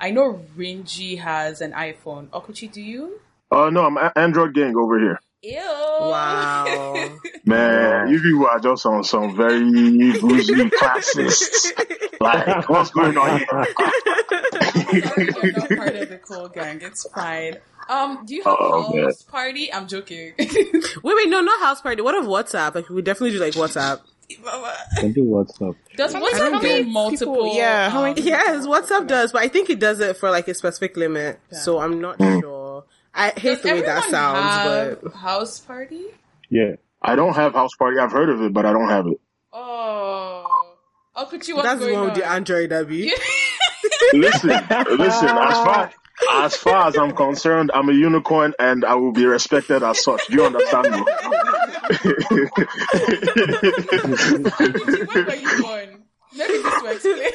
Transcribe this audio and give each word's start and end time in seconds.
I 0.00 0.10
know 0.10 0.40
Rinji 0.56 1.18
has 1.18 1.60
an 1.60 1.72
iPhone. 1.72 2.28
Okwuchi, 2.28 2.72
do 2.72 2.80
you? 2.80 3.20
Oh 3.50 3.68
no, 3.68 3.84
I'm 3.84 3.96
a- 3.98 4.12
Android 4.16 4.54
gang 4.54 4.74
over 4.76 4.98
here. 4.98 5.20
Ew. 5.42 5.56
Wow. 5.58 7.18
Man, 7.44 8.08
you 8.10 8.20
people 8.20 8.46
are 8.46 8.60
just 8.60 8.86
on 8.86 9.02
some 9.04 9.36
very 9.36 9.60
bougie 10.20 10.70
classists. 10.78 11.72
Like, 12.20 12.68
what's 12.68 12.90
going 12.90 13.16
on 13.16 13.38
here? 13.38 13.46
I'm 13.50 13.66
not 15.52 15.68
part 15.70 15.96
of 15.96 16.08
the 16.08 16.20
cool 16.22 16.48
gang. 16.48 16.80
It's 16.82 17.08
fine. 17.10 17.56
Um, 17.88 18.24
do 18.26 18.34
you 18.34 18.42
have 18.44 18.56
Oh, 18.60 18.92
man. 18.94 19.04
house 19.04 19.22
party? 19.22 19.72
I'm 19.72 19.88
joking. 19.88 20.34
wait, 20.38 20.52
wait, 21.02 21.28
no, 21.28 21.40
not 21.40 21.60
house 21.60 21.80
party. 21.80 22.02
What 22.02 22.14
of 22.14 22.24
WhatsApp? 22.26 22.74
Like, 22.74 22.88
we 22.88 23.02
definitely 23.02 23.32
do 23.32 23.40
like 23.42 23.54
WhatsApp. 23.54 24.00
Can 24.98 25.12
do 25.12 25.24
WhatsApp. 25.24 25.76
Does 25.96 26.12
many- 26.12 26.26
how 26.32 26.50
WhatsApp 26.50 26.62
many 26.62 26.84
do 26.84 26.90
multiple? 26.90 27.34
people- 27.34 27.56
yeah, 27.56 27.90
how 27.90 28.02
many- 28.02 28.20
um, 28.20 28.26
Yes, 28.26 28.66
WhatsApp 28.66 29.06
does, 29.06 29.32
but 29.32 29.42
I 29.42 29.48
think 29.48 29.70
it 29.70 29.78
does 29.78 30.00
it 30.00 30.16
for 30.16 30.30
like 30.30 30.48
a 30.48 30.54
specific 30.54 30.96
limit. 30.96 31.40
So 31.52 31.78
I'm 31.78 32.00
not 32.00 32.16
sure. 32.20 32.84
I 33.14 33.30
hate 33.30 33.42
Does 33.42 33.62
the 33.62 33.68
way 33.72 33.80
that 33.82 34.04
sounds, 34.04 35.02
have 35.02 35.14
house 35.14 35.58
party? 35.60 36.04
Yeah. 36.48 36.76
I 37.02 37.16
don't 37.16 37.34
have 37.34 37.54
house 37.54 37.74
party. 37.76 37.98
I've 37.98 38.12
heard 38.12 38.28
of 38.30 38.40
it, 38.42 38.52
but 38.52 38.66
I 38.66 38.72
don't 38.72 38.88
have 38.88 39.06
it. 39.06 39.20
Oh, 39.52 40.44
Okwuchi, 41.16 41.48
but 41.48 41.56
what's 41.56 41.62
that's 41.68 41.80
going 41.80 41.92
the 41.92 41.98
one 41.98 42.02
on? 42.02 42.04
with 42.10 42.14
the 42.14 42.26
Android, 42.26 42.72
Abby. 42.72 43.12
Listen, 44.12 44.50
listen. 44.50 45.28
As 45.28 45.56
far 45.64 45.90
as 46.32 46.56
far 46.56 46.88
as 46.88 46.96
I'm 46.98 47.12
concerned, 47.12 47.70
I'm 47.72 47.88
a 47.88 47.92
unicorn, 47.92 48.52
and 48.58 48.84
I 48.84 48.94
will 48.94 49.12
be 49.12 49.24
respected 49.24 49.82
as 49.82 50.02
such. 50.04 50.26
Do 50.26 50.34
you 50.34 50.44
understand 50.44 50.90
me? 50.90 51.02
Okwuchi, 54.60 55.06
when 55.06 55.26
were 55.26 55.34
you 55.34 55.62
born? 55.62 55.88
Maybe 56.36 56.52
this 56.62 56.82
will 56.82 56.90
explain. 56.90 57.32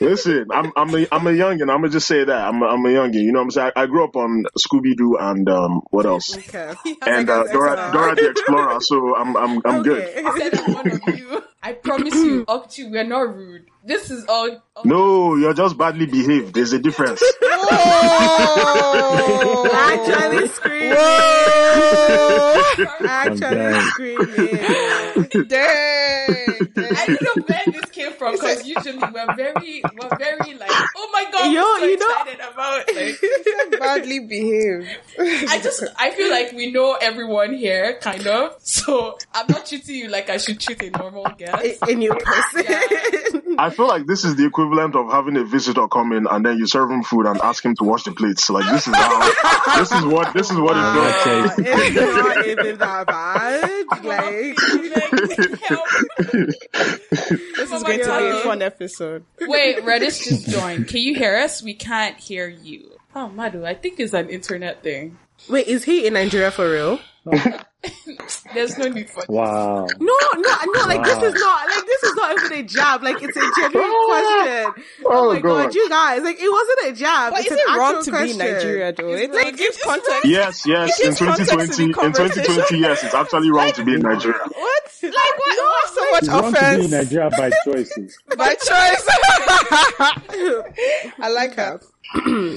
Listen, 0.00 0.46
I'm 0.52 0.72
I'm 0.76 0.94
a 0.94 1.06
I'm 1.12 1.26
a 1.26 1.30
youngin. 1.30 1.62
I'm 1.62 1.80
gonna 1.80 1.88
just 1.88 2.06
say 2.06 2.24
that 2.24 2.48
I'm 2.48 2.62
a, 2.62 2.66
I'm 2.66 2.84
a 2.84 2.88
youngin. 2.88 3.22
You 3.22 3.32
know 3.32 3.38
what 3.38 3.44
I'm 3.44 3.50
saying? 3.52 3.72
I, 3.76 3.82
I 3.82 3.86
grew 3.86 4.04
up 4.04 4.16
on 4.16 4.44
Scooby 4.58 4.96
Doo 4.96 5.16
and 5.18 5.48
um 5.48 5.82
what 5.90 6.06
else? 6.06 6.36
Okay. 6.36 6.74
And 7.02 7.28
uh, 7.30 7.44
Dora 7.44 7.90
Dora 7.92 8.14
the 8.16 8.30
Explorer. 8.30 8.80
So 8.80 9.16
I'm 9.16 9.36
I'm 9.36 9.60
I'm 9.64 9.82
good. 9.82 10.02
Okay. 10.02 10.50
said 10.50 11.42
I'm 11.62 11.70
you. 11.74 11.78
I 11.78 11.80
promise 11.80 12.14
you, 12.14 12.44
Okwuchi, 12.48 12.90
we're 12.90 13.04
not 13.04 13.34
rude. 13.34 13.66
This 13.84 14.10
is 14.10 14.24
all. 14.28 14.62
No, 14.84 15.36
you're 15.36 15.54
just 15.54 15.76
badly 15.78 16.06
behaved. 16.06 16.54
There's 16.54 16.72
a 16.72 16.78
difference. 16.78 17.22
Actually 19.72 20.48
screaming. 20.48 20.96
Actually 23.08 23.38
dead. 23.38 23.82
screaming. 23.90 24.48
Dang. 25.48 26.41
I 26.76 27.06
don't 27.06 27.22
know 27.22 27.42
where 27.46 27.60
this 27.66 27.90
came 27.90 28.12
from 28.12 28.32
because 28.32 28.66
usually 28.66 28.98
we're 28.98 29.34
very, 29.36 29.82
we're 30.00 30.16
very 30.18 30.54
like, 30.54 30.70
oh 30.96 31.10
my 31.12 31.24
god, 31.32 31.52
Yo, 31.52 31.62
so 31.78 31.84
you 31.84 31.98
know- 31.98 32.06
excited 32.10 32.40
about 32.52 32.94
like. 32.94 33.80
Badly 33.80 34.20
behaved. 34.20 34.88
I 35.18 35.60
just, 35.62 35.82
I 35.98 36.10
feel 36.10 36.30
like 36.30 36.52
we 36.52 36.70
know 36.72 36.96
everyone 37.00 37.54
here, 37.54 37.98
kind 38.00 38.26
of. 38.26 38.56
So 38.60 39.18
I'm 39.34 39.46
not 39.48 39.66
treating 39.66 39.96
you 39.96 40.08
like 40.08 40.30
I 40.30 40.36
should 40.36 40.60
treat 40.60 40.82
a 40.82 40.90
normal 40.90 41.26
guest. 41.36 41.82
A, 41.82 41.90
a 41.90 41.94
new 41.94 42.14
person. 42.14 43.51
I 43.58 43.70
feel 43.70 43.86
like 43.86 44.06
this 44.06 44.24
is 44.24 44.36
the 44.36 44.46
equivalent 44.46 44.96
of 44.96 45.10
having 45.10 45.36
a 45.36 45.44
visitor 45.44 45.88
come 45.88 46.12
in 46.12 46.26
and 46.26 46.44
then 46.44 46.58
you 46.58 46.66
serve 46.66 46.90
him 46.90 47.02
food 47.02 47.26
and 47.26 47.40
ask 47.40 47.64
him 47.64 47.74
to 47.76 47.84
wash 47.84 48.04
the 48.04 48.12
plates. 48.12 48.48
Like 48.50 48.70
this 48.70 48.86
is 48.86 48.94
how 48.94 49.78
this 49.78 49.92
is 49.92 50.04
what 50.04 50.32
this 50.34 50.50
is 50.50 50.58
what 50.58 50.76
it's 50.76 50.92
doing. 50.94 51.06
Ah, 51.08 51.52
okay. 51.52 51.72
it's 51.88 52.16
not 52.16 52.46
even 52.46 52.78
that 52.78 53.06
bad. 53.06 53.84
Like, 54.04 54.04
Like. 54.04 54.56
This 57.56 57.72
is 57.72 57.82
going 57.82 57.98
to 58.00 58.18
be 58.18 58.28
a 58.28 58.40
fun 58.42 58.62
episode. 58.62 59.24
Wait, 59.40 59.78
Redis 59.78 60.24
just 60.24 60.48
joined. 60.48 60.88
Can 60.88 60.98
you 61.00 61.14
hear 61.14 61.36
us? 61.36 61.62
We 61.62 61.74
can't 61.74 62.18
hear 62.18 62.48
you. 62.48 62.90
Oh, 63.14 63.28
Madu, 63.28 63.64
I 63.64 63.74
think 63.74 64.00
it's 64.00 64.14
an 64.14 64.30
internet 64.30 64.82
thing. 64.82 65.18
wait, 65.48 65.66
is 65.66 65.84
he 65.84 66.06
in 66.06 66.14
Nigeria 66.14 66.50
for 66.50 66.70
real? 66.70 66.98
There's 68.54 68.78
no 68.78 68.88
need 68.88 69.08
for 69.10 69.22
Wow. 69.28 69.86
No, 69.98 70.16
no, 70.34 70.40
no. 70.42 70.86
Like 70.86 71.04
this 71.04 71.18
is 71.22 71.34
not 71.40 71.68
like 71.68 71.86
this 71.86 72.02
is 72.02 72.14
not 72.14 72.36
even 72.36 72.52
a 72.58 72.62
jab. 72.64 73.02
Like 73.02 73.22
it's 73.22 73.36
a 73.36 73.40
genuine 73.40 73.90
question. 74.06 74.84
Oh, 75.04 75.06
Oh, 75.06 75.32
my 75.32 75.40
god. 75.40 75.64
God. 75.64 75.74
you 75.74 75.88
guys! 75.88 76.22
Like 76.22 76.36
it 76.40 76.50
wasn't 76.50 76.92
a 76.96 76.98
jab. 76.98 77.32
But 77.32 77.40
it's 77.40 77.50
is 77.50 77.52
an 77.52 77.58
it 77.58 77.78
wrong 77.78 78.02
to 78.04 78.10
question. 78.10 78.38
be 78.38 78.44
in 78.44 78.52
Nigeria 78.52 78.92
though? 78.92 79.12
It 79.14 79.32
like 79.32 79.56
gives 79.56 79.78
context. 79.82 80.24
Yes, 80.24 80.66
yes. 80.66 80.98
It 81.00 81.04
In 81.04 81.10
gives 81.10 81.18
context 81.20 81.50
to 81.50 81.56
2020, 81.56 81.84
in 81.84 82.12
2020, 82.12 82.78
yes, 82.78 83.04
it's 83.04 83.14
actually 83.14 83.50
wrong 83.50 83.72
to 83.72 83.84
be 83.84 83.94
in 83.94 84.00
Nigeria. 84.02 84.38
What? 84.38 84.82
Like 85.02 85.12
what? 85.14 85.58
What's 85.58 85.94
so 85.94 86.10
much 86.10 86.22
It's 86.22 86.28
wrong 86.28 86.52
to 86.54 86.76
be 86.78 86.84
in 86.84 86.90
Nigeria 86.90 87.30
by 87.30 87.50
choices. 87.64 88.18
by 88.36 88.54
choice? 88.54 89.06
I 91.18 91.28
like 91.32 91.56
that. 91.56 91.82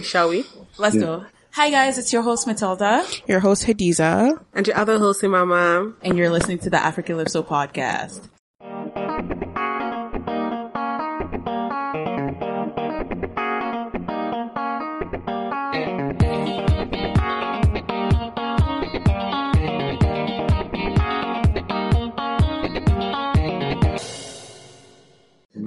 Shall 0.03 0.29
we? 0.29 0.43
Let's 0.77 0.95
go. 0.95 1.25
Hi 1.55 1.69
guys, 1.69 1.97
it's 1.97 2.11
your 2.11 2.21
host 2.21 2.47
Matilda, 2.47 3.05
Your 3.27 3.39
host 3.39 3.63
Hadiza. 3.66 4.43
And 4.53 4.67
your 4.67 4.75
other 4.75 4.97
host, 4.99 5.23
Mama. 5.23 5.93
and 6.01 6.17
you're 6.17 6.29
listening 6.29 6.59
to 6.59 6.69
the 6.69 6.75
Africalypso 6.75 7.47
podcast. 7.47 8.27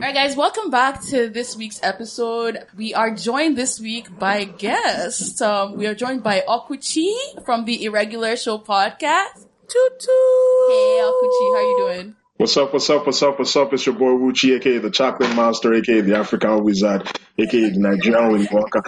Alright 0.08 0.26
guys, 0.26 0.36
welcome 0.38 0.70
back 0.70 1.02
to 1.08 1.28
this 1.28 1.54
week's 1.54 1.80
episode. 1.82 2.64
We 2.74 2.94
are 2.94 3.14
joined 3.14 3.58
this 3.58 3.78
week 3.78 4.18
by 4.18 4.44
guests. 4.44 5.42
Um, 5.42 5.76
we 5.76 5.86
are 5.86 5.94
joined 5.94 6.22
by 6.22 6.42
Okwuchi 6.48 7.44
from 7.44 7.66
the 7.66 7.84
Irregular 7.84 8.34
Show 8.36 8.56
podcast. 8.56 9.44
Toot 9.68 10.00
toot. 10.00 10.70
Hey 10.70 11.02
Okwuchi, 11.02 11.52
how 11.52 11.60
you 11.60 11.76
doing? 11.80 12.16
What's 12.38 12.56
up, 12.56 12.72
what's 12.72 12.88
up, 12.88 13.04
what's 13.04 13.22
up, 13.22 13.38
what's 13.38 13.54
up? 13.54 13.74
It's 13.74 13.84
your 13.84 13.96
boy 13.96 14.12
Wuchi, 14.12 14.56
aka 14.56 14.78
the 14.78 14.90
Chocolate 14.90 15.34
Monster, 15.34 15.74
aka 15.74 16.00
the 16.00 16.16
African 16.16 16.64
Wizard, 16.64 17.06
aka 17.36 17.68
the 17.68 17.78
Nigerian 17.78 18.32
Willy 18.32 18.46
Wonka. 18.46 18.80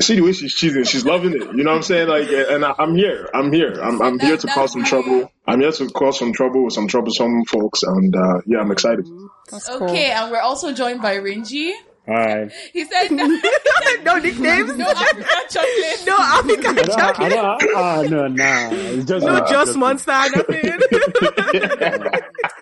See 0.00 0.14
the 0.16 0.22
way 0.22 0.32
she's 0.32 0.54
cheating, 0.54 0.84
she's 0.84 1.04
loving 1.04 1.32
it. 1.34 1.42
You 1.42 1.64
know 1.64 1.70
what 1.70 1.76
I'm 1.78 1.82
saying? 1.82 2.08
Like, 2.08 2.28
and 2.30 2.64
I, 2.64 2.74
I'm 2.78 2.94
here, 2.94 3.28
I'm 3.34 3.52
here, 3.52 3.72
I'm, 3.82 4.00
I'm 4.00 4.18
here 4.20 4.36
to 4.36 4.46
cause 4.46 4.72
some 4.72 4.84
trouble. 4.84 5.30
I'm 5.46 5.60
here 5.60 5.72
to 5.72 5.88
cause 5.90 6.18
some 6.18 6.32
trouble 6.32 6.64
with 6.64 6.74
some 6.74 6.86
troublesome 6.88 7.44
folks, 7.46 7.82
and 7.82 8.14
uh, 8.14 8.40
yeah, 8.46 8.58
I'm 8.58 8.70
excited. 8.70 9.08
That's 9.50 9.68
cool. 9.68 9.90
Okay, 9.90 10.10
and 10.12 10.30
we're 10.30 10.40
also 10.40 10.72
joined 10.72 11.02
by 11.02 11.16
Rinji. 11.16 11.72
Hi. 12.06 12.48
He 12.72 12.84
said 12.86 13.10
no, 13.10 13.26
no 14.02 14.18
nicknames. 14.18 14.74
no 14.78 14.88
African 14.88 15.26
chocolate. 15.50 16.06
No 16.06 16.16
African 16.18 16.78
I 16.78 16.82
don't, 16.82 16.90
I 16.90 17.12
chocolate. 17.12 17.30
don't, 17.30 17.76
ah, 17.76 18.02
no, 18.08 18.26
nah. 18.28 18.68
It's 18.72 19.04
just, 19.04 19.26
No 19.26 19.32
nah, 19.32 19.40
just 19.40 19.52
just- 19.52 19.76
monster. 19.76 20.12
Nothing. 20.34 20.72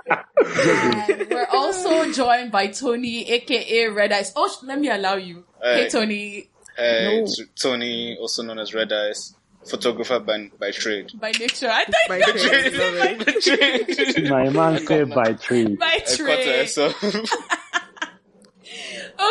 And 0.08 1.26
we're 1.30 1.46
also 1.52 2.10
joined 2.12 2.50
by 2.52 2.68
Tony, 2.68 3.30
aka 3.30 3.88
Red 3.88 4.12
Eyes. 4.12 4.32
Oh, 4.36 4.48
sh- 4.48 4.64
let 4.64 4.80
me 4.80 4.88
allow 4.88 5.14
you. 5.16 5.44
Hey, 5.62 5.84
Hey. 5.84 5.88
Tony, 5.90 6.48
Uh, 6.78 6.82
hey, 6.82 7.20
it's 7.22 7.40
Tony, 7.60 8.16
also 8.18 8.42
known 8.42 8.58
as 8.58 8.74
Red 8.74 8.92
Eyes, 8.92 9.34
photographer 9.68 10.18
by, 10.20 10.50
by 10.60 10.70
trade. 10.70 11.10
by 11.18 11.30
nature. 11.32 11.68
I 11.70 11.84
thought 11.84 11.94
By 12.08 12.18
you 12.18 12.24
trade, 12.32 12.72
love 12.74 13.28
it. 13.28 14.30
My 14.30 14.48
man 14.50 14.86
said 14.86 15.10
by 15.10 15.32
trade. 15.32 15.78
by 15.78 15.98
trade. 16.06 16.68
So, 16.68 16.92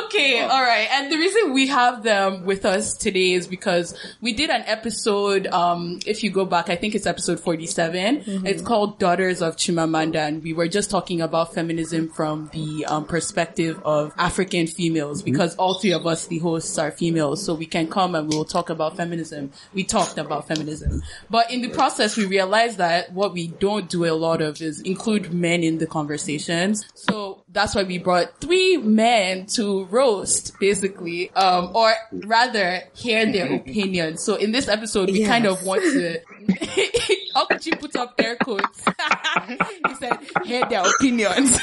Okay, 0.06 0.42
Oh. 0.42 0.48
all 0.48 0.62
right. 0.62 0.88
And 0.92 1.12
the 1.12 1.18
reason 1.18 1.54
we 1.54 1.68
have 1.68 2.04
them 2.04 2.46
with 2.46 2.66
us 2.66 2.94
today 2.96 3.34
is 3.34 3.48
because 3.48 3.96
we 4.22 4.34
did 4.34 4.50
an 4.50 4.64
episode. 4.66 5.48
Um, 5.48 6.00
if 6.06 6.24
you 6.24 6.32
go 6.32 6.46
back, 6.46 6.70
I 6.70 6.76
think 6.76 6.96
it's 6.96 7.06
episode 7.06 7.40
forty-seven. 7.40 8.22
Mm-hmm. 8.22 8.46
It's 8.48 8.62
called 8.62 9.00
"Daughters 9.00 9.42
of 9.42 9.58
Chimamanda," 9.58 10.16
and 10.28 10.44
we 10.44 10.54
were 10.54 10.68
just 10.68 10.90
talking 10.90 11.22
about 11.22 11.54
feminism 11.54 12.10
from 12.10 12.50
the 12.54 12.86
um, 12.86 13.06
perspective 13.06 13.80
of 13.86 14.14
African 14.18 14.68
females 14.68 15.22
Mm-hmm. 15.22 15.32
because 15.32 15.56
all 15.58 15.76
three 15.76 15.92
of 15.94 16.08
us, 16.08 16.28
the 16.28 16.40
hosts, 16.40 16.78
are 16.78 16.92
females, 16.92 17.44
so 17.46 17.54
we 17.54 17.66
can 17.66 17.88
come 17.88 18.16
and 18.16 18.28
we'll 18.30 18.46
talk 18.46 18.70
about 18.70 18.98
feminism. 18.98 19.52
We 19.74 19.84
talked 19.84 20.18
about 20.18 20.48
feminism, 20.48 21.04
but 21.30 21.52
in 21.52 21.62
the 21.62 21.70
process, 21.70 22.18
we 22.18 22.26
realized 22.26 22.78
that 22.80 23.12
what 23.14 23.34
we 23.34 23.48
don't 23.48 23.90
do 23.90 24.06
a 24.06 24.14
lot 24.14 24.42
of 24.42 24.62
is 24.62 24.82
include 24.82 25.34
men 25.34 25.64
in 25.64 25.78
the 25.78 25.86
conversations. 25.88 26.86
So 26.96 27.44
that's 27.50 27.76
why 27.76 27.84
we 27.84 27.98
brought 28.00 28.40
three 28.42 28.78
men 28.78 29.35
to 29.46 29.86
roast, 29.86 30.58
basically, 30.60 31.32
um, 31.32 31.76
or 31.76 31.94
rather 32.12 32.82
hear 32.96 33.32
their 33.32 33.56
opinions. 33.60 34.24
So 34.24 34.36
in 34.36 34.52
this 34.52 34.68
episode, 34.68 35.12
we 35.12 35.26
kind 35.26 35.46
of 35.46 35.64
want 35.66 35.82
to. 35.82 36.20
How 37.36 37.46
could 37.48 37.66
you 37.66 37.76
put 37.76 37.96
up 37.98 38.14
air 38.18 38.38
quotes? 38.38 38.84
he 39.48 39.96
said, 39.96 40.18
hear 40.46 40.66
their 40.70 40.84
opinions. 40.90 41.60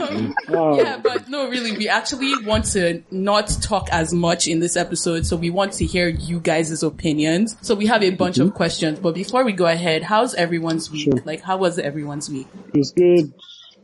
Um, 0.00 0.34
Oh, 0.50 0.76
yeah, 0.76 0.98
but 0.98 1.28
no, 1.28 1.48
really, 1.48 1.76
we 1.76 1.88
actually 1.88 2.44
want 2.44 2.64
to 2.72 3.02
not 3.10 3.48
talk 3.62 3.88
as 3.92 4.12
much 4.12 4.48
in 4.48 4.60
this 4.60 4.76
episode, 4.76 5.26
so 5.26 5.36
we 5.36 5.50
want 5.50 5.74
to 5.74 5.84
hear 5.86 6.08
you 6.08 6.40
guys' 6.40 6.82
opinions. 6.82 7.56
So 7.62 7.74
we 7.74 7.86
have 7.86 8.02
a 8.02 8.10
bunch 8.10 8.38
of 8.38 8.54
questions, 8.54 8.98
but 8.98 9.14
before 9.14 9.44
we 9.44 9.52
go 9.52 9.66
ahead, 9.66 10.02
how's 10.02 10.34
everyone's 10.34 10.90
week? 10.90 11.04
Sure. 11.04 11.22
Like, 11.24 11.42
how 11.42 11.58
was 11.58 11.78
everyone's 11.78 12.28
week? 12.28 12.48
it's 12.74 12.90
good. 12.92 13.32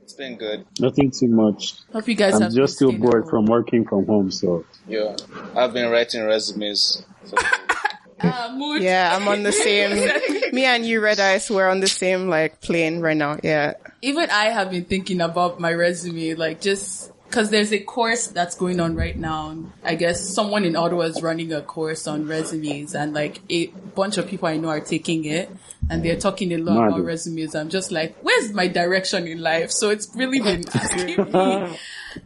It's 0.04 0.12
been 0.12 0.36
good. 0.36 0.66
Nothing 0.78 1.10
too 1.10 1.28
much. 1.28 1.76
Hope 1.90 2.06
you 2.06 2.14
guys 2.14 2.34
I'm 2.34 2.42
have 2.42 2.52
just 2.52 2.74
still 2.76 2.92
bored 2.92 3.24
staying 3.24 3.30
from 3.30 3.46
working 3.46 3.86
from 3.86 4.04
home, 4.04 4.30
so 4.30 4.66
Yeah, 4.86 5.16
I've 5.56 5.72
been 5.72 5.90
writing 5.90 6.22
resumes. 6.24 7.02
For, 7.24 7.38
Uh, 8.20 8.76
Yeah, 8.80 9.16
I'm 9.16 9.26
on 9.28 9.42
the 9.42 9.52
same. 9.52 10.52
Me 10.52 10.66
and 10.66 10.84
you, 10.84 11.00
Red 11.00 11.20
Eyes, 11.20 11.50
we're 11.50 11.68
on 11.68 11.80
the 11.80 11.88
same 11.88 12.28
like 12.28 12.60
plane 12.60 13.00
right 13.00 13.16
now. 13.16 13.38
Yeah. 13.42 13.74
Even 14.02 14.28
I 14.28 14.50
have 14.50 14.70
been 14.70 14.84
thinking 14.84 15.22
about 15.22 15.58
my 15.58 15.72
resume, 15.72 16.34
like 16.34 16.60
just 16.60 17.10
because 17.34 17.50
there's 17.50 17.72
a 17.72 17.80
course 17.80 18.28
that's 18.28 18.54
going 18.54 18.78
on 18.78 18.94
right 18.94 19.18
now. 19.18 19.56
I 19.82 19.96
guess 19.96 20.32
someone 20.32 20.64
in 20.64 20.76
Ottawa 20.76 21.02
is 21.02 21.20
running 21.20 21.52
a 21.52 21.62
course 21.62 22.06
on 22.06 22.28
resumes, 22.28 22.94
and 22.94 23.12
like 23.12 23.40
a 23.50 23.66
bunch 23.66 24.18
of 24.18 24.28
people 24.28 24.46
I 24.46 24.56
know 24.56 24.68
are 24.68 24.78
taking 24.78 25.24
it, 25.24 25.50
and 25.90 26.04
they're 26.04 26.16
talking 26.16 26.52
a 26.52 26.58
lot 26.58 26.78
Mad. 26.78 26.88
about 26.90 27.04
resumes. 27.04 27.56
I'm 27.56 27.70
just 27.70 27.90
like, 27.90 28.14
where's 28.22 28.52
my 28.52 28.68
direction 28.68 29.26
in 29.26 29.40
life? 29.40 29.72
So 29.72 29.90
it's 29.90 30.14
really 30.14 30.38
been 30.38 30.62
asking 30.74 31.32
me. 31.32 31.78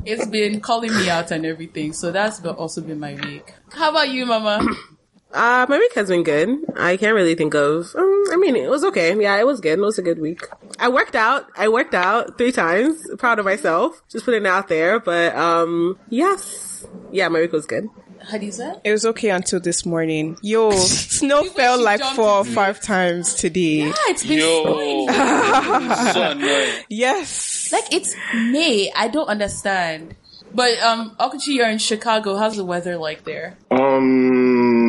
It's 0.05 0.27
been 0.27 0.61
calling 0.61 0.95
me 0.95 1.09
out 1.09 1.31
and 1.31 1.47
everything. 1.47 1.95
So 1.95 2.13
that's 2.13 2.45
also 2.45 2.83
been 2.83 3.01
my 3.01 3.15
week. 3.15 3.55
How 3.73 3.89
about 3.89 4.11
you, 4.11 4.27
Mama? 4.27 4.61
Uh, 5.33 5.67
my 5.69 5.79
week 5.79 5.93
has 5.95 6.09
been 6.09 6.23
good. 6.23 6.49
I 6.77 6.97
can't 6.97 7.15
really 7.15 7.35
think 7.35 7.55
of. 7.55 7.95
Um, 7.95 8.25
I 8.33 8.37
mean, 8.37 8.57
it 8.57 8.71
was 8.71 8.83
okay. 8.85 9.15
Yeah, 9.21 9.39
it 9.39 9.47
was 9.47 9.61
good. 9.61 9.79
It 9.79 9.83
was 9.83 9.99
a 9.99 10.03
good 10.03 10.19
week. 10.19 10.41
I 10.79 10.89
worked 10.89 11.15
out. 11.15 11.47
I 11.57 11.69
worked 11.69 11.95
out 11.95 12.39
three 12.39 12.53
times. 12.53 13.07
Proud 13.19 13.39
of 13.39 13.45
myself. 13.45 14.03
Just 14.09 14.25
putting 14.25 14.45
it 14.45 14.49
out 14.49 14.69
there. 14.69 15.01
But 15.01 15.37
um, 15.37 15.99
yes, 16.09 16.87
yeah, 17.13 17.29
my 17.29 17.41
week 17.41 17.53
was 17.53 17.67
good. 17.67 17.89
Hadiza? 18.25 18.81
It 18.85 18.91
was 18.91 19.05
okay 19.07 19.31
until 19.31 19.61
this 19.61 19.85
morning. 19.87 20.37
Yo, 20.43 20.71
snow 20.73 21.45
fell 21.45 21.81
like 21.83 22.01
four 22.01 22.31
or 22.31 22.45
five 22.45 22.81
times 22.81 23.35
today. 23.35 23.87
Yeah, 23.87 23.93
it's 24.09 24.27
been 24.27 24.39
yo, 24.39 25.07
so 26.13 26.23
annoying. 26.23 26.85
Yes. 26.89 27.71
Like 27.71 27.93
it's 27.93 28.15
May. 28.35 28.91
I 28.97 29.09
don't 29.09 29.29
understand. 29.29 30.17
But 30.55 30.79
um, 30.81 31.15
Okwuchi, 31.21 31.49
you're 31.49 31.69
in 31.69 31.79
Chicago. 31.79 32.37
How's 32.37 32.57
the 32.57 32.65
weather 32.65 32.97
like 32.97 33.25
there? 33.25 33.59
Um, 33.71 34.48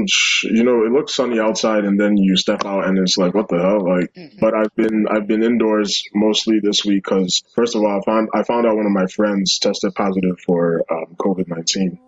sh- 0.09 0.45
you 0.45 0.63
know, 0.63 0.83
it 0.85 0.91
looks 0.91 1.13
sunny 1.15 1.39
outside, 1.39 1.85
and 1.85 1.99
then 1.99 2.17
you 2.17 2.35
step 2.37 2.65
out, 2.65 2.85
and 2.87 2.97
it's 2.97 3.17
like, 3.17 3.33
what 3.33 3.47
the 3.49 3.59
hell? 3.59 3.79
Like, 3.87 4.13
but 4.39 4.53
I've 4.53 4.75
been 4.75 5.07
I've 5.09 5.27
been 5.27 5.43
indoors 5.43 6.03
mostly 6.13 6.59
this 6.61 6.83
week 6.83 7.03
because 7.03 7.43
first 7.55 7.75
of 7.75 7.81
all, 7.83 7.99
I 7.99 8.01
found 8.05 8.29
I 8.33 8.43
found 8.43 8.65
out 8.67 8.75
one 8.75 8.85
of 8.85 8.91
my 8.91 9.05
friends 9.07 9.59
tested 9.59 9.93
positive 9.95 10.39
for 10.45 10.83
um, 10.91 11.15
COVID 11.17 11.47
nineteen, 11.47 11.99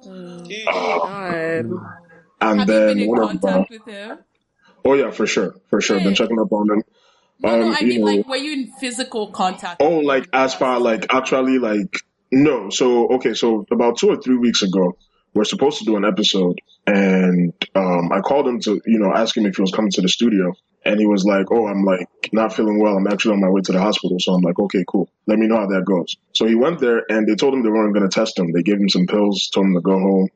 God. 0.65 1.33
and 1.33 1.80
Have 2.42 2.57
you 2.59 2.65
then 2.65 2.88
been 2.88 3.00
in 3.00 3.07
one 3.09 3.39
of 3.44 3.69
with 3.69 3.86
him? 3.86 4.19
oh 4.83 4.94
yeah, 4.94 5.12
for 5.12 5.27
sure, 5.27 5.56
for 5.69 5.80
sure, 5.81 5.97
been 5.97 6.07
Good. 6.09 6.15
checking 6.18 6.39
up 6.39 6.51
on 6.51 6.68
them. 6.68 6.81
No, 7.39 7.59
no, 7.59 7.68
Um, 7.68 7.75
I 7.80 7.83
mean 7.83 8.01
know- 8.01 8.07
like, 8.07 8.27
were 8.27 8.36
you 8.36 8.54
in 8.54 8.71
physical 8.80 9.27
contact? 9.31 9.81
Oh, 9.81 10.00
like 10.00 10.27
as 10.33 10.54
far 10.54 10.80
like 10.80 11.13
actually 11.13 11.59
like 11.59 11.95
no. 12.31 12.69
So 12.69 13.07
okay, 13.15 13.33
so 13.33 13.65
about 13.71 13.97
two 13.97 14.09
or 14.09 14.18
three 14.21 14.38
weeks 14.38 14.62
ago, 14.62 14.97
we're 15.33 15.44
supposed 15.45 15.80
to 15.80 15.86
do 15.86 15.95
an 15.95 16.06
episode, 16.06 16.60
and 16.86 17.54
um, 17.75 18.12
I 18.12 18.19
called 18.19 18.48
him 18.48 18.60
to 18.62 18.81
you 18.86 19.00
know 19.00 19.13
ask 19.13 19.36
him 19.36 19.45
if 19.45 19.56
he 19.56 19.62
was 19.62 19.72
coming 19.72 19.92
to 19.92 20.01
the 20.01 20.10
studio, 20.10 20.54
and 20.83 21.00
he 21.00 21.06
was 21.06 21.24
like, 21.24 21.48
"Oh, 21.51 21.68
I'm 21.68 21.83
like 21.83 22.07
not 22.33 22.54
feeling 22.54 22.80
well. 22.80 22.98
I'm 22.98 23.07
actually 23.07 23.33
on 23.33 23.42
my 23.42 23.50
way 23.50 23.62
to 23.62 23.72
the 23.72 23.81
hospital." 23.81 24.18
So 24.19 24.33
I'm 24.33 24.42
like, 24.42 24.60
"Okay, 24.60 24.83
cool. 24.88 25.10
Let 25.28 25.39
me 25.39 25.48
know 25.48 25.57
how 25.57 25.68
that 25.68 25.86
goes." 25.86 26.18
So 26.33 26.45
he 26.45 26.56
went 26.56 26.80
there, 26.80 27.04
and 27.10 27.28
they 27.28 27.36
told 27.36 27.54
him 27.54 27.63
they 27.63 27.69
weren't 27.69 27.94
going 27.94 28.07
to 28.07 28.13
test 28.13 28.38
him. 28.38 28.51
They 28.51 28.63
gave 28.63 28.80
him 28.80 28.89
some 28.89 29.07
pills, 29.07 29.50
told 29.54 29.68
him 29.68 29.75
to 29.75 29.81
go 29.81 29.98
home. 29.98 30.30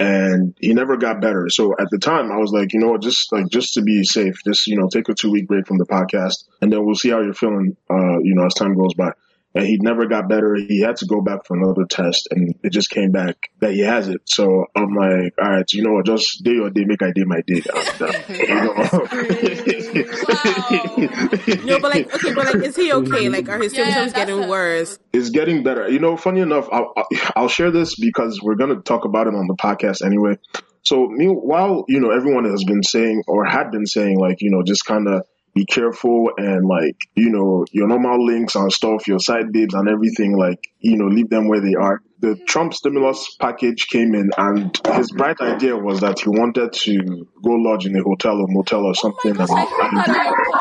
And 0.00 0.54
he 0.60 0.74
never 0.74 0.96
got 0.96 1.20
better. 1.20 1.48
So 1.48 1.74
at 1.76 1.88
the 1.90 1.98
time, 1.98 2.30
I 2.30 2.36
was 2.36 2.52
like, 2.52 2.72
you 2.72 2.78
know 2.78 2.90
what, 2.90 3.02
just 3.02 3.32
like 3.32 3.48
just 3.48 3.74
to 3.74 3.82
be 3.82 4.04
safe, 4.04 4.36
just 4.46 4.68
you 4.68 4.76
know, 4.76 4.88
take 4.88 5.08
a 5.08 5.14
two 5.14 5.32
week 5.32 5.48
break 5.48 5.66
from 5.66 5.78
the 5.78 5.86
podcast, 5.86 6.44
and 6.62 6.72
then 6.72 6.84
we'll 6.84 6.94
see 6.94 7.08
how 7.08 7.20
you're 7.20 7.34
feeling, 7.34 7.76
uh, 7.90 8.18
you 8.22 8.36
know, 8.36 8.46
as 8.46 8.54
time 8.54 8.76
goes 8.76 8.94
by 8.94 9.10
and 9.54 9.64
he 9.66 9.78
never 9.80 10.06
got 10.06 10.28
better. 10.28 10.54
He 10.56 10.80
had 10.80 10.96
to 10.96 11.06
go 11.06 11.20
back 11.20 11.46
for 11.46 11.56
another 11.56 11.84
test, 11.88 12.28
and 12.30 12.54
it 12.62 12.72
just 12.72 12.90
came 12.90 13.10
back 13.12 13.50
that 13.60 13.72
he 13.72 13.80
has 13.80 14.08
it. 14.08 14.20
So 14.26 14.66
I'm 14.76 14.94
like, 14.94 15.34
all 15.40 15.50
right, 15.50 15.72
you 15.72 15.82
know 15.82 15.92
what? 15.94 16.06
Just 16.06 16.42
do 16.44 16.52
your 16.52 16.70
day, 16.70 16.84
make 16.84 17.02
I 17.02 17.10
day 17.12 17.24
my 17.24 17.40
day. 17.46 17.62
And, 17.70 18.28
you 18.38 18.54
know. 18.54 18.98
No, 21.64 21.78
but 21.80 21.90
like, 21.94 22.14
okay, 22.14 22.34
but 22.34 22.46
like, 22.46 22.64
is 22.64 22.76
he 22.76 22.92
okay? 22.92 23.28
Like, 23.28 23.48
are 23.48 23.58
his 23.58 23.74
Yeah, 23.74 23.84
symptoms 23.84 24.12
getting 24.12 24.44
a- 24.44 24.48
worse? 24.48 24.98
it's 25.12 25.30
getting 25.30 25.62
better. 25.62 25.88
You 25.88 25.98
know, 25.98 26.16
funny 26.16 26.40
enough, 26.40 26.68
I'll, 26.72 26.92
I'll- 26.96 27.08
I'll 27.36 27.48
share 27.48 27.70
this 27.70 27.94
because 27.98 28.40
we're 28.42 28.54
going 28.56 28.74
to 28.74 28.82
talk 28.82 29.04
about 29.04 29.26
it 29.26 29.34
on 29.34 29.46
the 29.46 29.54
podcast 29.56 30.04
anyway. 30.04 30.38
So, 30.82 31.08
meanwhile, 31.08 31.84
you 31.88 32.00
know, 32.00 32.10
everyone 32.10 32.44
has 32.44 32.64
been 32.64 32.82
saying 32.82 33.24
or 33.26 33.44
had 33.44 33.70
been 33.70 33.86
saying, 33.86 34.18
like, 34.18 34.38
you 34.40 34.50
know, 34.50 34.62
just 34.62 34.84
kind 34.84 35.06
of 35.08 35.24
be 35.58 35.64
careful 35.66 36.30
and, 36.36 36.66
like, 36.66 36.96
you 37.14 37.30
know, 37.30 37.64
your 37.72 37.88
normal 37.88 38.24
links 38.24 38.54
and 38.54 38.72
stuff, 38.72 39.08
your 39.08 39.18
side 39.18 39.52
babes 39.52 39.74
and 39.74 39.88
everything, 39.88 40.36
like, 40.36 40.60
you 40.78 40.96
know, 40.96 41.06
leave 41.06 41.28
them 41.30 41.48
where 41.48 41.60
they 41.60 41.74
are. 41.74 42.00
The 42.20 42.36
Trump 42.46 42.74
stimulus 42.74 43.36
package 43.40 43.86
came 43.88 44.14
in, 44.14 44.30
and 44.36 44.76
his 44.94 45.10
bright 45.12 45.40
idea 45.40 45.76
was 45.76 46.00
that 46.00 46.20
he 46.20 46.28
wanted 46.28 46.72
to 46.72 47.26
go 47.42 47.50
lodge 47.50 47.86
in 47.86 47.96
a 47.96 48.02
hotel 48.02 48.36
or 48.40 48.46
motel 48.48 48.84
or 48.84 48.94
something. 48.94 49.32
Oh 49.32 49.34
because 49.34 49.50
I 49.50 49.64
heard 49.64 49.92
and- 49.92 49.98
that 49.98 50.26
on 50.26 50.26
your 50.26 50.52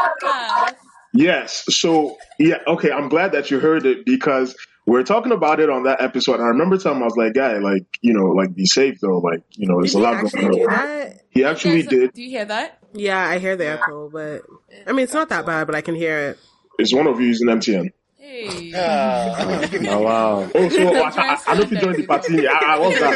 podcast. 0.72 0.76
Yes. 1.14 1.64
So 1.70 2.18
yeah, 2.38 2.58
okay. 2.68 2.92
I'm 2.92 3.10
glad 3.10 3.32
that 3.32 3.50
you 3.50 3.60
heard 3.60 3.86
it 3.88 4.06
because 4.06 4.56
we 4.86 5.00
are 5.00 5.04
talking 5.04 5.32
about 5.32 5.60
it 5.60 5.70
on 5.70 5.84
that 5.84 6.02
episode. 6.02 6.36
And 6.36 6.44
I 6.44 6.48
remember 6.50 6.78
telling 6.78 6.98
him 6.98 7.04
I 7.04 7.06
was 7.06 7.18
like, 7.18 7.34
guy, 7.34 7.58
like 7.58 7.86
you 8.02 8.14
know, 8.14 8.26
like 8.40 8.54
be 8.54 8.66
safe 8.66 9.00
though. 9.02 9.18
Like 9.20 9.42
you 9.52 9.68
know, 9.68 9.76
Did 9.82 9.84
there's 9.84 9.96
a 9.96 9.98
he 9.98 10.04
lot 10.04 10.14
actually 10.16 10.42
going 10.42 10.54
do 10.54 10.60
on. 10.64 10.76
that? 10.76 11.22
He 11.32 11.44
actually 11.44 11.84
did. 11.84 12.14
Do 12.14 12.22
you 12.22 12.30
hear 12.30 12.46
that? 12.46 12.78
Yeah, 12.94 13.20
I 13.28 13.40
hear 13.40 13.56
the 13.56 13.68
echo, 13.68 14.10
but 14.10 14.42
I 14.86 14.92
mean, 14.92 15.04
it's 15.04 15.14
not 15.14 15.30
that 15.30 15.46
bad, 15.46 15.68
but 15.68 15.76
I 15.76 15.82
can 15.82 15.96
hear 15.96 16.18
it. 16.18 16.40
Is 16.80 16.94
one 16.94 17.08
of 17.08 17.20
you 17.20 17.28
using 17.28 17.48
MTN? 17.48 17.92
Hey. 18.38 18.72
Ah. 18.76 19.68
oh 19.90 20.02
wow. 20.02 20.48
Oh, 20.54 20.70
so 20.70 20.96
I, 20.96 21.10
I, 21.10 21.42
I 21.48 21.56
don't 21.56 21.70
join 21.70 21.94
the 21.94 22.06
party. 22.06 22.48
I, 22.48 22.54
I 22.54 22.78
was 22.78 23.00
that. 23.00 23.08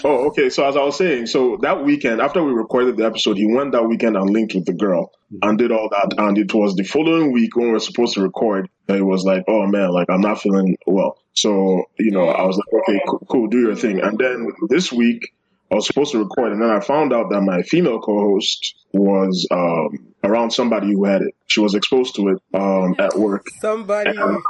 oh, 0.04 0.28
okay. 0.28 0.48
So 0.48 0.66
as 0.66 0.76
I 0.76 0.82
was 0.82 0.96
saying, 0.96 1.26
so 1.26 1.58
that 1.60 1.84
weekend 1.84 2.22
after 2.22 2.42
we 2.42 2.52
recorded 2.52 2.96
the 2.96 3.04
episode, 3.04 3.36
he 3.36 3.46
went 3.46 3.72
that 3.72 3.86
weekend 3.86 4.16
and 4.16 4.30
linked 4.30 4.54
with 4.54 4.64
the 4.64 4.72
girl 4.72 5.12
mm-hmm. 5.32 5.46
and 5.48 5.58
did 5.58 5.72
all 5.72 5.90
that. 5.90 6.14
And 6.16 6.38
it 6.38 6.54
was 6.54 6.74
the 6.74 6.84
following 6.84 7.32
week 7.32 7.54
when 7.54 7.66
we 7.66 7.72
were 7.72 7.80
supposed 7.80 8.14
to 8.14 8.22
record 8.22 8.70
that 8.86 8.96
he 8.96 9.02
was 9.02 9.24
like, 9.24 9.44
"Oh 9.46 9.66
man, 9.66 9.90
like 9.90 10.08
I'm 10.08 10.22
not 10.22 10.40
feeling 10.40 10.78
well." 10.86 11.18
So 11.34 11.84
you 11.98 12.12
know, 12.12 12.28
I 12.28 12.44
was 12.44 12.56
like, 12.56 12.72
"Okay, 12.82 12.98
cool, 13.06 13.26
cool 13.28 13.48
do 13.48 13.60
your 13.60 13.76
thing." 13.76 14.00
And 14.00 14.18
then 14.18 14.52
this 14.68 14.90
week. 14.90 15.34
I 15.70 15.76
was 15.76 15.86
supposed 15.86 16.12
to 16.12 16.18
record, 16.18 16.52
and 16.52 16.60
then 16.60 16.70
I 16.70 16.80
found 16.80 17.12
out 17.12 17.30
that 17.30 17.40
my 17.42 17.62
female 17.62 18.00
co-host 18.00 18.74
was 18.92 19.46
um, 19.52 20.12
around 20.24 20.50
somebody 20.50 20.92
who 20.92 21.04
had 21.04 21.22
it. 21.22 21.34
She 21.46 21.60
was 21.60 21.74
exposed 21.74 22.16
to 22.16 22.28
it 22.28 22.38
um, 22.54 22.96
at 22.98 23.16
work. 23.16 23.46
Somebody, 23.60 24.10
and 24.10 24.42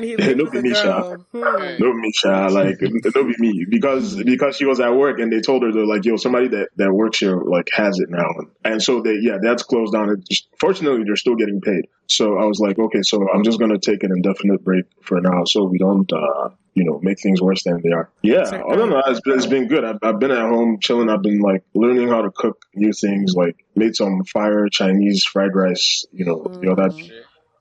he 0.00 0.16
looked 0.34 0.38
no 0.38 0.46
at 0.46 0.52
the 0.52 0.62
be 0.62 0.68
me, 0.70 0.74
Sha. 0.74 1.02
girl. 1.02 1.26
Hmm. 1.32 1.82
No, 1.82 1.92
Misha, 1.92 2.48
like 2.50 2.82
it'll 2.82 3.24
be 3.24 3.34
me 3.38 3.66
because 3.68 4.16
because 4.22 4.56
she 4.56 4.64
was 4.64 4.80
at 4.80 4.94
work 4.94 5.18
and 5.18 5.32
they 5.32 5.40
told 5.40 5.62
her 5.62 5.72
they're 5.72 5.86
like, 5.86 6.04
yo, 6.04 6.16
somebody 6.16 6.48
that 6.48 6.68
that 6.76 6.92
works 6.92 7.18
here 7.18 7.36
like 7.36 7.68
has 7.72 7.98
it 7.98 8.10
now, 8.10 8.28
and 8.64 8.82
so 8.82 9.00
they 9.00 9.16
yeah, 9.20 9.38
that's 9.42 9.62
closed 9.62 9.92
down. 9.92 10.10
It 10.10 10.28
just, 10.28 10.48
fortunately, 10.58 11.04
they're 11.04 11.16
still 11.16 11.36
getting 11.36 11.60
paid. 11.60 11.86
So 12.06 12.38
I 12.38 12.44
was 12.44 12.60
like, 12.60 12.78
okay, 12.78 13.02
so 13.02 13.28
I'm 13.30 13.44
just 13.44 13.58
gonna 13.58 13.78
take 13.78 14.02
an 14.02 14.12
indefinite 14.12 14.64
break 14.64 14.84
for 15.02 15.20
now, 15.20 15.44
so 15.44 15.64
we 15.64 15.78
don't. 15.78 16.10
uh 16.12 16.50
you 16.74 16.84
know, 16.84 16.98
make 17.02 17.20
things 17.20 17.42
worse 17.42 17.64
than 17.64 17.82
they 17.82 17.90
are. 17.90 18.08
Yeah, 18.22 18.40
other 18.40 18.80
than 18.80 18.90
that, 18.90 19.04
it's 19.08 19.20
been, 19.20 19.34
it's 19.34 19.46
been 19.46 19.68
good. 19.68 19.84
I've, 19.84 19.98
I've 20.02 20.18
been 20.18 20.30
at 20.30 20.48
home 20.48 20.78
chilling. 20.80 21.10
I've 21.10 21.20
been 21.20 21.40
like 21.40 21.64
learning 21.74 22.08
how 22.08 22.22
to 22.22 22.30
cook 22.30 22.64
new 22.74 22.92
things, 22.92 23.34
like 23.34 23.62
made 23.76 23.94
some 23.94 24.24
fire 24.24 24.68
Chinese 24.70 25.24
fried 25.24 25.54
rice, 25.54 26.06
you 26.12 26.24
know, 26.24 26.46
you 26.62 26.68
know 26.70 26.74
that 26.76 26.92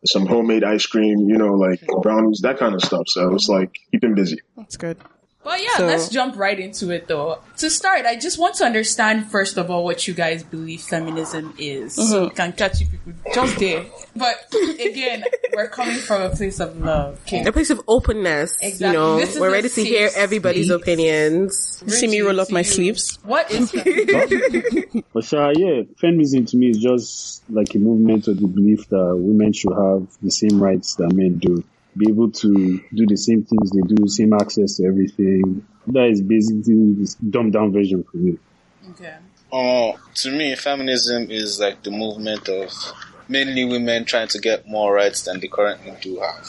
some 0.06 0.26
homemade 0.26 0.64
ice 0.64 0.86
cream, 0.86 1.30
you 1.30 1.38
know, 1.38 1.54
like 1.54 1.86
brownies, 2.02 2.42
that 2.42 2.58
kind 2.58 2.74
of 2.74 2.82
stuff. 2.82 3.04
So 3.08 3.34
it's 3.36 3.48
like 3.48 3.76
keeping 3.92 4.16
busy. 4.16 4.40
That's 4.58 4.78
good. 4.78 4.98
But 5.44 5.60
yeah, 5.62 5.78
So- 5.78 5.88
let's 5.88 6.10
jump 6.10 6.36
right 6.38 6.60
into 6.60 6.92
it 6.92 7.08
though. 7.08 7.40
To 7.58 7.70
start, 7.70 8.06
I 8.06 8.16
just 8.16 8.38
want 8.40 8.56
to 8.56 8.64
understand 8.66 9.30
first 9.32 9.58
of 9.58 9.70
all 9.72 9.84
what 9.84 10.08
you 10.08 10.14
guys 10.14 10.44
believe 10.44 10.82
feminism 10.82 11.54
is. 11.58 11.94
So 11.96 12.26
we 12.26 12.30
can 12.32 12.54
catch 12.54 12.80
you 12.82 12.88
people 12.88 13.14
just 13.34 13.58
there. 13.60 13.86
But 14.16 14.36
again, 14.80 15.24
we're 15.56 15.68
coming 15.68 15.98
from 15.98 16.22
a 16.24 16.30
place 16.30 16.60
of 16.60 16.78
love. 16.80 17.20
Okay. 17.28 17.44
A 17.46 17.52
place 17.52 17.70
of 17.70 17.82
openness. 17.88 18.58
Exactly. 18.62 18.88
You 18.88 18.94
know, 18.94 19.18
This 19.20 19.40
we're 19.40 19.52
ready 19.52 19.70
to 19.70 19.84
hear 19.84 20.10
everybody's 20.16 20.68
space. 20.68 20.82
opinions. 20.82 21.84
See 21.88 22.08
me 22.08 22.22
roll 22.22 22.40
up 22.40 22.52
my 22.52 22.60
you. 22.60 22.64
sleeves. 22.66 23.18
What 23.24 23.50
is 23.52 23.72
feminism? 24.16 25.04
But 25.14 25.24
sure, 25.24 25.52
yeah, 25.56 25.84
feminism 25.98 26.46
to 26.48 26.58
me 26.58 26.70
is 26.70 26.78
just 26.80 27.44
like 27.50 27.74
a 27.76 27.80
movement 27.80 28.28
of 28.28 28.40
the 28.40 28.48
belief 28.48 28.88
that 28.90 29.16
women 29.18 29.54
should 29.54 29.74
have 29.74 30.08
the 30.22 30.32
same 30.32 30.62
rights 30.62 30.96
that 30.96 31.12
men 31.14 31.38
do. 31.38 31.64
Be 31.96 32.10
able 32.10 32.32
to 32.32 32.80
do 32.94 33.06
the 33.06 33.18
same 33.18 33.44
things 33.44 33.72
they 33.72 33.82
do, 33.82 34.08
same 34.08 34.34
access 34.34 34.78
to 34.78 34.86
everything. 34.86 35.66
That 35.88 36.06
is 36.06 36.22
basically 36.22 36.94
this 36.94 37.16
dumbed 37.16 37.54
down 37.54 37.72
version 37.74 38.04
for 38.04 38.18
me. 38.18 38.38
okay. 38.92 39.16
Oh, 39.52 40.00
to 40.16 40.32
me, 40.32 40.56
feminism 40.56 41.30
is 41.30 41.60
like 41.60 41.84
the 41.84 41.92
movement 41.92 42.48
of 42.48 42.72
mainly 43.28 43.66
women 43.66 44.06
trying 44.06 44.30
to 44.30 44.40
get 44.40 44.68
more 44.68 44.94
rights 44.94 45.24
than 45.24 45.40
they 45.42 45.48
currently 45.48 45.94
do 46.02 46.20
have. 46.20 46.46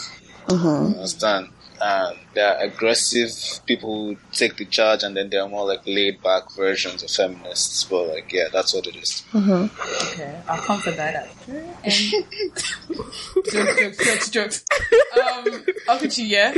Mm-hmm. 0.46 0.92
You 0.92 0.96
understand? 0.96 1.48
And 1.84 2.16
there 2.34 2.46
are 2.46 2.62
aggressive 2.62 3.32
people 3.66 4.10
who 4.10 4.16
take 4.30 4.56
the 4.56 4.64
charge, 4.64 5.02
and 5.02 5.16
then 5.16 5.30
there 5.30 5.42
are 5.42 5.48
more 5.48 5.66
like 5.66 5.84
laid 5.84 6.22
back 6.22 6.52
versions 6.52 7.02
of 7.02 7.10
feminists. 7.10 7.82
But 7.82 8.08
like, 8.08 8.32
yeah, 8.32 8.48
that's 8.52 8.72
what 8.72 8.86
it 8.86 8.94
is. 8.94 9.24
Mm-hmm. 9.32 10.12
Okay, 10.12 10.40
I'll 10.48 10.62
come 10.62 10.78
for 10.78 10.92
that 10.92 11.14
after. 11.14 11.52
And 11.82 12.14
um, 12.88 13.42
jokes, 13.50 13.80
jokes, 13.80 14.04
jokes, 14.04 14.30
jokes. 14.30 14.64
Um, 15.14 15.44
Okwuchi, 15.88 16.28
yeah. 16.28 16.54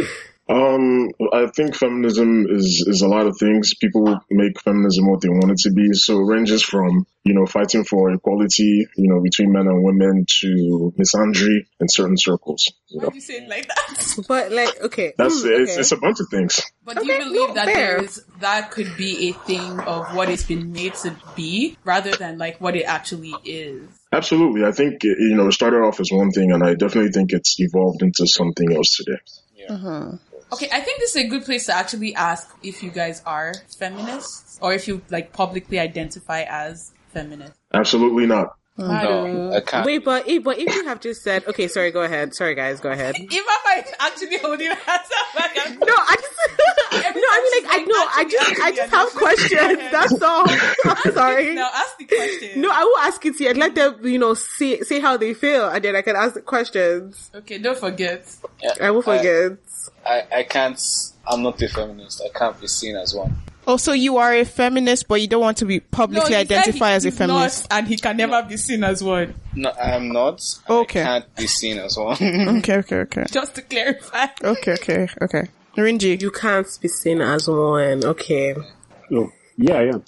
Um, 0.47 1.09
I 1.33 1.47
think 1.47 1.75
feminism 1.75 2.47
is 2.51 2.85
is 2.87 3.01
a 3.01 3.09
lot 3.09 3.27
of 3.27 3.39
things. 3.39 3.75
People 3.75 4.21
make 4.31 4.61
feminism 4.61 5.09
what 5.09 5.23
they 5.23 5.31
want 5.31 5.53
it 5.53 5.59
to 5.61 5.71
be. 5.71 5.95
So 5.95 6.21
it 6.21 6.25
ranges 6.25 6.63
from 6.63 7.07
you 7.25 7.33
know 7.33 7.47
fighting 7.47 7.85
for 7.85 8.11
equality, 8.13 8.87
you 8.95 9.09
know, 9.09 9.21
between 9.21 9.53
men 9.53 9.67
and 9.67 9.83
women 9.83 10.27
to 10.41 10.93
misandry 10.99 11.67
in 11.81 11.89
certain 11.89 12.19
circles. 12.19 12.71
You 12.89 12.99
Why 12.99 13.05
know, 13.05 13.11
do 13.11 13.15
you 13.15 13.21
say 13.23 13.35
it 13.35 13.49
like 13.49 13.69
that? 13.69 14.25
But 14.29 14.53
like, 14.53 14.81
okay, 14.83 15.15
that's 15.17 15.43
mm, 15.43 15.61
it's, 15.61 15.73
okay. 15.73 15.81
it's 15.81 15.93
a 15.93 15.97
bunch 15.97 16.21
of 16.21 16.29
things. 16.31 16.61
But 16.85 16.99
do 16.99 17.07
you 17.07 17.19
believe 17.19 17.49
no, 17.49 17.55
that 17.55 17.67
fair. 17.67 17.75
there 17.75 18.05
is 18.05 18.23
that 18.41 18.71
could 18.71 18.95
be 18.99 19.31
a 19.31 19.33
thing 19.33 19.81
of 19.81 20.15
what 20.15 20.29
it's 20.29 20.45
been 20.45 20.73
made 20.73 20.95
to 20.97 21.17
be, 21.35 21.79
rather 21.85 22.11
than 22.13 22.37
like 22.37 22.61
what 22.61 22.77
it 22.77 22.85
actually 22.85 23.35
is? 23.45 23.89
Absolutely, 24.13 24.65
I 24.67 24.73
think 24.73 25.05
you 25.05 25.35
know 25.35 25.49
it 25.49 25.53
started 25.53 25.79
off 25.79 26.01
as 26.01 26.11
one 26.13 26.33
thing, 26.33 26.53
and 26.53 26.63
I 26.63 26.75
definitely 26.75 27.13
think 27.13 27.33
it's 27.33 27.59
evolved 27.59 28.03
into 28.03 28.27
something 28.27 28.77
else 28.77 28.97
today. 28.97 29.19
Okay, 30.54 30.68
I 30.73 30.80
think 30.80 31.00
this 31.00 31.16
is 31.16 31.25
a 31.25 31.28
good 31.28 31.44
place 31.44 31.66
to 31.66 31.75
actually 31.75 32.14
ask 32.14 32.49
if 32.62 32.80
you 32.82 32.90
guys 32.90 33.23
are 33.26 33.54
feminists 33.76 34.56
or 34.62 34.73
if 34.73 34.87
you 34.87 35.02
like 35.11 35.32
publicly 35.32 35.80
identify 35.80 36.42
as 36.42 36.92
feminists. 37.12 37.58
Absolutely 37.73 38.26
not. 38.26 38.56
Mm. 38.78 39.02
No, 39.04 39.56
I 39.56 39.61
can't. 39.61 39.87
Wait, 39.87 40.04
but 40.04 40.28
if, 40.28 40.42
but 40.42 40.58
if 40.58 40.73
you 40.73 40.84
have 40.87 41.00
just 41.00 41.23
said, 41.23 41.46
okay, 41.46 41.68
sorry, 41.68 41.90
go 41.92 42.02
ahead. 42.02 42.34
Sorry, 42.34 42.54
guys, 42.54 42.80
go 42.80 42.90
ahead. 42.90 43.14
If 43.18 43.44
I 43.49 43.58
might 43.64 43.94
actually 44.00 44.38
holding 44.38 44.66
your 44.66 44.75
hands 44.75 45.08
up, 45.20 45.34
like 45.34 45.58
I'm 45.64 45.78
No, 45.78 45.94
I 45.94 46.16
just 46.16 46.34
no, 46.92 47.28
I 47.30 47.40
mean 47.42 47.64
like 47.64 47.75
I 47.75 47.84
know, 47.84 48.06
I 48.16 48.25
just 48.30 48.61
I 48.61 48.70
just 48.73 48.92
have 48.92 49.08
questions. 49.11 49.90
That's 49.90 50.23
all. 50.23 50.44
I'm 50.84 51.12
sorry. 51.12 51.54
Now 51.54 51.70
ask 51.73 51.99
the 51.99 52.04
question. 52.04 52.61
No, 52.61 52.70
I 52.73 52.84
will 52.84 52.99
ask 52.99 53.25
it 53.25 53.37
to 53.38 53.44
you 53.44 53.50
and 53.50 53.58
let 53.58 53.75
them, 53.75 53.99
you 54.04 54.18
know, 54.18 54.34
see 54.34 54.82
see 54.82 55.00
how 55.00 55.16
they 55.16 55.34
feel, 55.34 55.68
and 55.68 55.84
then 55.84 55.94
I 55.94 56.02
can 56.02 56.16
ask 56.16 56.34
the 56.34 56.42
questions. 56.42 57.30
Okay, 57.34 57.58
don't 57.58 57.78
forget. 57.78 58.26
Yeah, 58.62 58.73
I 58.80 58.90
will 58.90 59.02
forget. 59.02 59.58
I, 60.06 60.25
I 60.32 60.42
can't. 60.42 60.80
I'm 61.26 61.42
not 61.42 61.61
a 61.62 61.68
feminist. 61.68 62.23
I 62.25 62.37
can't 62.37 62.61
be 62.61 62.66
seen 62.66 62.96
as 62.96 63.14
one. 63.14 63.37
Oh, 63.66 63.78
so 63.78 63.92
you 63.92 64.18
are 64.18 64.34
a 64.34 64.44
feminist, 64.44 65.08
but 65.08 65.20
you 65.23 65.26
don't 65.26 65.40
want 65.40 65.56
to 65.58 65.64
be 65.64 65.80
publicly 65.80 66.34
he 66.34 66.34
said 66.34 66.52
identify 66.52 66.92
as 66.92 67.06
a 67.06 67.11
feminist. 67.11 67.70
not, 67.70 67.78
and 67.78 67.88
he 67.88 67.96
can 67.96 68.16
never 68.16 68.42
be 68.42 68.58
seen 68.58 68.84
as 68.84 69.02
one. 69.02 69.34
No, 69.54 69.70
I'm 69.70 70.12
not. 70.12 70.42
Okay. 70.68 71.00
I 71.00 71.04
can't 71.04 71.37
be 71.37 71.46
seen 71.46 71.78
as 71.78 71.96
one. 71.96 72.16
Okay, 72.58 72.76
okay, 72.78 72.96
okay. 72.96 73.25
Just 73.30 73.54
to 73.54 73.62
clarify. 73.62 74.26
Okay, 74.42 74.73
okay, 74.73 75.08
okay. 75.23 75.49
Rinji. 75.76 76.20
You 76.20 76.30
can't 76.30 76.66
be 76.80 76.88
seen 76.88 77.20
as 77.23 77.49
one. 77.49 78.04
Okay. 78.04 78.54
Oh, 79.12 79.32
yeah, 79.56 79.75
I 79.75 79.82
am. 79.84 80.04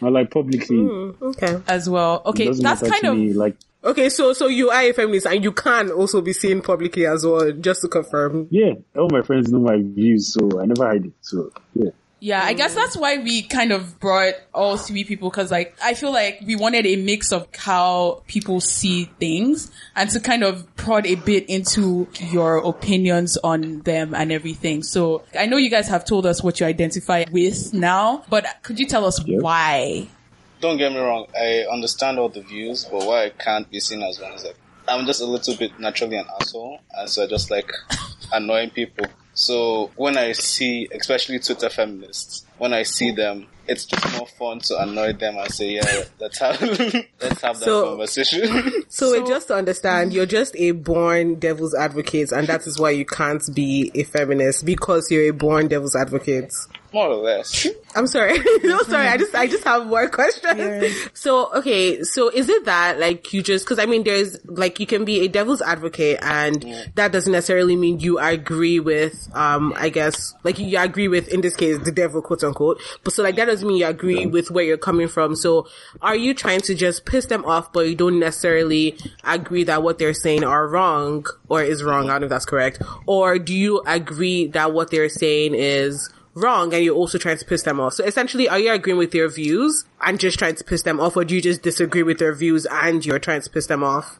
I 0.00 0.08
like 0.08 0.30
publicly. 0.30 0.76
Mm, 0.76 1.20
okay. 1.22 1.60
As 1.66 1.88
well. 1.88 2.22
Okay, 2.26 2.50
that's 2.52 2.82
kind 2.88 3.04
of 3.04 3.16
me. 3.16 3.32
Like, 3.32 3.56
Okay, 3.84 4.08
so 4.10 4.32
so 4.32 4.46
you 4.46 4.70
are 4.70 4.82
a 4.82 4.92
feminist 4.92 5.26
and 5.26 5.42
you 5.42 5.50
can 5.52 5.90
also 5.90 6.20
be 6.20 6.32
seen 6.32 6.62
publicly 6.62 7.06
as 7.06 7.26
well, 7.26 7.50
just 7.52 7.80
to 7.82 7.88
confirm. 7.88 8.46
yeah, 8.50 8.74
all 8.96 9.08
my 9.10 9.22
friends 9.22 9.50
know 9.50 9.58
my 9.58 9.76
views, 9.78 10.32
so 10.32 10.60
I 10.60 10.66
never 10.66 10.86
hide 10.86 11.06
it. 11.06 11.12
So 11.20 11.50
yeah. 11.74 11.90
Yeah, 12.24 12.40
I 12.40 12.52
guess 12.52 12.72
that's 12.72 12.96
why 12.96 13.18
we 13.18 13.42
kind 13.42 13.72
of 13.72 13.98
brought 13.98 14.34
all 14.54 14.76
three 14.76 15.02
people 15.02 15.28
because 15.28 15.50
like 15.50 15.74
I 15.82 15.94
feel 15.94 16.12
like 16.12 16.40
we 16.46 16.54
wanted 16.54 16.86
a 16.86 16.94
mix 16.94 17.32
of 17.32 17.48
how 17.56 18.22
people 18.28 18.60
see 18.60 19.06
things 19.18 19.72
and 19.96 20.08
to 20.10 20.20
kind 20.20 20.44
of 20.44 20.76
prod 20.76 21.04
a 21.04 21.16
bit 21.16 21.46
into 21.50 22.06
your 22.30 22.58
opinions 22.58 23.38
on 23.42 23.80
them 23.80 24.14
and 24.14 24.30
everything. 24.30 24.84
So 24.84 25.24
I 25.36 25.46
know 25.46 25.56
you 25.56 25.68
guys 25.68 25.88
have 25.88 26.04
told 26.04 26.24
us 26.24 26.44
what 26.44 26.60
you 26.60 26.66
identify 26.66 27.24
with 27.32 27.74
now, 27.74 28.22
but 28.30 28.46
could 28.62 28.78
you 28.78 28.86
tell 28.86 29.04
us 29.04 29.20
Yeah. 29.26 29.38
why? 29.40 30.06
Don't 30.62 30.78
get 30.78 30.92
me 30.92 30.98
wrong. 30.98 31.26
I 31.38 31.66
understand 31.70 32.18
all 32.18 32.28
the 32.30 32.40
views, 32.40 32.86
but 32.90 33.04
why 33.04 33.24
I 33.24 33.30
can't 33.30 33.68
be 33.70 33.80
seen 33.80 34.02
as 34.02 34.18
one 34.20 34.32
is 34.32 34.44
like 34.44 34.56
I'm 34.88 35.04
just 35.06 35.20
a 35.20 35.26
little 35.26 35.56
bit 35.56 35.78
naturally 35.78 36.16
an 36.16 36.24
asshole, 36.40 36.78
and 36.92 37.08
so 37.10 37.24
I 37.24 37.26
just 37.26 37.50
like 37.50 37.70
annoying 38.32 38.70
people. 38.70 39.06
So 39.34 39.90
when 39.96 40.16
I 40.16 40.32
see, 40.32 40.88
especially 40.92 41.38
Twitter 41.40 41.68
feminists, 41.70 42.44
when 42.58 42.72
I 42.72 42.82
see 42.82 43.10
them, 43.12 43.46
it's 43.66 43.84
just 43.86 44.04
more 44.18 44.26
fun 44.26 44.58
to 44.60 44.82
annoy 44.82 45.12
them 45.14 45.36
and 45.38 45.52
say, 45.52 45.70
"Yeah, 45.70 46.04
let's 46.20 46.38
have 46.38 46.60
let's 47.20 47.40
have 47.42 47.58
that 47.58 47.64
So- 47.64 47.88
conversation." 47.90 48.72
So, 48.88 49.12
wait, 49.12 49.26
just 49.26 49.48
to 49.48 49.54
understand, 49.54 50.12
you're 50.12 50.26
just 50.26 50.54
a 50.56 50.72
born 50.72 51.36
devil's 51.36 51.74
advocate, 51.74 52.30
and 52.30 52.46
that 52.48 52.66
is 52.66 52.78
why 52.78 52.90
you 52.90 53.06
can't 53.06 53.42
be 53.54 53.90
a 53.94 54.02
feminist 54.04 54.64
because 54.66 55.10
you're 55.10 55.28
a 55.28 55.32
born 55.32 55.66
devil's 55.68 55.96
advocate. 55.96 56.52
More 56.92 57.08
or 57.08 57.16
less. 57.16 57.66
I'm 57.94 58.06
sorry. 58.06 58.38
no, 58.62 58.78
sorry. 58.82 59.06
I 59.06 59.16
just, 59.16 59.34
I 59.34 59.46
just 59.46 59.64
have 59.64 59.86
more 59.86 60.08
questions. 60.08 60.94
So, 61.14 61.52
okay. 61.54 62.02
So 62.02 62.28
is 62.28 62.48
it 62.48 62.64
that 62.64 62.98
like 62.98 63.32
you 63.32 63.42
just, 63.42 63.66
cause 63.66 63.78
I 63.78 63.86
mean, 63.86 64.04
there's 64.04 64.38
like, 64.44 64.80
you 64.80 64.86
can 64.86 65.04
be 65.04 65.20
a 65.20 65.28
devil's 65.28 65.62
advocate 65.62 66.18
and 66.22 66.62
that 66.94 67.12
doesn't 67.12 67.32
necessarily 67.32 67.76
mean 67.76 68.00
you 68.00 68.18
agree 68.18 68.80
with, 68.80 69.28
um, 69.34 69.74
I 69.76 69.88
guess, 69.88 70.34
like 70.42 70.58
you 70.58 70.78
agree 70.78 71.08
with, 71.08 71.28
in 71.28 71.40
this 71.40 71.56
case, 71.56 71.78
the 71.78 71.92
devil, 71.92 72.22
quote 72.22 72.44
unquote. 72.44 72.80
But 73.04 73.12
so 73.12 73.22
like 73.22 73.36
that 73.36 73.46
doesn't 73.46 73.66
mean 73.66 73.78
you 73.78 73.86
agree 73.86 74.26
with 74.26 74.50
where 74.50 74.64
you're 74.64 74.78
coming 74.78 75.08
from. 75.08 75.36
So 75.36 75.66
are 76.00 76.16
you 76.16 76.34
trying 76.34 76.60
to 76.62 76.74
just 76.74 77.04
piss 77.04 77.26
them 77.26 77.44
off, 77.44 77.72
but 77.72 77.88
you 77.88 77.94
don't 77.94 78.18
necessarily 78.18 78.96
agree 79.24 79.64
that 79.64 79.82
what 79.82 79.98
they're 79.98 80.14
saying 80.14 80.44
are 80.44 80.66
wrong 80.66 81.26
or 81.48 81.62
is 81.62 81.82
wrong? 81.82 82.08
I 82.08 82.12
don't 82.12 82.22
know 82.22 82.26
if 82.26 82.30
that's 82.30 82.46
correct. 82.46 82.82
Or 83.06 83.38
do 83.38 83.54
you 83.54 83.82
agree 83.86 84.48
that 84.48 84.72
what 84.72 84.90
they're 84.90 85.08
saying 85.08 85.54
is 85.54 86.10
wrong 86.34 86.72
and 86.74 86.84
you're 86.84 86.94
also 86.94 87.18
trying 87.18 87.38
to 87.38 87.44
piss 87.44 87.62
them 87.62 87.78
off. 87.80 87.94
So 87.94 88.04
essentially, 88.04 88.48
are 88.48 88.58
you 88.58 88.72
agreeing 88.72 88.98
with 88.98 89.12
their 89.12 89.28
views 89.28 89.84
and 90.00 90.18
just 90.18 90.38
trying 90.38 90.54
to 90.56 90.64
piss 90.64 90.82
them 90.82 91.00
off 91.00 91.16
or 91.16 91.24
do 91.24 91.34
you 91.34 91.40
just 91.42 91.62
disagree 91.62 92.02
with 92.02 92.18
their 92.18 92.34
views 92.34 92.66
and 92.70 93.04
you're 93.04 93.18
trying 93.18 93.42
to 93.42 93.50
piss 93.50 93.66
them 93.66 93.82
off? 93.84 94.18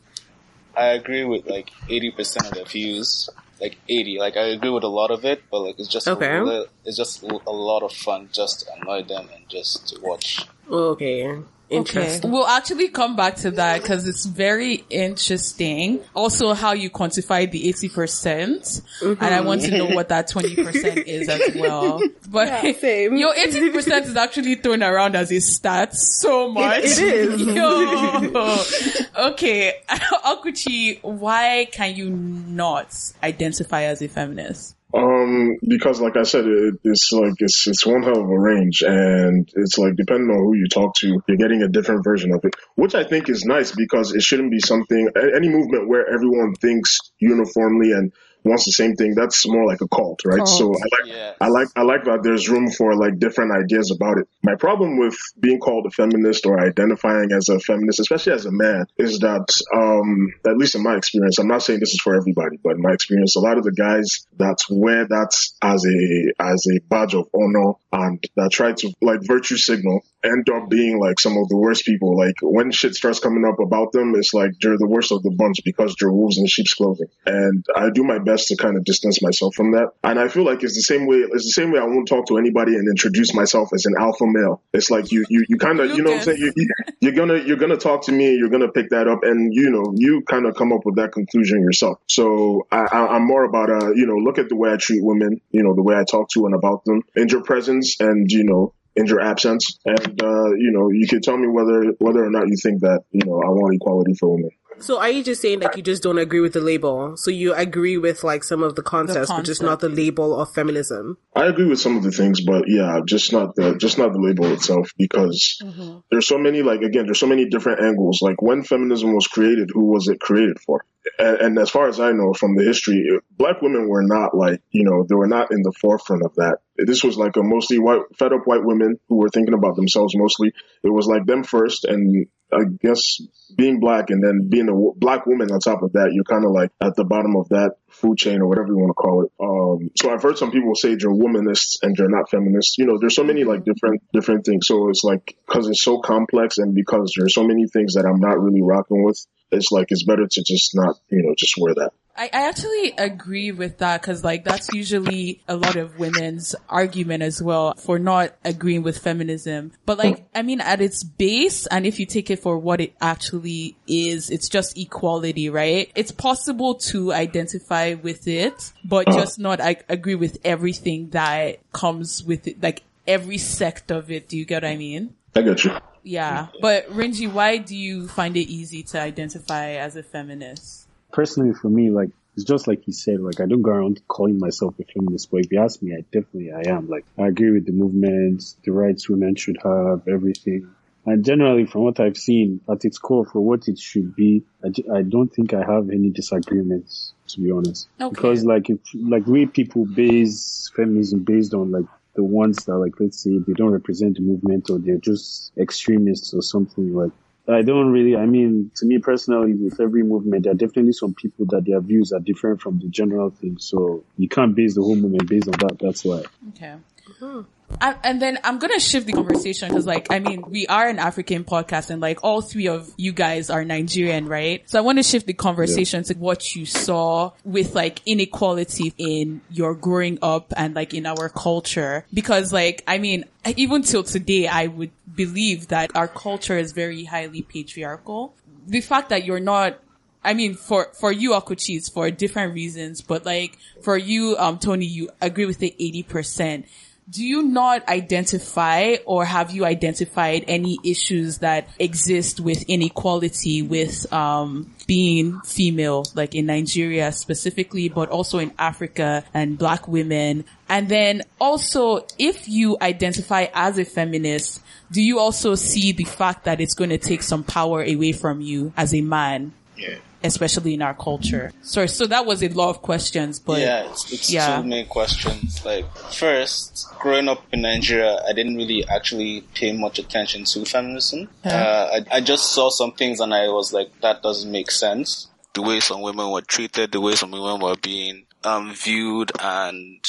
I 0.76 0.86
agree 0.86 1.24
with 1.24 1.46
like 1.46 1.70
eighty 1.88 2.10
percent 2.10 2.46
of 2.48 2.54
the 2.54 2.64
views. 2.64 3.28
Like 3.60 3.76
eighty, 3.88 4.18
like 4.18 4.36
I 4.36 4.44
agree 4.46 4.70
with 4.70 4.82
a 4.84 4.88
lot 4.88 5.10
of 5.10 5.24
it, 5.24 5.42
but 5.50 5.60
like 5.60 5.78
it's 5.78 5.88
just 5.88 6.08
Okay. 6.08 6.36
a, 6.38 6.64
it's 6.84 6.96
just 6.96 7.22
a 7.22 7.26
lot 7.50 7.82
of 7.82 7.92
fun 7.92 8.28
just 8.32 8.60
to 8.60 8.72
annoy 8.74 9.02
them 9.04 9.28
and 9.34 9.48
just 9.48 9.88
to 9.88 10.00
watch. 10.00 10.46
Okay. 10.70 11.38
Interesting. 11.72 12.30
We'll 12.30 12.46
actually 12.46 12.88
come 12.88 13.16
back 13.16 13.36
to 13.36 13.50
that 13.52 13.82
because 13.82 14.06
it's 14.06 14.26
very 14.26 14.84
interesting. 14.90 16.00
Also, 16.14 16.54
how 16.54 16.72
you 16.72 16.90
quantify 16.90 17.50
the 17.50 17.72
80%. 17.72 17.92
percent 17.94 18.82
And 19.02 19.22
I 19.22 19.40
want 19.40 19.62
to 19.62 19.70
know 19.76 19.86
mm-hmm. 19.86 19.94
what 19.94 20.08
that 20.10 20.28
20% 20.28 21.04
is 21.06 21.28
as 21.28 21.54
well. 21.56 22.00
But 22.28 22.76
same. 22.76 23.16
your 23.16 23.34
80% 23.34 24.06
is 24.06 24.16
actually 24.16 24.56
thrown 24.56 24.82
around 24.82 25.16
as 25.16 25.32
a 25.32 25.40
stat 25.40 25.94
so 25.94 26.50
much. 26.50 26.84
it 26.84 26.98
is. 26.98 27.42
Yo. 27.54 29.30
okay. 29.30 29.74
Okwuchi, 29.88 31.02
why 31.02 31.68
can 31.70 31.94
you 31.96 32.10
not 32.10 32.94
identify 33.22 33.82
as 33.84 34.02
a 34.02 34.08
feminist? 34.08 34.76
Um, 34.94 35.56
because 35.66 36.00
like 36.00 36.16
I 36.16 36.22
said, 36.22 36.44
it, 36.44 36.74
it's 36.84 37.10
like 37.12 37.34
it's 37.38 37.66
it's 37.66 37.86
one 37.86 38.02
hell 38.02 38.20
of 38.20 38.28
a 38.28 38.38
range, 38.38 38.82
and 38.82 39.48
it's 39.54 39.78
like 39.78 39.96
depending 39.96 40.28
on 40.28 40.36
who 40.36 40.54
you 40.54 40.68
talk 40.68 40.94
to, 40.96 41.22
you're 41.26 41.38
getting 41.38 41.62
a 41.62 41.68
different 41.68 42.04
version 42.04 42.32
of 42.32 42.44
it, 42.44 42.54
which 42.74 42.94
I 42.94 43.04
think 43.04 43.30
is 43.30 43.44
nice 43.44 43.72
because 43.74 44.14
it 44.14 44.22
shouldn't 44.22 44.50
be 44.50 44.60
something 44.60 45.08
any 45.34 45.48
movement 45.48 45.88
where 45.88 46.06
everyone 46.12 46.54
thinks 46.54 46.98
uniformly 47.18 47.92
and 47.92 48.12
wants 48.44 48.64
the 48.64 48.72
same 48.72 48.94
thing. 48.96 49.14
That's 49.14 49.46
more 49.48 49.66
like 49.66 49.80
a 49.80 49.88
cult, 49.88 50.20
right? 50.24 50.46
So 50.46 50.72
I 50.74 51.02
like 51.02 51.06
Yeah. 51.06 51.32
I 51.40 51.48
like 51.48 51.68
I 51.76 51.82
like 51.82 52.04
that 52.04 52.22
there's 52.22 52.48
room 52.48 52.70
for 52.70 52.94
like 52.96 53.18
different 53.18 53.52
ideas 53.52 53.90
about 53.90 54.18
it. 54.18 54.28
My 54.42 54.54
problem 54.54 54.98
with 54.98 55.16
being 55.38 55.58
called 55.58 55.86
a 55.86 55.90
feminist 55.90 56.46
or 56.46 56.60
identifying 56.60 57.30
as 57.32 57.48
a 57.48 57.58
feminist, 57.60 58.00
especially 58.00 58.32
as 58.32 58.46
a 58.46 58.52
man, 58.52 58.86
is 58.98 59.18
that 59.20 59.46
um 59.74 60.32
at 60.46 60.56
least 60.56 60.74
in 60.74 60.82
my 60.82 60.96
experience, 60.96 61.38
I'm 61.38 61.48
not 61.48 61.62
saying 61.62 61.80
this 61.80 61.92
is 61.92 62.00
for 62.00 62.16
everybody, 62.16 62.58
but 62.62 62.76
in 62.76 62.82
my 62.82 62.92
experience, 62.92 63.36
a 63.36 63.40
lot 63.40 63.58
of 63.58 63.64
the 63.64 63.72
guys 63.72 64.26
that 64.38 64.58
wear 64.70 65.06
that 65.06 65.32
as 65.62 65.86
a 65.86 66.42
as 66.42 66.66
a 66.70 66.80
badge 66.88 67.14
of 67.14 67.28
honor 67.34 67.72
and 67.92 68.24
that 68.36 68.50
try 68.50 68.72
to 68.72 68.92
like 69.00 69.20
virtue 69.22 69.56
signal 69.56 70.02
end 70.24 70.48
up 70.50 70.68
being 70.68 70.98
like 70.98 71.18
some 71.18 71.36
of 71.36 71.48
the 71.48 71.56
worst 71.56 71.84
people. 71.84 72.16
Like 72.16 72.36
when 72.40 72.70
shit 72.70 72.94
starts 72.94 73.18
coming 73.18 73.44
up 73.44 73.58
about 73.60 73.92
them, 73.92 74.14
it's 74.16 74.32
like 74.32 74.52
they're 74.60 74.78
the 74.78 74.86
worst 74.86 75.12
of 75.12 75.22
the 75.22 75.30
bunch 75.30 75.60
because 75.64 75.94
they're 75.98 76.12
wolves 76.12 76.38
in 76.38 76.46
sheep's 76.46 76.74
clothing. 76.74 77.08
And 77.26 77.64
I 77.74 77.90
do 77.90 78.04
my 78.04 78.18
best 78.18 78.31
to 78.40 78.56
kind 78.56 78.76
of 78.76 78.84
distance 78.84 79.22
myself 79.22 79.54
from 79.54 79.72
that. 79.72 79.90
And 80.02 80.18
I 80.18 80.28
feel 80.28 80.44
like 80.44 80.62
it's 80.62 80.74
the 80.74 80.82
same 80.82 81.06
way. 81.06 81.18
It's 81.18 81.44
the 81.44 81.62
same 81.62 81.70
way 81.72 81.78
I 81.78 81.84
won't 81.84 82.08
talk 82.08 82.26
to 82.28 82.38
anybody 82.38 82.74
and 82.74 82.88
introduce 82.88 83.34
myself 83.34 83.70
as 83.72 83.86
an 83.86 83.94
alpha 83.98 84.24
male. 84.26 84.62
It's 84.72 84.90
like 84.90 85.12
you 85.12 85.24
you, 85.28 85.44
you 85.48 85.58
kind 85.58 85.80
of 85.80 85.90
you 85.90 86.02
know 86.02 86.10
what 86.10 86.18
I'm 86.18 86.24
saying. 86.24 86.38
You, 86.38 86.52
you, 86.56 86.68
you're 87.00 87.12
gonna 87.12 87.38
you're 87.38 87.56
gonna 87.56 87.76
talk 87.76 88.06
to 88.06 88.12
me. 88.12 88.32
And 88.32 88.38
you're 88.38 88.48
gonna 88.48 88.70
pick 88.70 88.90
that 88.90 89.08
up, 89.08 89.20
and 89.22 89.54
you 89.54 89.70
know 89.70 89.92
you 89.96 90.22
kind 90.22 90.46
of 90.46 90.54
come 90.56 90.72
up 90.72 90.84
with 90.84 90.96
that 90.96 91.12
conclusion 91.12 91.60
yourself. 91.60 91.98
So 92.08 92.66
I, 92.70 92.86
I, 92.90 93.06
I'm 93.16 93.26
more 93.26 93.44
about 93.44 93.70
uh 93.70 93.92
you 93.92 94.06
know 94.06 94.16
look 94.16 94.38
at 94.38 94.48
the 94.48 94.56
way 94.56 94.72
I 94.72 94.76
treat 94.76 95.02
women. 95.04 95.40
You 95.50 95.62
know 95.62 95.74
the 95.74 95.82
way 95.82 95.94
I 95.94 96.04
talk 96.04 96.28
to 96.30 96.46
and 96.46 96.54
about 96.54 96.84
them 96.84 97.02
in 97.14 97.28
your 97.28 97.42
presence, 97.42 98.00
and 98.00 98.30
you 98.30 98.44
know 98.44 98.74
in 98.96 99.06
your 99.06 99.20
absence. 99.20 99.78
And 99.84 100.22
uh, 100.22 100.50
you 100.54 100.70
know, 100.72 100.90
you 100.90 101.06
can 101.06 101.20
tell 101.20 101.36
me 101.36 101.48
whether 101.48 101.92
whether 101.98 102.24
or 102.24 102.30
not 102.30 102.48
you 102.48 102.56
think 102.56 102.80
that 102.80 103.04
you 103.10 103.24
know 103.24 103.40
I 103.42 103.48
want 103.48 103.74
equality 103.74 104.14
for 104.14 104.34
women. 104.34 104.50
So 104.78 105.00
are 105.00 105.10
you 105.10 105.22
just 105.22 105.40
saying 105.40 105.60
that 105.60 105.76
you 105.76 105.82
just 105.82 106.02
don't 106.02 106.18
agree 106.18 106.40
with 106.40 106.52
the 106.52 106.60
label? 106.60 107.16
So 107.16 107.30
you 107.30 107.54
agree 107.54 107.98
with 107.98 108.24
like 108.24 108.44
some 108.44 108.62
of 108.62 108.74
the 108.74 108.82
concepts, 108.82 109.30
but 109.30 109.44
just 109.44 109.62
not 109.62 109.80
the 109.80 109.88
label 109.88 110.38
of 110.38 110.52
feminism? 110.52 111.18
I 111.34 111.46
agree 111.46 111.66
with 111.66 111.80
some 111.80 111.96
of 111.96 112.02
the 112.02 112.10
things, 112.10 112.40
but 112.40 112.64
yeah, 112.66 113.00
just 113.04 113.32
not 113.32 113.54
the 113.54 113.76
just 113.76 113.98
not 113.98 114.12
the 114.12 114.20
label 114.20 114.52
itself 114.52 114.90
because 114.98 115.58
mm-hmm. 115.62 115.98
there's 116.10 116.26
so 116.26 116.38
many 116.38 116.62
like 116.62 116.80
again, 116.82 117.06
there's 117.06 117.20
so 117.20 117.26
many 117.26 117.48
different 117.48 117.80
angles. 117.80 118.20
Like 118.22 118.42
when 118.42 118.64
feminism 118.64 119.14
was 119.14 119.26
created, 119.26 119.70
who 119.72 119.84
was 119.84 120.08
it 120.08 120.20
created 120.20 120.58
for? 120.60 120.84
And, 121.18 121.36
and 121.38 121.58
as 121.58 121.70
far 121.70 121.88
as 121.88 121.98
I 121.98 122.12
know 122.12 122.32
from 122.32 122.54
the 122.54 122.64
history, 122.64 123.18
black 123.32 123.60
women 123.60 123.88
were 123.88 124.04
not 124.04 124.36
like 124.36 124.62
you 124.70 124.84
know 124.84 125.04
they 125.08 125.14
were 125.14 125.26
not 125.26 125.50
in 125.50 125.62
the 125.62 125.72
forefront 125.72 126.24
of 126.24 126.34
that. 126.36 126.58
This 126.76 127.04
was 127.04 127.16
like 127.16 127.36
a 127.36 127.42
mostly 127.42 127.78
white, 127.78 128.02
fed 128.18 128.32
up 128.32 128.46
white 128.46 128.64
women 128.64 128.98
who 129.08 129.16
were 129.16 129.28
thinking 129.28 129.54
about 129.54 129.76
themselves 129.76 130.16
mostly. 130.16 130.52
It 130.82 130.92
was 130.92 131.06
like 131.06 131.26
them 131.26 131.44
first, 131.44 131.84
and 131.84 132.26
I 132.52 132.64
guess 132.80 133.20
being 133.56 133.80
black 133.80 134.10
and 134.10 134.22
then 134.22 134.48
being 134.48 134.68
a 134.68 134.98
black 134.98 135.26
woman 135.26 135.50
on 135.50 135.60
top 135.60 135.82
of 135.82 135.92
that, 135.92 136.10
you're 136.12 136.24
kind 136.24 136.44
of 136.44 136.52
like 136.52 136.70
at 136.80 136.96
the 136.96 137.04
bottom 137.04 137.36
of 137.36 137.48
that 137.50 137.76
food 137.88 138.18
chain 138.18 138.40
or 138.40 138.48
whatever 138.48 138.68
you 138.68 138.78
want 138.78 138.90
to 138.90 138.94
call 138.94 139.24
it. 139.24 139.32
Um, 139.40 139.90
so 139.96 140.12
I've 140.12 140.22
heard 140.22 140.38
some 140.38 140.50
people 140.50 140.74
say 140.74 140.96
you're 140.98 141.14
womanists 141.14 141.78
and 141.82 141.96
you're 141.96 142.10
not 142.10 142.30
feminists. 142.30 142.78
You 142.78 142.86
know, 142.86 142.98
there's 142.98 143.14
so 143.14 143.24
many 143.24 143.44
like 143.44 143.64
different 143.64 144.02
different 144.12 144.44
things. 144.44 144.66
So 144.66 144.88
it's 144.88 145.04
like 145.04 145.36
because 145.46 145.68
it's 145.68 145.82
so 145.82 145.98
complex 145.98 146.58
and 146.58 146.74
because 146.74 147.12
there's 147.16 147.34
so 147.34 147.44
many 147.44 147.66
things 147.66 147.94
that 147.94 148.06
I'm 148.06 148.20
not 148.20 148.40
really 148.40 148.62
rocking 148.62 149.04
with. 149.04 149.24
It's 149.50 149.70
like 149.70 149.86
it's 149.90 150.04
better 150.04 150.26
to 150.26 150.42
just 150.42 150.74
not 150.74 150.96
you 151.10 151.22
know 151.22 151.34
just 151.36 151.54
wear 151.58 151.74
that. 151.74 151.92
I, 152.16 152.24
I 152.32 152.48
actually 152.48 152.92
agree 152.98 153.52
with 153.52 153.78
that 153.78 154.02
because 154.02 154.22
like 154.22 154.44
that's 154.44 154.72
usually 154.72 155.42
a 155.48 155.56
lot 155.56 155.76
of 155.76 155.98
women's 155.98 156.54
argument 156.68 157.22
as 157.22 157.42
well 157.42 157.74
for 157.74 157.98
not 157.98 158.34
agreeing 158.44 158.82
with 158.82 158.98
feminism. 158.98 159.72
But 159.86 159.98
like, 159.98 160.24
I 160.34 160.42
mean, 160.42 160.60
at 160.60 160.80
its 160.80 161.02
base, 161.04 161.66
and 161.66 161.86
if 161.86 161.98
you 161.98 162.06
take 162.06 162.30
it 162.30 162.40
for 162.40 162.58
what 162.58 162.80
it 162.80 162.94
actually 163.00 163.76
is, 163.86 164.30
it's 164.30 164.48
just 164.48 164.76
equality, 164.76 165.48
right? 165.48 165.90
It's 165.94 166.12
possible 166.12 166.74
to 166.76 167.12
identify 167.12 167.94
with 167.94 168.28
it, 168.28 168.72
but 168.84 169.06
just 169.06 169.38
not 169.38 169.60
I 169.60 169.76
agree 169.88 170.14
with 170.14 170.38
everything 170.44 171.10
that 171.10 171.60
comes 171.72 172.22
with 172.22 172.46
it, 172.46 172.62
like 172.62 172.82
every 173.06 173.38
sect 173.38 173.90
of 173.90 174.10
it. 174.10 174.28
Do 174.28 174.36
you 174.36 174.44
get 174.44 174.62
what 174.62 174.70
I 174.70 174.76
mean? 174.76 175.14
I 175.34 175.42
get 175.42 175.64
you. 175.64 175.76
Yeah. 176.02 176.48
But 176.60 176.90
Rinji, 176.90 177.32
why 177.32 177.56
do 177.56 177.76
you 177.76 178.08
find 178.08 178.36
it 178.36 178.48
easy 178.50 178.82
to 178.84 179.00
identify 179.00 179.70
as 179.72 179.96
a 179.96 180.02
feminist? 180.02 180.88
Personally, 181.12 181.54
for 181.54 181.68
me, 181.68 181.90
like 181.90 182.10
it's 182.34 182.44
just 182.44 182.66
like 182.66 182.82
he 182.84 182.92
said. 182.92 183.20
Like 183.20 183.40
I 183.40 183.46
don't 183.46 183.62
go 183.62 183.70
around 183.70 184.00
calling 184.08 184.38
myself 184.38 184.74
a 184.80 184.84
feminist, 184.84 185.30
but 185.30 185.40
if 185.40 185.52
you 185.52 185.60
ask 185.60 185.82
me, 185.82 185.94
I 185.94 186.00
definitely 186.12 186.52
I 186.52 186.62
am. 186.70 186.88
Like 186.88 187.04
I 187.18 187.28
agree 187.28 187.50
with 187.50 187.66
the 187.66 187.72
movement, 187.72 188.42
the 188.64 188.72
rights 188.72 189.08
women 189.08 189.34
should 189.36 189.58
have, 189.62 190.08
everything. 190.08 190.70
And 191.04 191.24
generally, 191.24 191.66
from 191.66 191.82
what 191.82 191.98
I've 191.98 192.16
seen, 192.16 192.60
at 192.70 192.84
its 192.84 192.98
core, 192.98 193.26
for 193.26 193.40
what 193.40 193.66
it 193.66 193.76
should 193.78 194.14
be, 194.14 194.44
I, 194.64 194.98
I 194.98 195.02
don't 195.02 195.28
think 195.28 195.52
I 195.52 195.58
have 195.58 195.90
any 195.90 196.10
disagreements, 196.10 197.12
to 197.28 197.40
be 197.40 197.50
honest. 197.50 197.88
Okay. 198.00 198.08
Because 198.14 198.44
like 198.44 198.70
if 198.70 198.78
like 198.94 199.26
we 199.26 199.46
people 199.46 199.84
base 199.84 200.70
feminism 200.76 201.24
based 201.24 201.54
on 201.54 201.72
like 201.72 201.86
the 202.14 202.22
ones 202.22 202.64
that 202.66 202.76
like 202.76 202.92
let's 203.00 203.22
say 203.22 203.38
they 203.38 203.52
don't 203.54 203.70
represent 203.70 204.16
the 204.16 204.22
movement 204.22 204.70
or 204.70 204.78
they're 204.78 204.98
just 204.98 205.52
extremists 205.58 206.34
or 206.34 206.42
something 206.42 206.94
like 206.94 207.12
I 207.48 207.62
don't 207.62 207.90
really, 207.90 208.16
I 208.16 208.26
mean, 208.26 208.70
to 208.76 208.86
me 208.86 208.98
personally, 208.98 209.54
with 209.54 209.80
every 209.80 210.04
movement, 210.04 210.44
there 210.44 210.52
are 210.52 210.56
definitely 210.56 210.92
some 210.92 211.14
people 211.14 211.46
that 211.46 211.64
their 211.66 211.80
views 211.80 212.12
are 212.12 212.20
different 212.20 212.60
from 212.60 212.78
the 212.78 212.88
general 212.88 213.30
thing. 213.30 213.58
So 213.58 214.04
you 214.16 214.28
can't 214.28 214.54
base 214.54 214.74
the 214.76 214.82
whole 214.82 214.94
movement 214.94 215.28
based 215.28 215.48
on 215.48 215.54
that. 215.58 215.78
That's 215.80 216.04
why. 216.04 216.22
Okay. 216.50 216.74
Hmm. 217.18 217.40
And 217.80 218.20
then 218.22 218.38
I'm 218.44 218.58
gonna 218.58 218.80
shift 218.80 219.06
the 219.06 219.12
conversation 219.12 219.68
because, 219.68 219.86
like, 219.86 220.12
I 220.12 220.18
mean, 220.18 220.42
we 220.48 220.66
are 220.66 220.88
an 220.88 220.98
African 220.98 221.44
podcast, 221.44 221.90
and 221.90 222.00
like 222.00 222.22
all 222.22 222.40
three 222.40 222.68
of 222.68 222.92
you 222.96 223.12
guys 223.12 223.50
are 223.50 223.64
Nigerian, 223.64 224.26
right? 224.28 224.62
So 224.68 224.78
I 224.78 224.82
want 224.82 224.98
to 224.98 225.02
shift 225.02 225.26
the 225.26 225.32
conversation 225.34 226.04
to 226.04 226.14
what 226.14 226.54
you 226.54 226.66
saw 226.66 227.32
with 227.44 227.74
like 227.74 228.00
inequality 228.06 228.94
in 228.98 229.40
your 229.50 229.74
growing 229.74 230.18
up 230.22 230.52
and 230.56 230.74
like 230.74 230.94
in 230.94 231.06
our 231.06 231.28
culture, 231.28 232.06
because 232.12 232.52
like, 232.52 232.82
I 232.86 232.98
mean, 232.98 233.24
even 233.56 233.82
till 233.82 234.02
today, 234.02 234.46
I 234.46 234.66
would 234.68 234.90
believe 235.14 235.68
that 235.68 235.90
our 235.94 236.08
culture 236.08 236.56
is 236.56 236.72
very 236.72 237.04
highly 237.04 237.42
patriarchal. 237.42 238.34
The 238.66 238.80
fact 238.80 239.08
that 239.08 239.24
you're 239.24 239.40
not 239.40 239.78
I 240.24 240.34
mean, 240.34 240.54
for, 240.54 240.88
for 240.98 241.10
you, 241.10 241.30
Okwuchi, 241.30 241.76
it's 241.76 241.88
for 241.88 242.08
different 242.10 242.54
reasons, 242.54 243.00
but 243.02 243.26
like, 243.26 243.58
for 243.82 243.96
you, 243.96 244.36
um, 244.38 244.58
Tony, 244.58 244.86
you 244.86 245.10
agree 245.20 245.46
with 245.46 245.58
the 245.58 245.74
80%. 245.80 246.64
Do 247.10 247.24
you 247.24 247.42
not 247.42 247.88
identify 247.88 248.96
or 249.04 249.24
have 249.24 249.50
you 249.50 249.64
identified 249.64 250.44
any 250.48 250.78
issues 250.84 251.38
that 251.38 251.68
exist 251.78 252.40
with 252.40 252.62
inequality 252.68 253.60
with, 253.62 254.10
um, 254.12 254.72
being 254.86 255.40
female, 255.40 256.04
like 256.14 256.34
in 256.34 256.46
Nigeria 256.46 257.12
specifically, 257.12 257.88
but 257.88 258.08
also 258.08 258.38
in 258.38 258.52
Africa 258.58 259.24
and 259.34 259.58
black 259.58 259.88
women? 259.88 260.44
And 260.68 260.88
then 260.88 261.22
also, 261.40 262.06
if 262.18 262.48
you 262.48 262.76
identify 262.80 263.46
as 263.52 263.78
a 263.78 263.84
feminist, 263.84 264.62
do 264.90 265.02
you 265.02 265.18
also 265.18 265.54
see 265.54 265.92
the 265.92 266.04
fact 266.04 266.44
that 266.44 266.60
it's 266.60 266.74
going 266.74 266.90
to 266.90 266.98
take 266.98 267.22
some 267.22 267.42
power 267.42 267.82
away 267.82 268.12
from 268.12 268.40
you 268.40 268.72
as 268.76 268.94
a 268.94 269.00
man? 269.00 269.52
Yeah. 269.76 269.96
Especially 270.24 270.74
in 270.74 270.82
our 270.82 270.94
culture. 270.94 271.52
Sorry, 271.62 271.88
so 271.88 272.06
that 272.06 272.26
was 272.26 272.42
a 272.42 272.48
lot 272.48 272.70
of 272.70 272.82
questions, 272.82 273.38
but 273.38 273.60
yeah, 273.60 273.90
it's, 273.90 274.12
it's 274.12 274.32
yeah. 274.32 274.60
two 274.60 274.68
main 274.68 274.86
questions. 274.86 275.64
Like, 275.64 275.86
first, 276.12 276.86
growing 276.98 277.28
up 277.28 277.44
in 277.52 277.62
Nigeria, 277.62 278.20
I 278.28 278.32
didn't 278.32 278.56
really 278.56 278.86
actually 278.88 279.42
pay 279.54 279.72
much 279.72 279.98
attention 279.98 280.44
to 280.44 280.64
feminism. 280.64 281.28
Uh, 281.44 282.00
I, 282.10 282.16
I 282.16 282.20
just 282.20 282.52
saw 282.52 282.70
some 282.70 282.92
things 282.92 283.20
and 283.20 283.34
I 283.34 283.48
was 283.48 283.72
like, 283.72 284.00
that 284.00 284.22
doesn't 284.22 284.50
make 284.50 284.70
sense. 284.70 285.28
The 285.54 285.62
way 285.62 285.80
some 285.80 286.00
women 286.00 286.30
were 286.30 286.40
treated, 286.40 286.92
the 286.92 287.00
way 287.00 287.14
some 287.14 287.30
women 287.32 287.60
were 287.60 287.76
being 287.76 288.24
um, 288.44 288.72
viewed 288.74 289.32
and 289.38 290.04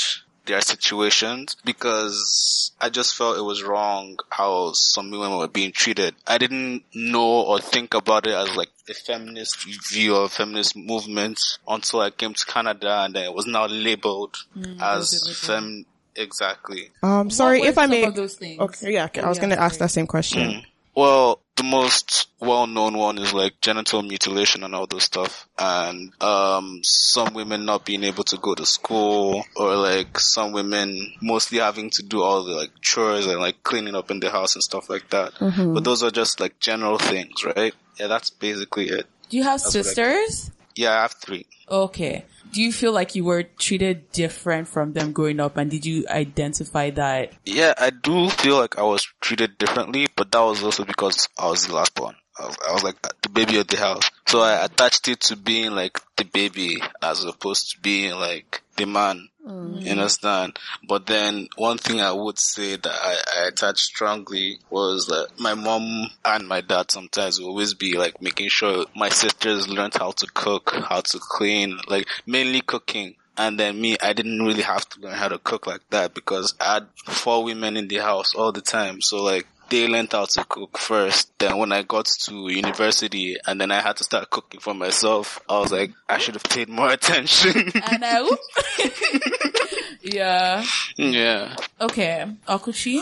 their 0.46 0.62
situations 0.62 1.56
because 1.64 2.72
I 2.82 2.90
just 2.90 3.16
felt 3.16 3.38
it 3.38 3.42
was 3.44 3.64
wrong 3.64 4.18
how 4.30 4.74
some 4.74 5.12
women 5.12 5.38
were 5.38 5.48
being 5.48 5.72
treated. 5.72 6.16
I 6.28 6.38
didn't 6.38 6.84
know 6.94 7.42
or 7.42 7.60
think 7.60 7.94
about 7.94 8.28
it 8.28 8.34
as 8.34 8.56
like 8.56 8.70
a 8.90 8.94
feminist 8.94 9.66
view 9.90 10.16
or 10.16 10.28
feminist 10.30 10.76
movement 10.76 11.40
until 11.68 12.02
I 12.02 12.10
came 12.10 12.34
to 12.34 12.46
Canada 12.46 13.04
and 13.04 13.16
then 13.16 13.26
it 13.26 13.34
was 13.34 13.46
now 13.46 13.68
labeled 13.68 14.36
as 14.82 15.24
labeled. 15.26 15.36
fem. 15.38 15.86
Exactly. 16.16 16.92
Um, 17.02 17.32
sorry 17.32 17.62
if 17.62 17.76
I 17.78 17.84
some 17.86 17.90
may. 17.92 18.04
of 18.06 18.14
those 18.14 18.36
things? 18.36 18.60
Okay, 18.60 18.94
yeah, 18.94 19.06
okay, 19.06 19.22
I 19.22 19.30
was 19.30 19.38
Yeah, 19.38 19.42
gonna 19.42 19.56
ask 19.56 19.80
that 19.80 19.90
same 19.90 20.06
question. 20.06 20.64
Well, 20.96 21.40
the 21.56 21.64
most 21.64 22.28
well-known 22.40 22.98
one 22.98 23.18
is 23.18 23.34
like 23.34 23.60
genital 23.62 24.02
mutilation 24.04 24.64
and 24.64 24.76
all 24.76 24.86
those 24.88 25.04
stuff, 25.04 25.48
and 25.58 26.12
um, 26.22 26.82
some 26.84 27.34
women 27.34 27.66
not 27.66 27.86
being 27.86 28.04
able 28.04 28.24
to 28.26 28.38
go 28.38 28.54
to 28.56 28.66
school, 28.66 29.44
or 29.56 29.76
like 29.76 30.20
some 30.20 30.52
women 30.52 31.14
mostly 31.22 31.60
having 31.60 31.90
to 31.92 32.04
do 32.04 32.22
all 32.22 32.44
the 32.44 32.54
like 32.54 32.72
chores 32.82 33.26
and 33.28 33.40
like 33.40 33.64
cleaning 33.64 33.96
up 33.96 34.12
in 34.12 34.20
the 34.20 34.30
house 34.30 34.56
and 34.56 34.64
stuff 34.64 34.90
like 34.90 35.10
that. 35.12 35.34
But 35.40 35.84
those 35.84 36.04
are 36.04 36.12
just 36.12 36.40
like 36.40 36.60
general 36.60 36.98
things, 36.98 37.44
right? 37.44 37.74
Yeah, 38.00 38.08
that's 38.08 38.30
basically 38.32 38.90
it. 38.90 39.06
Do 39.30 39.38
you 39.38 39.44
have 39.44 39.62
what 39.62 39.68
I- 39.76 39.82
sisters? 39.82 40.52
Yeah, 40.76 40.92
I 40.98 41.02
have 41.04 41.14
three. 41.14 41.46
Okay. 41.70 42.26
Do 42.54 42.62
you 42.62 42.72
feel 42.72 42.92
like 42.92 43.16
you 43.16 43.26
were 43.26 43.44
treated 43.44 44.12
different 44.12 44.68
from 44.68 44.94
them 44.94 45.12
growing 45.12 45.40
up 45.40 45.58
and 45.58 45.72
did 45.72 45.86
you 45.86 46.06
identify 46.08 46.92
that? 46.92 47.34
Yeah, 47.46 47.74
I 47.78 47.90
do 47.90 48.30
feel 48.30 48.60
like 48.60 48.78
I 48.78 48.84
was 48.84 49.08
treated 49.22 49.58
differently, 49.58 50.08
but 50.16 50.32
that 50.32 50.40
was 50.40 50.64
also 50.64 50.86
because 50.86 51.28
I 51.38 51.48
was 51.50 51.66
the 51.66 51.74
last 51.74 51.96
born. 51.96 52.16
I 52.40 52.46
was, 52.46 52.58
I 52.68 52.74
was 52.74 52.84
like 52.84 53.02
the 53.22 53.30
baby 53.30 53.60
of 53.60 53.68
the 53.68 53.78
house. 53.78 54.10
So 54.28 54.42
I 54.42 54.66
attached 54.66 55.08
it 55.08 55.20
to 55.22 55.36
being 55.36 55.72
like 55.72 56.00
the 56.16 56.26
baby 56.26 56.78
as 57.02 57.24
opposed 57.26 57.72
to 57.72 57.82
being 57.82 58.14
like 58.14 58.62
the 58.76 58.86
man. 58.86 59.30
Mm. 59.46 59.86
You 59.86 59.92
understand? 59.92 60.58
But 60.88 61.06
then 61.06 61.50
one 61.58 61.78
thing 61.78 62.00
I 62.00 62.14
would 62.14 62.40
say 62.40 62.76
that 62.76 62.88
I, 62.88 63.42
I 63.42 63.48
attached 63.48 63.80
strongly 63.80 64.60
was 64.70 65.08
that 65.08 65.30
my 65.38 65.54
mom 65.54 66.08
and 66.24 66.48
my 66.48 66.62
dad 66.62 66.92
sometimes 66.92 67.40
will 67.40 67.50
always 67.50 67.74
be 67.74 67.98
like 67.98 68.22
making 68.22 68.50
sure 68.50 68.86
my 68.96 69.10
sisters 69.10 69.68
learned 69.68 69.96
how 69.96 70.12
to 70.12 70.28
cook, 70.34 70.72
how 70.88 71.02
to 71.02 71.20
clean, 71.20 71.80
like 71.88 72.08
mainly 72.26 72.62
cooking. 72.62 73.16
And 73.36 73.60
then 73.60 73.82
me, 73.82 73.98
I 74.02 74.14
didn't 74.14 74.46
really 74.46 74.62
have 74.62 74.88
to 74.90 75.02
learn 75.02 75.16
how 75.16 75.28
to 75.28 75.40
cook 75.40 75.66
like 75.66 75.82
that 75.90 76.14
because 76.14 76.54
I 76.62 76.76
had 76.76 76.88
four 77.06 77.44
women 77.44 77.78
in 77.78 77.88
the 77.88 77.98
house 77.98 78.36
all 78.36 78.52
the 78.52 78.62
time. 78.62 79.02
So 79.02 79.24
like 79.24 79.48
they 79.74 79.88
learned 79.88 80.12
how 80.12 80.26
to 80.26 80.46
cook 80.46 80.78
first. 80.78 81.32
Then 81.40 81.58
when 81.58 81.72
I 81.72 81.82
got 81.82 82.06
to 82.26 82.48
university 82.50 83.38
and 83.48 83.60
then 83.60 83.72
I 83.72 83.82
had 83.82 83.98
to 83.98 84.04
start 84.04 84.30
cooking 84.30 84.60
for 84.60 84.74
myself, 84.76 85.40
I 85.50 85.60
was 85.60 85.72
like, 85.72 85.92
I 86.08 86.20
should 86.20 86.36
have 86.36 86.44
paid 86.44 86.70
more 86.70 86.92
attention. 86.98 87.72
And 87.76 88.04
I, 88.06 88.30
yeah. 90.02 90.64
yeah. 90.98 91.56
Okay. 91.82 92.26
Okwuchi? 92.48 93.00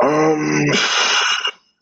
Um, 0.00 0.66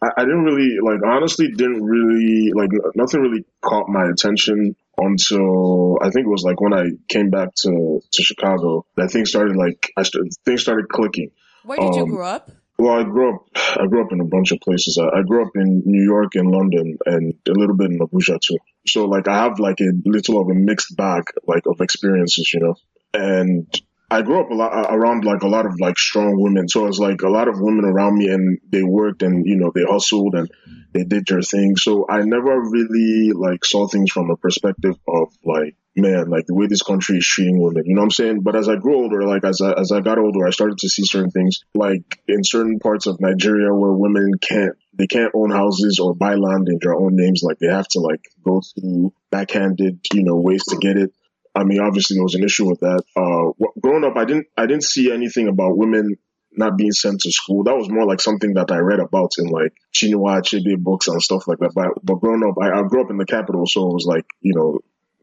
I, 0.03 0.09
I 0.19 0.25
didn't 0.25 0.45
really 0.45 0.77
like. 0.83 1.01
Honestly, 1.05 1.49
didn't 1.49 1.83
really 1.85 2.53
like. 2.55 2.71
Nothing 2.95 3.21
really 3.23 3.45
caught 3.61 3.89
my 3.89 4.07
attention 4.09 4.77
until 4.99 5.99
I 6.03 6.11
think 6.11 6.27
it 6.27 6.31
was 6.31 6.43
like 6.45 6.61
when 6.61 6.75
I 6.75 6.91
came 7.09 7.31
back 7.31 7.55
to 7.63 8.01
to 8.13 8.23
Chicago 8.23 8.85
that 8.97 9.11
things 9.11 9.31
started 9.31 9.57
like 9.57 9.91
I 9.97 10.03
st- 10.03 10.35
things 10.45 10.63
started 10.63 10.89
clicking. 10.89 11.31
Where 11.65 11.79
did 11.79 11.95
you 11.95 12.03
Um, 12.03 12.09
grow 12.11 12.27
up? 12.27 12.51
Well, 12.81 12.99
I 12.99 13.03
grew 13.03 13.35
up. 13.35 13.47
I 13.79 13.87
grew 13.87 14.03
up 14.03 14.11
in 14.11 14.23
a 14.23 14.25
bunch 14.25 14.53
of 14.53 14.61
places. 14.61 14.97
I, 14.97 15.19
I 15.19 15.23
grew 15.23 15.45
up 15.45 15.53
in 15.55 15.83
New 15.85 16.03
York 16.03 16.35
and 16.35 16.51
London, 16.51 16.97
and 17.05 17.35
a 17.47 17.53
little 17.53 17.77
bit 17.77 17.91
in 17.91 17.99
Abuja 17.99 18.41
too. 18.41 18.57
So, 18.87 19.05
like, 19.05 19.29
I 19.29 19.37
have 19.37 19.59
like 19.59 19.81
a 19.81 19.93
little 20.07 20.41
of 20.41 20.49
a 20.49 20.55
mixed 20.55 20.97
bag, 20.97 21.25
like, 21.47 21.65
of 21.67 21.83
experiences, 21.83 22.51
you 22.55 22.61
know. 22.61 22.75
And 23.13 23.67
I 24.11 24.23
grew 24.23 24.41
up 24.41 24.51
a 24.51 24.55
lot 24.55 24.73
uh, 24.73 24.95
around 24.95 25.25
like 25.25 25.43
a 25.43 25.49
lot 25.49 25.67
of 25.67 25.79
like 25.79 25.99
strong 25.99 26.41
women. 26.41 26.69
So 26.69 26.87
it's 26.87 26.99
like 26.99 27.23
a 27.23 27.29
lot 27.29 27.49
of 27.49 27.61
women 27.61 27.85
around 27.85 28.19
me, 28.19 28.29
and 28.29 28.59
they 28.69 28.83
worked, 28.83 29.23
and 29.23 29.47
you 29.47 29.57
know, 29.57 29.71
they 29.73 29.85
hustled, 29.85 30.35
and 30.35 30.51
they 30.93 31.05
did 31.05 31.27
their 31.27 31.43
thing. 31.43 31.77
So 31.77 32.07
I 32.09 32.23
never 32.23 32.61
really 32.61 33.33
like 33.33 33.65
saw 33.65 33.87
things 33.87 34.11
from 34.11 34.31
a 34.31 34.37
perspective 34.37 34.97
of 35.07 35.33
like, 35.45 35.77
man, 35.95 36.29
like 36.29 36.47
the 36.47 36.55
way 36.55 36.67
this 36.67 36.83
country 36.83 37.19
is 37.19 37.27
treating 37.27 37.63
women. 37.63 37.85
You 37.87 37.95
know 37.95 38.01
what 38.01 38.07
I'm 38.07 38.11
saying? 38.11 38.41
But 38.43 38.57
as 38.57 38.69
I 38.69 38.77
grew 38.77 38.97
older, 38.97 39.23
like 39.23 39.45
as 39.45 39.61
I, 39.61 39.73
as 39.73 39.93
I 39.93 40.01
got 40.01 40.19
older, 40.19 40.45
I 40.45 40.51
started 40.51 40.79
to 40.79 40.89
see 40.89 41.05
certain 41.05 41.31
things, 41.31 41.61
like 41.75 42.21
in 42.27 42.43
certain 42.43 42.81
parts 42.81 43.07
of 43.07 43.21
Nigeria 43.21 43.73
where 43.73 43.93
women 43.93 44.33
can't 44.41 44.77
they 44.93 45.07
can't 45.07 45.33
own 45.35 45.51
houses 45.51 45.99
or 46.01 46.15
buy 46.15 46.35
land 46.35 46.69
in 46.69 46.79
their 46.83 46.95
own 46.95 47.15
names. 47.15 47.43
Like 47.45 47.59
they 47.59 47.69
have 47.69 47.89
to 47.89 48.01
like 48.01 48.25
go 48.45 48.61
through 48.61 49.13
backhanded, 49.31 50.01
you 50.13 50.25
know, 50.25 50.37
ways 50.37 50.65
to 50.65 50.77
get 50.77 50.97
it. 50.97 51.13
I 51.55 51.65
mean, 51.65 51.81
obviously 51.81 52.17
there 52.17 52.25
was 52.25 52.35
an 52.35 52.45
issue 52.45 52.69
with 52.69 52.81
that. 52.81 53.03
Uh, 53.17 53.67
growing 53.81 54.05
up, 54.05 54.17
I 54.17 54.25
didn't, 54.25 54.47
I 54.57 54.67
didn't 54.67 54.85
see 54.85 55.13
anything 55.13 55.49
about 55.49 55.77
women 55.77 56.17
not 56.53 56.77
being 56.77 56.93
sent 56.93 57.21
to 57.21 57.31
school. 57.31 57.65
That 57.65 57.77
was 57.77 57.89
more 57.89 58.07
like 58.07 58.21
something 58.21 58.55
that 58.55 58.71
I 58.71 58.79
read 58.79 59.01
about 59.01 59.33
in 59.39 59.47
like 59.47 59.73
Chinua 59.93 60.41
Achebe 60.41 60.79
books 60.79 61.09
and 61.09 61.23
stuff 61.23 61.47
like 61.47 61.59
that. 61.59 61.73
But, 61.75 61.89
but 62.03 62.17
growing 62.17 62.43
up, 62.43 62.57
I, 62.61 62.71
I 62.71 62.83
grew 62.83 63.03
up 63.03 63.11
in 63.11 63.19
the 63.19 63.27
capital, 63.27 63.67
so 63.67 63.89
it 63.89 63.95
was 63.95 64.07
like, 64.07 64.27
you 64.41 64.55
know, 64.55 64.81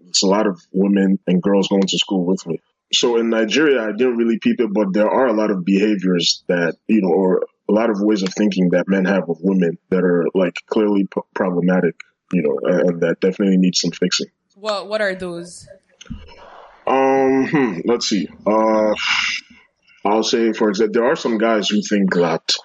it's 0.08 0.24
a 0.24 0.28
lot 0.28 0.48
of 0.48 0.62
women 0.72 1.20
and 1.28 1.42
girls 1.42 1.68
going 1.68 1.84
to 1.84 1.98
school 1.98 2.26
with 2.26 2.46
me. 2.48 2.62
So 2.94 3.18
in 3.18 3.30
Nigeria, 3.30 3.84
I 3.84 3.92
didn't 3.92 4.16
really 4.16 4.40
peep 4.40 4.62
it, 4.62 4.74
but 4.74 4.94
there 4.94 5.10
are 5.10 5.28
a 5.28 5.34
lot 5.34 5.52
of 5.52 5.66
behaviors 5.66 6.44
that, 6.48 6.78
you 6.88 7.02
know, 7.02 7.10
or 7.10 7.46
a 7.70 7.74
lot 7.74 7.90
of 7.90 8.02
ways 8.02 8.24
of 8.24 8.34
thinking 8.34 8.70
that 8.70 8.88
men 8.88 9.04
have 9.04 9.30
of 9.30 9.38
women 9.42 9.78
that 9.90 10.06
are 10.06 10.26
like 10.34 10.56
clearly 10.68 11.06
p- 11.14 11.22
problematic, 11.36 11.96
you 12.32 12.42
know, 12.42 12.58
and, 12.64 12.90
and 12.90 13.02
that 13.02 13.20
definitely 13.20 13.58
need 13.58 13.76
some 13.76 13.92
fixing. 13.92 14.28
What 14.56 14.88
What 14.88 15.02
are 15.02 15.14
those? 15.14 15.68
Um, 16.86 17.48
hmm, 17.48 17.80
let's 17.86 18.08
see. 18.08 18.28
Uh, 18.46 18.96
I'll 20.06 20.24
say, 20.24 20.54
for 20.54 20.70
example, 20.70 20.94
there 20.94 21.12
are 21.12 21.16
some 21.16 21.38
guys 21.38 21.70
who 21.70 21.82
think 21.82 22.14
that 22.14 22.56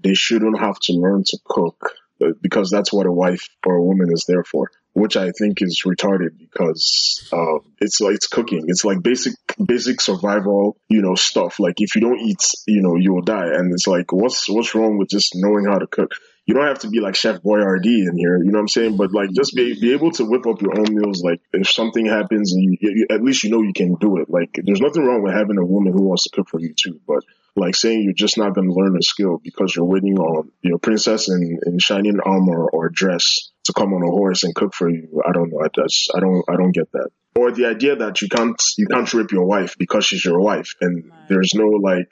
they 0.00 0.14
shouldn't 0.14 0.60
have 0.60 0.78
to 0.82 0.92
learn 0.92 1.24
to 1.24 1.38
cook 1.44 1.92
uh, 2.22 2.28
because 2.40 2.70
that's 2.70 2.92
what 2.92 3.06
a 3.06 3.12
wife 3.12 3.48
or 3.66 3.74
a 3.74 3.82
woman 3.82 4.12
is 4.12 4.24
there 4.28 4.44
for, 4.44 4.70
which 4.92 5.16
I 5.16 5.32
think 5.32 5.60
is 5.60 5.82
retarded 5.84 6.38
because 6.38 7.28
uh, 7.32 7.58
it's 7.80 8.00
like 8.00 8.14
it's 8.14 8.28
cooking. 8.28 8.64
It's 8.68 8.84
like 8.84 9.02
basic 9.02 9.34
basic 9.64 10.00
survival, 10.00 10.76
you 10.88 11.02
know, 11.02 11.16
stuff. 11.16 11.58
Like 11.58 11.80
if 11.80 11.96
you 11.96 12.00
don't 12.00 12.20
eat, 12.20 12.44
you 12.66 12.80
know, 12.80 12.96
you 12.96 13.12
will 13.12 13.22
die. 13.22 13.48
And 13.54 13.72
it's 13.72 13.88
like, 13.88 14.12
what's 14.12 14.48
what's 14.48 14.74
wrong 14.74 14.98
with 14.98 15.08
just 15.08 15.32
knowing 15.34 15.64
how 15.64 15.78
to 15.78 15.86
cook? 15.88 16.12
You 16.48 16.54
don't 16.54 16.66
have 16.66 16.78
to 16.78 16.88
be 16.88 17.00
like 17.00 17.14
Chef 17.14 17.42
Boyardee 17.42 18.08
in 18.08 18.16
here, 18.16 18.38
you 18.38 18.50
know 18.50 18.56
what 18.56 18.62
I'm 18.62 18.68
saying? 18.68 18.96
But 18.96 19.12
like, 19.12 19.28
just 19.36 19.54
be 19.54 19.78
be 19.78 19.92
able 19.92 20.12
to 20.12 20.24
whip 20.24 20.46
up 20.46 20.62
your 20.62 20.78
own 20.78 20.86
meals. 20.88 21.22
Like, 21.22 21.42
if 21.52 21.68
something 21.68 22.06
happens, 22.06 22.54
you, 22.56 22.78
you, 22.80 23.06
at 23.10 23.22
least 23.22 23.44
you 23.44 23.50
know 23.50 23.60
you 23.60 23.74
can 23.74 23.96
do 23.96 24.16
it. 24.16 24.30
Like, 24.30 24.58
there's 24.64 24.80
nothing 24.80 25.04
wrong 25.04 25.22
with 25.22 25.34
having 25.34 25.58
a 25.58 25.64
woman 25.64 25.92
who 25.92 26.04
wants 26.04 26.22
to 26.24 26.30
cook 26.34 26.48
for 26.48 26.58
you 26.58 26.72
too. 26.74 27.00
But 27.06 27.22
like 27.58 27.74
saying 27.74 28.02
you're 28.02 28.12
just 28.12 28.38
not 28.38 28.54
going 28.54 28.68
to 28.68 28.74
learn 28.74 28.96
a 28.96 29.02
skill 29.02 29.38
because 29.42 29.74
you're 29.74 29.84
waiting 29.84 30.18
on 30.18 30.50
your 30.62 30.78
princess 30.78 31.28
in, 31.28 31.58
in 31.66 31.78
shining 31.78 32.18
armor 32.20 32.66
or 32.68 32.88
dress 32.88 33.50
to 33.64 33.72
come 33.72 33.92
on 33.92 34.02
a 34.02 34.10
horse 34.10 34.44
and 34.44 34.54
cook 34.54 34.74
for 34.74 34.88
you. 34.88 35.22
I 35.28 35.32
don't 35.32 35.50
know. 35.50 35.60
I 35.60 35.68
just 35.74 36.10
I 36.14 36.20
don't 36.20 36.44
I 36.48 36.56
don't 36.56 36.72
get 36.72 36.90
that. 36.92 37.10
Or 37.36 37.52
the 37.52 37.66
idea 37.66 37.96
that 37.96 38.22
you 38.22 38.28
can't 38.28 38.60
you 38.78 38.86
can't 38.86 39.12
rape 39.12 39.32
your 39.32 39.44
wife 39.44 39.76
because 39.78 40.06
she's 40.06 40.24
your 40.24 40.40
wife 40.40 40.74
and 40.80 41.12
there's 41.28 41.54
no 41.54 41.66
like 41.66 42.10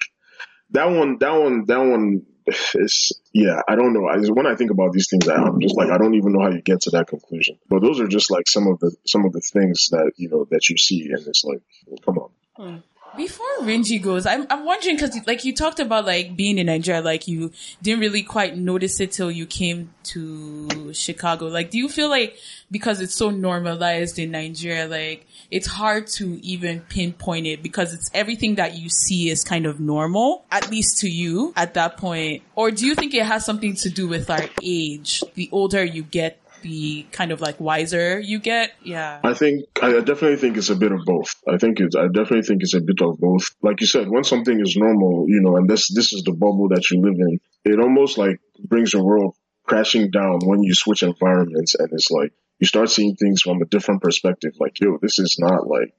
that 0.70 0.90
one 0.90 1.16
that 1.20 1.32
one 1.32 1.64
that 1.66 1.78
one 1.78 2.22
is 2.46 3.12
yeah 3.32 3.60
I 3.68 3.74
don't 3.74 3.92
know. 3.92 4.06
I, 4.06 4.18
when 4.30 4.46
I 4.46 4.54
think 4.54 4.70
about 4.70 4.92
these 4.92 5.08
things, 5.08 5.28
I'm 5.28 5.60
just 5.60 5.76
like 5.76 5.90
I 5.90 5.98
don't 5.98 6.14
even 6.14 6.32
know 6.32 6.40
how 6.40 6.50
you 6.50 6.62
get 6.62 6.82
to 6.82 6.90
that 6.90 7.08
conclusion. 7.08 7.58
But 7.68 7.82
those 7.82 8.00
are 8.00 8.08
just 8.08 8.30
like 8.30 8.48
some 8.48 8.66
of 8.66 8.78
the 8.80 8.94
some 9.06 9.24
of 9.24 9.32
the 9.32 9.40
things 9.40 9.88
that 9.90 10.12
you 10.16 10.28
know 10.28 10.46
that 10.50 10.68
you 10.68 10.76
see 10.76 11.10
and 11.10 11.26
it's 11.26 11.44
like 11.44 11.60
well, 11.86 11.98
come 12.04 12.18
on. 12.18 12.30
Hmm. 12.56 12.76
Before 13.16 13.46
Rinji 13.60 14.00
goes, 14.02 14.26
I'm 14.26 14.46
I'm 14.50 14.64
wondering 14.64 14.96
because 14.96 15.18
like 15.26 15.44
you 15.44 15.54
talked 15.54 15.80
about 15.80 16.04
like 16.04 16.36
being 16.36 16.58
in 16.58 16.66
Nigeria, 16.66 17.00
like 17.00 17.26
you 17.26 17.52
didn't 17.82 18.00
really 18.00 18.22
quite 18.22 18.56
notice 18.56 19.00
it 19.00 19.12
till 19.12 19.30
you 19.30 19.46
came 19.46 19.92
to 20.04 20.92
Chicago. 20.92 21.46
Like, 21.46 21.70
do 21.70 21.78
you 21.78 21.88
feel 21.88 22.08
like 22.08 22.36
because 22.70 23.00
it's 23.00 23.14
so 23.14 23.30
normalized 23.30 24.18
in 24.18 24.32
Nigeria, 24.32 24.86
like 24.86 25.26
it's 25.50 25.66
hard 25.66 26.06
to 26.08 26.38
even 26.44 26.80
pinpoint 26.80 27.46
it 27.46 27.62
because 27.62 27.94
it's 27.94 28.10
everything 28.12 28.56
that 28.56 28.76
you 28.76 28.88
see 28.88 29.30
is 29.30 29.44
kind 29.44 29.66
of 29.66 29.80
normal, 29.80 30.44
at 30.50 30.70
least 30.70 30.98
to 30.98 31.08
you 31.08 31.52
at 31.56 31.74
that 31.74 31.96
point, 31.96 32.42
or 32.54 32.70
do 32.70 32.86
you 32.86 32.94
think 32.94 33.14
it 33.14 33.24
has 33.24 33.44
something 33.44 33.74
to 33.76 33.90
do 33.90 34.08
with 34.08 34.30
our 34.30 34.44
age? 34.62 35.22
The 35.34 35.48
older 35.52 35.84
you 35.84 36.02
get, 36.02 36.40
the 36.66 37.06
kind 37.12 37.32
of 37.32 37.40
like 37.40 37.58
wiser 37.60 38.18
you 38.18 38.38
get. 38.38 38.72
Yeah. 38.82 39.20
I 39.22 39.34
think 39.34 39.64
I 39.82 39.92
definitely 40.00 40.36
think 40.36 40.56
it's 40.56 40.70
a 40.70 40.76
bit 40.76 40.92
of 40.92 41.00
both. 41.04 41.34
I 41.48 41.58
think 41.58 41.80
it's 41.80 41.96
I 41.96 42.06
definitely 42.06 42.42
think 42.42 42.62
it's 42.62 42.74
a 42.74 42.80
bit 42.80 43.00
of 43.00 43.18
both. 43.18 43.54
Like 43.62 43.80
you 43.80 43.86
said, 43.86 44.08
when 44.08 44.24
something 44.24 44.60
is 44.60 44.76
normal, 44.76 45.26
you 45.28 45.40
know, 45.40 45.56
and 45.56 45.68
this 45.68 45.88
this 45.94 46.12
is 46.12 46.22
the 46.24 46.32
bubble 46.32 46.68
that 46.70 46.90
you 46.90 47.00
live 47.00 47.16
in, 47.18 47.40
it 47.64 47.80
almost 47.80 48.18
like 48.18 48.40
brings 48.64 48.92
your 48.92 49.04
world 49.04 49.34
crashing 49.64 50.10
down 50.10 50.38
when 50.44 50.62
you 50.62 50.74
switch 50.74 51.02
environments 51.02 51.74
and 51.74 51.88
it's 51.92 52.10
like 52.10 52.32
you 52.58 52.66
start 52.66 52.90
seeing 52.90 53.16
things 53.16 53.42
from 53.42 53.60
a 53.60 53.66
different 53.66 54.02
perspective. 54.02 54.52
Like, 54.58 54.80
yo, 54.80 54.98
this 55.00 55.18
is 55.18 55.36
not 55.38 55.66
like 55.66 55.92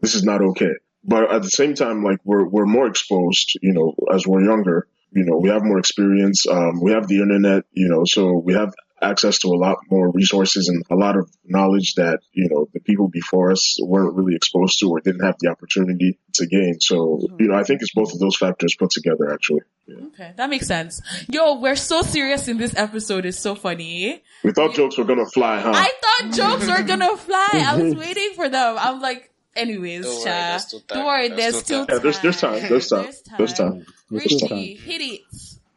this 0.00 0.14
is 0.14 0.24
not 0.24 0.42
okay. 0.42 0.72
But 1.04 1.30
at 1.30 1.42
the 1.42 1.50
same 1.50 1.74
time, 1.74 2.02
like 2.02 2.18
we're 2.24 2.46
we're 2.46 2.66
more 2.66 2.86
exposed, 2.86 3.58
you 3.62 3.72
know, 3.72 3.94
as 4.12 4.26
we're 4.26 4.44
younger. 4.44 4.88
You 5.12 5.24
know, 5.24 5.38
we 5.38 5.48
have 5.50 5.64
more 5.64 5.78
experience. 5.78 6.46
Um, 6.46 6.80
we 6.80 6.90
have 6.92 7.06
the 7.06 7.22
internet, 7.22 7.64
you 7.72 7.88
know, 7.88 8.04
so 8.04 8.42
we 8.44 8.54
have 8.54 8.74
access 9.02 9.38
to 9.40 9.48
a 9.48 9.56
lot 9.58 9.76
more 9.90 10.10
resources 10.10 10.68
and 10.68 10.82
a 10.90 10.94
lot 10.94 11.16
of 11.16 11.30
knowledge 11.44 11.94
that, 11.96 12.20
you 12.32 12.48
know, 12.50 12.66
the 12.72 12.80
people 12.80 13.08
before 13.08 13.50
us 13.52 13.78
weren't 13.82 14.14
really 14.14 14.34
exposed 14.34 14.78
to 14.80 14.88
or 14.90 15.00
didn't 15.00 15.24
have 15.24 15.36
the 15.40 15.48
opportunity 15.48 16.18
to 16.34 16.46
gain. 16.46 16.80
So, 16.80 17.20
you 17.38 17.48
know, 17.48 17.54
I 17.54 17.62
think 17.62 17.82
it's 17.82 17.92
both 17.94 18.12
of 18.14 18.18
those 18.18 18.36
factors 18.36 18.74
put 18.78 18.90
together 18.90 19.32
actually. 19.32 19.60
Yeah. 19.86 20.06
Okay, 20.06 20.32
that 20.36 20.48
makes 20.50 20.66
sense. 20.66 21.00
Yo, 21.30 21.60
we're 21.60 21.76
so 21.76 22.02
serious 22.02 22.48
in 22.48 22.56
this 22.58 22.74
episode. 22.76 23.26
It's 23.26 23.38
so 23.38 23.54
funny. 23.54 24.22
We 24.42 24.52
thought 24.52 24.74
jokes 24.74 24.96
were 24.98 25.04
gonna 25.04 25.26
fly, 25.26 25.60
huh? 25.60 25.72
I 25.74 25.92
thought 26.02 26.32
jokes 26.34 26.66
were 26.66 26.82
gonna 26.82 27.16
fly. 27.16 27.48
I 27.52 27.76
was 27.80 27.94
waiting 28.04 28.32
for 28.34 28.48
them. 28.48 28.76
I'm 28.78 29.00
like, 29.00 29.30
anyways, 29.54 30.04
Don't 30.04 30.14
worry, 30.14 30.24
Cha. 30.24 30.30
there's 30.30 30.62
still 30.66 30.80
time. 30.80 30.96
Don't 30.98 31.06
worry, 31.06 31.28
There's 31.28 31.38
there's 31.38 31.56
still 31.58 31.86
time. 31.86 31.96
yeah, 31.96 32.02
there's 32.02 32.18
there's 32.20 32.40
time. 32.40 32.68
There's 32.68 32.88
time. 32.88 33.02
There's 33.38 33.52
time. 33.52 33.86
There's 34.10 34.24
still 34.24 34.48
Richie, 34.48 34.48
time. 34.48 34.84
hit 34.90 35.00
it. 35.02 35.20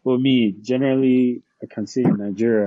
For 0.03 0.17
me, 0.17 0.55
generally, 0.62 1.43
I 1.62 1.65
can 1.67 1.86
say 1.86 2.01
in 2.01 2.15
Nigeria, 2.17 2.65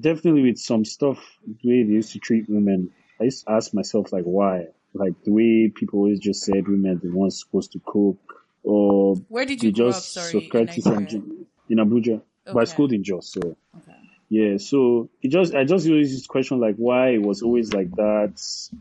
definitely 0.00 0.42
with 0.42 0.58
some 0.58 0.84
stuff, 0.84 1.18
the 1.62 1.68
way 1.68 1.82
they 1.82 1.92
used 1.92 2.12
to 2.12 2.18
treat 2.18 2.48
women, 2.48 2.90
I 3.20 3.24
used 3.24 3.44
to 3.46 3.52
ask 3.52 3.74
myself, 3.74 4.12
like, 4.12 4.24
why? 4.24 4.66
Like, 4.94 5.14
the 5.24 5.32
way 5.32 5.72
people 5.74 6.00
always 6.00 6.20
just 6.20 6.42
said 6.42 6.66
women 6.68 6.92
are 6.92 7.00
the 7.00 7.14
ones 7.14 7.40
supposed 7.40 7.72
to 7.72 7.80
cook, 7.84 8.18
or 8.62 9.16
Where 9.28 9.44
did 9.44 9.62
you 9.62 9.72
grow 9.72 9.88
up? 9.88 9.92
just 9.92 10.12
Sorry, 10.12 10.32
in 10.34 10.40
Socrates 10.42 10.86
and 10.86 11.46
in 11.68 11.78
Abuja. 11.78 12.22
But 12.46 12.58
I 12.58 12.62
Okay. 12.62 12.70
schooled 12.70 12.92
in 12.92 13.02
Jos, 13.04 13.32
so 13.32 13.40
Okay. 13.40 13.92
Yeah. 14.34 14.56
So 14.58 15.10
it 15.22 15.28
just 15.28 15.54
I 15.54 15.62
just 15.62 15.86
always 15.86 16.10
used 16.10 16.24
to 16.24 16.28
question 16.28 16.58
like 16.58 16.74
why 16.74 17.10
it 17.10 17.22
was 17.22 17.42
always 17.42 17.72
like 17.72 17.90
that, 17.92 18.34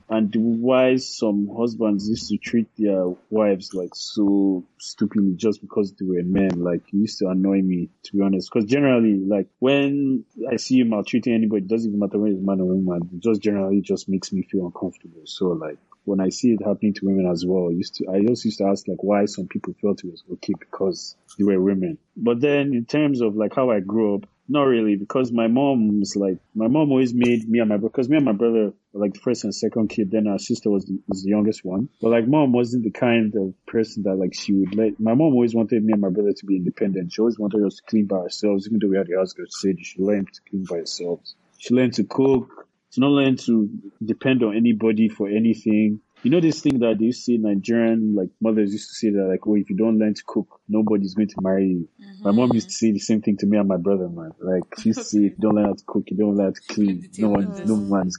and 0.10 0.34
why 0.36 0.96
some 0.96 1.48
husbands 1.56 2.10
used 2.10 2.30
to 2.30 2.38
treat 2.38 2.68
their 2.76 3.06
wives 3.30 3.72
like 3.76 3.92
so 3.94 4.64
stupidly 4.80 5.34
just 5.36 5.62
because 5.62 5.94
they 5.94 6.08
were 6.08 6.24
men. 6.24 6.64
Like 6.64 6.82
it 6.88 6.98
used 6.98 7.20
to 7.20 7.28
annoy 7.28 7.62
me 7.62 7.90
to 8.06 8.14
be 8.14 8.24
honest. 8.24 8.50
Because 8.52 8.68
generally, 8.68 9.14
like 9.14 9.48
when 9.60 10.26
I 10.52 10.56
see 10.56 10.76
you 10.76 10.86
maltreating 10.86 11.36
anybody, 11.36 11.66
it 11.66 11.68
doesn't 11.68 11.88
even 11.88 12.00
matter 12.00 12.18
whether 12.18 12.34
it's 12.34 12.44
man 12.44 12.60
or 12.60 12.74
woman. 12.74 13.10
It 13.14 13.20
just 13.20 13.42
generally 13.42 13.82
just 13.82 14.10
makes 14.10 14.34
me 14.34 14.42
feel 14.42 14.66
uncomfortable. 14.66 15.22
So 15.26 15.50
like 15.50 15.78
when 16.06 16.20
I 16.20 16.30
see 16.30 16.54
it 16.54 16.66
happening 16.66 16.94
to 16.96 17.06
women 17.06 17.30
as 17.32 17.46
well, 17.46 17.68
I 17.70 17.74
used 17.74 17.96
to, 17.96 18.08
I 18.10 18.22
just 18.22 18.44
used 18.44 18.58
to 18.58 18.66
ask 18.66 18.88
like 18.88 19.04
why 19.04 19.26
some 19.26 19.48
people 19.48 19.76
felt 19.82 20.04
it 20.04 20.10
was 20.10 20.24
okay 20.34 20.54
because 20.60 21.16
they 21.38 21.44
were 21.44 21.62
women. 21.62 21.98
But 22.18 22.42
then 22.42 22.74
in 22.74 22.86
terms 22.86 23.22
of 23.22 23.36
like 23.36 23.56
how 23.56 23.70
I 23.70 23.80
grew 23.80 24.16
up, 24.16 24.26
not 24.54 24.64
really 24.64 24.96
because 24.96 25.32
my 25.32 25.48
mom 25.48 26.00
was 26.00 26.16
like, 26.16 26.38
my 26.56 26.68
mom 26.68 26.92
always 26.92 27.14
made 27.14 27.50
me 27.50 27.60
and 27.60 27.70
my 27.70 27.78
because 27.78 28.08
me 28.08 28.18
and 28.18 28.26
my 28.26 28.32
brother 28.32 28.72
like 28.94 29.14
the 29.14 29.20
first 29.20 29.44
and 29.44 29.54
second 29.54 29.90
kid, 29.90 30.12
then 30.12 30.28
our 30.28 30.40
sister 30.40 30.70
was 30.70 30.86
the, 30.86 31.00
was 31.08 31.24
the 31.24 31.30
youngest 31.30 31.66
one. 31.66 31.90
But 32.02 32.10
like 32.10 32.28
mom 32.28 32.54
wasn't 32.54 32.84
the 32.84 32.92
kind 32.92 33.34
of 33.36 33.54
person 33.66 34.04
that 34.04 34.16
like 34.16 34.34
she 34.34 34.54
would 34.54 34.76
let, 34.76 35.00
my 35.00 35.14
mom 35.14 35.34
always 35.34 35.56
wanted 35.56 35.84
me 35.84 35.94
and 35.94 36.02
my 36.02 36.10
brother 36.10 36.32
to 36.32 36.46
be 36.46 36.56
independent. 36.56 37.12
She 37.12 37.20
always 37.20 37.40
wanted 37.40 37.66
us 37.66 37.76
to 37.78 37.84
clean 37.84 38.06
by 38.06 38.18
ourselves, 38.18 38.68
even 38.68 38.80
though 38.80 38.90
we 38.90 38.98
had 38.98 39.08
the 39.08 39.18
house 39.18 39.34
she 39.36 39.44
said 39.50 39.80
you 39.80 39.84
should 39.84 40.02
learn 40.02 40.26
to 40.26 40.42
clean 40.50 40.66
by 40.70 40.78
yourselves. 40.78 41.36
She 41.58 41.74
learned 41.74 41.94
to 41.96 42.04
cook, 42.04 42.68
to 42.92 43.00
not 43.00 43.10
learn 43.10 43.38
to 43.38 43.70
depend 44.06 44.44
on 44.44 44.56
anybody 44.56 45.10
for 45.10 45.28
anything. 45.28 46.00
You 46.24 46.32
know 46.32 46.40
this 46.40 46.62
thing 46.62 46.80
that 46.80 47.02
you 47.02 47.12
see 47.12 47.38
Nigerian 47.38 48.16
like 48.16 48.30
mothers 48.40 48.72
used 48.72 48.90
to 48.90 48.96
say 48.96 49.10
that 49.10 49.26
like, 49.26 49.46
oh, 49.46 49.56
if 49.56 49.70
you 49.70 49.76
don't 49.76 50.00
learn 50.00 50.14
to 50.14 50.24
cook, 50.26 50.62
nobody's 50.70 51.16
going 51.16 51.28
to 51.28 51.36
marry 51.42 51.68
you. 51.68 51.90
My 52.22 52.32
mom 52.32 52.54
used 52.54 52.70
to 52.70 52.74
mm-hmm. 52.74 52.88
say 52.88 52.92
the 52.94 53.00
same 53.00 53.22
thing 53.22 53.36
to 53.38 53.46
me 53.46 53.58
and 53.58 53.68
my 53.68 53.76
brother, 53.76 54.08
man. 54.08 54.32
Like 54.40 54.64
she 54.80 54.90
used 54.90 55.00
to 55.00 55.06
say, 55.06 55.18
if 55.20 55.34
you 55.34 55.38
don't 55.42 55.56
learn 55.56 55.66
how 55.66 55.74
to 55.74 55.84
cook, 55.86 56.06
you 56.08 56.16
don't 56.16 56.38
learn 56.38 56.48
how 56.48 56.52
to 56.54 56.74
clean. 56.74 57.10
No 57.18 57.30
one, 57.30 57.66
no 57.66 57.76
man's. 57.76 58.18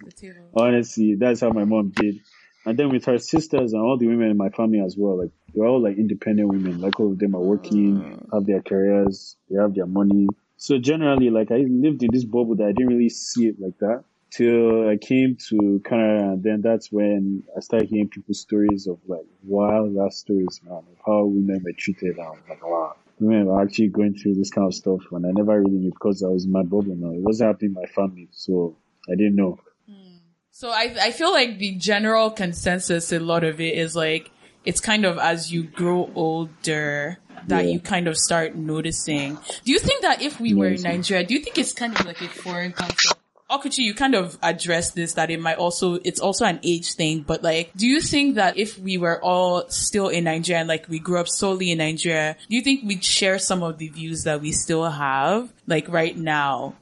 Honestly, 0.55 1.15
that's 1.15 1.41
how 1.41 1.51
my 1.51 1.65
mom 1.65 1.93
did. 1.97 2.21
And 2.67 2.79
then 2.79 2.91
with 2.91 3.07
her 3.07 3.19
sisters 3.19 3.73
and 3.73 3.83
all 3.83 3.97
the 3.97 4.07
women 4.07 4.31
in 4.31 4.37
my 4.37 4.51
family 4.51 4.81
as 4.81 4.97
well, 4.99 5.19
like 5.19 5.31
they're 5.55 5.67
all 5.67 5.83
like 5.83 5.97
independent 5.97 6.49
women. 6.49 6.83
Like 6.83 7.01
all 7.01 7.13
of 7.13 7.19
them 7.19 7.35
are 7.35 7.41
working, 7.41 8.01
mm. 8.01 8.35
have 8.35 8.45
their 8.45 8.61
careers, 8.61 9.37
they 9.49 9.59
have 9.59 9.75
their 9.75 9.87
money. 9.87 10.29
So 10.59 10.77
generally, 10.79 11.31
like 11.31 11.51
I 11.51 11.65
lived 11.69 12.03
in 12.03 12.11
this 12.13 12.25
bubble 12.25 12.57
that 12.57 12.65
I 12.65 12.73
didn't 12.73 12.89
really 12.89 13.09
see 13.09 13.47
it 13.47 13.57
like 13.59 13.79
that 13.79 14.05
till 14.37 14.89
I 14.89 14.97
came 14.97 15.37
to 15.49 15.81
Canada, 15.85 16.25
and 16.33 16.43
then 16.43 16.61
that's 16.63 16.91
when 16.91 17.45
I 17.57 17.61
started 17.61 17.89
hearing 17.89 18.09
people's 18.09 18.41
stories 18.41 18.87
of 18.87 18.99
like 19.07 19.27
wild 19.45 19.97
ass 20.05 20.17
stories, 20.19 20.61
man, 20.65 20.79
of 20.79 20.99
how 21.07 21.25
women 21.25 21.63
were 21.65 21.73
treated. 21.77 22.17
And 22.19 22.27
I'm 22.27 22.43
like, 22.49 22.65
wow, 22.65 22.95
women 23.21 23.49
are 23.49 23.63
actually 23.63 23.89
going 23.89 24.15
through 24.15 24.35
this 24.35 24.51
kind 24.51 24.67
of 24.67 24.75
stuff, 24.75 25.03
and 25.13 25.25
I 25.27 25.31
never 25.31 25.61
really 25.61 25.79
knew 25.79 25.91
because 25.91 26.23
I 26.23 26.29
was 26.29 26.45
in 26.45 26.53
my 26.53 26.63
bubble. 26.63 26.95
Now 26.97 27.11
it 27.13 27.21
wasn't 27.21 27.49
happening 27.49 27.75
in 27.77 27.81
my 27.83 27.87
family, 27.87 28.29
so 28.33 28.77
I 29.09 29.15
didn't 29.15 29.37
know. 29.37 29.59
Hmm. 29.89 30.17
So 30.51 30.71
I 30.71 30.95
I 31.01 31.11
feel 31.13 31.33
like 31.33 31.59
the 31.59 31.77
general 31.77 32.31
consensus 32.31 33.13
a 33.13 33.21
lot 33.21 33.45
of 33.45 33.61
it 33.61 33.75
is 33.79 33.95
like 33.95 34.31
it's 34.65 34.81
kind 34.81 35.05
of 35.05 35.19
as 35.19 35.53
you 35.53 35.63
grow 35.63 36.11
older 36.15 37.19
that 37.47 37.65
Yeah. 37.67 37.73
you 37.73 37.81
kind 37.81 38.09
of 38.09 38.17
start 38.17 38.57
noticing. 38.57 39.37
Do 39.65 39.73
you 39.73 39.79
think 39.79 40.01
that 40.03 40.23
if 40.23 40.41
we 40.41 40.55
were 40.55 40.69
in 40.69 40.81
Nigeria, 40.83 41.25
do 41.27 41.35
you 41.35 41.41
think 41.41 41.59
it's 41.59 41.75
kind 41.75 41.95
of 41.99 42.07
like 42.07 42.23
a 42.23 42.29
foreign 42.29 42.73
concept? 42.73 43.21
Okwuchi, 43.51 43.79
you 43.79 43.95
kind 43.95 44.15
of 44.15 44.39
addressed 44.43 44.95
this 44.95 45.15
that 45.15 45.31
it 45.31 45.39
might 45.39 45.59
also 45.59 45.99
it's 46.03 46.21
also 46.21 46.47
an 46.47 46.61
age 46.63 46.95
thing, 46.95 47.21
but 47.21 47.43
like, 47.43 47.73
do 47.77 47.87
you 47.87 48.01
think 48.01 48.37
that 48.37 48.57
if 48.57 48.79
we 48.79 48.97
were 48.97 49.23
all 49.23 49.69
still 49.69 50.09
in 50.09 50.25
Nigeria 50.25 50.61
and 50.61 50.69
like 50.69 50.89
we 50.89 50.99
grew 50.99 51.19
up 51.19 51.29
solely 51.29 51.71
in 51.71 51.79
Nigeria, 51.79 52.37
do 52.49 52.57
you 52.57 52.63
think 52.63 52.85
we'd 52.85 53.05
share 53.05 53.39
some 53.39 53.63
of 53.63 53.77
the 53.77 53.89
views 53.89 54.25
that 54.25 54.41
we 54.41 54.51
still 54.51 54.89
have 54.89 55.53
like 55.67 55.89
right 55.89 56.17
now? 56.17 56.75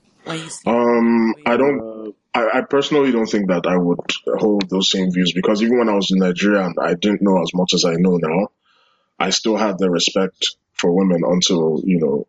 Um, 0.66 1.34
I 1.44 1.56
don't. 1.56 2.14
I, 2.32 2.48
I 2.54 2.60
personally 2.62 3.10
don't 3.10 3.26
think 3.26 3.48
that 3.48 3.66
I 3.66 3.76
would 3.76 3.98
hold 4.38 4.70
those 4.70 4.88
same 4.88 5.10
views 5.10 5.32
because 5.32 5.62
even 5.62 5.78
when 5.78 5.88
I 5.88 5.94
was 5.94 6.12
in 6.12 6.20
Nigeria 6.20 6.64
and 6.64 6.76
I 6.80 6.94
didn't 6.94 7.22
know 7.22 7.42
as 7.42 7.50
much 7.54 7.74
as 7.74 7.84
I 7.84 7.94
know 7.94 8.18
now, 8.18 8.48
I 9.18 9.30
still 9.30 9.56
had 9.56 9.78
the 9.78 9.90
respect 9.90 10.54
for 10.74 10.92
women 10.92 11.22
until 11.24 11.80
you 11.84 11.98
know 11.98 12.26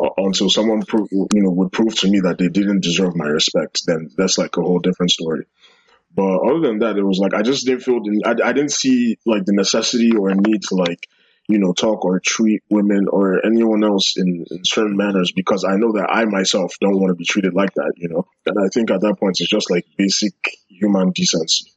Uh, 0.00 0.08
until 0.16 0.48
someone 0.48 0.82
pro- 0.82 1.08
you 1.10 1.42
know 1.42 1.50
would 1.50 1.72
prove 1.72 1.94
to 1.94 2.10
me 2.10 2.20
that 2.20 2.38
they 2.38 2.48
didn't 2.48 2.80
deserve 2.80 3.14
my 3.14 3.26
respect. 3.26 3.82
Then 3.86 4.10
that's 4.16 4.38
like 4.38 4.56
a 4.56 4.62
whole 4.62 4.78
different 4.78 5.10
story. 5.10 5.44
But 6.14 6.38
other 6.38 6.60
than 6.60 6.78
that, 6.78 6.96
it 6.96 7.02
was 7.02 7.18
like 7.18 7.34
I 7.34 7.42
just 7.42 7.66
didn't 7.66 7.82
feel 7.82 8.02
the, 8.02 8.22
I, 8.24 8.48
I 8.48 8.52
didn't 8.52 8.72
see 8.72 9.18
like 9.26 9.44
the 9.44 9.52
necessity 9.52 10.12
or 10.16 10.34
need 10.34 10.62
to 10.62 10.74
like 10.74 11.06
you 11.48 11.58
know 11.58 11.74
talk 11.74 12.04
or 12.04 12.18
treat 12.18 12.62
women 12.70 13.08
or 13.08 13.44
anyone 13.44 13.84
else 13.84 14.16
in, 14.16 14.46
in 14.50 14.64
certain 14.64 14.96
manners 14.96 15.32
because 15.32 15.64
I 15.64 15.76
know 15.76 15.92
that 15.92 16.08
I 16.10 16.24
myself 16.24 16.74
don't 16.80 16.98
want 16.98 17.10
to 17.10 17.16
be 17.16 17.26
treated 17.26 17.52
like 17.52 17.74
that. 17.74 17.92
You 17.96 18.08
know, 18.08 18.26
and 18.46 18.56
I 18.58 18.68
think 18.72 18.90
at 18.90 19.02
that 19.02 19.16
point 19.20 19.36
it's 19.38 19.50
just 19.50 19.70
like 19.70 19.84
basic 19.98 20.34
human 20.68 21.10
decency. 21.10 21.72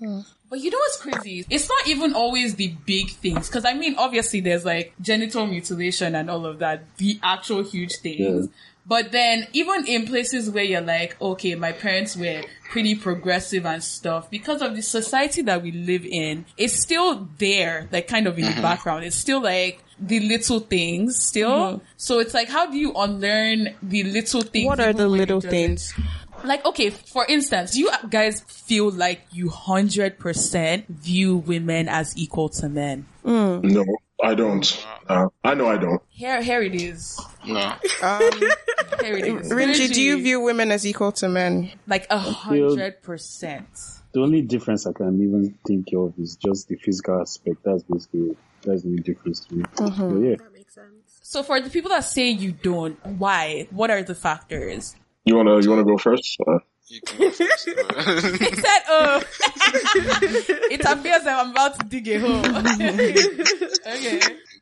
Hmm. 0.00 0.20
But 0.50 0.58
you 0.58 0.70
know 0.70 0.78
what's 0.78 1.00
crazy? 1.00 1.46
It's 1.48 1.68
not 1.68 1.86
even 1.86 2.12
always 2.12 2.56
the 2.56 2.74
big 2.84 3.10
things. 3.10 3.48
Cause 3.48 3.64
I 3.64 3.72
mean, 3.74 3.94
obviously 3.96 4.40
there's 4.40 4.64
like 4.64 4.92
genital 5.00 5.46
mutilation 5.46 6.16
and 6.16 6.28
all 6.28 6.44
of 6.44 6.58
that, 6.58 6.96
the 6.96 7.20
actual 7.22 7.62
huge 7.62 7.96
things. 7.98 8.46
Yeah. 8.46 8.52
But 8.84 9.12
then 9.12 9.46
even 9.52 9.86
in 9.86 10.06
places 10.06 10.50
where 10.50 10.64
you're 10.64 10.80
like, 10.80 11.20
okay, 11.22 11.54
my 11.54 11.70
parents 11.70 12.16
were 12.16 12.42
pretty 12.70 12.96
progressive 12.96 13.64
and 13.64 13.84
stuff, 13.84 14.28
because 14.28 14.62
of 14.62 14.74
the 14.74 14.82
society 14.82 15.42
that 15.42 15.62
we 15.62 15.70
live 15.70 16.04
in, 16.04 16.44
it's 16.56 16.74
still 16.74 17.28
there, 17.38 17.88
like 17.92 18.08
kind 18.08 18.26
of 18.26 18.36
in 18.36 18.46
the 18.46 18.50
mm-hmm. 18.50 18.62
background. 18.62 19.04
It's 19.04 19.14
still 19.14 19.40
like 19.40 19.84
the 20.00 20.18
little 20.18 20.58
things 20.58 21.22
still. 21.22 21.50
Mm-hmm. 21.50 21.84
So 21.98 22.18
it's 22.18 22.34
like, 22.34 22.48
how 22.48 22.68
do 22.68 22.76
you 22.76 22.92
unlearn 22.94 23.76
the 23.80 24.02
little 24.02 24.42
things? 24.42 24.66
What 24.66 24.80
are 24.80 24.92
the 24.92 25.08
when 25.08 25.20
it 25.20 25.20
little 25.20 25.40
doesn't- 25.40 25.50
things? 25.50 25.94
Like 26.44 26.64
okay 26.64 26.90
for 26.90 27.24
instance 27.28 27.76
you 27.76 27.90
guys 28.08 28.40
feel 28.42 28.90
like 28.90 29.20
you 29.32 29.48
100% 29.50 30.86
view 30.88 31.36
women 31.36 31.88
as 31.88 32.16
equal 32.16 32.48
to 32.48 32.68
men 32.68 33.06
No, 33.24 33.84
I 34.22 34.34
don't. 34.34 34.86
Uh, 35.08 35.28
I 35.42 35.54
know 35.54 35.66
I 35.68 35.76
don't. 35.78 36.02
here 36.10 36.42
here 36.42 36.62
it 36.62 36.74
is 36.74 37.18
No. 37.46 37.60
Um, 38.02 38.20
here 39.00 39.16
it 39.16 39.26
is 39.26 39.50
Rinji, 39.50 39.92
do 39.92 40.02
you 40.02 40.22
view 40.22 40.40
women 40.40 40.70
as 40.72 40.86
equal 40.86 41.12
to 41.12 41.28
men? 41.28 41.72
like 41.86 42.06
a 42.10 42.18
hundred 42.18 43.02
percent 43.02 43.68
The 44.12 44.20
only 44.20 44.42
difference 44.42 44.86
I 44.86 44.92
can 44.92 45.20
even 45.22 45.54
think 45.66 45.86
of 45.94 46.14
is 46.18 46.36
just 46.36 46.68
the 46.68 46.76
physical 46.76 47.20
aspect. 47.20 47.58
That's 47.64 47.82
basically 47.84 48.36
that's 48.62 48.82
the 48.82 48.88
only 48.88 49.02
difference 49.02 49.40
to 49.46 49.54
me. 49.54 49.64
But 49.76 49.92
yeah, 50.20 50.36
That 50.36 50.52
makes 50.52 50.74
sense. 50.74 51.18
so 51.22 51.42
for 51.42 51.60
the 51.60 51.70
people 51.70 51.88
that 51.90 52.04
say 52.04 52.28
you 52.28 52.52
don't 52.52 52.98
why 53.06 53.68
what 53.70 53.90
are 53.90 54.02
the 54.02 54.14
factors 54.14 54.94
You 55.24 55.36
wanna 55.36 55.60
you 55.60 55.70
wanna 55.70 55.84
go 55.84 55.98
first? 55.98 56.36
Uh, 56.46 56.58
You 56.88 57.00
can 57.02 57.18
go 57.18 57.30
first. 57.30 57.68
he 57.68 58.54
said 58.64 58.82
oh 58.88 59.22
it 60.74 60.80
appears 60.80 61.22
that 61.22 61.38
i'm 61.38 61.52
about 61.52 61.78
to 61.78 61.86
dig 61.86 62.08
a 62.08 62.18
hole 62.18 62.42
okay 63.94 64.20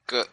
Go- 0.08 0.24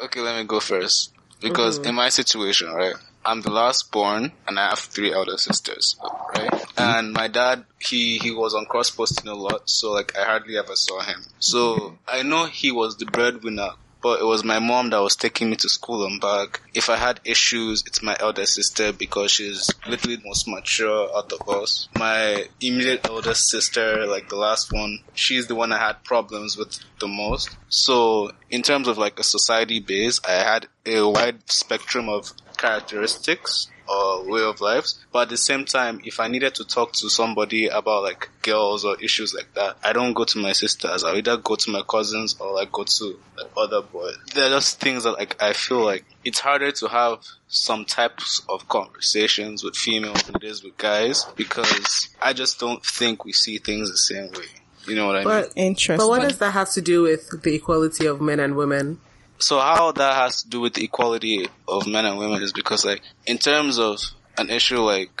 okay, 0.00 0.20
let 0.20 0.36
me 0.36 0.44
go 0.44 0.58
first. 0.58 1.12
Because 1.40 1.78
uh-huh. 1.78 1.90
in 1.90 1.94
my 1.94 2.08
situation, 2.08 2.68
right, 2.68 2.94
I'm 3.24 3.42
the 3.42 3.50
last 3.50 3.92
born 3.92 4.32
and 4.46 4.58
I 4.58 4.70
have 4.70 4.80
three 4.80 5.12
elder 5.12 5.38
sisters, 5.38 5.96
right? 6.02 6.50
Mm-hmm. 6.50 6.82
And 6.82 7.12
my 7.12 7.28
dad, 7.28 7.64
he, 7.78 8.18
he 8.18 8.32
was 8.32 8.54
on 8.54 8.66
cross 8.66 8.90
posting 8.90 9.28
a 9.28 9.34
lot, 9.34 9.70
so 9.70 9.92
like 9.92 10.18
I 10.18 10.24
hardly 10.24 10.58
ever 10.58 10.74
saw 10.74 11.00
him. 11.00 11.22
So 11.38 11.76
mm-hmm. 11.76 11.94
I 12.08 12.22
know 12.22 12.46
he 12.46 12.72
was 12.72 12.96
the 12.96 13.06
breadwinner, 13.06 13.70
but 14.02 14.20
it 14.20 14.24
was 14.24 14.44
my 14.44 14.58
mom 14.58 14.90
that 14.90 15.02
was 15.02 15.16
taking 15.16 15.50
me 15.50 15.56
to 15.56 15.68
school 15.68 16.06
and 16.06 16.20
back. 16.20 16.60
If 16.74 16.88
I 16.88 16.96
had 16.96 17.20
issues, 17.24 17.84
it's 17.86 18.02
my 18.02 18.16
elder 18.18 18.46
sister 18.46 18.92
because 18.92 19.30
she's 19.30 19.70
literally 19.86 20.16
the 20.16 20.26
most 20.26 20.48
mature 20.48 21.08
out 21.16 21.32
of 21.32 21.48
us. 21.48 21.88
My 21.96 22.46
immediate 22.60 23.06
elder 23.06 23.34
sister, 23.34 24.06
like 24.06 24.28
the 24.28 24.36
last 24.36 24.72
one, 24.72 25.00
she's 25.14 25.46
the 25.46 25.54
one 25.54 25.72
I 25.72 25.78
had 25.78 26.04
problems 26.04 26.56
with 26.56 26.78
the 26.98 27.08
most. 27.08 27.56
So 27.68 28.32
in 28.50 28.62
terms 28.62 28.88
of 28.88 28.98
like 28.98 29.18
a 29.18 29.24
society 29.24 29.80
base, 29.80 30.20
I 30.26 30.32
had 30.32 30.66
a 30.86 31.02
wide 31.02 31.50
spectrum 31.50 32.08
of 32.08 32.32
characteristics 32.56 33.68
or 33.90 34.24
way 34.30 34.42
of 34.42 34.60
lives. 34.60 34.98
But 35.12 35.22
at 35.22 35.28
the 35.30 35.36
same 35.36 35.64
time, 35.64 36.00
if 36.04 36.20
I 36.20 36.28
needed 36.28 36.54
to 36.56 36.64
talk 36.64 36.92
to 36.94 37.10
somebody 37.10 37.66
about 37.66 38.02
like 38.02 38.28
girls 38.42 38.84
or 38.84 38.96
issues 39.02 39.34
like 39.34 39.52
that, 39.54 39.76
I 39.82 39.92
don't 39.92 40.12
go 40.12 40.24
to 40.24 40.38
my 40.38 40.52
sisters. 40.52 41.02
I 41.04 41.14
either 41.14 41.36
go 41.36 41.56
to 41.56 41.70
my 41.70 41.82
cousins 41.88 42.36
or 42.38 42.54
like 42.54 42.70
go 42.72 42.84
to 42.84 43.18
like 43.36 43.50
other 43.56 43.82
boys. 43.82 44.16
They're 44.34 44.50
just 44.50 44.80
things 44.80 45.04
that 45.04 45.12
like 45.12 45.42
I 45.42 45.52
feel 45.52 45.84
like 45.84 46.04
it's 46.24 46.38
harder 46.38 46.70
to 46.72 46.88
have 46.88 47.18
some 47.48 47.84
types 47.84 48.42
of 48.48 48.68
conversations 48.68 49.64
with 49.64 49.74
females 49.74 50.22
than 50.22 50.36
it 50.36 50.44
is 50.44 50.62
with 50.62 50.76
guys 50.76 51.24
because 51.36 52.08
I 52.22 52.32
just 52.32 52.60
don't 52.60 52.84
think 52.84 53.24
we 53.24 53.32
see 53.32 53.58
things 53.58 53.90
the 53.90 53.96
same 53.96 54.30
way. 54.32 54.46
You 54.86 54.94
know 54.94 55.06
what 55.06 55.16
I 55.16 55.18
mean? 55.18 55.24
But 55.24 55.52
Interesting. 55.56 55.98
but 55.98 56.08
what 56.08 56.22
does 56.22 56.38
that 56.38 56.52
have 56.52 56.70
to 56.72 56.80
do 56.80 57.02
with 57.02 57.42
the 57.42 57.54
equality 57.54 58.06
of 58.06 58.20
men 58.20 58.40
and 58.40 58.56
women? 58.56 59.00
So 59.40 59.58
how 59.58 59.92
that 59.92 60.14
has 60.16 60.42
to 60.42 60.48
do 60.48 60.60
with 60.60 60.74
the 60.74 60.84
equality 60.84 61.48
of 61.66 61.86
men 61.86 62.04
and 62.04 62.18
women 62.18 62.42
is 62.42 62.52
because 62.52 62.84
like 62.84 63.02
in 63.26 63.38
terms 63.38 63.78
of 63.78 63.98
an 64.36 64.50
issue 64.50 64.80
like 64.80 65.18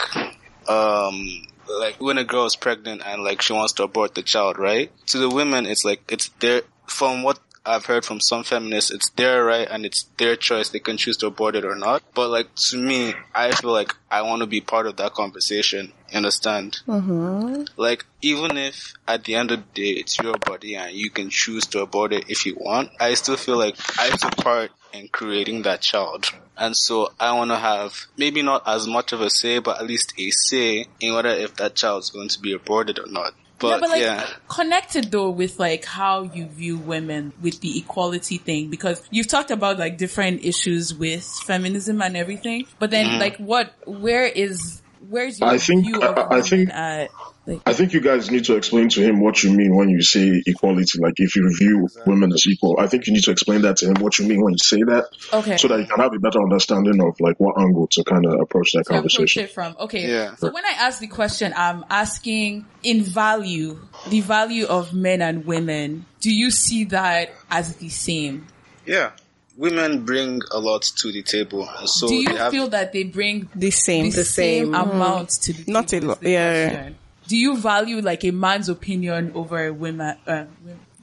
um 0.68 1.46
like 1.80 2.00
when 2.00 2.18
a 2.18 2.24
girl 2.24 2.46
is 2.46 2.56
pregnant 2.56 3.02
and 3.04 3.22
like 3.22 3.40
she 3.40 3.52
wants 3.52 3.72
to 3.74 3.84
abort 3.84 4.14
the 4.14 4.22
child, 4.22 4.58
right? 4.58 4.90
To 5.08 5.18
the 5.18 5.28
women 5.28 5.66
it's 5.66 5.84
like 5.84 6.02
it's 6.12 6.28
their 6.40 6.62
from 6.86 7.22
what 7.22 7.38
I've 7.70 7.86
heard 7.86 8.04
from 8.04 8.20
some 8.20 8.42
feminists, 8.42 8.90
it's 8.90 9.10
their 9.10 9.44
right 9.44 9.68
and 9.70 9.86
it's 9.86 10.04
their 10.18 10.36
choice. 10.36 10.68
They 10.68 10.80
can 10.80 10.96
choose 10.96 11.16
to 11.18 11.26
abort 11.28 11.54
it 11.54 11.64
or 11.64 11.76
not. 11.76 12.02
But 12.14 12.28
like 12.28 12.54
to 12.70 12.76
me, 12.76 13.14
I 13.34 13.52
feel 13.52 13.72
like 13.72 13.94
I 14.10 14.22
want 14.22 14.40
to 14.40 14.46
be 14.46 14.60
part 14.60 14.86
of 14.86 14.96
that 14.96 15.14
conversation. 15.14 15.92
You 16.10 16.16
understand? 16.16 16.80
Mm-hmm. 16.88 17.62
Like, 17.76 18.04
even 18.20 18.56
if 18.56 18.94
at 19.06 19.24
the 19.24 19.36
end 19.36 19.52
of 19.52 19.60
the 19.60 19.82
day 19.82 19.90
it's 20.00 20.18
your 20.18 20.36
body 20.38 20.74
and 20.74 20.92
you 20.94 21.10
can 21.10 21.30
choose 21.30 21.66
to 21.68 21.82
abort 21.82 22.12
it 22.12 22.24
if 22.28 22.44
you 22.44 22.56
want, 22.58 22.90
I 22.98 23.14
still 23.14 23.36
feel 23.36 23.56
like 23.56 23.76
I 23.98 24.10
took 24.10 24.36
part 24.36 24.72
in 24.92 25.08
creating 25.08 25.62
that 25.62 25.80
child. 25.80 26.26
And 26.56 26.76
so 26.76 27.12
I 27.18 27.32
want 27.32 27.50
to 27.52 27.56
have 27.56 28.06
maybe 28.16 28.42
not 28.42 28.64
as 28.66 28.86
much 28.86 29.12
of 29.12 29.20
a 29.20 29.30
say, 29.30 29.60
but 29.60 29.80
at 29.80 29.86
least 29.86 30.12
a 30.18 30.30
say 30.30 30.86
in 31.00 31.14
whether 31.14 31.30
if 31.30 31.54
that 31.56 31.76
child 31.76 32.02
is 32.02 32.10
going 32.10 32.28
to 32.28 32.40
be 32.40 32.52
aborted 32.52 32.98
or 32.98 33.06
not. 33.06 33.34
Yeah, 33.62 33.68
But 33.70 33.80
but 33.80 33.90
like 33.90 34.02
yeah, 34.02 34.26
connected 34.48 35.10
though 35.10 35.30
with 35.30 35.58
like 35.58 35.84
how 35.84 36.22
you 36.22 36.46
view 36.46 36.78
women 36.78 37.32
with 37.40 37.60
the 37.60 37.78
equality 37.78 38.38
thing 38.38 38.70
because 38.70 39.02
you've 39.10 39.28
talked 39.28 39.50
about 39.50 39.78
like 39.78 39.98
different 39.98 40.44
issues 40.44 40.94
with 40.94 41.24
feminism 41.44 42.00
and 42.02 42.16
everything, 42.16 42.66
but 42.78 42.90
then 42.90 43.06
mm-hmm. 43.06 43.20
like 43.20 43.36
what 43.38 43.72
where 43.86 44.24
is 44.26 44.80
where's 45.08 45.40
your 45.40 45.48
I 45.48 45.58
think- 45.58 45.84
view 45.84 46.00
of 46.02 46.18
I- 46.18 46.38
I 46.38 46.40
think- 46.42 46.70
at 46.70 47.10
like 47.50 47.62
I 47.66 47.72
think 47.72 47.92
you 47.92 48.00
guys 48.00 48.30
need 48.30 48.44
to 48.44 48.56
explain 48.56 48.88
to 48.90 49.00
him 49.00 49.20
what 49.20 49.42
you 49.42 49.52
mean 49.52 49.74
when 49.76 49.88
you 49.88 50.02
say 50.02 50.42
equality. 50.46 50.98
Like 50.98 51.14
if 51.16 51.36
you 51.36 51.50
view 51.58 51.88
women 52.06 52.32
as 52.32 52.46
equal, 52.46 52.76
I 52.78 52.86
think 52.86 53.06
you 53.06 53.12
need 53.12 53.24
to 53.24 53.30
explain 53.30 53.62
that 53.62 53.78
to 53.78 53.86
him 53.86 53.94
what 54.00 54.18
you 54.18 54.26
mean 54.26 54.42
when 54.42 54.52
you 54.52 54.58
say 54.58 54.82
that, 54.82 55.04
okay 55.32 55.56
so 55.56 55.68
that 55.68 55.80
you 55.80 55.86
can 55.86 55.98
have 55.98 56.14
a 56.14 56.18
better 56.18 56.40
understanding 56.40 57.00
of 57.02 57.18
like 57.20 57.38
what 57.38 57.60
angle 57.60 57.86
to 57.88 58.04
kind 58.04 58.24
of 58.26 58.40
approach 58.40 58.72
that 58.72 58.84
to 58.86 58.94
approach 58.98 59.14
conversation. 59.16 59.44
it 59.44 59.50
from. 59.50 59.76
Okay. 59.78 60.08
Yeah. 60.10 60.34
So 60.36 60.50
when 60.52 60.64
I 60.64 60.74
ask 60.78 61.00
the 61.00 61.08
question, 61.08 61.52
I'm 61.56 61.84
asking 61.90 62.66
in 62.82 63.02
value, 63.02 63.80
the 64.08 64.20
value 64.20 64.66
of 64.66 64.94
men 64.94 65.22
and 65.22 65.44
women. 65.44 66.06
Do 66.20 66.32
you 66.32 66.50
see 66.50 66.84
that 66.84 67.32
as 67.50 67.76
the 67.76 67.88
same? 67.88 68.46
yeah, 68.86 69.12
women 69.56 70.04
bring 70.04 70.40
a 70.52 70.58
lot 70.58 70.82
to 70.82 71.12
the 71.12 71.22
table, 71.22 71.68
so 71.84 72.08
Do 72.08 72.14
you 72.14 72.36
have 72.36 72.50
feel 72.50 72.68
that 72.68 72.92
they 72.92 73.04
bring 73.04 73.48
the 73.54 73.70
same. 73.70 74.10
the, 74.10 74.24
same, 74.24 74.66
same. 74.66 74.74
amount 74.74 75.30
to 75.42 75.52
the 75.52 75.70
Not 75.70 75.88
table 75.88 76.08
a 76.08 76.08
lot, 76.08 76.22
yeah. 76.22 76.68
question. 76.70 76.98
Do 77.30 77.36
you 77.36 77.56
value 77.56 78.00
like 78.00 78.24
a 78.24 78.32
man's 78.32 78.68
opinion 78.68 79.30
over 79.36 79.66
a 79.66 79.72
woman? 79.72 80.16
Uh, 80.26 80.46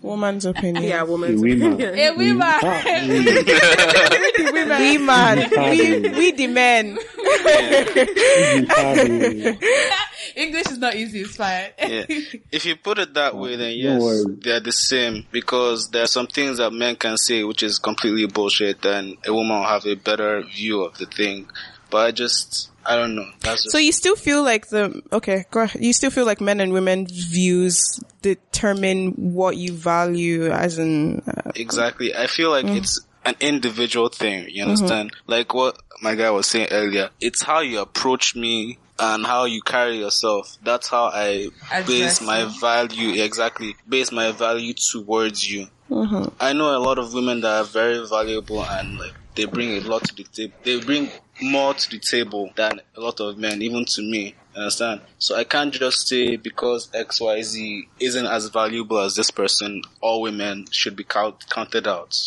Woman's 0.01 0.45
opinion. 0.45 0.83
Yeah, 0.83 1.01
woman's 1.03 1.41
women. 1.41 1.73
opinion. 1.73 1.97
a 1.97 2.11
woman. 2.11 2.39
Ah, 2.41 2.83
women. 4.53 4.79
We 4.79 4.97
man. 4.99 5.37
we, 5.71 6.09
we 6.09 6.31
the 6.33 6.47
men. 6.47 6.85
English 10.35 10.67
is 10.67 10.77
not 10.77 10.93
easy. 10.95 11.21
It's 11.21 11.35
fine. 11.37 11.69
yeah. 11.79 12.05
If 12.51 12.65
you 12.65 12.75
put 12.75 12.99
it 12.99 13.13
that 13.15 13.35
way, 13.35 13.55
then 13.55 13.75
yes, 13.75 13.99
worries. 14.01 14.25
they're 14.41 14.59
the 14.59 14.71
same 14.71 15.25
because 15.31 15.89
there 15.89 16.03
are 16.03 16.07
some 16.07 16.27
things 16.27 16.57
that 16.57 16.71
men 16.71 16.95
can 16.97 17.17
say 17.17 17.43
which 17.43 17.63
is 17.63 17.79
completely 17.79 18.27
bullshit, 18.27 18.85
and 18.85 19.17
a 19.25 19.33
woman 19.33 19.57
will 19.59 19.65
have 19.67 19.85
a 19.87 19.95
better 19.95 20.43
view 20.43 20.83
of 20.83 20.95
the 20.99 21.07
thing. 21.07 21.49
But 21.89 22.05
I 22.05 22.11
just, 22.11 22.69
I 22.87 22.95
don't 22.95 23.15
know. 23.15 23.29
That's 23.41 23.69
So 23.69 23.77
you 23.77 23.91
still 23.91 24.15
feel 24.15 24.43
like 24.43 24.69
the 24.69 25.01
okay, 25.11 25.45
go 25.51 25.61
ahead. 25.61 25.83
You 25.83 25.91
still 25.91 26.09
feel 26.09 26.25
like 26.25 26.39
men 26.39 26.61
and 26.61 26.71
women 26.71 27.05
views 27.05 27.99
determine 28.21 29.11
what 29.11 29.57
you 29.57 29.73
value 29.73 30.49
as 30.49 30.79
in 30.79 31.21
uh, 31.27 31.51
exactly. 31.55 32.15
I 32.15 32.27
feel 32.27 32.49
like 32.49 32.65
mm. 32.65 32.77
it's 32.77 33.01
an 33.25 33.35
individual 33.41 34.07
thing. 34.07 34.47
You 34.49 34.61
mm-hmm. 34.61 34.71
understand? 34.71 35.11
Like 35.27 35.53
what 35.53 35.77
my 36.01 36.15
guy 36.15 36.31
was 36.31 36.47
saying 36.47 36.69
earlier. 36.71 37.09
It's 37.19 37.41
how 37.41 37.59
you 37.59 37.79
approach 37.79 38.35
me 38.35 38.79
and 38.97 39.25
how 39.25 39.43
you 39.45 39.61
carry 39.61 39.97
yourself. 39.97 40.57
That's 40.63 40.87
how 40.87 41.05
I 41.13 41.49
base 41.85 42.21
my 42.21 42.43
you. 42.43 42.59
value. 42.61 43.21
Exactly. 43.21 43.75
Base 43.87 44.13
my 44.13 44.31
value 44.31 44.73
towards 44.73 45.49
you. 45.49 45.67
Mm-hmm. 45.89 46.35
I 46.39 46.53
know 46.53 46.75
a 46.75 46.79
lot 46.79 46.99
of 46.99 47.13
women 47.13 47.41
that 47.41 47.51
are 47.51 47.63
very 47.63 48.07
valuable 48.07 48.63
and 48.63 48.97
like 48.97 49.13
they 49.35 49.45
bring 49.45 49.77
a 49.77 49.79
lot 49.81 50.03
to 50.05 50.15
the 50.15 50.23
table. 50.23 50.53
They 50.63 50.79
bring 50.79 51.11
more 51.41 51.73
to 51.73 51.89
the 51.89 51.99
table 51.99 52.51
than 52.55 52.81
a 52.95 53.01
lot 53.01 53.19
of 53.19 53.37
men, 53.37 53.61
even 53.61 53.85
to 53.85 54.01
me. 54.01 54.35
Understand? 54.55 55.01
So 55.19 55.35
I 55.35 55.43
can't 55.43 55.73
just 55.73 56.07
say 56.07 56.35
because 56.35 56.87
XYZ 56.87 57.87
isn't 57.99 58.25
as 58.25 58.47
valuable 58.49 58.99
as 58.99 59.15
this 59.15 59.29
person, 59.29 59.83
all 60.01 60.21
women 60.21 60.65
should 60.71 60.95
be 60.95 61.03
count, 61.03 61.47
counted 61.49 61.87
out. 61.87 62.17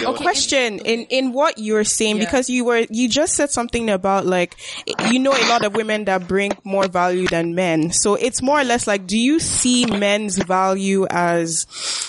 You 0.00 0.08
a 0.08 0.16
question 0.16 0.78
in 0.80 1.04
in 1.06 1.32
what 1.32 1.58
you're 1.58 1.84
saying 1.84 2.16
Yeah. 2.18 2.24
because 2.24 2.50
you 2.50 2.64
were 2.64 2.86
you 2.90 3.08
just 3.08 3.34
said 3.34 3.50
something 3.50 3.88
about 3.90 4.26
like 4.26 4.56
you 5.10 5.18
know 5.18 5.32
a 5.32 5.46
lot 5.48 5.64
of 5.64 5.74
women 5.74 6.04
that 6.04 6.26
bring 6.28 6.52
more 6.64 6.86
value 6.88 7.26
than 7.26 7.54
men 7.54 7.90
so 7.92 8.14
it's 8.14 8.42
more 8.42 8.60
or 8.60 8.64
less 8.64 8.86
like 8.86 9.06
do 9.06 9.16
you 9.18 9.40
see 9.40 9.86
men's 9.86 10.36
value 10.38 11.06
as 11.10 11.66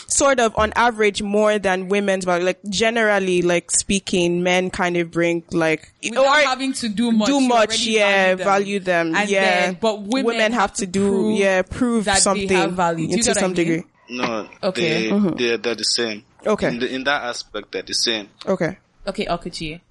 sort 0.07 0.39
of 0.39 0.53
on 0.57 0.73
average 0.75 1.21
more 1.21 1.57
than 1.59 1.87
women's 1.87 2.25
value 2.25 2.45
like 2.45 2.59
generally 2.69 3.41
like 3.41 3.71
speaking 3.71 4.43
men 4.43 4.69
kind 4.69 4.97
of 4.97 5.11
bring 5.11 5.43
like 5.51 5.91
Without 6.03 6.25
or 6.25 6.41
having 6.47 6.73
to 6.73 6.89
do 6.89 7.11
much, 7.11 7.27
do 7.27 7.39
much 7.39 7.85
yeah 7.85 8.35
value 8.35 8.43
value 8.43 8.79
them, 8.79 9.13
yeah 9.27 9.61
then- 9.71 9.77
but 9.79 10.01
women, 10.01 10.51
have 10.51 10.73
to 10.73 10.85
do 10.87 11.07
prove 11.09 11.39
yeah 11.39 11.61
prove 11.61 12.05
that 12.05 12.17
something 12.19 12.47
they 12.47 12.55
have 12.55 12.73
value. 12.73 13.07
Do 13.07 13.15
you 13.15 13.23
to 13.23 13.23
get 13.23 13.29
what 13.29 13.37
I 13.37 13.41
some 13.41 13.51
mean? 13.51 13.55
degree 13.55 13.83
No, 14.09 14.49
Okay. 14.63 14.89
they, 14.89 15.09
mm-hmm. 15.09 15.37
they're, 15.37 15.57
they're 15.57 15.75
the 15.75 15.83
same. 15.85 16.23
Okay. 16.45 16.67
In, 16.69 16.79
the, 16.79 16.93
in 16.93 17.03
that 17.05 17.23
aspect, 17.23 17.71
they're 17.71 17.83
the 17.83 17.93
same. 17.93 18.29
okay 18.45 18.77
Okay, 19.07 19.25
Okwuchi. 19.25 19.81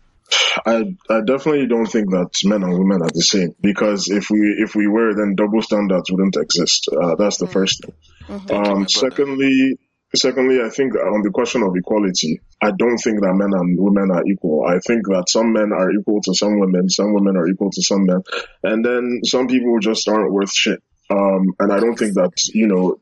I 0.64 0.96
I 1.08 1.20
definitely 1.26 1.66
don't 1.66 1.86
think 1.86 2.10
that 2.10 2.30
men 2.44 2.62
and 2.62 2.78
women 2.78 3.02
are 3.02 3.10
the 3.12 3.22
same 3.22 3.54
because 3.60 4.08
if 4.08 4.30
we 4.30 4.38
if 4.62 4.76
we 4.76 4.86
were, 4.86 5.14
then 5.14 5.34
double 5.34 5.62
standards 5.62 6.10
wouldn't 6.10 6.36
exist. 6.36 6.88
Uh, 6.88 7.16
that's 7.16 7.38
the 7.38 7.48
first 7.48 7.82
thing. 7.82 7.94
Um, 8.50 8.86
secondly, 8.86 9.76
secondly, 10.14 10.60
I 10.62 10.68
think 10.70 10.94
on 10.94 11.22
the 11.22 11.30
question 11.30 11.62
of 11.64 11.74
equality, 11.74 12.40
I 12.62 12.70
don't 12.70 12.98
think 12.98 13.20
that 13.20 13.34
men 13.34 13.50
and 13.52 13.76
women 13.80 14.12
are 14.12 14.24
equal. 14.24 14.64
I 14.64 14.78
think 14.78 15.06
that 15.08 15.28
some 15.28 15.52
men 15.52 15.72
are 15.72 15.90
equal 15.90 16.20
to 16.22 16.34
some 16.34 16.60
women, 16.60 16.88
some 16.88 17.12
women 17.12 17.36
are 17.36 17.48
equal 17.48 17.70
to 17.72 17.82
some 17.82 18.06
men, 18.06 18.22
and 18.62 18.84
then 18.84 19.20
some 19.24 19.48
people 19.48 19.80
just 19.80 20.08
aren't 20.08 20.32
worth 20.32 20.52
shit. 20.52 20.80
Um, 21.10 21.54
and 21.58 21.72
I 21.72 21.80
don't 21.80 21.98
think 21.98 22.14
that, 22.14 22.30
you 22.54 22.68
know, 22.68 23.00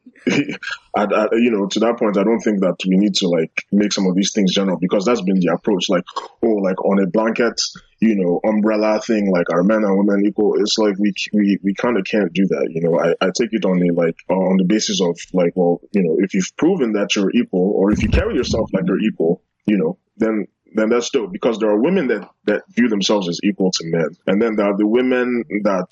I, 0.96 1.04
I, 1.04 1.28
you 1.33 1.50
know, 1.50 1.66
to 1.66 1.81
that 1.81 1.98
point, 1.98 2.18
I 2.18 2.24
don't 2.24 2.40
think 2.40 2.61
that 2.61 2.76
we 2.87 2.96
need 2.96 3.14
to 3.16 3.28
like 3.28 3.66
make 3.72 3.92
some 3.92 4.07
of 4.07 4.14
these 4.14 4.33
things 4.33 4.54
general 4.54 4.78
because 4.78 5.04
that's 5.04 5.22
been 5.22 5.40
the 5.40 5.52
approach. 5.52 5.88
Like, 5.88 6.04
oh, 6.42 6.54
like 6.54 6.83
on 6.85 7.02
a 7.02 7.07
blanket, 7.07 7.61
you 8.00 8.16
know, 8.16 8.40
umbrella 8.44 9.00
thing, 9.00 9.31
like 9.31 9.50
are 9.50 9.62
men 9.62 9.85
and 9.85 9.98
women 9.98 10.26
equal? 10.26 10.61
It's 10.61 10.78
like 10.78 10.98
we 10.98 11.12
we 11.33 11.59
we 11.62 11.74
kind 11.74 11.98
of 11.98 12.04
can't 12.04 12.33
do 12.33 12.46
that. 12.46 12.68
You 12.70 12.83
know, 12.83 12.98
I, 12.98 13.14
I 13.20 13.31
take 13.35 13.50
it 13.52 13.64
on 13.64 13.78
the 13.78 13.90
like 13.90 14.16
uh, 14.31 14.35
on 14.35 14.57
the 14.57 14.64
basis 14.64 15.00
of 15.00 15.18
like, 15.33 15.52
well, 15.57 15.81
you 15.92 16.02
know, 16.02 16.16
if 16.18 16.35
you've 16.35 16.57
proven 16.57 16.92
that 16.92 17.16
you're 17.16 17.35
equal, 17.35 17.72
or 17.72 17.92
if 17.92 18.02
you 18.02 18.09
carry 18.09 18.35
yourself 18.35 18.70
like 18.72 18.85
you're 18.87 19.00
equal, 19.00 19.42
you 19.66 19.78
know, 19.78 19.98
then 20.16 20.46
then 20.74 20.90
that's 20.90 21.11
dope 21.11 21.33
because 21.33 21.59
there 21.59 21.70
are 21.70 21.81
women 21.81 22.09
that 22.09 22.28
that 22.44 22.62
view 22.68 22.88
themselves 22.88 23.28
as 23.28 23.40
equal 23.42 23.70
to 23.72 23.85
men, 23.87 24.16
and 24.26 24.40
then 24.40 24.57
there 24.57 24.66
are 24.66 24.76
the 24.76 24.87
women 24.87 25.44
that 25.62 25.88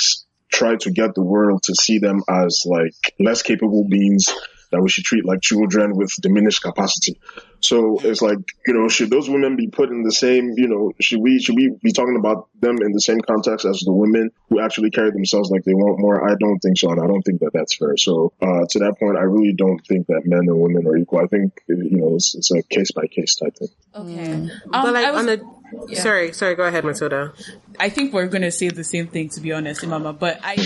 try 0.53 0.77
to 0.77 0.91
get 0.91 1.15
the 1.15 1.23
world 1.23 1.63
to 1.65 1.75
see 1.75 1.99
them 1.99 2.23
as 2.29 2.65
like 2.67 2.95
less 3.19 3.43
capable 3.43 3.87
beings 3.89 4.27
that 4.71 4.81
we 4.83 4.89
should 4.89 5.05
treat 5.05 5.25
like 5.25 5.41
children 5.41 5.97
with 5.97 6.11
diminished 6.21 6.63
capacity. 6.63 7.21
So 7.61 7.99
it's 8.03 8.21
like, 8.23 8.39
you 8.67 8.75
know, 8.75 8.89
should 8.89 9.11
those 9.11 9.29
women 9.29 9.57
be 9.57 9.69
put 9.69 9.89
in 9.91 10.03
the 10.03 10.13
same, 10.13 10.53
you 10.57 10.69
know, 10.69 10.93
should 11.01 11.21
we, 11.21 11.41
should 11.41 11.57
we 11.57 11.75
be 11.83 11.93
talking 11.93 12.17
about 12.17 12.49
them 12.61 12.77
in 12.83 12.93
the 12.93 13.01
same 13.01 13.21
context 13.21 13.65
as 13.65 13.81
the 13.81 13.93
women 13.93 14.31
who 14.49 14.61
actually 14.61 14.91
carry 14.91 15.11
themselves 15.11 15.51
like 15.51 15.65
they 15.65 15.75
want 15.75 15.99
more? 15.99 16.29
I 16.29 16.35
don't 16.39 16.59
think 16.59 16.79
so. 16.79 16.91
And 16.91 17.01
I 17.01 17.07
don't 17.07 17.23
think 17.23 17.41
that 17.41 17.53
that's 17.55 17.75
fair. 17.77 17.97
So, 17.97 18.33
uh, 18.43 18.67
to 18.71 18.79
that 18.81 18.97
point, 18.99 19.17
I 19.17 19.23
really 19.23 19.53
don't 19.53 19.81
think 19.87 20.07
that 20.09 20.23
men 20.27 20.41
and 20.41 20.61
women 20.61 20.87
are 20.87 20.97
equal. 20.97 21.21
I 21.21 21.27
think, 21.27 21.61
you 21.69 21.97
know, 21.99 22.15
it's, 22.15 22.35
it's 22.35 22.51
a 22.53 22.63
case 22.63 22.93
by 22.93 23.07
case 23.07 23.37
type 23.37 23.57
thing. 23.57 23.69
Okay. 23.95 24.33
Um, 24.33 24.51
But 24.71 24.93
like 24.93 25.07
I 25.07 25.11
was- 25.13 25.21
on 25.21 25.27
the, 25.27 25.97
sorry, 25.97 26.33
sorry, 26.33 26.55
go 26.55 26.65
ahead, 26.65 26.85
Matilda. 26.85 27.33
I 27.81 27.89
think 27.89 28.13
we're 28.13 28.29
gonna 28.29 28.53
say 28.53 28.69
the 28.69 28.85
same 28.85 29.07
thing 29.09 29.31
to 29.31 29.41
be 29.41 29.53
honest, 29.53 29.81
Imama. 29.83 30.17
But 30.17 30.39
I, 30.43 30.57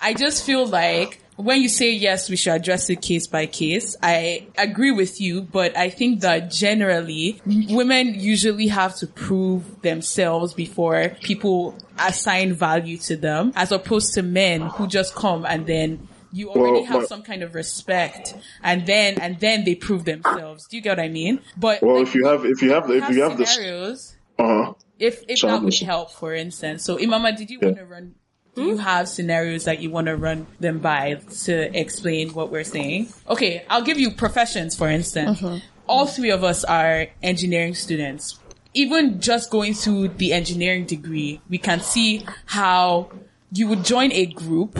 I 0.00 0.14
just 0.14 0.44
feel 0.44 0.66
like 0.66 1.20
when 1.38 1.62
you 1.62 1.68
say 1.68 1.92
yes, 1.92 2.28
we 2.28 2.36
should 2.36 2.52
address 2.52 2.90
it 2.90 3.00
case 3.00 3.26
by 3.26 3.46
case. 3.46 3.96
I 4.02 4.48
agree 4.58 4.90
with 4.90 5.20
you, 5.20 5.40
but 5.42 5.76
I 5.76 5.88
think 5.88 6.20
that 6.20 6.50
generally 6.50 7.40
women 7.46 8.14
usually 8.18 8.66
have 8.68 8.96
to 8.96 9.06
prove 9.06 9.82
themselves 9.82 10.52
before 10.52 11.10
people 11.22 11.78
assign 11.98 12.52
value 12.54 12.98
to 12.98 13.16
them, 13.16 13.52
as 13.56 13.72
opposed 13.72 14.14
to 14.14 14.22
men 14.22 14.62
who 14.62 14.86
just 14.86 15.14
come 15.14 15.46
and 15.46 15.66
then 15.66 16.08
you 16.32 16.50
already 16.50 16.72
Well, 16.82 16.84
have 16.84 17.00
but- 17.02 17.08
some 17.08 17.22
kind 17.22 17.42
of 17.42 17.54
respect, 17.54 18.34
and 18.62 18.84
then 18.84 19.18
and 19.18 19.40
then 19.40 19.64
they 19.64 19.74
prove 19.74 20.04
themselves. 20.04 20.66
Do 20.68 20.76
you 20.76 20.82
get 20.82 20.98
what 20.98 21.04
I 21.04 21.08
mean? 21.08 21.40
But 21.56 21.82
Well, 21.82 21.98
like, 22.00 22.08
if 22.08 22.14
you 22.14 22.26
have, 22.26 22.44
if 22.44 22.60
you 22.60 22.72
have, 22.72 22.90
if 22.90 23.08
you 23.08 23.22
have 23.22 23.48
scenarios 23.48 24.14
uh 24.38 24.44
huh. 24.64 24.72
if 24.98 25.24
if 25.28 25.38
Sorry, 25.38 25.52
that 25.52 25.62
would 25.62 25.74
help, 25.74 26.10
for 26.12 26.34
instance. 26.34 26.84
So, 26.84 26.98
Imama, 26.98 27.34
did 27.34 27.48
you 27.48 27.58
Yeah. 27.62 27.68
want 27.68 27.78
to 27.78 27.86
run? 27.86 28.14
Do 28.54 28.64
you 28.64 28.76
have 28.78 29.08
scenarios 29.08 29.64
that 29.64 29.80
you 29.80 29.90
want 29.90 30.08
to 30.08 30.16
run 30.16 30.46
them 30.58 30.80
by 30.80 31.14
to 31.44 31.78
explain 31.78 32.30
what 32.34 32.50
we're 32.50 32.64
saying? 32.64 33.08
Okay, 33.28 33.64
I'll 33.70 33.82
give 33.82 34.00
you 34.00 34.10
professions, 34.10 34.74
for 34.74 34.88
instance. 34.88 35.40
Mm-hmm. 35.40 35.58
All 35.86 36.06
three 36.06 36.30
of 36.30 36.42
us 36.42 36.64
are 36.64 37.06
engineering 37.22 37.74
students. 37.74 38.38
Even 38.74 39.20
just 39.20 39.50
going 39.50 39.74
through 39.74 40.08
the 40.08 40.32
engineering 40.32 40.86
degree, 40.86 41.40
we 41.48 41.58
can 41.58 41.80
see 41.80 42.26
how 42.46 43.10
you 43.52 43.68
would 43.68 43.84
join 43.84 44.12
a 44.12 44.26
group 44.26 44.76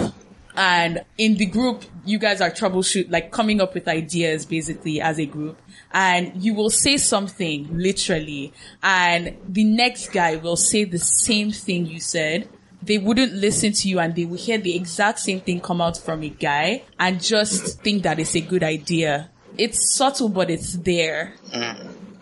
and 0.59 1.04
in 1.16 1.37
the 1.37 1.46
group 1.46 1.85
you 2.04 2.18
guys 2.18 2.40
are 2.40 2.50
troubleshoot 2.50 3.11
like 3.11 3.31
coming 3.31 3.61
up 3.61 3.74
with 3.74 3.87
ideas 3.87 4.44
basically 4.44 5.00
as 5.00 5.18
a 5.18 5.24
group 5.24 5.57
and 5.92 6.42
you 6.42 6.52
will 6.52 6.68
say 6.68 6.96
something 6.96 7.68
literally 7.78 8.52
and 8.83 9.37
the 9.48 9.62
next 9.62 10.12
guy 10.12 10.35
will 10.35 10.57
say 10.57 10.83
the 10.83 10.98
same 10.98 11.52
thing 11.52 11.87
you 11.87 12.00
said 12.00 12.48
they 12.82 12.98
wouldn't 12.98 13.32
listen 13.32 13.72
to 13.72 13.88
you 13.88 13.98
and 13.98 14.14
they 14.14 14.24
will 14.24 14.38
hear 14.38 14.58
the 14.58 14.74
exact 14.76 15.18
same 15.18 15.40
thing 15.40 15.60
come 15.60 15.80
out 15.80 15.98
from 15.98 16.22
a 16.22 16.28
guy 16.28 16.82
and 16.98 17.22
just 17.22 17.80
think 17.82 18.02
that 18.04 18.18
it's 18.18 18.36
a 18.36 18.40
good 18.40 18.62
idea. 18.62 19.30
It's 19.56 19.94
subtle 19.94 20.28
but 20.28 20.50
it's 20.50 20.74
there. 20.74 21.34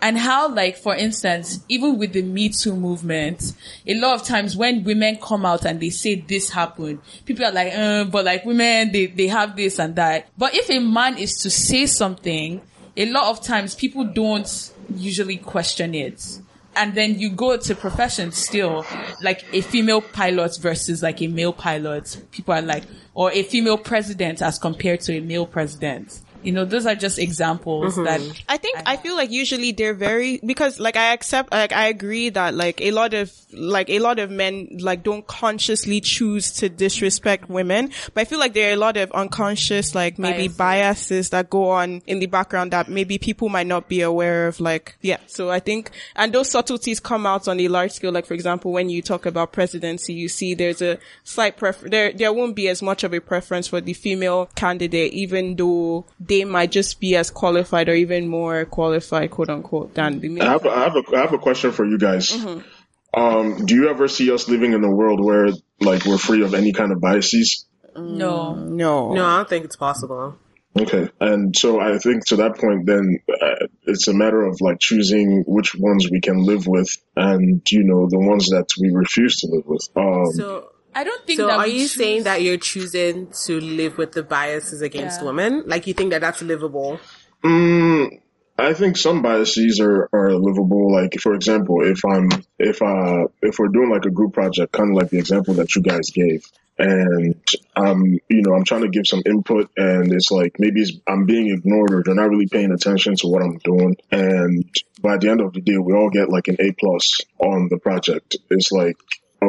And 0.01 0.17
how 0.17 0.53
like 0.53 0.77
for 0.77 0.95
instance 0.95 1.63
even 1.69 1.97
with 1.97 2.13
the 2.13 2.21
me 2.21 2.49
too 2.49 2.75
movement 2.75 3.53
a 3.85 3.95
lot 3.95 4.19
of 4.19 4.27
times 4.27 4.55
when 4.55 4.83
women 4.83 5.17
come 5.21 5.43
out 5.45 5.65
and 5.65 5.79
they 5.79 5.89
say 5.89 6.15
this 6.15 6.51
happened 6.51 6.99
people 7.25 7.43
are 7.43 7.51
like 7.51 7.73
uh, 7.73 8.03
but 8.03 8.23
like 8.23 8.45
women 8.45 8.91
they, 8.91 9.07
they 9.07 9.27
have 9.27 9.55
this 9.55 9.79
and 9.79 9.95
that. 9.95 10.27
But 10.37 10.53
if 10.55 10.69
a 10.69 10.79
man 10.79 11.17
is 11.17 11.41
to 11.41 11.49
say 11.49 11.87
something 11.87 12.61
a 12.95 13.05
lot 13.07 13.25
of 13.25 13.43
times 13.43 13.73
people 13.73 14.05
don't 14.05 14.71
usually 14.95 15.37
question 15.37 15.95
it 15.95 16.39
and 16.77 16.93
then 16.93 17.19
you 17.19 17.29
go 17.29 17.57
to 17.57 17.75
profession 17.75 18.31
still 18.31 18.85
like 19.21 19.43
a 19.53 19.61
female 19.61 20.01
pilot 20.01 20.57
versus 20.59 21.01
like 21.03 21.21
a 21.21 21.27
male 21.27 21.51
pilot 21.51 22.21
people 22.31 22.53
are 22.53 22.61
like 22.61 22.83
or 23.13 23.31
a 23.31 23.43
female 23.43 23.77
president 23.77 24.41
as 24.41 24.59
compared 24.59 25.01
to 25.01 25.13
a 25.17 25.19
male 25.19 25.45
president 25.45 26.21
You 26.43 26.51
know, 26.51 26.65
those 26.65 26.85
are 26.85 26.95
just 26.95 27.19
examples 27.19 27.95
mm-hmm. 27.95 28.03
that 28.05 28.21
I 28.47 28.57
think 28.57 28.79
I 28.85 28.97
feel 28.97 29.15
like 29.15 29.31
usually 29.31 29.71
they're 29.71 29.93
very 29.93 30.39
because 30.45 30.79
like 30.79 30.95
I 30.95 31.13
accept 31.13 31.51
like 31.51 31.71
I 31.71 31.87
agree 31.87 32.29
that 32.29 32.53
like 32.53 32.81
a 32.81 32.91
lot 32.91 33.13
of 33.13 33.31
like 33.51 33.89
a 33.89 33.99
lot 33.99 34.19
of 34.19 34.29
men 34.29 34.77
like 34.79 35.03
don't 35.03 35.25
consciously 35.25 36.01
choose 36.01 36.51
to 36.53 36.69
disrespect 36.69 37.49
women, 37.49 37.91
but 38.13 38.21
I 38.21 38.25
feel 38.25 38.39
like 38.39 38.53
there 38.53 38.69
are 38.69 38.73
a 38.73 38.77
lot 38.77 38.97
of 38.97 39.11
unconscious 39.11 39.95
like 39.95 40.19
maybe 40.19 40.47
Biases. 40.47 40.57
biases 40.57 41.29
that 41.31 41.49
go 41.49 41.69
on 41.69 42.01
in 42.05 42.19
the 42.19 42.27
background 42.27 42.71
that 42.71 42.89
maybe 42.89 43.17
people 43.17 43.49
might 43.49 43.67
not 43.67 43.87
be 43.87 44.01
aware 44.01 44.47
of. 44.47 44.59
Like 44.59 44.97
yeah, 45.01 45.17
so 45.27 45.49
I 45.49 45.59
think 45.59 45.91
and 46.15 46.33
those 46.33 46.49
subtleties 46.49 46.99
come 46.99 47.25
out 47.25 47.47
on 47.47 47.59
a 47.59 47.67
large 47.67 47.91
scale. 47.91 48.11
Like 48.11 48.25
for 48.25 48.33
example, 48.33 48.71
when 48.71 48.89
you 48.89 49.01
talk 49.01 49.25
about 49.25 49.51
presidency, 49.51 50.13
you 50.13 50.29
see 50.29 50.53
there's 50.53 50.81
a 50.81 50.99
slight 51.23 51.57
prefer 51.57 51.89
there 51.89 52.13
there 52.13 52.33
won't 52.33 52.55
be 52.55 52.67
as 52.67 52.81
much 52.81 53.03
of 53.03 53.13
a 53.13 53.19
preference 53.19 53.67
for 53.67 53.81
the 53.81 53.93
female 53.93 54.49
candidate, 54.55 55.13
even 55.13 55.55
though 55.55 56.05
they 56.27 56.43
might 56.45 56.71
just 56.71 56.99
be 56.99 57.15
as 57.15 57.31
qualified 57.31 57.89
or 57.89 57.93
even 57.93 58.27
more 58.27 58.65
qualified, 58.65 59.31
quote 59.31 59.49
unquote, 59.49 59.93
than 59.93 60.19
the 60.19 60.41
I 60.41 60.45
have, 60.45 60.65
a, 60.65 60.69
I 60.69 60.83
have 60.83 60.95
a, 60.95 61.15
I 61.15 61.19
have 61.21 61.33
a 61.33 61.37
question 61.37 61.71
for 61.71 61.85
you 61.85 61.97
guys. 61.97 62.31
Mm-hmm. 62.31 63.19
Um, 63.19 63.65
do 63.65 63.75
you 63.75 63.89
ever 63.89 64.07
see 64.07 64.31
us 64.31 64.47
living 64.47 64.73
in 64.73 64.83
a 64.83 64.91
world 64.91 65.23
where 65.23 65.47
like 65.79 66.05
we're 66.05 66.17
free 66.17 66.43
of 66.43 66.53
any 66.53 66.73
kind 66.73 66.91
of 66.91 67.01
biases? 67.01 67.65
no. 67.95 68.53
No. 68.53 69.13
No, 69.13 69.25
I 69.25 69.37
don't 69.37 69.49
think 69.49 69.65
it's 69.65 69.75
possible. 69.75 70.37
Okay, 70.79 71.09
and 71.19 71.55
so 71.55 71.79
I 71.79 71.97
think 71.97 72.27
to 72.27 72.35
that 72.37 72.57
point, 72.57 72.85
then 72.85 73.19
uh, 73.29 73.65
it's 73.83 74.07
a 74.07 74.13
matter 74.13 74.45
of 74.45 74.57
like 74.61 74.79
choosing 74.79 75.43
which 75.47 75.73
ones 75.73 76.09
we 76.11 76.21
can 76.21 76.43
live 76.43 76.67
with, 76.67 76.89
and 77.15 77.61
you 77.71 77.83
know 77.83 78.07
the 78.09 78.19
ones 78.19 78.49
that 78.49 78.67
we 78.79 78.91
refuse 78.91 79.37
to 79.37 79.47
live 79.47 79.65
with. 79.65 79.87
Um, 79.95 80.31
So, 80.33 80.69
I 80.99 81.03
don't 81.03 81.23
think 81.27 81.37
so 81.39 81.47
that 81.47 81.59
are 81.59 81.67
you 81.67 81.81
choose- 81.81 81.93
saying 81.93 82.23
that 82.23 82.41
you're 82.41 82.57
choosing 82.57 83.27
to 83.45 83.59
live 83.59 83.93
with 83.99 84.11
the 84.13 84.23
biases 84.23 84.81
against 84.81 85.21
Yeah. 85.21 85.27
women? 85.27 85.51
Like 85.67 85.85
you 85.85 85.93
think 85.93 86.09
that 86.13 86.21
that's 86.21 86.41
livable? 86.41 86.99
Mm, 87.43 88.19
I 88.57 88.73
think 88.73 88.97
some 88.97 89.21
biases 89.21 89.79
are, 89.79 90.09
are 90.11 90.33
livable. 90.33 90.91
Like 90.91 91.13
for 91.25 91.35
example, 91.35 91.77
if 91.93 91.99
I'm 92.13 92.29
if 92.57 92.81
uh 92.81 93.27
if 93.43 93.59
we're 93.59 93.67
doing 93.77 93.91
like 93.91 94.05
a 94.05 94.09
group 94.17 94.33
project, 94.33 94.71
kind 94.73 94.89
of 94.91 94.95
like 94.99 95.11
the 95.11 95.19
example 95.19 95.53
that 95.59 95.75
you 95.75 95.83
guys 95.83 96.09
gave, 96.09 96.41
and 96.79 97.35
I'm 97.75 97.99
you 98.33 98.41
know 98.43 98.53
I'm 98.55 98.63
trying 98.63 98.81
to 98.87 98.89
give 98.89 99.05
some 99.05 99.21
input, 99.33 99.69
and 99.77 100.11
it's 100.11 100.31
like 100.31 100.53
maybe 100.57 100.81
it's, 100.81 100.93
I'm 101.05 101.25
being 101.27 101.47
ignored 101.51 101.91
or 101.93 102.01
they're 102.03 102.15
not 102.15 102.31
really 102.31 102.47
paying 102.47 102.71
attention 102.71 103.15
to 103.17 103.27
what 103.27 103.43
I'm 103.43 103.59
doing, 103.71 103.95
and 104.11 104.65
by 105.03 105.17
the 105.17 105.29
end 105.29 105.41
of 105.41 105.53
the 105.53 105.61
day, 105.61 105.77
we 105.77 105.93
all 105.93 106.09
get 106.09 106.29
like 106.29 106.47
an 106.47 106.57
A 106.59 106.71
plus 106.71 107.21
on 107.37 107.69
the 107.69 107.77
project. 107.77 108.37
It's 108.49 108.71
like 108.71 108.97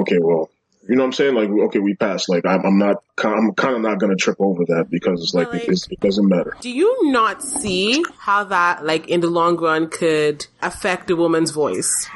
okay, 0.01 0.19
well. 0.21 0.51
You 0.89 0.97
know 0.97 1.03
what 1.03 1.09
I'm 1.09 1.13
saying? 1.13 1.35
Like, 1.35 1.51
okay, 1.67 1.79
we 1.81 1.95
passed. 1.95 2.29
Like, 2.31 2.47
I'm, 2.47 2.65
I'm 2.65 2.79
not, 2.79 3.03
I'm 3.23 3.53
kind 3.53 3.77
of 3.77 3.83
not 3.83 3.99
going 3.99 4.11
to 4.11 4.17
trip 4.17 4.37
over 4.41 4.65
that 4.69 4.87
because 4.91 5.23
it's 5.23 5.35
like, 5.35 5.53
like- 5.53 5.65
it, 5.65 5.69
it's, 5.69 5.87
it 5.91 6.01
doesn't 6.01 6.27
matter. 6.27 6.57
Do 6.61 6.71
you 6.71 7.13
not 7.13 7.43
see 7.43 8.03
how 8.19 8.45
that, 8.45 8.85
like, 8.87 9.07
in 9.09 9.21
the 9.21 9.29
long 9.29 9.59
run 9.59 9.89
could 9.91 10.47
affect 10.63 11.11
a 11.11 11.17
woman's 11.17 11.51
voice? 11.51 12.09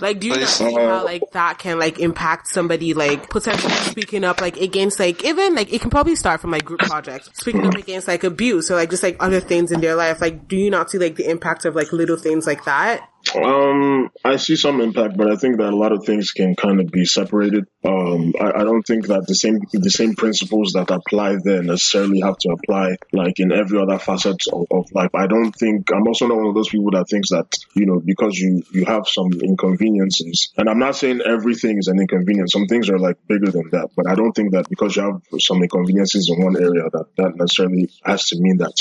Like, 0.00 0.18
do 0.20 0.26
you 0.28 0.36
not 0.36 0.48
see 0.48 0.72
how, 0.72 1.00
uh, 1.00 1.04
like, 1.04 1.22
that 1.32 1.58
can, 1.58 1.78
like, 1.78 2.00
impact 2.00 2.48
somebody, 2.48 2.94
like, 2.94 3.28
potentially 3.30 3.72
speaking 3.74 4.24
up, 4.24 4.40
like, 4.40 4.56
against, 4.56 4.98
like, 4.98 5.22
even, 5.22 5.54
like, 5.54 5.72
it 5.72 5.80
can 5.82 5.90
probably 5.90 6.16
start 6.16 6.40
from, 6.40 6.50
like, 6.50 6.64
group 6.64 6.80
projects. 6.80 7.30
Speaking 7.34 7.64
up 7.66 7.74
against, 7.74 8.08
like, 8.08 8.24
abuse 8.24 8.70
or, 8.70 8.74
like, 8.74 8.90
just, 8.90 9.02
like, 9.04 9.16
other 9.20 9.38
things 9.40 9.70
in 9.70 9.80
their 9.80 9.94
life. 9.94 10.20
Like, 10.20 10.48
do 10.48 10.56
you 10.56 10.70
not 10.70 10.90
see, 10.90 10.98
like, 10.98 11.14
the 11.16 11.30
impact 11.30 11.64
of, 11.64 11.76
like, 11.76 11.92
little 11.92 12.16
things 12.16 12.46
like 12.46 12.64
that? 12.64 13.08
Um, 13.34 14.10
I 14.24 14.36
see 14.36 14.56
some 14.56 14.80
impact, 14.80 15.16
but 15.16 15.30
I 15.30 15.36
think 15.36 15.58
that 15.58 15.72
a 15.72 15.76
lot 15.76 15.92
of 15.92 16.04
things 16.04 16.30
can 16.32 16.54
kind 16.54 16.80
of 16.80 16.88
be 16.88 17.04
separated. 17.04 17.66
Um, 17.84 18.34
I, 18.40 18.60
I 18.60 18.64
don't 18.64 18.82
think 18.82 19.06
that 19.08 19.26
the 19.26 19.34
same 19.34 19.60
the 19.72 19.90
same 19.90 20.14
principles 20.14 20.72
that 20.72 20.90
apply 20.90 21.36
there 21.42 21.62
necessarily 21.62 22.20
have 22.20 22.36
to 22.38 22.50
apply 22.50 22.96
like 23.12 23.40
in 23.40 23.52
every 23.52 23.80
other 23.80 23.98
facet 23.98 24.36
of, 24.52 24.66
of 24.70 24.86
life. 24.92 25.10
I 25.14 25.26
don't 25.26 25.52
think 25.52 25.90
I'm 25.92 26.06
also 26.06 26.26
not 26.26 26.36
one 26.36 26.46
of 26.46 26.54
those 26.54 26.68
people 26.68 26.90
that 26.92 27.08
thinks 27.08 27.30
that 27.30 27.56
you 27.74 27.86
know 27.86 28.00
because 28.04 28.38
you 28.38 28.62
you 28.72 28.84
have 28.84 29.08
some 29.08 29.32
inconveniences, 29.32 30.52
and 30.56 30.68
I'm 30.68 30.78
not 30.78 30.96
saying 30.96 31.20
everything 31.24 31.78
is 31.78 31.88
an 31.88 31.98
inconvenience. 31.98 32.52
Some 32.52 32.66
things 32.66 32.88
are 32.90 32.98
like 32.98 33.16
bigger 33.26 33.50
than 33.50 33.70
that, 33.70 33.90
but 33.96 34.08
I 34.08 34.14
don't 34.14 34.32
think 34.32 34.52
that 34.52 34.68
because 34.68 34.96
you 34.96 35.02
have 35.02 35.22
some 35.40 35.62
inconveniences 35.62 36.30
in 36.30 36.44
one 36.44 36.56
area 36.56 36.88
that 36.92 37.06
that 37.16 37.36
necessarily 37.36 37.90
has 38.04 38.26
to 38.28 38.38
mean 38.38 38.58
that 38.58 38.74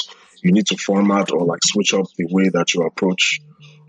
you 0.43 0.51
need 0.51 0.67
to 0.67 0.77
format 0.77 1.31
or 1.31 1.45
like 1.45 1.61
switch 1.63 1.93
up 1.93 2.05
the 2.17 2.27
way 2.29 2.49
that 2.49 2.73
you 2.73 2.83
approach 2.83 3.39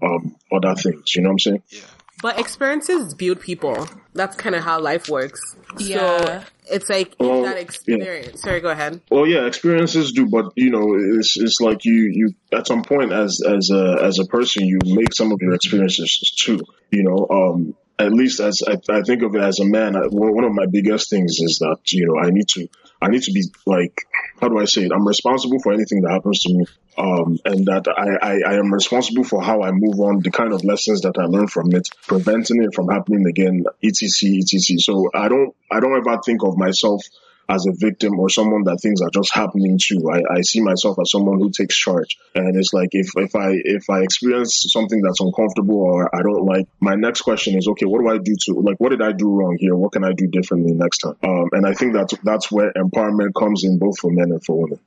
um, 0.02 0.36
other 0.52 0.74
things. 0.74 1.14
You 1.14 1.22
know 1.22 1.28
what 1.28 1.32
I'm 1.32 1.38
saying? 1.38 1.62
Yeah. 1.70 1.80
But 2.22 2.38
experiences 2.38 3.12
build 3.12 3.40
people. 3.40 3.86
That's 4.14 4.36
kind 4.36 4.54
of 4.54 4.64
how 4.64 4.80
life 4.80 5.08
works. 5.08 5.40
Yeah. 5.78 5.98
So 5.98 6.44
it's 6.70 6.88
like 6.88 7.14
Well, 7.18 7.42
that 7.42 7.58
experience. 7.58 8.40
Sorry, 8.40 8.60
go 8.60 8.70
ahead. 8.70 9.02
Well, 9.10 9.26
yeah, 9.26 9.46
experiences 9.46 10.12
do, 10.12 10.26
but 10.26 10.46
you 10.56 10.70
know, 10.70 10.94
it's 11.18 11.36
it's 11.36 11.60
like 11.60 11.84
you 11.84 12.10
you 12.12 12.34
at 12.52 12.66
some 12.66 12.82
point 12.82 13.12
as 13.12 13.42
as 13.46 13.70
a 13.70 13.98
as 14.02 14.18
a 14.18 14.24
person, 14.24 14.66
you 14.66 14.78
make 14.84 15.12
some 15.12 15.32
of 15.32 15.38
your 15.42 15.54
experiences 15.54 16.18
too. 16.38 16.60
You 16.90 17.02
know, 17.02 17.26
um, 17.28 17.74
at 17.98 18.12
least 18.12 18.40
as 18.40 18.62
I, 18.66 18.78
I 18.90 19.02
think 19.02 19.22
of 19.22 19.34
it 19.34 19.42
as 19.42 19.60
a 19.60 19.64
man, 19.64 19.96
I, 19.96 20.06
one 20.08 20.44
of 20.44 20.52
my 20.52 20.66
biggest 20.66 21.10
things 21.10 21.38
is 21.40 21.58
that 21.60 21.78
you 21.92 22.06
know 22.06 22.18
I 22.18 22.30
need 22.30 22.48
to 22.48 22.68
I 23.00 23.08
need 23.08 23.22
to 23.22 23.32
be 23.32 23.44
like 23.66 23.96
how 24.40 24.48
do 24.48 24.58
I 24.58 24.64
say 24.64 24.84
it? 24.84 24.92
I'm 24.92 25.06
responsible 25.06 25.58
for 25.62 25.72
anything 25.72 26.02
that 26.02 26.10
happens 26.10 26.40
to 26.40 26.52
me, 26.52 26.66
um, 26.98 27.38
and 27.44 27.66
that 27.66 27.86
I, 27.88 28.16
I 28.26 28.52
I 28.52 28.54
am 28.58 28.72
responsible 28.72 29.24
for 29.24 29.42
how 29.42 29.62
I 29.62 29.70
move 29.72 30.00
on, 30.00 30.20
the 30.20 30.30
kind 30.30 30.52
of 30.52 30.64
lessons 30.64 31.02
that 31.02 31.18
I 31.18 31.24
learn 31.24 31.46
from 31.46 31.74
it, 31.74 31.88
preventing 32.06 32.62
it 32.62 32.74
from 32.74 32.88
happening 32.88 33.26
again, 33.26 33.64
etc. 33.82 34.38
etc. 34.38 34.78
So 34.78 35.10
I 35.14 35.28
don't 35.28 35.54
I 35.70 35.80
don't 35.80 35.96
ever 35.96 36.20
think 36.24 36.42
of 36.44 36.56
myself 36.56 37.02
as 37.48 37.66
a 37.66 37.72
victim 37.72 38.18
or 38.18 38.28
someone 38.28 38.64
that 38.64 38.78
things 38.80 39.02
are 39.02 39.10
just 39.10 39.34
happening 39.34 39.78
to. 39.80 40.10
I, 40.10 40.38
I 40.38 40.40
see 40.42 40.60
myself 40.60 40.98
as 41.00 41.10
someone 41.10 41.38
who 41.38 41.50
takes 41.50 41.76
charge. 41.76 42.18
And 42.34 42.56
it's 42.56 42.72
like 42.72 42.90
if, 42.92 43.10
if 43.16 43.34
I 43.34 43.52
if 43.52 43.90
I 43.90 44.00
experience 44.00 44.66
something 44.68 45.02
that's 45.02 45.20
uncomfortable 45.20 45.76
or 45.76 46.14
I 46.14 46.22
don't 46.22 46.44
like, 46.44 46.66
my 46.80 46.94
next 46.94 47.22
question 47.22 47.56
is, 47.56 47.68
okay, 47.68 47.86
what 47.86 48.00
do 48.00 48.08
I 48.08 48.18
do 48.18 48.34
to 48.46 48.52
like 48.60 48.78
what 48.78 48.90
did 48.90 49.02
I 49.02 49.12
do 49.12 49.30
wrong 49.30 49.56
here? 49.58 49.74
What 49.74 49.92
can 49.92 50.04
I 50.04 50.12
do 50.12 50.26
differently 50.26 50.72
next 50.72 50.98
time? 50.98 51.16
Um, 51.22 51.50
and 51.52 51.66
I 51.66 51.74
think 51.74 51.94
that's 51.94 52.14
that's 52.22 52.50
where 52.50 52.72
empowerment 52.72 53.34
comes 53.38 53.64
in 53.64 53.78
both 53.78 53.98
for 53.98 54.10
men 54.10 54.30
and 54.30 54.44
for 54.44 54.62
women. 54.62 54.80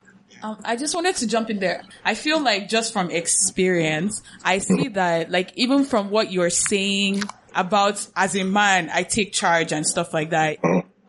Um, 0.44 0.58
I 0.64 0.76
just 0.76 0.94
wanted 0.94 1.16
to 1.18 1.28
jump 1.28 1.50
in 1.50 1.60
there. 1.60 1.84
I 2.06 2.14
feel 2.14 2.40
like 2.40 2.70
just 2.70 2.94
from 2.94 3.10
experience, 3.10 4.22
I 4.44 4.60
see 4.60 4.90
that 4.90 5.32
like 5.32 5.52
even 5.56 5.84
from 5.84 6.10
what 6.10 6.32
you're 6.32 6.52
saying 6.52 7.24
about 7.56 8.06
as 8.16 8.36
a 8.36 8.44
man, 8.44 8.90
I 8.94 9.04
take 9.04 9.34
charge 9.34 9.72
and 9.72 9.86
stuff 9.86 10.14
like 10.14 10.32
that. 10.32 10.58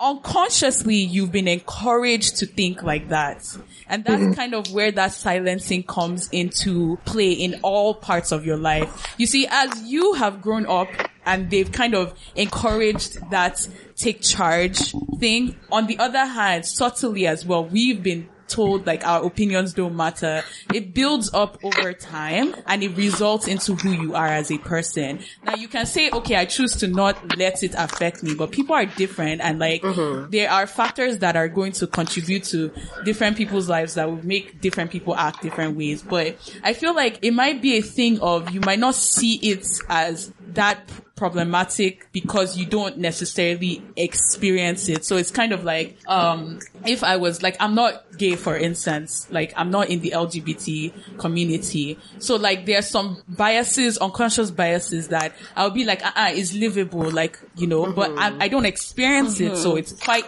Unconsciously, 0.01 0.97
you've 0.97 1.33
been 1.33 1.49
encouraged 1.49 2.37
to 2.39 2.47
think 2.47 2.83
like 2.83 3.09
that. 3.09 3.45
And 3.89 4.05
that's 4.05 4.23
mm-hmm. 4.23 4.33
kind 4.33 4.55
of 4.55 4.71
where 4.73 4.93
that 4.93 5.13
silencing 5.13 5.83
comes 5.83 6.29
into 6.31 6.99
play 7.05 7.33
in 7.33 7.61
all 7.63 7.95
parts 7.95 8.33
of 8.33 8.45
your 8.45 8.57
life. 8.57 9.15
You 9.19 9.27
see, 9.27 9.47
as 9.51 9.83
you 9.83 10.15
have 10.15 10.41
grown 10.41 10.67
up 10.67 10.89
and 11.27 11.51
they've 11.51 11.71
kind 11.71 11.95
of 11.95 12.19
encouraged 12.37 13.31
that 13.31 13.67
take 13.97 14.23
charge 14.23 14.93
thing, 15.19 15.57
on 15.73 15.87
the 15.87 15.99
other 15.99 16.25
hand, 16.25 16.65
subtly 16.65 17.27
as 17.27 17.45
well, 17.45 17.65
we've 17.65 18.03
been 18.03 18.29
told 18.49 18.87
like 18.87 19.07
our 19.07 19.25
opinions 19.25 19.75
don't 19.75 19.97
matter, 19.97 20.43
it 20.75 20.95
builds 20.95 21.33
up 21.33 21.59
over 21.65 21.93
time 21.93 22.55
and 22.67 22.83
it 22.83 22.97
results 22.97 23.47
into 23.47 23.75
who 23.75 23.91
you 23.91 24.15
are 24.15 24.27
as 24.27 24.51
a 24.51 24.59
person. 24.59 25.21
Now 25.45 25.55
you 25.55 25.69
can 25.69 25.87
say, 25.87 26.11
okay, 26.11 26.37
I 26.37 26.45
choose 26.45 26.77
to 26.77 26.89
not 26.89 27.37
let 27.37 27.63
it 27.63 27.75
affect 27.77 28.23
me, 28.23 28.35
but 28.35 28.53
people 28.53 28.75
are 28.75 28.87
different 28.87 29.41
and 29.41 29.59
like 29.59 29.83
mm-hmm. 29.83 30.31
there 30.31 30.51
are 30.51 30.67
factors 30.67 31.19
that 31.19 31.37
are 31.37 31.49
going 31.49 31.73
to 31.73 31.87
contribute 31.87 32.45
to 32.45 32.73
different 33.05 33.37
people's 33.37 33.69
lives 33.69 33.95
that 33.95 34.09
will 34.09 34.25
make 34.25 34.61
different 34.61 34.91
people 34.91 35.15
act 35.15 35.43
different 35.43 35.77
ways. 35.77 36.03
But 36.03 36.37
I 36.63 36.73
feel 36.73 36.95
like 36.95 37.19
it 37.23 37.33
might 37.33 37.63
be 37.63 37.77
a 37.77 37.83
thing 37.83 38.21
of 38.21 38.51
you 38.51 38.61
might 38.61 38.79
not 38.79 38.95
see 38.95 39.37
it 39.37 39.67
as 39.89 40.33
that 40.55 40.91
problematic 41.19 42.09
because 42.13 42.57
you 42.57 42.65
don't 42.65 42.97
necessarily 42.99 43.83
experience 43.97 44.89
it. 44.89 45.05
So 45.05 45.17
it's 45.17 45.33
kind 45.33 45.53
of 45.53 45.65
like, 45.65 45.99
um, 46.07 46.61
if 46.87 47.03
I 47.03 47.17
was 47.17 47.43
like, 47.43 47.57
I'm 47.61 47.75
not 47.75 48.17
gay, 48.17 48.37
for 48.37 48.57
instance, 48.57 49.27
like 49.31 49.53
I'm 49.57 49.71
not 49.71 49.91
in 49.91 50.01
the 50.01 50.13
LGBT 50.13 51.19
community. 51.19 51.99
So 52.21 52.37
like 52.37 52.65
there 52.67 52.79
are 52.79 52.83
some 52.83 53.23
biases, 53.29 53.99
unconscious 53.99 54.51
biases 54.51 55.09
that 55.09 55.33
I'll 55.57 55.71
be 55.71 55.85
like, 55.85 56.05
uh, 56.05 56.13
uh 56.15 56.31
it's 56.33 56.55
livable, 56.55 57.11
like, 57.11 57.39
you 57.57 57.67
know, 57.67 57.93
but 57.93 58.13
I, 58.17 58.45
I 58.45 58.49
don't 58.49 58.67
experience 58.67 59.41
it. 59.41 59.57
So 59.57 59.77
it's 59.77 59.93
quite 59.93 60.25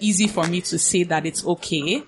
easy 0.00 0.26
for 0.26 0.46
me 0.46 0.62
to 0.62 0.78
say 0.78 1.02
that 1.04 1.26
it's 1.26 1.44
okay 1.44 2.02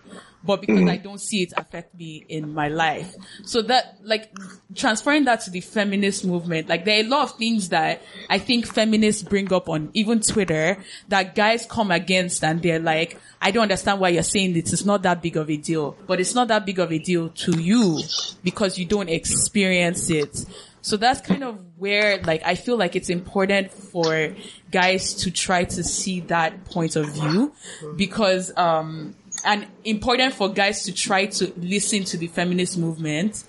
but 0.45 0.61
because 0.61 0.89
I 0.89 0.97
don't 0.97 1.21
see 1.21 1.43
it 1.43 1.53
affect 1.57 1.95
me 1.95 2.25
in 2.29 2.53
my 2.53 2.69
life. 2.69 3.15
So 3.45 3.63
that, 3.63 3.99
like, 4.03 4.31
transferring 4.75 5.25
that 5.25 5.43
to 5.43 5.51
the 5.51 5.61
feminist 5.61 6.25
movement, 6.25 6.69
like, 6.69 6.85
there 6.85 6.99
are 6.99 7.05
a 7.05 7.09
lot 7.09 7.23
of 7.23 7.39
things 7.39 7.69
that 7.69 8.03
I 8.29 8.39
think 8.39 8.67
feminists 8.67 9.23
bring 9.23 9.53
up 9.53 9.69
on 9.69 9.91
even 9.95 10.21
Twitter 10.21 10.79
that 11.09 11.35
guys 11.35 11.67
come 11.67 11.91
against 11.91 12.43
and 12.43 12.61
they're 12.61 12.81
like, 12.81 13.19
I 13.41 13.51
don't 13.51 13.63
understand 13.63 14.01
why 14.01 14.11
you're 14.11 14.23
saying 14.23 14.55
this. 14.55 14.73
It's 14.73 14.85
not 14.85 15.03
that 15.03 15.23
big 15.23 15.37
of 15.37 15.51
a 15.51 15.57
deal, 15.57 15.97
but 16.07 16.21
it's 16.21 16.35
not 16.35 16.49
that 16.49 16.67
big 16.67 16.79
of 16.79 16.93
a 16.93 16.99
deal 16.99 17.29
to 17.29 17.61
you 17.61 18.01
because 18.43 18.79
you 18.79 18.85
don't 18.85 19.09
experience 19.09 20.11
it. 20.11 20.45
So 20.85 20.97
that's 20.97 21.21
kind 21.21 21.45
of 21.45 21.61
where, 21.79 22.21
like, 22.23 22.43
I 22.45 22.57
feel 22.57 22.77
like 22.77 22.97
it's 22.97 23.09
important 23.09 23.73
for 23.73 24.35
guys 24.73 25.15
to 25.15 25.31
try 25.31 25.63
to 25.63 25.85
see 25.85 26.21
that 26.23 26.65
point 26.65 26.97
of 26.97 27.09
view 27.15 27.53
because, 27.97 28.53
um, 28.57 29.15
and 29.45 29.67
important 29.85 30.35
for 30.35 30.49
guys 30.49 30.85
to 30.85 30.93
try 30.93 31.27
to 31.27 31.53
listen 31.57 32.05
to 32.05 32.17
the 32.17 32.29
feminist 32.29 32.79
movement. 32.79 33.45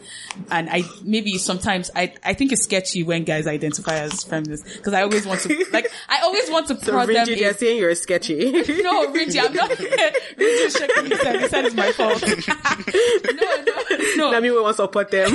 And 0.49 0.69
I 0.69 0.83
maybe 1.03 1.37
sometimes 1.37 1.91
I 1.95 2.13
I 2.23 2.33
think 2.33 2.51
it's 2.51 2.63
sketchy 2.63 3.03
when 3.03 3.23
guys 3.23 3.45
identify 3.47 3.95
as 3.99 4.23
feminists 4.23 4.77
because 4.77 4.93
I 4.93 5.03
always 5.03 5.25
want 5.25 5.41
to 5.41 5.65
like 5.71 5.91
I 6.09 6.21
always 6.21 6.49
want 6.49 6.67
to 6.69 6.79
So, 6.83 6.91
prod 6.91 7.09
them. 7.09 7.27
Rinji, 7.27 7.37
you're 7.37 7.49
in- 7.49 7.57
saying 7.57 7.77
you're 7.77 7.95
sketchy. 7.95 8.51
no, 8.51 9.07
Rinji, 9.13 9.39
I'm 9.43 9.53
not. 9.53 9.71
Is 10.37 10.73
shaking 10.75 11.05
his 11.11 11.21
head. 11.21 11.41
He 11.41 11.47
said 11.47 11.65
it's 11.65 11.75
my 11.75 11.91
fault. 11.91 12.21
no, 12.27 13.63
no, 13.63 14.15
no. 14.15 14.29
Let 14.31 14.43
me 14.43 14.51
want 14.51 14.67
to 14.67 14.83
support 14.83 15.11
them. 15.11 15.31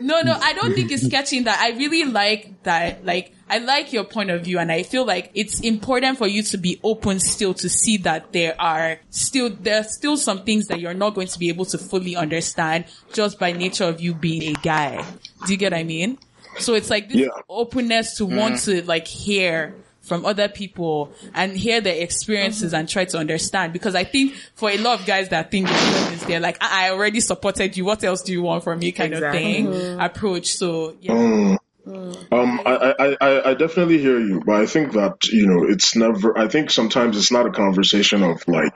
No, 0.00 0.20
no, 0.22 0.32
I 0.40 0.52
don't 0.54 0.74
think 0.74 0.90
it's 0.92 1.04
sketching 1.04 1.44
that. 1.44 1.58
I 1.60 1.70
really 1.76 2.04
like 2.04 2.62
that. 2.64 3.04
Like, 3.04 3.32
I 3.52 3.58
like 3.58 3.92
your 3.92 4.04
point 4.04 4.30
of 4.30 4.44
view 4.44 4.58
and 4.58 4.72
I 4.72 4.82
feel 4.82 5.04
like 5.04 5.30
it's 5.34 5.60
important 5.60 6.16
for 6.16 6.26
you 6.26 6.42
to 6.44 6.56
be 6.56 6.80
open 6.82 7.20
still 7.20 7.52
to 7.52 7.68
see 7.68 7.98
that 7.98 8.32
there 8.32 8.58
are 8.58 8.98
still, 9.10 9.50
there 9.50 9.78
are 9.80 9.84
still 9.84 10.16
some 10.16 10.44
things 10.44 10.68
that 10.68 10.80
you're 10.80 10.94
not 10.94 11.14
going 11.14 11.26
to 11.26 11.38
be 11.38 11.50
able 11.50 11.66
to 11.66 11.76
fully 11.76 12.16
understand 12.16 12.86
just 13.12 13.38
by 13.38 13.52
nature 13.52 13.84
of 13.84 14.00
you 14.00 14.14
being 14.14 14.56
a 14.56 14.58
guy. 14.62 15.04
Do 15.44 15.52
you 15.52 15.58
get 15.58 15.72
what 15.72 15.80
I 15.80 15.84
mean? 15.84 16.16
So 16.60 16.72
it's 16.72 16.88
like 16.88 17.10
this 17.10 17.18
Yeah. 17.18 17.28
openness 17.46 18.16
to 18.16 18.26
mm-hmm. 18.26 18.36
want 18.38 18.58
to 18.60 18.86
like 18.86 19.06
hear 19.06 19.74
from 20.00 20.24
other 20.24 20.48
people 20.48 21.12
and 21.34 21.54
hear 21.54 21.82
their 21.82 22.02
experiences 22.02 22.72
mm-hmm. 22.72 22.80
and 22.80 22.88
try 22.88 23.04
to 23.04 23.18
understand. 23.18 23.74
Because 23.74 23.94
I 23.94 24.04
think 24.04 24.34
for 24.54 24.70
a 24.70 24.78
lot 24.78 24.98
of 25.00 25.04
guys 25.06 25.28
that 25.28 25.50
think 25.50 25.68
they're 25.68 26.16
they're 26.26 26.40
like, 26.40 26.56
I 26.62 26.86
I 26.86 26.90
already 26.92 27.20
supported 27.20 27.76
you. 27.76 27.84
What 27.84 28.02
else 28.02 28.22
do 28.22 28.32
you 28.32 28.40
want 28.40 28.64
from 28.64 28.78
me? 28.78 28.92
Kind 28.92 29.12
Exactly. 29.12 29.38
of 29.38 29.44
thing 29.44 29.66
mm-hmm. 29.66 30.00
approach. 30.00 30.54
So 30.56 30.96
yeah. 31.02 31.12
Mm. 31.12 31.58
Um, 31.84 32.60
I, 32.64 33.16
I, 33.20 33.50
I, 33.50 33.54
definitely 33.54 33.98
hear 33.98 34.20
you, 34.20 34.40
but 34.46 34.54
I 34.54 34.66
think 34.66 34.92
that, 34.92 35.24
you 35.24 35.46
know, 35.46 35.66
it's 35.68 35.96
never, 35.96 36.38
I 36.38 36.46
think 36.46 36.70
sometimes 36.70 37.16
it's 37.16 37.32
not 37.32 37.46
a 37.46 37.50
conversation 37.50 38.22
of 38.22 38.46
like 38.46 38.72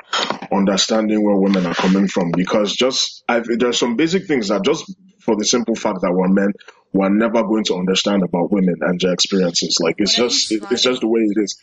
understanding 0.51 1.23
where 1.23 1.37
women 1.37 1.67
are 1.67 1.75
coming 1.75 2.09
from 2.09 2.33
because 2.33 2.75
just, 2.75 3.23
I, 3.29 3.43
there's 3.45 3.79
some 3.79 3.95
basic 3.95 4.27
things 4.27 4.49
that 4.49 4.65
just 4.65 4.93
for 5.21 5.37
the 5.37 5.45
simple 5.45 5.77
fact 5.77 6.01
that 6.03 6.13
we're 6.13 6.29
men, 6.29 6.53
we're 6.93 7.09
never 7.09 7.45
going 7.45 7.65
to 7.65 7.77
understand 7.77 8.25
about 8.25 8.51
women 8.51 8.77
and 8.81 9.01
their 9.01 9.13
experiences. 9.13 9.79
Like 9.81 9.97
it's 9.99 10.17
just, 10.17 10.51
it, 10.51 10.65
it's 10.71 10.83
just 10.83 11.01
the 11.01 11.09
way 11.09 11.21
it 11.21 11.41
is. 11.41 11.63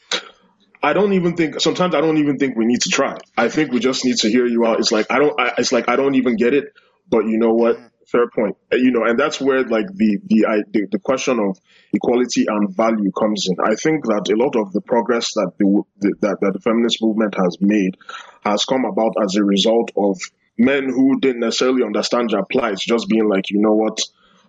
I 0.82 0.92
don't 0.92 1.14
even 1.14 1.36
think 1.38 1.62
sometimes 1.62 1.96
I 1.96 2.02
don't 2.02 2.18
even 2.18 2.38
think 2.38 2.58
we 2.58 2.66
need 2.66 2.82
to 2.82 2.90
try. 2.90 3.18
I 3.38 3.48
think 3.48 3.72
we 3.72 3.80
just 3.80 4.04
need 4.04 4.18
to 4.18 4.30
hear 4.30 4.46
you 4.46 4.66
out. 4.66 4.80
It's 4.80 4.92
like 4.92 5.08
I 5.10 5.18
don't. 5.18 5.40
I, 5.40 5.54
it's 5.58 5.72
like 5.72 5.88
I 5.88 5.96
don't 5.96 6.16
even 6.16 6.36
get 6.36 6.54
it. 6.54 6.74
But 7.10 7.26
you 7.26 7.38
know 7.38 7.54
what? 7.54 7.78
Fair 8.08 8.28
point. 8.30 8.58
Uh, 8.72 8.78
You 8.78 8.92
know, 8.92 9.04
and 9.06 9.20
that's 9.20 9.40
where 9.40 9.64
like 9.64 9.88
the 9.94 10.20
the 10.26 10.46
I, 10.46 10.58
the, 10.72 10.88
the 10.92 11.00
question 11.00 11.40
of 11.40 11.58
equality 11.94 12.46
and 12.48 12.76
value 12.76 13.12
comes 13.12 13.48
in. 13.50 13.56
I 13.64 13.76
think 13.76 14.06
that 14.06 14.30
a 14.32 14.36
lot 14.36 14.56
of 14.56 14.74
the 14.74 14.82
progress 14.82 15.34
that 15.34 15.52
the, 15.58 15.84
the 16.00 16.14
that, 16.22 16.38
that 16.42 16.54
the 16.54 16.60
feminist 16.60 17.02
movement 17.02 17.36
has 17.36 17.58
made 17.62 17.98
has 18.46 18.66
come 18.66 18.86
about 18.86 19.14
as 19.24 19.36
a 19.36 19.44
result 19.44 19.92
of 19.96 20.20
men 20.58 20.84
who 20.90 21.20
didn't 21.20 21.40
necessarily 21.40 21.84
understand 21.84 22.32
your 22.32 22.46
plight, 22.46 22.78
just 22.78 23.08
being 23.08 23.28
like, 23.28 23.50
you 23.50 23.60
know 23.60 23.74
what, 23.74 24.00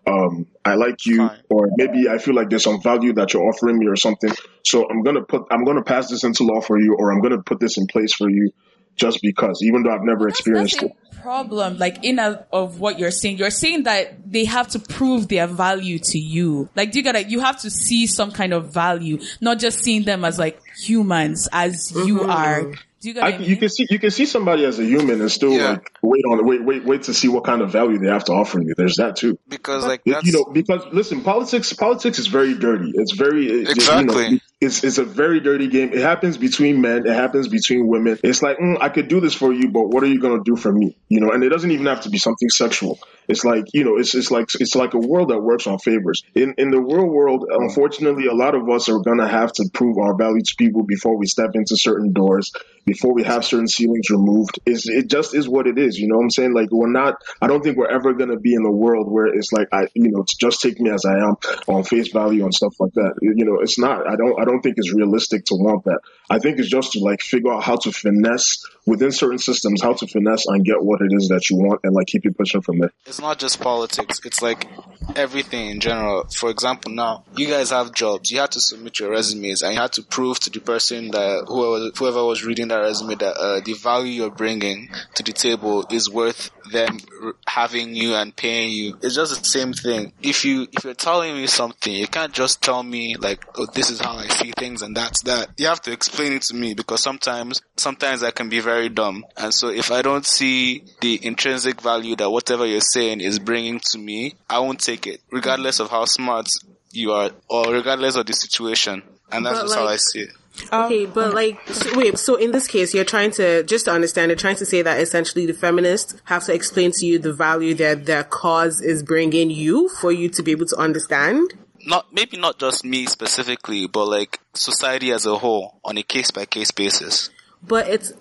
um, 0.06 0.46
I 0.64 0.74
like 0.74 1.06
you, 1.06 1.28
Fine. 1.28 1.40
or 1.48 1.68
maybe 1.76 2.08
I 2.08 2.18
feel 2.18 2.34
like 2.34 2.50
there's 2.50 2.64
some 2.64 2.82
value 2.82 3.14
that 3.14 3.32
you're 3.32 3.48
offering 3.48 3.78
me 3.78 3.86
or 3.86 3.96
something. 3.96 4.32
So 4.62 4.88
I'm 4.88 5.02
gonna 5.02 5.22
put, 5.22 5.46
I'm 5.50 5.64
gonna 5.64 5.82
pass 5.82 6.10
this 6.10 6.24
into 6.24 6.44
law 6.44 6.60
for 6.60 6.78
you, 6.78 6.94
or 6.98 7.12
I'm 7.12 7.20
gonna 7.20 7.42
put 7.42 7.60
this 7.60 7.78
in 7.78 7.86
place 7.86 8.12
for 8.12 8.28
you, 8.28 8.50
just 8.96 9.20
because, 9.22 9.60
even 9.62 9.82
though 9.82 9.90
I've 9.94 10.04
never 10.04 10.28
experienced 10.28 10.80
That's 10.80 10.92
it. 10.92 11.22
problem. 11.22 11.78
Like 11.78 12.04
in 12.04 12.18
a, 12.18 12.46
of 12.52 12.80
what 12.80 12.98
you're 12.98 13.10
saying, 13.10 13.38
you're 13.38 13.50
saying 13.50 13.84
that 13.84 14.30
they 14.30 14.44
have 14.44 14.68
to 14.68 14.78
prove 14.78 15.28
their 15.28 15.46
value 15.46 15.98
to 15.98 16.18
you. 16.18 16.68
Like 16.76 16.94
you 16.94 17.02
gotta, 17.02 17.24
you 17.24 17.40
have 17.40 17.60
to 17.62 17.70
see 17.70 18.06
some 18.06 18.30
kind 18.30 18.52
of 18.52 18.72
value, 18.72 19.20
not 19.40 19.58
just 19.58 19.80
seeing 19.80 20.04
them 20.04 20.24
as 20.24 20.38
like 20.38 20.60
humans 20.76 21.48
as 21.52 21.92
you 21.92 22.18
mm-hmm. 22.18 22.30
are. 22.30 22.72
Do 23.00 23.08
you 23.08 23.14
get 23.14 23.22
I, 23.24 23.32
I 23.32 23.38
mean? 23.38 23.50
you 23.50 23.56
can 23.58 23.68
see 23.68 23.86
you 23.90 23.98
can 23.98 24.10
see 24.10 24.24
somebody 24.24 24.64
as 24.64 24.78
a 24.78 24.84
human 24.84 25.20
and 25.20 25.30
still 25.30 25.52
Yeah. 25.52 25.72
like 25.72 25.92
wait 26.00 26.24
on 26.24 26.46
wait 26.46 26.64
wait 26.64 26.84
wait 26.86 27.02
to 27.02 27.12
see 27.12 27.28
what 27.28 27.44
kind 27.44 27.60
of 27.60 27.70
value 27.70 27.98
they 27.98 28.08
have 28.08 28.24
to 28.24 28.32
offer 28.32 28.62
you. 28.62 28.72
There's 28.78 28.96
that 28.96 29.16
too. 29.16 29.38
because 29.46 29.84
like 29.84 30.00
You- 30.06 30.14
that's 30.14 30.26
you 30.26 30.32
know 30.32 30.46
because 30.50 30.86
listen 30.90 31.20
politics 31.20 31.70
politics 31.74 32.18
is 32.18 32.28
very 32.28 32.54
dirty 32.54 32.92
it's 32.94 33.12
very 33.12 33.60
Exactly. 33.68 34.24
you 34.24 34.30
know, 34.30 34.38
it's 34.60 34.84
it's 34.84 34.98
a 34.98 35.04
very 35.04 35.40
dirty 35.40 35.68
game. 35.68 35.92
It 35.92 36.00
happens 36.00 36.38
between 36.38 36.80
men. 36.80 37.06
It 37.06 37.12
happens 37.12 37.48
between 37.48 37.86
women. 37.86 38.18
It's 38.22 38.42
like 38.42 38.58
mm, 38.58 38.78
i 38.80 38.88
could 38.88 39.08
do 39.08 39.20
this 39.20 39.34
for 39.34 39.52
you 39.52 39.68
but 39.68 39.88
what 39.88 40.02
are 40.02 40.06
you 40.06 40.20
going 40.20 40.42
to 40.42 40.44
do 40.44 40.56
for 40.56 40.72
me? 40.72 40.96
You 41.08 41.20
know 41.20 41.30
and 41.30 41.42
it 41.44 41.50
doesn't 41.50 41.70
even 41.70 41.86
have 41.86 42.02
to 42.02 42.10
be 42.10 42.18
something 42.18 42.48
sexual 42.48 42.98
it's 43.28 43.44
like 43.44 43.64
you 43.72 43.84
know 43.84 43.96
it's 43.96 44.14
it's 44.14 44.30
like 44.30 44.46
it's 44.58 44.74
like 44.74 44.94
a 44.94 44.98
world 44.98 45.30
that 45.30 45.40
works 45.40 45.66
on 45.66 45.78
favors. 45.78 46.22
In 46.34 46.54
in 46.58 46.70
the 46.70 46.80
real 46.80 47.06
world 47.06 47.44
unfortunately 47.48 48.26
a 48.26 48.34
lot 48.34 48.54
of 48.54 48.68
us 48.68 48.88
are 48.88 49.00
going 49.00 49.18
to 49.18 49.28
have 49.28 49.52
to 49.54 49.68
prove 49.72 49.98
our 49.98 50.16
value 50.16 50.42
to 50.42 50.54
people 50.56 50.82
before 50.82 51.16
we 51.16 51.26
step 51.26 51.50
into 51.54 51.76
certain 51.76 52.12
doors 52.12 52.52
before 52.86 53.14
we 53.14 53.22
have 53.22 53.44
certain 53.44 53.66
ceilings 53.66 54.10
removed. 54.10 54.60
It's, 54.66 54.86
it 54.86 55.08
just 55.08 55.34
is 55.34 55.48
what 55.48 55.66
it 55.66 55.78
is 55.78 55.98
you 55.98 56.08
know 56.08 56.16
what 56.16 56.24
i'm 56.24 56.30
saying? 56.30 56.54
Like 56.54 56.68
we're 56.70 56.90
not 56.90 57.22
i 57.40 57.46
don't 57.46 57.62
think 57.62 57.76
we're 57.76 57.90
ever 57.90 58.14
going 58.14 58.30
to 58.30 58.38
be 58.38 58.54
in 58.54 58.64
a 58.64 58.72
world 58.72 59.10
where 59.10 59.26
it's 59.26 59.52
like 59.52 59.68
i 59.72 59.86
you 59.94 60.10
know 60.10 60.24
just 60.38 60.60
take 60.60 60.80
me 60.80 60.90
as 60.90 61.04
i 61.04 61.16
am 61.16 61.36
on 61.68 61.84
face 61.84 62.08
value 62.08 62.44
and 62.44 62.54
stuff 62.54 62.74
like 62.78 62.92
that. 62.94 63.14
You 63.22 63.44
know 63.44 63.60
it's 63.60 63.78
not. 63.78 64.06
I 64.06 64.16
don't 64.16 64.40
i 64.40 64.44
don't 64.44 64.60
think 64.60 64.76
it's 64.78 64.92
realistic 64.92 65.44
to 65.46 65.54
want 65.54 65.84
that. 65.84 66.00
I 66.30 66.38
think 66.38 66.58
it's 66.58 66.68
just 66.68 66.92
to 66.92 67.00
like 67.00 67.20
figure 67.20 67.52
out 67.52 67.62
how 67.62 67.76
to 67.76 67.92
finesse 67.92 68.64
within 68.86 69.12
certain 69.12 69.38
systems 69.38 69.82
how 69.82 69.92
to 69.92 70.06
finesse 70.06 70.46
and 70.46 70.64
get 70.64 70.82
what 70.82 71.00
it 71.00 71.12
is 71.12 71.28
that 71.28 71.48
you 71.50 71.56
want 71.56 71.80
and 71.84 71.94
like 71.94 72.06
keep 72.06 72.24
it 72.26 72.36
pushing 72.36 72.60
from 72.60 72.78
there 72.78 72.90
it's 73.06 73.20
not 73.20 73.38
just 73.38 73.60
politics. 73.60 74.20
It's 74.24 74.42
like 74.42 74.66
everything 75.14 75.70
in 75.70 75.80
general. 75.80 76.26
For 76.34 76.50
example, 76.50 76.90
now 76.92 77.24
you 77.36 77.46
guys 77.46 77.70
have 77.70 77.92
jobs. 77.92 78.30
You 78.30 78.40
had 78.40 78.52
to 78.52 78.60
submit 78.60 78.98
your 78.98 79.10
resumes, 79.10 79.62
and 79.62 79.74
you 79.74 79.80
had 79.80 79.92
to 79.94 80.02
prove 80.02 80.40
to 80.40 80.50
the 80.50 80.60
person 80.60 81.10
that 81.10 81.44
whoever 81.46 81.90
whoever 81.96 82.24
was 82.24 82.44
reading 82.44 82.68
that 82.68 82.78
resume 82.78 83.14
that 83.16 83.36
uh, 83.36 83.60
the 83.64 83.74
value 83.74 84.10
you're 84.10 84.30
bringing 84.30 84.88
to 85.14 85.22
the 85.22 85.32
table 85.32 85.86
is 85.90 86.10
worth 86.10 86.50
them 86.72 86.98
having 87.46 87.94
you 87.94 88.14
and 88.14 88.34
paying 88.34 88.72
you. 88.72 88.98
It's 89.02 89.14
just 89.14 89.38
the 89.38 89.44
same 89.44 89.72
thing. 89.72 90.12
If 90.22 90.44
you 90.44 90.66
if 90.72 90.84
you're 90.84 90.94
telling 90.94 91.34
me 91.34 91.46
something, 91.46 91.92
you 91.92 92.08
can't 92.08 92.32
just 92.32 92.62
tell 92.62 92.82
me 92.82 93.16
like, 93.16 93.44
oh, 93.56 93.66
this 93.66 93.90
is 93.90 94.00
how 94.00 94.16
I 94.16 94.26
see 94.26 94.52
things, 94.56 94.82
and 94.82 94.96
that's 94.96 95.22
that. 95.22 95.50
You 95.56 95.66
have 95.66 95.82
to 95.82 95.92
explain 95.92 96.32
it 96.32 96.42
to 96.42 96.54
me 96.56 96.74
because 96.74 97.02
sometimes 97.02 97.62
sometimes 97.76 98.22
I 98.22 98.32
can 98.32 98.48
be 98.48 98.60
very 98.60 98.73
dumb, 98.88 99.24
and 99.36 99.52
so 99.52 99.68
if 99.68 99.90
I 99.90 100.02
don't 100.02 100.26
see 100.26 100.84
the 101.00 101.18
intrinsic 101.24 101.80
value 101.80 102.16
that 102.16 102.30
whatever 102.30 102.66
you're 102.66 102.80
saying 102.80 103.20
is 103.20 103.38
bringing 103.38 103.80
to 103.92 103.98
me, 103.98 104.34
I 104.48 104.58
won't 104.58 104.80
take 104.80 105.06
it, 105.06 105.20
regardless 105.30 105.80
of 105.80 105.90
how 105.90 106.04
smart 106.04 106.48
you 106.92 107.12
are 107.12 107.30
or 107.48 107.72
regardless 107.72 108.16
of 108.16 108.26
the 108.26 108.32
situation. 108.32 109.02
And 109.32 109.44
that's 109.44 109.58
But, 109.58 109.62
just 109.64 109.74
how 109.74 109.86
I 109.86 109.96
see 109.96 110.20
it. 110.20 110.30
Um, 110.70 110.84
okay, 110.84 111.06
but 111.06 111.34
like, 111.34 111.66
so, 111.68 111.98
wait, 111.98 112.18
so 112.18 112.36
in 112.36 112.52
this 112.52 112.68
case, 112.68 112.94
you're 112.94 113.04
trying 113.04 113.32
to, 113.32 113.64
just 113.64 113.86
to 113.86 113.90
understand, 113.90 114.30
you're 114.30 114.36
trying 114.36 114.56
to 114.56 114.66
say 114.66 114.82
that 114.82 115.00
essentially 115.00 115.46
the 115.46 115.54
feminists 115.54 116.14
have 116.24 116.44
to 116.44 116.54
explain 116.54 116.92
to 116.92 117.06
you 117.06 117.18
the 117.18 117.32
value 117.32 117.74
that 117.74 118.06
their 118.06 118.22
cause 118.22 118.80
is 118.80 119.02
bringing 119.02 119.50
you 119.50 119.88
for 119.88 120.12
you 120.12 120.28
to 120.28 120.42
be 120.42 120.52
able 120.52 120.66
to 120.66 120.76
understand? 120.76 121.54
Not 121.86 122.12
maybe 122.12 122.36
not 122.36 122.58
just 122.58 122.84
me 122.84 123.06
specifically, 123.06 123.88
but 123.88 124.06
like 124.06 124.38
society 124.54 125.10
as 125.10 125.26
a 125.26 125.36
whole 125.36 125.80
on 125.84 125.98
a 125.98 126.02
case 126.02 126.30
by 126.30 126.44
case 126.44 126.70
basis. 126.70 127.30
But 127.62 127.88
it's, 127.88 128.12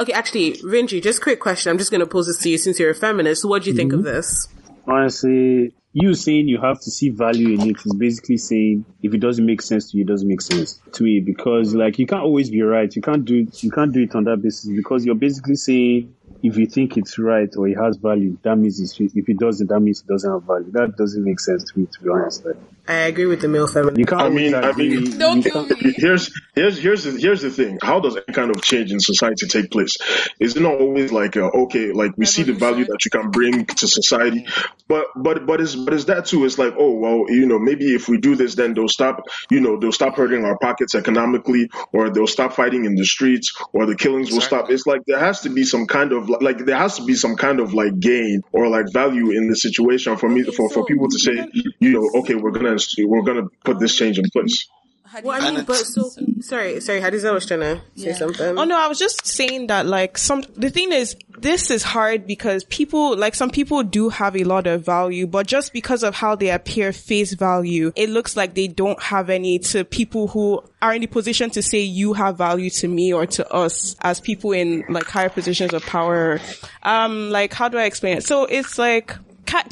okay, 0.00 0.12
actually, 0.12 0.54
Rinji, 0.54 1.02
just 1.02 1.22
quick 1.22 1.40
question. 1.40 1.70
I'm 1.70 1.78
just 1.78 1.90
going 1.90 2.00
to 2.00 2.06
pose 2.06 2.26
this 2.26 2.38
to 2.38 2.50
you 2.50 2.58
since 2.58 2.78
you're 2.78 2.90
a 2.90 2.94
feminist. 2.94 3.44
What 3.44 3.62
do 3.62 3.70
you 3.70 3.76
think 3.76 3.92
of 3.92 4.00
mm-hmm. 4.00 4.08
this? 4.08 4.48
Honestly, 4.86 5.74
you 5.92 6.14
saying 6.14 6.48
you 6.48 6.60
have 6.60 6.80
to 6.80 6.90
see 6.90 7.08
value 7.10 7.54
in 7.54 7.70
it 7.70 7.76
is 7.86 7.94
basically 7.94 8.36
saying 8.36 8.84
if 9.02 9.14
it 9.14 9.18
doesn't 9.18 9.46
make 9.46 9.62
sense 9.62 9.90
to 9.90 9.96
you, 9.96 10.04
it 10.04 10.08
doesn't 10.08 10.28
make 10.28 10.40
sense 10.40 10.80
to 10.92 11.04
me 11.04 11.20
because 11.20 11.74
like 11.74 11.98
you 11.98 12.06
can't 12.06 12.22
always 12.22 12.50
be 12.50 12.60
right. 12.62 12.94
You 12.94 13.00
can't 13.00 13.24
do 13.24 13.42
it. 13.42 13.62
You 13.62 13.70
can't 13.70 13.92
do 13.92 14.02
it 14.02 14.14
on 14.14 14.24
that 14.24 14.42
basis 14.42 14.68
because 14.74 15.06
you're 15.06 15.14
basically 15.14 15.54
saying 15.54 16.14
if 16.42 16.58
you 16.58 16.66
think 16.66 16.96
it's 16.96 17.18
right 17.18 17.48
or 17.56 17.68
it 17.68 17.78
has 17.78 17.96
value, 17.96 18.36
that 18.42 18.56
means 18.56 18.80
it's, 18.80 19.00
if 19.00 19.28
it 19.28 19.38
doesn't, 19.38 19.68
that 19.68 19.80
means 19.80 20.02
it 20.02 20.08
doesn't 20.08 20.30
have 20.30 20.42
value. 20.42 20.70
That 20.72 20.96
doesn't 20.96 21.24
make 21.24 21.40
sense 21.40 21.64
to 21.72 21.78
me, 21.78 21.86
to 21.86 22.02
be 22.02 22.10
honest. 22.10 22.44
Like, 22.86 22.94
I 22.96 23.00
agree 23.06 23.26
with 23.26 23.40
the 23.40 23.48
male 23.48 23.66
feminist. 23.66 23.98
you 23.98 24.04
can't. 24.06 24.22
I 24.22 24.28
mean, 24.28 24.54
I 24.54 24.70
agree. 24.70 25.00
mean, 25.00 25.18
Don't 25.18 25.42
kill 25.42 25.66
me. 25.66 25.76
here's 25.96 26.30
here's 26.54 26.78
here's 26.78 27.04
the, 27.04 27.12
here's 27.12 27.42
the 27.42 27.50
thing. 27.50 27.78
How 27.82 28.00
does 28.00 28.16
any 28.16 28.32
kind 28.32 28.50
of 28.54 28.62
change 28.62 28.92
in 28.92 29.00
society 29.00 29.46
take 29.48 29.70
place? 29.70 29.96
Is 30.38 30.56
it 30.56 30.60
not 30.62 30.80
always 30.80 31.10
like 31.12 31.36
uh, 31.36 31.50
okay, 31.64 31.92
like 31.92 32.12
we 32.16 32.26
see 32.26 32.42
the 32.42 32.52
value 32.52 32.84
that 32.84 32.98
you 33.04 33.10
can 33.10 33.30
bring 33.30 33.66
to 33.66 33.88
society, 33.88 34.46
but 34.88 35.06
but 35.16 35.46
but 35.46 35.60
is 35.60 35.74
but 35.76 35.94
is 35.94 36.06
that 36.06 36.26
too? 36.26 36.44
It's 36.44 36.58
like 36.58 36.74
oh 36.78 36.94
well, 36.94 37.24
you 37.28 37.46
know 37.46 37.58
maybe 37.58 37.94
if 37.94 38.08
we 38.08 38.18
do 38.18 38.36
this, 38.36 38.54
then 38.54 38.74
they'll 38.74 38.88
stop. 38.88 39.24
You 39.50 39.60
know 39.60 39.78
they'll 39.78 39.92
stop 39.92 40.14
hurting 40.16 40.44
our 40.44 40.58
pockets 40.58 40.94
economically, 40.94 41.70
or 41.92 42.10
they'll 42.10 42.26
stop 42.26 42.52
fighting 42.52 42.84
in 42.84 42.94
the 42.94 43.04
streets, 43.04 43.52
or 43.72 43.86
the 43.86 43.96
killings 43.96 44.30
will 44.30 44.40
stop. 44.40 44.70
It's 44.70 44.86
like 44.86 45.00
there 45.06 45.18
has 45.18 45.40
to 45.40 45.50
be 45.50 45.64
some 45.64 45.86
kind 45.86 46.12
of 46.12 46.28
like 46.28 46.58
there 46.64 46.76
has 46.78 46.96
to 46.96 47.04
be 47.04 47.14
some 47.14 47.36
kind 47.36 47.60
of 47.60 47.74
like 47.74 47.98
gain 47.98 48.42
or 48.52 48.68
like 48.68 48.86
value 48.92 49.30
in 49.30 49.48
the 49.48 49.56
situation 49.56 50.16
for 50.16 50.28
me 50.28 50.42
Okay, 50.42 50.56
for, 50.56 50.68
for 50.70 50.84
people 50.84 51.08
to 51.08 51.18
say 51.18 51.48
you 51.80 51.92
know 51.92 52.20
okay 52.20 52.34
we're 52.34 52.50
gonna 52.50 52.73
we're 53.04 53.22
gonna 53.22 53.48
put 53.64 53.78
this 53.80 53.94
change 53.94 54.18
in 54.18 54.24
place. 54.30 54.66
How 55.06 55.20
do 55.20 55.28
Well, 55.28 55.40
you- 55.40 55.46
I 55.48 55.50
mean, 55.52 55.64
but 55.64 55.76
so 55.76 56.10
sorry, 56.40 56.80
sorry. 56.80 57.00
Hadiza 57.00 57.32
was 57.32 57.46
trying 57.46 57.60
to 57.60 57.80
say 57.94 58.08
Yeah. 58.08 58.14
something. 58.16 58.58
Oh 58.58 58.64
no, 58.64 58.76
I 58.76 58.88
was 58.88 58.98
just 58.98 59.24
saying 59.24 59.68
that 59.68 59.86
like 59.86 60.18
some, 60.18 60.42
the 60.56 60.70
thing 60.70 60.90
is, 60.92 61.14
this 61.38 61.70
is 61.70 61.84
hard 61.84 62.26
because 62.26 62.64
people, 62.64 63.16
like 63.16 63.36
some 63.36 63.50
people 63.50 63.84
do 63.84 64.08
have 64.08 64.34
a 64.34 64.42
lot 64.42 64.66
of 64.66 64.84
value, 64.84 65.26
but 65.28 65.46
just 65.46 65.72
because 65.72 66.02
of 66.02 66.16
how 66.16 66.34
they 66.34 66.50
appear 66.50 66.92
face 66.92 67.32
value, 67.34 67.92
it 67.94 68.08
looks 68.10 68.36
like 68.36 68.54
they 68.54 68.66
don't 68.66 69.00
have 69.00 69.30
any 69.30 69.60
to 69.60 69.84
people 69.84 70.26
who 70.28 70.60
are 70.82 70.92
in 70.94 71.02
the 71.02 71.06
position 71.06 71.48
to 71.50 71.62
say 71.62 71.78
you 71.80 72.14
have 72.14 72.36
value 72.38 72.70
to 72.70 72.88
me 72.88 73.12
or 73.12 73.24
to 73.26 73.48
us 73.52 73.94
as 74.00 74.18
people 74.18 74.50
in 74.50 74.84
like 74.88 75.04
higher 75.06 75.28
positions 75.28 75.72
of 75.74 75.82
power. 75.86 76.40
Um, 76.82 77.30
like 77.30 77.52
how 77.52 77.68
do 77.68 77.78
I 77.78 77.84
explain 77.84 78.16
it? 78.18 78.24
So 78.24 78.46
it's 78.46 78.78
like, 78.78 79.08
ca- 79.08 79.20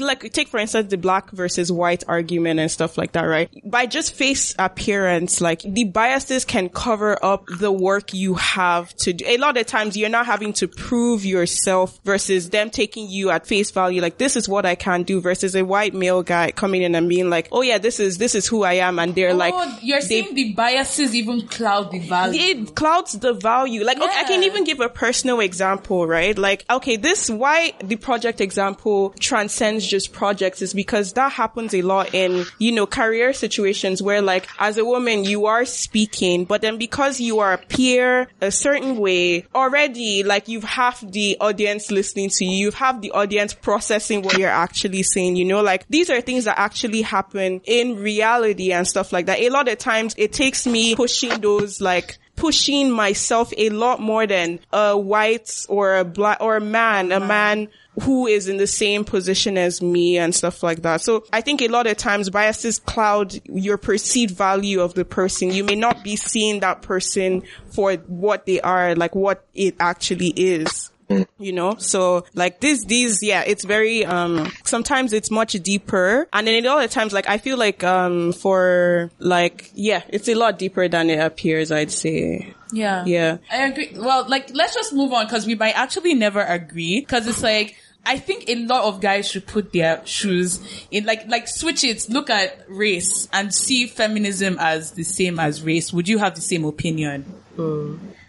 like 0.00 0.32
take 0.32 0.48
for 0.48 0.58
instance 0.58 0.90
the 0.90 0.98
black 0.98 1.30
versus 1.30 1.70
white 1.70 2.04
argument 2.08 2.60
and 2.60 2.70
stuff 2.70 2.98
like 2.98 3.12
that, 3.12 3.22
right? 3.22 3.50
By 3.64 3.86
just 3.86 4.14
face 4.14 4.54
appearance, 4.58 5.40
like 5.40 5.62
the 5.62 5.84
biases 5.84 6.44
can 6.44 6.68
cover 6.68 7.22
up 7.24 7.46
the 7.46 7.72
work 7.72 8.14
you 8.14 8.34
have 8.34 8.94
to 8.96 9.12
do. 9.12 9.24
A 9.26 9.36
lot 9.38 9.56
of 9.56 9.66
times 9.66 9.96
you're 9.96 10.08
not 10.08 10.26
having 10.26 10.52
to 10.54 10.68
prove 10.68 11.24
yourself 11.24 11.98
versus 12.04 12.50
them 12.50 12.70
taking 12.70 13.08
you 13.08 13.30
at 13.30 13.46
face 13.46 13.70
value. 13.70 14.00
Like 14.02 14.18
this 14.18 14.36
is 14.36 14.48
what 14.48 14.66
I 14.66 14.74
can 14.74 15.02
do 15.02 15.20
versus 15.20 15.54
a 15.54 15.64
white 15.64 15.94
male 15.94 16.22
guy 16.22 16.50
coming 16.50 16.82
in 16.82 16.94
and 16.94 17.08
being 17.08 17.30
like, 17.30 17.48
oh 17.52 17.62
yeah, 17.62 17.78
this 17.78 18.00
is, 18.00 18.18
this 18.18 18.34
is 18.34 18.46
who 18.46 18.62
I 18.62 18.74
am. 18.74 18.98
And 18.98 19.14
they're 19.14 19.30
oh, 19.30 19.36
like, 19.36 19.54
oh, 19.56 19.78
you're 19.82 20.00
they- 20.00 20.22
saying 20.22 20.34
the 20.34 20.52
biases 20.54 21.14
even 21.14 21.46
cloud 21.46 21.90
the 21.90 21.98
value. 22.00 22.40
it 22.40 22.74
clouds 22.74 23.12
the 23.12 23.32
value. 23.32 23.84
Like, 23.84 23.98
okay, 23.98 24.06
I 24.06 24.24
can 24.24 24.42
even 24.44 24.64
give 24.64 24.80
a 24.80 24.88
personal 24.88 25.40
example, 25.40 26.06
right? 26.06 26.36
Like, 26.36 26.64
okay, 26.70 26.96
this, 26.96 27.30
why 27.30 27.72
the 27.82 27.96
project 27.96 28.40
example 28.40 29.14
transcends 29.18 29.62
just 29.80 30.12
projects 30.12 30.62
is 30.62 30.74
because 30.74 31.12
that 31.14 31.32
happens 31.32 31.74
a 31.74 31.82
lot 31.82 32.14
in, 32.14 32.44
you 32.58 32.72
know, 32.72 32.86
career 32.86 33.32
situations 33.32 34.02
where 34.02 34.22
like, 34.22 34.48
as 34.58 34.78
a 34.78 34.84
woman, 34.84 35.24
you 35.24 35.46
are 35.46 35.64
speaking, 35.64 36.44
but 36.44 36.62
then 36.62 36.78
because 36.78 37.20
you 37.20 37.38
are 37.40 37.52
appear 37.52 38.28
a 38.40 38.50
certain 38.50 38.96
way, 38.96 39.46
already, 39.54 40.22
like, 40.22 40.48
you've 40.48 40.64
half 40.64 41.00
the 41.00 41.36
audience 41.40 41.90
listening 41.90 42.30
to 42.30 42.44
you, 42.44 42.66
you've 42.66 42.74
the 43.00 43.10
audience 43.12 43.54
processing 43.54 44.22
what 44.22 44.36
you're 44.36 44.48
actually 44.48 45.02
saying, 45.02 45.36
you 45.36 45.44
know, 45.44 45.62
like, 45.62 45.86
these 45.88 46.10
are 46.10 46.20
things 46.20 46.44
that 46.44 46.58
actually 46.58 47.02
happen 47.02 47.60
in 47.64 47.96
reality 47.96 48.72
and 48.72 48.86
stuff 48.86 49.12
like 49.12 49.26
that. 49.26 49.38
A 49.38 49.48
lot 49.50 49.68
of 49.68 49.78
times 49.78 50.14
it 50.18 50.32
takes 50.32 50.66
me 50.66 50.94
pushing 50.94 51.40
those, 51.40 51.80
like, 51.80 52.18
pushing 52.34 52.90
myself 52.90 53.52
a 53.56 53.68
lot 53.68 54.00
more 54.00 54.26
than 54.26 54.58
a 54.72 54.96
white 54.96 55.64
or 55.68 55.98
a 55.98 56.04
black 56.04 56.38
or 56.40 56.56
a 56.56 56.60
man, 56.60 57.12
a 57.12 57.20
man 57.20 57.68
who 58.00 58.26
is 58.26 58.48
in 58.48 58.56
the 58.56 58.66
same 58.66 59.04
position 59.04 59.58
as 59.58 59.82
me 59.82 60.16
and 60.16 60.34
stuff 60.34 60.62
like 60.62 60.82
that. 60.82 61.00
So 61.00 61.24
I 61.32 61.40
think 61.42 61.60
a 61.60 61.68
lot 61.68 61.86
of 61.86 61.96
times 61.96 62.30
biases 62.30 62.78
cloud 62.78 63.34
your 63.44 63.76
perceived 63.76 64.34
value 64.36 64.80
of 64.80 64.94
the 64.94 65.04
person. 65.04 65.50
You 65.50 65.64
may 65.64 65.74
not 65.74 66.02
be 66.02 66.16
seeing 66.16 66.60
that 66.60 66.82
person 66.82 67.42
for 67.74 67.94
what 67.94 68.46
they 68.46 68.60
are, 68.60 68.94
like 68.94 69.14
what 69.14 69.44
it 69.54 69.76
actually 69.78 70.28
is 70.28 70.91
you 71.38 71.52
know 71.52 71.74
so 71.78 72.24
like 72.34 72.60
this 72.60 72.84
these 72.84 73.22
yeah 73.22 73.42
it's 73.46 73.64
very 73.64 74.04
um 74.04 74.50
sometimes 74.64 75.12
it's 75.12 75.30
much 75.30 75.52
deeper 75.54 76.26
and 76.32 76.46
then 76.46 76.64
a 76.64 76.68
lot 76.68 76.84
of 76.84 76.90
times 76.90 77.12
like 77.12 77.28
i 77.28 77.38
feel 77.38 77.56
like 77.56 77.82
um 77.84 78.32
for 78.32 79.10
like 79.18 79.70
yeah 79.74 80.02
it's 80.08 80.28
a 80.28 80.34
lot 80.34 80.58
deeper 80.58 80.88
than 80.88 81.10
it 81.10 81.18
appears 81.18 81.70
i'd 81.72 81.90
say 81.90 82.54
Yeah. 82.72 83.04
Yeah. 83.04 83.36
I 83.52 83.66
agree. 83.68 83.92
Well, 83.94 84.24
like, 84.28 84.48
let's 84.54 84.72
just 84.72 84.94
move 84.94 85.12
on 85.12 85.26
because 85.26 85.44
we 85.46 85.54
might 85.54 85.76
actually 85.76 86.14
never 86.14 86.40
agree 86.40 87.00
because 87.00 87.26
it's 87.28 87.42
like, 87.42 87.76
I 88.06 88.16
think 88.16 88.48
a 88.48 88.56
lot 88.64 88.84
of 88.84 89.02
guys 89.02 89.28
should 89.28 89.46
put 89.46 89.74
their 89.74 90.00
shoes 90.06 90.58
in, 90.90 91.04
like, 91.04 91.28
like 91.28 91.48
switch 91.48 91.84
it, 91.84 92.08
look 92.08 92.30
at 92.30 92.64
race 92.70 93.28
and 93.30 93.52
see 93.52 93.86
feminism 93.86 94.56
as 94.58 94.92
the 94.92 95.04
same 95.04 95.38
as 95.38 95.62
race. 95.62 95.92
Would 95.92 96.08
you 96.08 96.16
have 96.16 96.34
the 96.34 96.40
same 96.40 96.64
opinion 96.64 97.26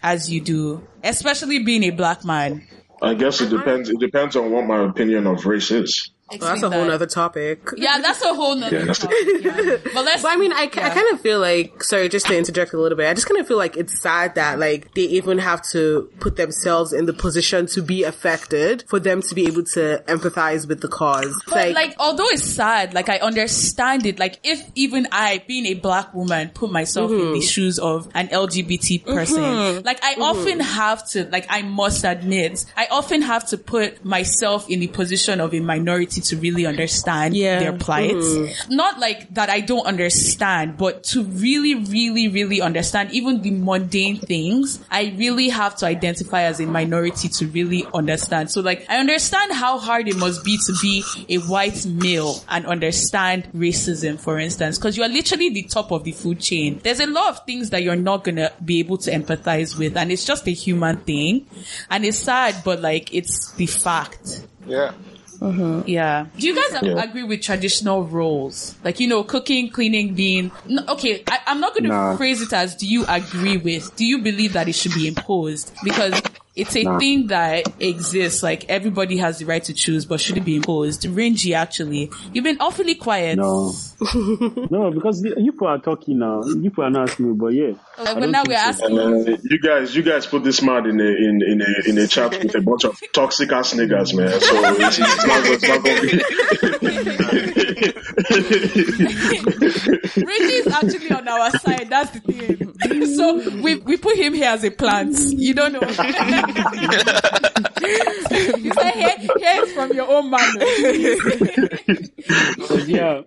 as 0.04 0.30
you 0.30 0.40
do? 0.40 0.86
Especially 1.02 1.58
being 1.60 1.82
a 1.82 1.90
black 1.90 2.24
man. 2.24 2.62
I 3.02 3.14
guess 3.14 3.40
it 3.40 3.48
depends. 3.48 3.88
It 3.88 3.98
depends 3.98 4.36
on 4.36 4.52
what 4.52 4.66
my 4.66 4.84
opinion 4.84 5.26
of 5.26 5.44
race 5.46 5.70
is. 5.70 6.10
Well, 6.40 6.50
that's 6.50 6.62
a 6.62 6.70
whole 6.70 6.84
nother 6.84 7.06
topic. 7.06 7.68
Yeah, 7.76 7.98
that's 8.00 8.22
a 8.22 8.34
whole 8.34 8.56
nother 8.56 8.86
Yeah, 8.86 8.92
topic. 8.92 9.18
Yeah. 9.40 9.76
But 9.94 10.04
let's. 10.04 10.22
But 10.22 10.32
I 10.32 10.36
mean, 10.36 10.52
I, 10.52 10.64
Yeah. 10.74 10.86
I 10.86 10.90
kind 10.90 11.12
of 11.12 11.20
feel 11.20 11.38
like, 11.38 11.82
sorry, 11.82 12.08
just 12.08 12.26
to 12.26 12.36
interject 12.36 12.72
a 12.72 12.78
little 12.78 12.96
bit, 12.96 13.08
I 13.08 13.14
just 13.14 13.28
kind 13.28 13.40
of 13.40 13.46
feel 13.46 13.56
like 13.56 13.76
it's 13.76 14.00
sad 14.00 14.34
that 14.36 14.58
like 14.58 14.94
they 14.94 15.02
even 15.02 15.38
have 15.38 15.62
to 15.70 16.10
put 16.20 16.36
themselves 16.36 16.92
in 16.92 17.06
the 17.06 17.12
position 17.12 17.66
to 17.66 17.82
be 17.82 18.02
affected 18.04 18.84
for 18.88 18.98
them 18.98 19.22
to 19.22 19.34
be 19.34 19.46
able 19.46 19.64
to 19.64 20.02
empathize 20.06 20.66
with 20.66 20.80
the 20.80 20.88
cause. 20.88 21.40
But 21.48 21.72
like, 21.72 21.94
although 21.98 22.28
it's 22.28 22.42
sad, 22.42 22.94
like 22.94 23.08
I 23.08 23.18
understand 23.18 24.06
it. 24.06 24.18
Like, 24.18 24.40
if 24.42 24.62
even 24.74 25.06
I, 25.12 25.42
being 25.46 25.66
a 25.66 25.74
black 25.74 26.14
woman, 26.14 26.50
put 26.50 26.70
myself 26.70 27.10
in 27.10 27.18
the 27.18 27.24
mm-hmm. 27.24 27.40
shoes 27.40 27.78
of 27.78 28.08
an 28.14 28.28
LGBT 28.28 29.04
person, 29.04 29.42
mm-hmm. 29.42 29.84
like 29.84 30.02
I 30.02 30.14
mm-hmm. 30.14 30.22
often 30.22 30.60
have 30.60 31.08
to, 31.10 31.24
like 31.30 31.46
I 31.48 31.62
must 31.62 32.04
admit, 32.04 32.64
I 32.76 32.88
often 32.90 33.22
have 33.22 33.48
to 33.48 33.58
put 33.58 34.04
myself 34.04 34.68
in 34.68 34.80
the 34.80 34.88
position 34.88 35.40
of 35.40 35.54
a 35.54 35.60
minority 35.60 36.20
to 36.24 36.36
really 36.36 36.66
understand 36.66 37.36
Yeah. 37.36 37.58
their 37.58 37.72
plight. 37.72 38.12
Mm-hmm. 38.14 38.74
Not 38.74 38.98
like 38.98 39.32
that 39.34 39.50
I 39.50 39.60
don't 39.60 39.86
understand, 39.86 40.76
but 40.76 41.04
to 41.04 41.22
really, 41.24 41.74
really, 41.74 42.28
really 42.28 42.60
understand 42.60 43.12
even 43.12 43.42
the 43.42 43.50
mundane 43.50 44.18
things, 44.18 44.80
I 44.90 45.14
really 45.16 45.48
have 45.48 45.76
to 45.76 45.86
identify 45.86 46.42
as 46.42 46.60
a 46.60 46.66
minority 46.66 47.28
to 47.28 47.46
really 47.46 47.84
understand. 47.94 48.50
So 48.50 48.60
like, 48.60 48.86
I 48.88 48.98
understand 48.98 49.52
how 49.52 49.78
hard 49.78 50.08
it 50.08 50.16
must 50.16 50.44
be 50.44 50.58
to 50.66 50.74
be 50.80 51.04
a 51.28 51.38
white 51.38 51.84
male 51.86 52.42
and 52.48 52.66
understand 52.66 53.48
racism, 53.54 54.18
for 54.18 54.38
instance, 54.38 54.78
because 54.78 54.96
you're 54.96 55.08
literally 55.08 55.50
the 55.50 55.62
top 55.62 55.90
of 55.92 56.04
the 56.04 56.12
food 56.12 56.40
chain. 56.40 56.80
There's 56.82 57.00
a 57.00 57.06
lot 57.06 57.28
of 57.30 57.44
things 57.46 57.70
that 57.70 57.82
you're 57.82 57.96
not 57.96 58.24
gonna 58.24 58.52
be 58.64 58.80
able 58.80 58.98
to 58.98 59.10
empathize 59.10 59.78
with, 59.78 59.96
and 59.96 60.10
it's 60.10 60.24
just 60.24 60.46
a 60.46 60.50
human 60.52 60.98
thing. 60.98 61.46
And 61.90 62.04
it's 62.04 62.18
sad, 62.18 62.56
but 62.64 62.80
like, 62.80 63.14
it's 63.14 63.52
the 63.52 63.66
fact. 63.66 64.42
Yeah. 64.66 64.92
Mm-hmm. 65.44 65.88
Yeah. 65.88 66.26
Do 66.38 66.46
you 66.46 66.54
guys 66.54 66.82
Yeah. 66.82 67.02
agree 67.02 67.22
with 67.22 67.42
traditional 67.42 68.04
roles? 68.04 68.74
Like, 68.82 68.98
you 69.00 69.08
know, 69.08 69.22
cooking, 69.24 69.70
cleaning, 69.70 70.14
being, 70.14 70.50
no, 70.66 70.82
okay, 70.88 71.22
I, 71.28 71.40
I'm 71.46 71.60
not 71.60 71.72
going 71.74 71.84
to 71.84 71.90
Nah. 71.90 72.16
phrase 72.16 72.40
it 72.40 72.52
as 72.52 72.74
do 72.74 72.86
you 72.86 73.04
agree 73.08 73.56
with, 73.58 73.94
do 73.96 74.04
you 74.06 74.18
believe 74.22 74.54
that 74.54 74.68
it 74.68 74.74
should 74.74 74.94
be 74.94 75.06
imposed? 75.06 75.72
Because 75.84 76.20
it's 76.56 76.76
a 76.76 76.84
Nah. 76.84 76.98
thing 76.98 77.26
that 77.28 77.66
exists, 77.80 78.42
like 78.42 78.64
everybody 78.68 79.16
has 79.16 79.38
the 79.40 79.44
right 79.44 79.64
to 79.64 79.74
choose, 79.74 80.04
but 80.04 80.20
should 80.20 80.36
it 80.36 80.44
be 80.44 80.54
imposed? 80.54 81.02
Rinji, 81.02 81.52
actually. 81.54 82.10
You've 82.32 82.44
been 82.44 82.58
awfully 82.60 82.94
quiet. 82.94 83.38
No, 83.38 83.72
no, 84.70 84.90
because 84.92 85.20
you 85.24 85.34
you 85.36 85.50
people 85.52 85.66
are 85.66 85.78
talking 85.78 86.18
now. 86.20 86.42
You 86.44 86.62
people 86.70 86.84
are 86.84 86.90
not 86.90 87.10
asking 87.10 87.28
me, 87.30 87.34
but 87.36 87.48
yeah. 87.54 87.72
Uh, 87.98 88.04
I 88.06 88.14
but 88.20 88.28
now 88.30 88.42
we're 88.46 88.56
so. 88.56 88.62
asking 88.68 88.98
And 88.98 89.28
uh, 89.28 89.36
you 89.42 89.58
guys, 89.58 89.96
you 89.96 90.02
guys 90.04 90.26
put 90.26 90.44
this 90.44 90.62
man 90.62 90.86
in 90.86 91.00
a 91.00 91.04
in 91.04 91.42
in 91.42 91.60
a 91.60 91.88
in 91.90 91.98
a 91.98 92.06
chat 92.06 92.30
with 92.30 92.54
a 92.54 92.60
bunch 92.60 92.84
of 92.84 93.00
toxic 93.12 93.50
ass 93.50 93.74
niggas, 93.74 94.14
man. 94.14 94.40
So 94.40 94.64
it's, 94.76 94.98
it's 95.00 95.26
not, 95.26 95.44
it's 95.46 95.68
not 95.68 95.82
gonna 95.82 96.00
be. 96.02 96.22
Rinji 99.24 100.60
is 100.60 100.66
actually 100.68 101.10
on 101.10 101.26
our 101.28 101.50
side. 101.50 101.88
That's 101.90 102.10
the 102.10 102.20
thing. 102.20 103.06
So 103.16 103.60
we 103.60 103.76
we 103.76 103.96
put 103.96 104.16
him 104.16 104.34
here 104.34 104.50
as 104.50 104.62
a 104.64 104.70
plant. 104.70 105.18
You 105.18 105.54
don't 105.54 105.72
know. 105.72 105.80
you 108.64 108.72
say 108.72 108.90
here, 109.38 109.66
from 109.66 109.92
your 109.92 110.08
own 110.08 110.30
man. 110.30 110.54
But 112.56 112.88
yeah, 112.88 113.22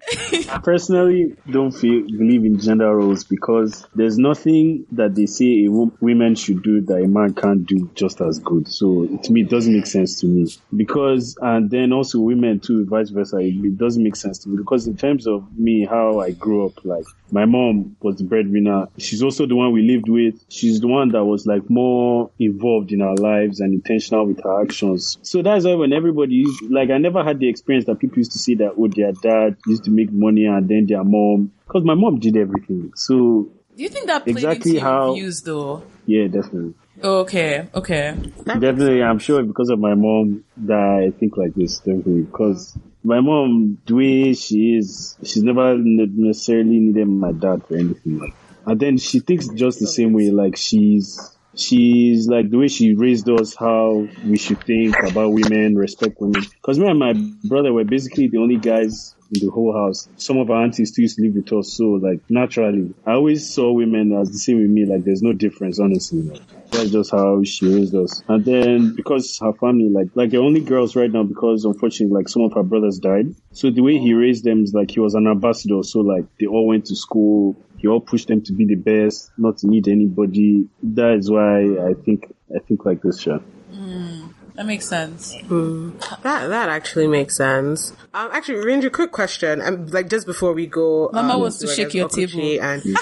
personally 0.64 1.36
don't 1.50 1.72
feel 1.72 2.02
believe 2.04 2.44
in 2.46 2.60
gender 2.60 2.96
roles 2.96 3.24
because 3.24 3.86
there's 3.94 4.18
nothing 4.18 4.86
that 4.94 5.14
they 5.16 5.28
say 5.28 5.66
a 5.66 5.68
wo- 5.70 5.92
women 6.02 6.34
should 6.36 6.64
do 6.64 6.82
that 6.82 7.04
a 7.04 7.08
man 7.08 7.34
can't 7.36 7.66
do 7.66 7.90
just 7.94 8.20
as 8.22 8.40
good. 8.40 8.68
So 8.68 9.06
to 9.24 9.32
me, 9.32 9.42
it 9.42 9.50
doesn't 9.50 9.74
make 9.74 9.86
sense 9.86 10.20
to 10.22 10.28
me 10.28 10.48
because, 10.76 11.38
and 11.42 11.70
then 11.70 11.94
also 11.94 12.20
women 12.20 12.60
too, 12.60 12.86
vice 12.86 13.10
versa. 13.10 13.38
It, 13.38 13.56
it 13.64 13.78
doesn't 13.78 14.04
make 14.04 14.16
sense 14.16 14.40
to 14.40 14.50
me 14.50 14.58
because 14.58 14.88
in 14.88 14.98
terms 14.98 15.28
of 15.28 15.46
me, 15.58 15.86
how 15.86 16.20
I 16.20 16.32
grew 16.32 16.66
up, 16.66 16.84
like 16.84 17.06
my 17.32 17.46
mom 17.46 17.96
was 18.02 18.18
the 18.18 18.24
breadwinner. 18.24 18.88
She's 18.98 19.22
also 19.22 19.46
the 19.46 19.56
one 19.56 19.74
we 19.74 19.84
lived 19.84 20.10
with. 20.10 20.44
She's 20.50 20.80
the 20.80 20.88
one 20.88 21.10
that 21.10 21.24
was 21.24 21.46
like 21.46 21.70
more 21.70 22.32
involved 22.40 22.92
in 22.92 23.02
our 23.02 23.07
lives 23.16 23.60
and 23.60 23.74
intentional 23.74 24.26
with 24.28 24.42
her 24.44 24.62
actions. 24.64 25.18
So 25.22 25.42
that's 25.42 25.66
why 25.66 25.76
when 25.76 25.94
everybody 25.94 26.36
used, 26.36 26.64
like, 26.72 26.90
I 26.90 26.98
never 26.98 27.24
had 27.24 27.40
the 27.40 27.50
experience 27.50 27.86
that 27.86 28.00
people 28.00 28.18
used 28.20 28.32
to 28.34 28.40
say 28.40 28.56
that, 28.56 28.74
oh, 28.78 28.88
their 28.88 29.12
dad 29.12 29.58
used 29.68 29.84
to 29.86 29.92
make 29.92 30.12
money 30.12 30.46
and 30.46 30.68
then 30.68 30.86
their 30.88 31.04
mom, 31.04 31.52
because 31.68 31.84
my 31.84 31.96
mom 31.96 32.20
did 32.20 32.38
everything. 32.38 32.92
So 32.96 33.50
Do 33.76 33.84
you 33.84 33.90
think 33.90 34.08
that 34.08 34.24
played 34.24 34.38
Exactly 34.38 34.72
into 34.72 34.82
your 34.82 34.82
how- 34.82 35.14
views 35.14 35.42
though? 35.42 35.84
yeah, 36.06 36.28
definitely. 36.28 36.74
Okay, 37.04 37.68
okay. 37.76 38.16
Definitely, 38.46 39.04
I'm 39.04 39.20
sure 39.20 39.44
because 39.44 39.70
of 39.70 39.78
my 39.78 39.94
mom 39.94 40.44
that 40.66 41.04
I 41.08 41.12
think 41.12 41.38
like 41.38 41.54
this, 41.54 41.78
definitely. 41.78 42.24
Because 42.24 42.76
my 43.04 43.20
mom, 43.20 43.78
the 43.86 43.94
way 43.94 44.34
she 44.34 44.78
is, 44.78 45.16
she's 45.24 45.44
never 45.44 45.78
necessarily 45.78 46.80
needed 46.80 47.08
my 47.08 47.34
dad 47.34 47.64
for 47.68 47.76
anything. 47.76 48.18
Like, 48.18 48.34
and 48.66 48.80
then 48.80 48.98
she 48.98 49.20
thinks 49.20 49.48
just 49.50 49.80
the 49.80 49.86
same 49.86 50.14
way. 50.14 50.32
Like 50.32 50.58
she's, 50.58 51.37
she's 51.60 52.28
like 52.28 52.50
the 52.50 52.58
way 52.58 52.68
she 52.68 52.96
raised 52.96 53.30
us, 53.30 53.56
how 53.56 54.08
we 54.24 54.38
should 54.38 54.64
think 54.66 54.96
about 55.04 55.32
women, 55.32 55.76
respect 55.76 56.16
women. 56.20 56.44
Because 56.62 56.80
me 56.80 56.88
and 56.88 57.00
my 57.00 57.14
brother 57.48 57.74
were 57.74 57.86
basically 57.86 58.30
the 58.30 58.38
only 58.40 58.58
guys 58.58 59.17
in 59.34 59.46
the 59.46 59.52
whole 59.52 59.74
house. 59.74 60.08
Some 60.18 60.38
of 60.38 60.50
our 60.50 60.64
aunties 60.64 60.92
still 60.92 61.04
used 61.04 61.18
to 61.18 61.24
live 61.24 61.36
with 61.36 61.54
us, 61.54 61.76
so 61.76 61.84
like 61.84 62.22
naturally, 62.30 62.94
I 63.06 63.14
always 63.14 63.54
saw 63.54 63.72
women 63.72 64.14
as 64.14 64.32
the 64.32 64.38
same 64.38 64.62
with 64.62 64.70
me. 64.70 64.86
Like 64.86 65.04
there's 65.04 65.22
no 65.22 65.34
difference, 65.34 65.80
honestly. 65.80 66.22
Like, 66.22 66.42
that's 66.72 66.92
just 66.92 67.12
how 67.12 67.44
she 67.44 67.68
raised 67.74 67.96
us. 67.96 68.22
And 68.28 68.44
then 68.46 68.96
because 68.96 69.38
her 69.42 69.54
family, 69.54 69.90
like 69.90 70.08
like 70.16 70.30
the 70.30 70.38
only 70.38 70.62
girls 70.62 70.96
right 70.96 71.12
now, 71.12 71.24
because 71.24 71.66
unfortunately, 71.66 72.16
like 72.16 72.30
some 72.30 72.44
of 72.44 72.54
her 72.54 72.64
brothers 72.64 73.00
died. 73.00 73.36
So 73.52 73.70
the 73.70 73.82
way 73.82 73.98
he 73.98 74.14
raised 74.14 74.44
them 74.44 74.64
is 74.64 74.74
like 74.74 74.92
he 74.92 75.00
was 75.00 75.16
an 75.16 75.28
ambassador. 75.28 75.84
So 75.84 76.00
like 76.02 76.26
they 76.40 76.46
all 76.46 76.68
went 76.68 76.86
to 76.86 76.96
school. 76.96 77.56
He 77.78 77.88
all 77.88 78.02
pushed 78.02 78.28
them 78.28 78.42
to 78.44 78.54
be 78.54 78.66
the 78.66 78.76
best, 78.76 79.32
not 79.38 79.58
to 79.60 79.68
need 79.68 79.88
anybody. 79.88 80.68
That 80.82 81.14
is 81.14 81.30
why 81.30 81.62
I 81.62 81.94
think 81.94 82.34
I 82.56 82.60
think 82.60 82.86
like 82.86 83.02
this, 83.02 83.22
Sean. 83.22 83.40
Hmm. 83.72 84.28
That 84.58 84.66
makes 84.66 84.88
sense. 84.90 85.34
That 85.34 86.48
that 86.48 86.70
actually 86.70 87.08
makes 87.08 87.38
sense. 87.38 87.92
Um, 88.14 88.30
actually, 88.34 88.66
Rinji, 88.66 88.92
quick 88.92 89.12
question. 89.12 89.62
Um, 89.62 89.86
like 89.88 90.10
just 90.10 90.26
before 90.26 90.54
we 90.54 90.66
go, 90.66 91.12
Mama 91.14 91.36
um, 91.36 91.42
wants 91.42 91.60
to 91.60 91.68
shake 91.68 91.94
your 91.94 92.10
table. 92.10 92.60
And 92.60 92.82
He 92.88 92.96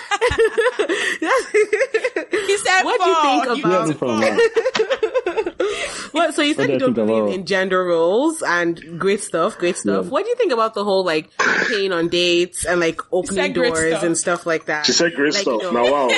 said, 2.57 2.83
What 2.83 2.99
do 3.01 3.09
you 3.09 3.21
think 3.23 3.45
about- 3.65 3.95
what? 6.11 6.33
So 6.35 6.41
you 6.41 6.53
said 6.53 6.65
do 6.67 6.73
you 6.73 6.75
I 6.75 6.79
don't 6.79 6.93
think 6.93 7.07
believe 7.07 7.33
in 7.33 7.45
gender 7.45 7.85
roles 7.85 8.41
and 8.41 8.99
great 8.99 9.21
stuff, 9.21 9.57
great 9.57 9.77
stuff. 9.77 10.03
Yeah. 10.05 10.11
What 10.11 10.23
do 10.25 10.29
you 10.29 10.35
think 10.35 10.51
about 10.51 10.73
the 10.73 10.83
whole 10.83 11.05
like 11.05 11.29
paying 11.69 11.93
on 11.93 12.09
dates 12.09 12.65
and 12.65 12.81
like 12.81 12.99
opening 13.13 13.53
doors 13.53 13.79
stuff. 13.79 14.03
and 14.03 14.17
stuff 14.17 14.45
like 14.45 14.65
that? 14.65 14.85
She 14.85 14.91
said 14.91 15.13
great 15.15 15.33
Like, 15.33 15.43
stuff. 15.43 15.61
you 15.61 15.71
know- 15.71 15.85
Now, 15.85 15.91
wow. 15.91 16.09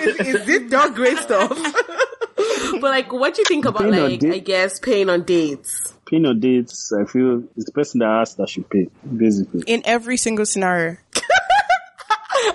is, 0.00 0.16
is 0.20 0.48
it 0.48 0.70
not 0.70 0.94
great 0.94 1.18
stuff? 1.18 1.52
But 2.80 2.90
like, 2.90 3.12
what 3.12 3.34
do 3.34 3.40
you 3.40 3.44
think 3.46 3.64
about 3.64 3.82
Paying 3.82 3.94
like 4.10 4.20
date- 4.20 4.32
I 4.32 4.38
guess 4.38 4.78
paying 4.78 5.08
on 5.10 5.22
dates? 5.24 5.94
Paying 6.06 6.26
on 6.26 6.40
dates, 6.40 6.92
I 6.92 7.04
feel 7.04 7.44
it's 7.56 7.66
the 7.66 7.72
person 7.72 8.00
that 8.00 8.08
asks 8.08 8.34
that 8.36 8.48
should 8.48 8.68
pay, 8.70 8.88
basically. 9.16 9.62
In 9.66 9.82
every 9.84 10.16
single 10.16 10.46
scenario. 10.46 10.96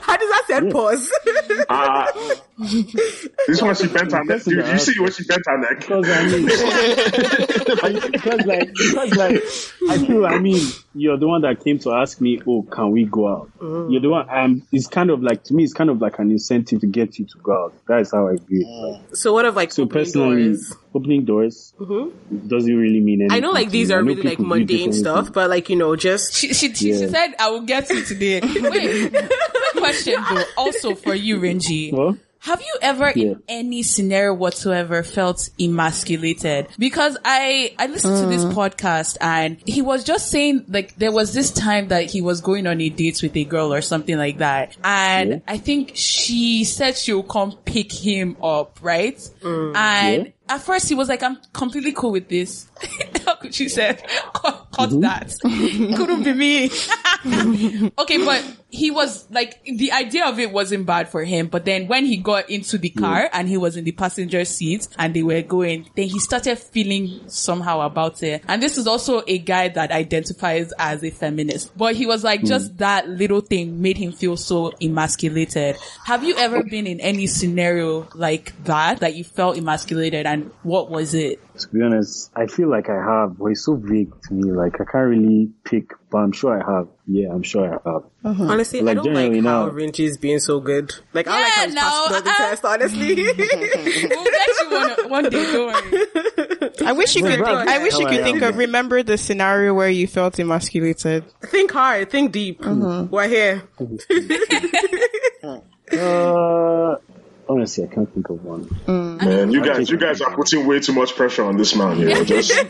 How 0.01 0.17
does 0.17 0.29
that 0.29 0.43
sound? 0.47 0.71
Pause. 0.71 1.11
Ah. 1.69 2.11
This 2.59 3.61
one 3.61 3.75
she 3.75 3.87
bent 3.87 4.11
her 4.11 4.23
neck. 4.23 4.27
Person 4.27 4.53
Dude, 4.53 4.67
you 4.67 4.79
see 4.79 4.91
asked- 4.91 4.99
what 4.99 5.13
she 5.13 5.23
bent 5.25 5.41
her 5.45 5.57
neck? 5.57 5.79
Because 5.79 6.09
I 6.09 6.23
mean, 6.27 6.45
because 8.11 8.45
like, 8.45 8.73
because 8.73 9.15
like, 9.15 9.43
I 9.89 9.97
feel, 10.05 10.25
I 10.25 10.39
mean, 10.39 10.61
you're 10.93 11.17
the 11.17 11.27
one 11.27 11.41
that 11.41 11.63
came 11.63 11.79
to 11.79 11.91
ask 11.93 12.21
me, 12.21 12.39
oh, 12.47 12.61
can 12.63 12.91
we 12.91 13.05
go 13.05 13.27
out? 13.27 13.51
Mm. 13.59 13.91
You're 13.91 14.01
the 14.01 14.09
one, 14.09 14.29
um, 14.29 14.67
it's 14.71 14.87
kind 14.87 15.09
of 15.09 15.21
like, 15.21 15.43
to 15.45 15.53
me, 15.53 15.63
it's 15.63 15.73
kind 15.73 15.89
of 15.89 15.99
like 16.01 16.19
an 16.19 16.31
incentive 16.31 16.81
to 16.81 16.87
get 16.87 17.17
you 17.19 17.25
to 17.25 17.37
go 17.39 17.65
out. 17.65 17.73
That 17.87 18.01
is 18.01 18.11
how 18.11 18.27
I 18.27 18.35
view 18.35 18.61
it. 18.61 18.67
Mm. 18.67 18.91
Like, 19.07 19.15
so 19.15 19.33
what 19.33 19.45
of 19.45 19.55
like 19.55 19.71
so 19.71 19.83
opening 19.83 20.03
personally, 20.05 20.43
doors? 20.49 20.73
opening 20.93 21.25
doors 21.25 21.73
mm-hmm. 21.79 22.47
doesn't 22.47 22.75
really 22.75 22.99
mean 22.99 23.21
anything. 23.21 23.35
I 23.35 23.39
know 23.39 23.51
like 23.51 23.71
these 23.71 23.91
are 23.91 24.03
really 24.03 24.21
like 24.23 24.39
mundane 24.39 24.93
stuff, 24.93 25.33
but 25.33 25.49
like 25.49 25.69
you 25.69 25.75
know, 25.75 25.95
just 25.95 26.33
She, 26.33 26.53
she, 26.53 26.73
she, 26.73 26.91
Yeah. 26.93 27.07
said, 27.07 27.33
I 27.39 27.49
will 27.49 27.61
get 27.61 27.89
you 27.89 28.03
today. 28.03 28.41
Wait, 28.61 29.13
question 29.75 30.15
though, 30.29 30.43
also 30.57 30.95
for 30.95 31.15
you, 31.15 31.37
Rinji. 31.39 31.91
What? 31.91 32.17
Have 32.43 32.59
you 32.59 32.77
ever 32.81 33.13
Yeah. 33.15 33.23
in 33.23 33.43
any 33.47 33.83
scenario 33.83 34.33
whatsoever 34.33 35.01
felt 35.01 35.49
emasculated? 35.57 36.67
Because 36.77 37.17
I, 37.23 37.73
I 37.79 37.87
listened 37.87 38.17
to 38.19 38.25
this 38.27 38.43
uh. 38.43 38.51
podcast 38.51 39.15
and 39.21 39.57
he 39.65 39.81
was 39.81 40.03
just 40.03 40.29
saying 40.29 40.65
like 40.67 40.93
there 40.97 41.13
was 41.13 41.33
this 41.33 41.51
time 41.51 41.87
that 41.87 42.11
he 42.11 42.19
was 42.19 42.41
going 42.41 42.67
on 42.67 42.81
a 42.81 42.89
date 42.89 43.21
with 43.23 43.37
a 43.37 43.45
girl 43.45 43.73
or 43.73 43.79
something 43.79 44.17
like 44.17 44.39
that. 44.39 44.75
And 44.83 45.29
Yeah. 45.29 45.39
I 45.47 45.57
think 45.57 45.93
she 45.95 46.65
said 46.65 46.97
she'll 46.97 47.23
come 47.23 47.53
pick 47.63 47.93
him 47.93 48.35
up, 48.43 48.77
right? 48.81 49.17
Mm. 49.41 49.75
And 49.77 50.25
Yeah. 50.25 50.55
at 50.55 50.61
first 50.63 50.89
he 50.89 50.95
was 50.95 51.07
like, 51.07 51.23
I'm 51.23 51.37
completely 51.53 51.93
cool 51.93 52.11
with 52.11 52.27
this. 52.27 52.67
How 53.25 53.35
could 53.35 53.55
she 53.55 53.69
said, 53.69 54.03
cut, 54.33 54.67
cut 54.73 54.89
mm-hmm. 54.89 54.99
that. 54.99 55.33
Couldn't 55.95 56.23
be 56.23 56.33
me. 56.33 56.65
okay, 57.99 58.17
but 58.25 58.43
he 58.73 58.89
was 58.89 59.29
like, 59.29 59.63
the 59.65 59.91
idea 59.91 60.25
of 60.25 60.39
it 60.39 60.51
wasn't 60.51 60.87
bad 60.87 61.07
for 61.07 61.23
him. 61.23 61.45
But 61.45 61.63
then 61.63 61.87
when 61.87 62.05
he 62.05 62.17
got 62.17 62.49
into 62.49 62.79
the 62.79 62.89
car 62.89 63.29
and 63.31 63.47
he 63.47 63.55
was 63.55 63.77
in 63.77 63.83
the 63.83 63.91
passenger 63.91 64.43
seat 64.45 64.87
and 64.97 65.13
they 65.13 65.21
were 65.21 65.43
going, 65.43 65.87
then 65.95 66.07
he 66.07 66.19
started 66.19 66.57
feeling 66.57 67.21
somehow 67.29 67.81
about 67.81 68.23
it. 68.23 68.43
And 68.47 68.63
this 68.63 68.79
is 68.79 68.87
also 68.87 69.21
a 69.27 69.37
guy 69.37 69.67
that 69.69 69.91
identifies 69.91 70.73
as 70.79 71.03
a 71.03 71.11
feminist. 71.11 71.77
But 71.77 71.95
he 71.95 72.07
was 72.07 72.23
like, 72.23 72.39
hmm. 72.41 72.47
just 72.47 72.79
that 72.79 73.07
little 73.07 73.41
thing 73.41 73.79
made 73.79 73.97
him 73.97 74.11
feel 74.11 74.37
so 74.37 74.73
emasculated. 74.81 75.77
Have 76.05 76.23
you 76.23 76.35
ever 76.37 76.63
been 76.63 76.87
in 76.87 76.99
any 76.99 77.27
scenario 77.27 78.07
like 78.15 78.63
that, 78.63 79.01
that 79.01 79.13
you 79.13 79.23
felt 79.23 79.55
emasculated 79.55 80.25
and 80.25 80.49
what 80.63 80.89
was 80.89 81.13
it? 81.13 81.39
To 81.59 81.67
be 81.69 81.81
honest, 81.83 82.31
I 82.35 82.47
feel 82.47 82.67
like 82.67 82.89
I 82.89 82.95
have, 82.95 83.37
but 83.37 83.45
it's 83.47 83.63
so 83.65 83.75
vague 83.75 84.11
to 84.23 84.33
me. 84.33 84.51
Like 84.51 84.75
I 84.81 84.85
can't 84.91 85.07
really 85.07 85.51
pick, 85.63 85.91
but 86.09 86.17
I'm 86.17 86.31
sure 86.31 86.59
I 86.59 86.65
have. 86.77 86.87
Yeah, 87.05 87.29
I'm 87.31 87.43
sure 87.43 87.65
I 87.67 87.71
have. 87.91 88.03
Mm-hmm. 88.23 88.49
honestly, 88.49 88.79
I 88.79 88.83
Like, 88.83 88.95
don't 88.97 89.13
like 89.13 89.25
generally 89.31 89.41
how 89.41 89.65
now- 89.67 89.71
Rinji 89.71 90.05
is 90.05 90.17
being 90.17 90.39
so 90.39 90.59
good. 90.59 90.93
Like 91.13 91.27
I 91.27 91.41
like 91.41 91.51
how 91.51 91.61
Yeah, 91.61 91.65
he's 91.67 91.75
no, 91.75 91.81
passed 91.81 92.11
all 92.13 92.21
the 92.21 92.29
uh, 92.29 92.35
test. 92.37 92.65
Honestly, 92.65 93.15
We'll 93.23 93.35
get 93.35 94.47
you 94.61 94.69
one, 94.71 95.09
one 95.09 95.23
day, 95.29 95.51
don't 95.53 95.67
worry. 95.67 96.05
I 96.85 96.91
wish 96.93 97.15
you 97.15 97.21
could. 97.21 97.35
Think, 97.35 97.47
I 97.47 97.77
wish 97.83 97.93
you 97.99 98.05
could 98.07 98.19
I 98.21 98.23
think 98.23 98.41
am. 98.41 98.49
of. 98.49 98.57
Remember 98.57 99.03
the 99.03 99.17
scenario 99.17 99.73
where 99.75 99.89
you 99.89 100.07
felt 100.07 100.39
emasculated. 100.39 101.23
think 101.43 101.71
hard, 101.71 102.09
think 102.09 102.31
deep. 102.31 102.61
Mm-hmm. 102.61 103.11
We're 103.11 103.27
here. 103.27 103.63
Uh, 105.91 106.95
honestly, 107.49 107.83
I 107.83 107.87
can't 107.87 108.11
think 108.13 108.29
of 108.29 108.43
one. 108.43 108.67
Man, 108.87 109.51
you 109.51 109.63
guys, 109.63 109.89
you 109.89 109.97
guys 109.97 110.21
are 110.21 110.33
putting 110.35 110.65
way 110.65 110.79
too 110.79 110.93
much 110.93 111.15
pressure 111.15 111.43
on 111.43 111.57
this 111.57 111.75
man. 111.75 111.97
You 112.03 112.09
know, 112.09 112.23
just 112.23 112.51
let, 112.53 112.69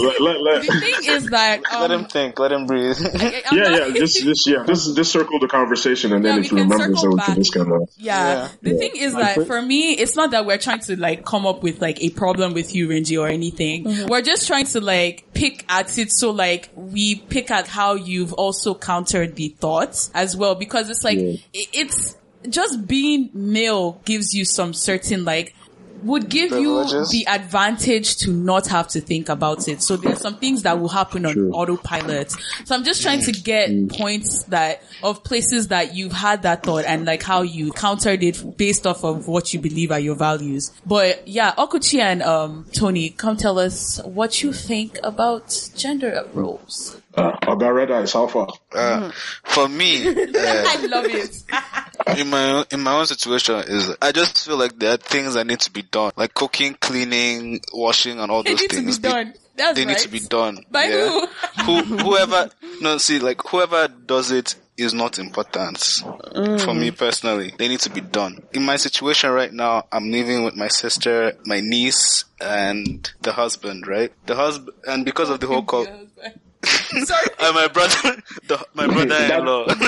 let, 0.00 0.20
let, 0.20 0.40
let- 0.42 0.66
The 0.66 0.80
thing 0.80 1.14
is 1.14 1.26
that, 1.30 1.62
Let 1.72 1.90
him 1.90 2.00
um, 2.00 2.08
think. 2.08 2.38
Let 2.38 2.52
him 2.52 2.66
breathe. 2.66 2.96
I'm 3.14 3.20
yeah, 3.56 3.62
not- 3.68 3.88
yeah, 3.88 3.94
just, 3.94 4.22
just, 4.22 4.46
yeah, 4.48 4.64
just, 4.66 4.96
just 4.96 5.12
circle 5.12 5.38
the 5.38 5.48
conversation, 5.48 6.12
and 6.12 6.24
then 6.24 6.34
Yeah, 6.34 6.44
if 6.44 6.52
we 6.52 6.58
you 6.58 6.64
can 6.64 6.70
remember, 6.72 6.96
so 6.96 7.08
we 7.10 7.20
can 7.20 7.34
just 7.36 7.54
kind 7.54 7.72
of. 7.72 7.88
Yeah. 7.96 8.16
Yeah. 8.16 8.48
The 8.62 8.70
Yeah. 8.72 8.78
thing 8.78 8.90
is 8.96 9.14
Like, 9.14 9.22
that 9.22 9.34
for- 9.34 9.44
for 9.46 9.62
me, 9.62 9.92
it's 9.92 10.16
not 10.16 10.30
that 10.32 10.44
we're 10.46 10.58
trying 10.58 10.80
to 10.80 10.98
like 11.00 11.24
come 11.24 11.46
up 11.46 11.62
with 11.62 11.80
like 11.80 12.02
a 12.02 12.10
problem 12.10 12.54
with 12.54 12.74
you, 12.74 12.88
Rinji, 12.88 13.20
or 13.20 13.28
anything. 13.28 14.06
We're 14.08 14.22
just 14.22 14.46
trying 14.46 14.66
to 14.66 14.80
like 14.80 15.24
pick 15.34 15.64
at 15.68 15.96
it 15.98 16.10
so 16.12 16.30
like 16.30 16.70
we 16.74 17.14
pick 17.16 17.50
at 17.50 17.66
how 17.68 17.94
you've 17.94 18.32
also 18.34 18.74
countered 18.74 19.36
the 19.36 19.48
thoughts 19.48 20.10
as 20.14 20.36
well 20.36 20.54
because 20.54 20.90
it's 20.90 21.04
like, 21.04 21.18
Yeah. 21.18 21.32
i- 21.54 21.68
it's 21.72 22.16
just 22.48 22.86
being 22.86 23.30
male 23.32 24.00
gives 24.04 24.34
you 24.34 24.44
some 24.44 24.72
certain 24.72 25.24
like, 25.24 25.54
would 26.02 26.28
give 26.28 26.52
you 26.52 26.84
the 27.10 27.26
advantage 27.28 28.16
to 28.16 28.30
not 28.30 28.66
have 28.68 28.88
to 28.88 29.00
think 29.00 29.28
about 29.28 29.66
it. 29.68 29.82
So 29.82 29.96
there's 29.96 30.20
some 30.20 30.36
things 30.38 30.62
that 30.62 30.78
will 30.78 30.88
happen 30.88 31.26
on 31.26 31.32
True. 31.32 31.52
autopilot. 31.52 32.32
So 32.64 32.74
I'm 32.74 32.84
just 32.84 33.02
trying 33.02 33.22
to 33.22 33.32
get 33.32 33.88
points 33.90 34.44
that 34.44 34.82
of 35.02 35.24
places 35.24 35.68
that 35.68 35.94
you've 35.94 36.12
had 36.12 36.42
that 36.42 36.62
thought 36.62 36.84
and 36.84 37.04
like 37.06 37.22
how 37.22 37.42
you 37.42 37.72
countered 37.72 38.22
it 38.22 38.56
based 38.56 38.86
off 38.86 39.04
of 39.04 39.26
what 39.26 39.52
you 39.52 39.60
believe 39.60 39.90
are 39.90 40.00
your 40.00 40.16
values. 40.16 40.72
But 40.84 41.26
yeah, 41.26 41.54
Okwuchi 41.54 41.98
and 42.00 42.22
um 42.22 42.66
Tony, 42.72 43.10
come 43.10 43.36
tell 43.36 43.58
us 43.58 44.00
what 44.04 44.42
you 44.42 44.52
think 44.52 44.98
about 45.02 45.70
gender 45.76 46.26
roles. 46.32 47.00
Uh, 47.16 47.32
Ogareda 47.46 48.02
is 48.02 48.12
how 48.12 48.26
far? 48.26 48.48
Uh, 48.74 49.10
for 49.44 49.68
me, 49.68 50.06
uh, 50.08 50.12
I 50.38 50.86
love 50.86 51.06
it. 51.06 51.44
in 52.18 52.28
my 52.28 52.64
in 52.70 52.80
my 52.82 52.92
own 52.92 53.06
situation 53.06 53.54
is 53.66 53.94
I 54.02 54.12
just 54.12 54.44
feel 54.46 54.58
like 54.58 54.78
there 54.78 54.92
are 54.94 54.98
things 54.98 55.34
that 55.34 55.46
need 55.46 55.60
to 55.60 55.70
be 55.72 55.82
done, 55.82 56.12
like 56.16 56.34
cooking, 56.34 56.74
cleaning, 56.74 57.60
washing, 57.72 58.18
and 58.20 58.30
all 58.30 58.40
It 58.40 58.48
those 58.48 58.60
needs 58.60 58.74
to 58.74 58.80
be 58.80 58.84
things. 58.84 58.98
They- 59.00 59.08
done. 59.10 59.34
That's 59.56 59.74
They, 59.78 59.86
right. 59.86 59.92
need 59.92 59.98
to 60.02 60.08
be 60.10 60.20
done. 60.20 60.58
By 60.70 60.84
yeah. 60.84 61.26
who? 61.64 61.82
Whoever? 61.82 62.50
No, 62.82 62.98
see, 62.98 63.18
like 63.20 63.40
whoever 63.48 63.88
does 63.88 64.30
it 64.30 64.54
is 64.76 64.92
not 64.92 65.18
important 65.18 65.78
for 66.60 66.74
me 66.74 66.90
personally. 66.90 67.54
They 67.56 67.68
need 67.68 67.80
to 67.80 67.88
be 67.90 68.02
done. 68.02 68.42
In 68.52 68.66
my 68.66 68.76
situation 68.76 69.30
right 69.30 69.50
now, 69.50 69.86
I'm 69.90 70.10
living 70.12 70.44
with 70.44 70.56
my 70.56 70.68
sister, 70.68 71.32
my 71.46 71.60
niece, 71.60 72.26
and 72.38 73.10
the 73.22 73.32
husband. 73.32 73.86
Right, 73.86 74.12
the 74.26 74.34
husband, 74.34 74.76
and 74.86 75.06
because 75.06 75.30
of 75.30 75.40
the 75.40 75.46
whole 75.46 75.62
call. 75.72 75.86
Sorry. 76.66 77.26
And 77.38 77.54
my 77.54 77.68
brother, 77.68 78.22
the, 78.46 78.66
my 78.74 78.86
brother-in-law. 78.86 79.66
That 79.66 79.78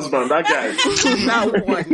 husband. 0.00 0.30
That 0.30 0.44
guy. 0.44 0.70
That 1.26 1.66
one. 1.66 1.84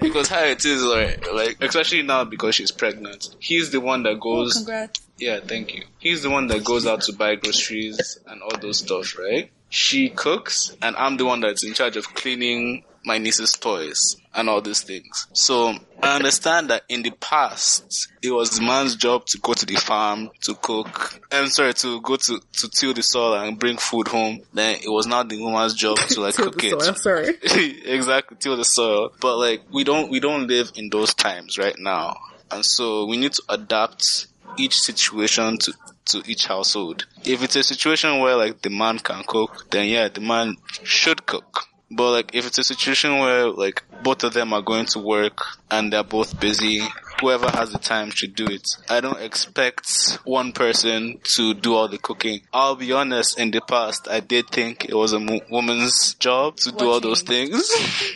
because 0.00 0.28
how 0.28 0.44
it 0.44 0.64
is, 0.64 0.82
like, 0.82 1.30
like, 1.32 1.56
especially 1.60 2.02
now 2.02 2.24
because 2.24 2.54
she's 2.54 2.70
pregnant, 2.70 3.34
he's 3.38 3.70
the 3.70 3.80
one 3.80 4.02
that 4.04 4.20
goes. 4.20 4.66
Oh, 4.68 4.88
yeah, 5.18 5.40
thank 5.40 5.74
you. 5.74 5.84
He's 5.98 6.22
the 6.22 6.30
one 6.30 6.46
that 6.48 6.64
goes 6.64 6.86
out 6.86 7.02
to 7.02 7.12
buy 7.12 7.36
groceries 7.36 8.18
and 8.26 8.42
all 8.42 8.56
those 8.60 8.78
stuff, 8.78 9.18
right? 9.18 9.50
She 9.68 10.10
cooks, 10.10 10.76
and 10.80 10.94
I'm 10.96 11.16
the 11.16 11.24
one 11.24 11.40
that's 11.40 11.64
in 11.64 11.74
charge 11.74 11.96
of 11.96 12.14
cleaning 12.14 12.84
my 13.06 13.18
niece's 13.18 13.52
toys 13.52 14.16
and 14.34 14.50
all 14.50 14.60
these 14.60 14.82
things. 14.82 15.28
So 15.32 15.74
I 16.02 16.16
understand 16.16 16.70
that 16.70 16.82
in 16.88 17.02
the 17.02 17.12
past, 17.12 18.08
it 18.20 18.32
was 18.32 18.50
the 18.50 18.62
man's 18.66 18.96
job 18.96 19.24
to 19.26 19.38
go 19.38 19.54
to 19.54 19.64
the 19.64 19.76
farm 19.76 20.30
to 20.42 20.54
cook. 20.54 21.20
I'm 21.30 21.46
sorry, 21.46 21.72
to 21.74 22.00
go 22.02 22.16
to, 22.16 22.40
to 22.40 22.68
till 22.68 22.92
the 22.92 23.02
soil 23.02 23.34
and 23.34 23.58
bring 23.58 23.76
food 23.76 24.08
home. 24.08 24.40
Then 24.52 24.80
it 24.82 24.90
was 24.90 25.06
not 25.06 25.28
the 25.28 25.40
woman's 25.40 25.74
job 25.74 25.96
to 25.98 26.20
like 26.20 26.34
cook 26.36 26.62
it. 26.64 26.82
soil, 26.82 26.94
sorry. 26.96 27.34
exactly, 27.86 28.36
till 28.40 28.56
the 28.56 28.64
soil. 28.64 29.12
But 29.20 29.38
like, 29.38 29.62
we 29.72 29.84
don't, 29.84 30.10
we 30.10 30.18
don't 30.18 30.48
live 30.48 30.72
in 30.74 30.90
those 30.90 31.14
times 31.14 31.58
right 31.58 31.78
now. 31.78 32.16
And 32.50 32.64
so 32.64 33.06
we 33.06 33.16
need 33.16 33.32
to 33.34 33.42
adapt 33.48 34.26
each 34.58 34.80
situation 34.80 35.58
to, 35.58 35.72
to 36.06 36.22
each 36.26 36.46
household. 36.46 37.06
If 37.24 37.42
it's 37.42 37.56
a 37.56 37.62
situation 37.62 38.18
where 38.18 38.36
like 38.36 38.62
the 38.62 38.70
man 38.70 38.98
can 38.98 39.22
cook, 39.24 39.70
then 39.70 39.86
yeah, 39.86 40.08
the 40.08 40.20
man 40.20 40.56
should 40.82 41.24
cook. 41.24 41.68
But 41.90 42.10
like 42.10 42.34
if 42.34 42.46
it's 42.46 42.58
a 42.58 42.64
situation 42.64 43.18
where 43.18 43.48
like 43.48 43.82
both 44.02 44.24
of 44.24 44.32
them 44.32 44.52
are 44.52 44.62
going 44.62 44.86
to 44.86 44.98
work 44.98 45.38
and 45.70 45.92
they're 45.92 46.02
both 46.02 46.38
busy, 46.40 46.82
whoever 47.20 47.48
has 47.50 47.72
the 47.72 47.78
time 47.78 48.10
should 48.10 48.34
do 48.34 48.46
it. 48.46 48.66
I 48.88 49.00
don't 49.00 49.20
expect 49.20 50.18
one 50.24 50.52
person 50.52 51.20
to 51.36 51.54
do 51.54 51.74
all 51.74 51.88
the 51.88 51.98
cooking. 51.98 52.40
I'll 52.52 52.76
be 52.76 52.92
honest, 52.92 53.38
in 53.38 53.52
the 53.52 53.60
past 53.60 54.08
I 54.10 54.20
did 54.20 54.48
think 54.50 54.86
it 54.86 54.94
was 54.94 55.12
a 55.12 55.20
mo- 55.20 55.40
woman's 55.50 56.14
job 56.14 56.56
to 56.58 56.72
do 56.72 56.90
all 56.90 57.00
those 57.00 57.22
things. 57.22 57.70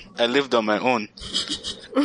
I 0.18 0.26
lived 0.26 0.54
on 0.54 0.64
my 0.64 0.78
own. 0.78 1.08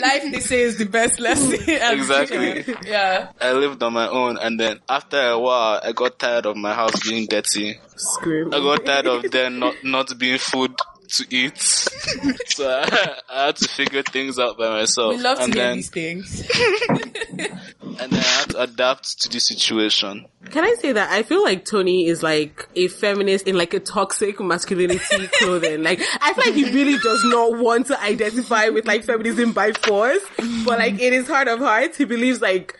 Life, 0.00 0.32
they 0.32 0.40
say, 0.40 0.62
is 0.62 0.78
the 0.78 0.86
best 0.90 1.20
lesson. 1.20 1.52
Exactly. 1.68 2.64
Yeah. 2.86 3.30
I 3.40 3.52
lived 3.52 3.82
on 3.82 3.92
my 3.92 4.08
own 4.08 4.38
and 4.38 4.58
then 4.58 4.80
after 4.88 5.20
a 5.20 5.38
while 5.38 5.80
I 5.82 5.92
got 5.92 6.18
tired 6.18 6.46
of 6.46 6.56
my 6.56 6.74
house 6.74 6.98
being 7.06 7.26
dirty. 7.26 7.78
Scream. 7.96 8.52
I 8.54 8.58
got 8.58 8.84
tired 8.86 9.06
of 9.06 9.30
there 9.30 9.50
not, 9.64 9.74
not 9.84 10.18
being 10.18 10.38
food 10.38 10.74
to 11.08 11.26
eat. 11.34 11.58
so 12.46 12.68
I, 12.68 13.16
I 13.28 13.46
had 13.46 13.56
to 13.56 13.68
figure 13.68 14.02
things 14.02 14.38
out 14.38 14.58
by 14.58 14.70
myself. 14.70 15.16
We 15.16 15.22
love 15.22 15.38
to 15.38 15.44
and 15.44 15.54
hear 15.54 15.64
then, 15.64 15.76
these 15.76 15.90
things. 15.90 16.40
and 16.88 18.12
then 18.12 18.12
I 18.12 18.16
had 18.16 18.50
to 18.50 18.62
adapt 18.62 19.20
to 19.22 19.28
the 19.28 19.40
situation. 19.40 20.26
Can 20.50 20.64
I 20.64 20.74
say 20.78 20.92
that 20.92 21.10
I 21.10 21.22
feel 21.22 21.42
like 21.42 21.64
Tony 21.64 22.06
is 22.06 22.22
like 22.22 22.68
a 22.74 22.88
feminist 22.88 23.46
in 23.46 23.56
like 23.56 23.74
a 23.74 23.80
toxic 23.80 24.40
masculinity 24.40 25.28
clothing. 25.38 25.82
Like 25.82 26.00
I 26.20 26.32
feel 26.34 26.44
like 26.46 26.54
he 26.54 26.72
really 26.72 26.98
does 26.98 27.24
not 27.24 27.58
want 27.58 27.86
to 27.86 28.00
identify 28.00 28.68
with 28.68 28.86
like 28.86 29.04
feminism 29.04 29.52
by 29.52 29.72
force, 29.72 30.22
but 30.64 30.78
like 30.78 31.00
in 31.00 31.12
his 31.12 31.26
heart 31.26 31.48
of 31.48 31.58
hearts, 31.58 31.98
he 31.98 32.04
believes 32.04 32.40
like 32.40 32.76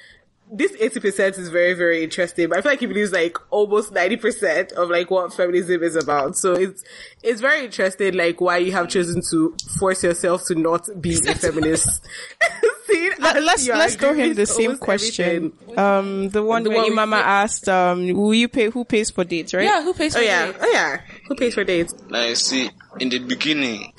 this 0.52 0.72
80% 0.72 1.38
is 1.38 1.48
very, 1.50 1.74
very 1.74 2.02
interesting, 2.02 2.48
but 2.48 2.58
I 2.58 2.62
feel 2.62 2.72
like 2.72 2.80
he 2.80 2.86
believes 2.86 3.12
like 3.12 3.36
almost 3.50 3.92
90% 3.92 4.72
of 4.72 4.88
like 4.90 5.10
what 5.10 5.32
feminism 5.34 5.82
is 5.82 5.96
about. 5.96 6.36
So 6.36 6.54
it's, 6.54 6.82
it's 7.22 7.40
very 7.40 7.64
interesting, 7.64 8.14
like 8.14 8.40
why 8.40 8.58
you 8.58 8.72
have 8.72 8.88
chosen 8.88 9.22
to 9.30 9.54
force 9.78 10.02
yourself 10.02 10.44
to 10.48 10.54
not 10.54 10.88
be 11.00 11.14
a 11.16 11.34
feminist. 11.36 12.06
See, 12.86 13.10
Let, 13.18 13.42
let's 13.42 13.68
let's 13.68 13.96
throw 13.96 14.14
him 14.14 14.32
the 14.32 14.46
same 14.46 14.78
question. 14.78 15.52
everything. 15.66 15.78
Um, 15.78 16.28
the 16.30 16.42
one 16.42 16.62
The 16.62 16.70
where 16.70 16.78
one 16.80 16.90
we- 16.90 16.96
Imama 16.96 17.20
asked, 17.20 17.68
um, 17.68 18.10
will 18.14 18.32
you 18.32 18.48
pay? 18.48 18.70
Who 18.70 18.86
pays 18.86 19.10
for 19.10 19.24
dates? 19.24 19.52
Right? 19.52 19.64
Yeah, 19.64 19.82
who 19.82 19.92
pays 19.92 20.14
for 20.14 20.20
dates? 20.20 20.32
Oh 20.32 20.34
yeah, 20.34 20.48
it? 20.48 20.56
oh 20.62 20.70
yeah. 20.72 21.00
Who 21.28 21.34
pays 21.34 21.54
for 21.54 21.64
dates? 21.64 21.94
Now 22.08 22.24
you 22.24 22.34
see, 22.34 22.70
in 22.98 23.10
the 23.10 23.18
beginning, 23.18 23.92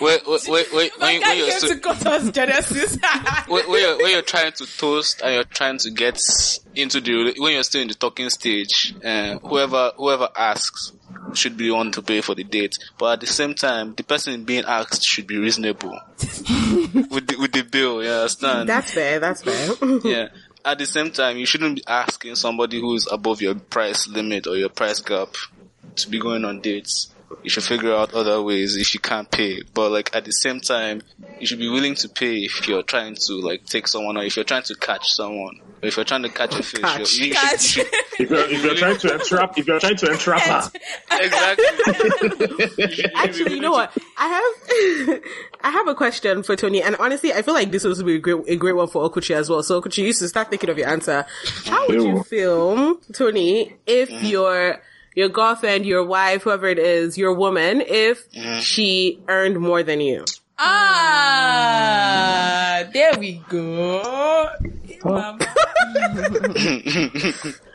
wait, 0.00 0.22
wait, 0.26 0.48
wait, 0.48 0.72
wait, 0.72 0.92
My 0.98 1.12
when, 1.12 1.20
when 1.20 1.38
you're 1.38 1.50
came 1.50 1.58
so, 1.60 2.24
to 2.24 2.32
Genesis. 2.32 2.98
when, 3.48 3.70
when 3.70 3.80
you're, 3.80 3.98
when 3.98 4.10
you're 4.10 4.22
trying 4.22 4.52
to 4.52 4.66
toast 4.66 5.20
and 5.22 5.34
you're 5.34 5.44
trying 5.44 5.78
to 5.78 5.90
get 5.90 6.20
into 6.74 7.00
the 7.00 7.34
when 7.38 7.54
you're 7.54 7.62
still 7.62 7.82
in 7.82 7.88
the 7.88 7.94
talking 7.94 8.30
stage, 8.30 8.94
uh, 9.04 9.38
whoever 9.38 9.92
whoever 9.96 10.28
asks 10.36 10.92
should 11.34 11.56
be 11.56 11.70
on 11.70 11.92
to 11.92 12.02
pay 12.02 12.20
for 12.20 12.34
the 12.34 12.44
date. 12.44 12.78
But 12.98 13.14
at 13.14 13.20
the 13.20 13.26
same 13.26 13.54
time, 13.54 13.94
the 13.94 14.02
person 14.02 14.44
being 14.44 14.64
asked 14.64 15.04
should 15.04 15.26
be 15.26 15.38
reasonable 15.38 15.98
with 16.18 17.26
the, 17.26 17.36
with 17.38 17.52
the 17.52 17.66
bill. 17.68 18.02
You 18.02 18.10
understand? 18.10 18.68
That's 18.68 18.92
fair. 18.92 19.20
That's 19.20 19.42
fair. 19.42 19.74
yeah. 20.04 20.28
At 20.64 20.78
the 20.78 20.86
same 20.86 21.10
time, 21.10 21.38
you 21.38 21.46
shouldn't 21.46 21.76
be 21.76 21.82
asking 21.86 22.34
somebody 22.34 22.80
who 22.80 22.94
is 22.94 23.08
above 23.10 23.40
your 23.40 23.54
price 23.54 24.06
limit 24.08 24.46
or 24.46 24.56
your 24.56 24.68
price 24.68 25.00
gap 25.00 25.34
to 25.96 26.10
be 26.10 26.18
going 26.18 26.44
on 26.44 26.60
dates. 26.60 27.10
You 27.42 27.50
should 27.50 27.64
figure 27.64 27.94
out 27.94 28.12
other 28.12 28.42
ways 28.42 28.76
if 28.76 28.92
you 28.92 29.00
can't 29.00 29.30
pay. 29.30 29.62
But 29.74 29.90
like 29.90 30.14
at 30.14 30.24
the 30.24 30.32
same 30.32 30.60
time, 30.60 31.02
you 31.38 31.46
should 31.46 31.58
be 31.58 31.68
willing 31.68 31.94
to 31.96 32.08
pay 32.08 32.44
if 32.44 32.66
you're 32.66 32.82
trying 32.82 33.16
to 33.26 33.34
like 33.34 33.64
take 33.64 33.86
someone 33.88 34.16
or 34.16 34.24
if 34.24 34.36
you're 34.36 34.44
trying 34.44 34.64
to 34.64 34.74
catch 34.74 35.08
someone. 35.08 35.60
Or 35.82 35.88
if 35.88 35.96
you're 35.96 36.04
trying 36.04 36.22
to 36.24 36.28
catch 36.28 36.54
a 36.58 36.62
fish, 36.62 36.80
Catch. 36.80 37.14
you, 37.14 37.26
you 37.26 37.34
Catch. 37.34 37.62
should, 37.62 37.86
you 38.18 38.26
should 38.26 38.30
If 38.30 38.30
you're, 38.30 38.50
if 38.50 38.64
you're 38.64 38.74
trying 38.74 38.98
to 38.98 39.14
entrap, 39.14 39.58
if 39.58 39.66
you're 39.66 39.80
trying 39.80 39.96
to 39.96 40.10
entrap 40.10 40.42
her, 40.42 40.70
exactly. 41.12 43.04
Actually, 43.14 43.54
you 43.54 43.60
know 43.60 43.72
what? 43.72 43.96
I 44.18 44.28
have, 44.28 45.22
I 45.62 45.70
have 45.70 45.88
a 45.88 45.94
question 45.94 46.42
for 46.42 46.54
Tony, 46.56 46.82
and 46.82 46.96
honestly, 46.96 47.32
I 47.32 47.40
feel 47.42 47.54
like 47.54 47.70
this 47.70 47.84
would 47.84 48.04
be 48.04 48.16
a 48.16 48.18
great, 48.18 48.48
a 48.48 48.56
great 48.56 48.74
one 48.74 48.88
for 48.88 49.08
Okwuchi 49.08 49.34
as 49.34 49.48
well. 49.48 49.62
So, 49.62 49.80
Okwuchi, 49.80 50.04
you 50.04 50.12
should 50.12 50.28
start 50.28 50.50
thinking 50.50 50.68
of 50.68 50.76
your 50.76 50.88
answer. 50.88 51.24
How 51.64 51.86
would 51.86 52.02
you 52.02 52.16
Ew. 52.16 52.22
feel, 52.24 52.96
Tony, 53.14 53.76
if 53.86 54.10
mm. 54.10 54.30
your 54.30 54.82
your 55.14 55.28
girlfriend, 55.28 55.84
your 55.86 56.04
wife, 56.04 56.42
whoever 56.42 56.66
it 56.68 56.78
is, 56.78 57.16
your 57.18 57.34
woman, 57.34 57.82
if 57.86 58.26
she 58.62 59.18
earned 59.28 59.58
more 59.60 59.82
than 59.82 60.00
you? 60.00 60.24
ah, 60.62 62.84
there 62.92 63.12
we 63.18 63.42
go. 63.48 64.48
Mama. 65.04 65.38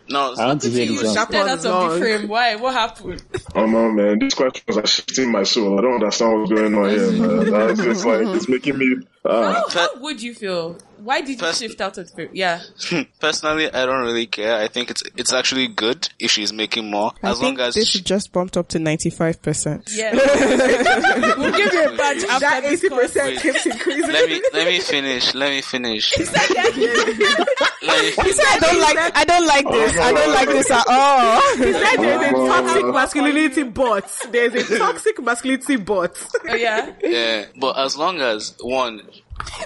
No, 0.08 0.36
I 0.38 0.46
want 0.46 0.62
to 0.62 0.70
hear 0.70 0.86
You 0.86 1.02
this 1.02 1.16
Shut 1.16 1.34
answer. 1.34 1.34
shifted 1.34 1.52
was 1.56 1.66
out 1.66 1.86
of 1.88 1.94
the 1.94 2.00
frame. 2.00 2.28
Why? 2.28 2.56
What 2.58 2.76
happened? 2.76 3.24
oh 3.56 3.66
man, 3.66 3.96
man, 3.96 4.20
these 4.20 4.36
questions 4.36 4.78
are 4.78 4.86
shifting 4.86 5.32
my 5.32 5.42
soul. 5.42 5.80
I 5.80 5.82
don't 5.82 5.96
understand 5.96 6.42
what's 6.42 6.52
going 6.52 6.76
on 6.76 6.90
here, 6.92 7.12
man. 7.12 7.54
It's 7.72 7.82
just 7.82 8.06
like 8.06 8.28
it's 8.28 8.48
making 8.48 8.78
me. 8.78 8.98
Uh, 9.26 9.54
How, 9.54 9.64
how 9.70 9.88
would 10.02 10.22
you 10.22 10.36
feel? 10.36 10.78
Why 11.06 11.22
did 11.22 11.30
you 11.30 11.38
First- 11.38 11.62
shift 11.62 11.80
out 11.82 11.98
of 12.00 12.12
the? 12.16 12.30
Yeah. 12.34 12.62
personally, 13.20 13.72
I 13.72 13.86
don't 13.86 14.04
really 14.04 14.26
care. 14.26 14.56
I 14.60 14.68
think 14.68 14.90
it's 14.90 15.04
it's 15.16 15.32
actually 15.32 15.68
good 15.68 16.10
if 16.20 16.32
she's 16.32 16.52
making 16.52 16.90
more, 16.90 17.12
I 17.22 17.30
as 17.32 17.40
think 17.40 17.60
long 17.60 17.68
as 17.68 17.76
this 17.76 17.90
she, 17.90 18.02
just 18.02 18.32
bumped 18.34 18.58
up 18.58 18.68
to 18.70 18.80
ninety 18.80 19.10
five 19.12 19.42
percent. 19.42 19.90
Yeah. 19.94 20.14
we'll 21.38 21.52
give 21.56 21.72
you 21.74 21.84
a 21.94 21.96
badge 21.96 22.24
after 22.24 22.40
That 22.40 22.64
this 22.64 22.84
eighty 22.84 22.96
percent 22.96 23.40
keeps 23.40 23.66
increasing. 23.66 24.12
let 24.12 24.30
me 24.30 24.42
let 24.54 24.68
me 24.68 24.80
finish. 24.80 25.34
Let 25.36 25.50
me 25.52 25.62
finish. 25.62 26.12
let 26.18 26.28
me 26.28 28.12
He 28.24 28.32
said, 28.34 28.46
"I 28.46 28.60
don't 28.62 28.80
like. 28.82 29.16
I 29.16 29.24
don't 29.26 29.48
like 29.48 29.68
this. 29.70 29.98
I 29.98 30.12
don't 30.12 30.34
like 30.34 30.48
this 30.50 30.72
at 30.72 30.86
all." 30.88 31.42
He 31.58 31.74
Said 31.74 31.98
there's 31.98 32.32
a 32.32 32.34
toxic 32.48 32.86
masculinity 32.86 33.64
bot. 33.64 34.12
There's 34.32 34.56
a 34.72 34.78
toxic 34.78 35.22
masculinity 35.22 35.76
bot. 35.78 36.18
Oh, 36.50 36.56
yeah. 36.56 36.92
Yeah, 37.04 37.46
but 37.60 37.78
as 37.78 37.96
long 37.98 38.20
as 38.22 38.56
one, 38.62 39.02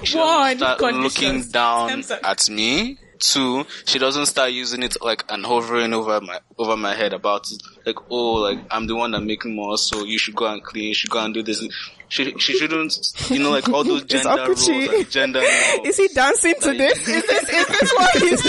she 0.03 0.17
One, 0.17 0.57
doesn't 0.57 0.77
start 0.79 0.95
looking 0.95 1.43
down 1.49 2.03
at 2.23 2.49
me. 2.49 2.97
Two, 3.19 3.65
she 3.85 3.99
doesn't 3.99 4.27
start 4.27 4.51
using 4.53 4.81
it 4.81 4.95
like 5.01 5.25
and 5.27 5.45
hovering 5.45 5.93
over 5.93 6.21
my 6.21 6.39
over 6.57 6.77
my 6.77 6.95
head 6.95 7.11
about 7.11 7.51
it. 7.51 7.61
Like, 7.85 7.97
oh, 8.09 8.35
like 8.35 8.59
I'm 8.71 8.87
the 8.87 8.95
one 8.95 9.11
that 9.11 9.19
making 9.19 9.55
more, 9.55 9.77
so 9.77 10.05
you 10.05 10.17
should 10.17 10.35
go 10.37 10.45
and 10.45 10.63
clean. 10.63 10.85
You 10.87 10.93
should 10.93 11.09
go 11.09 11.19
and 11.19 11.33
do 11.33 11.43
this. 11.43 11.61
She 12.07 12.33
she 12.39 12.53
shouldn't, 12.57 12.97
you 13.29 13.39
know, 13.39 13.51
like 13.51 13.67
all 13.67 13.83
those 13.83 14.03
gender 14.05 14.29
roles 14.29 14.69
Okwuchi. 14.69 14.99
and 14.99 15.09
gender. 15.11 15.41
norms. 15.41 15.79
Is 15.89 15.97
he 15.97 16.07
dancing 16.07 16.55
to 16.61 16.71
this? 16.73 16.97
Is 17.09 17.23
this 17.27 17.49
is 17.49 17.67
this 17.67 17.91
what 17.93 18.17
he's? 18.19 18.45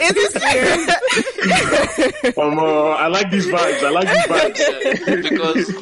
is 0.00 0.32
this? 0.32 2.38
um, 2.38 2.58
uh, 2.58 2.90
I 2.90 3.06
like 3.08 3.30
these 3.32 3.46
vibes. 3.46 3.82
I 3.82 3.90
like 3.90 4.08
these 4.08 4.26
vibes. 4.26 5.22
Because 5.22 5.72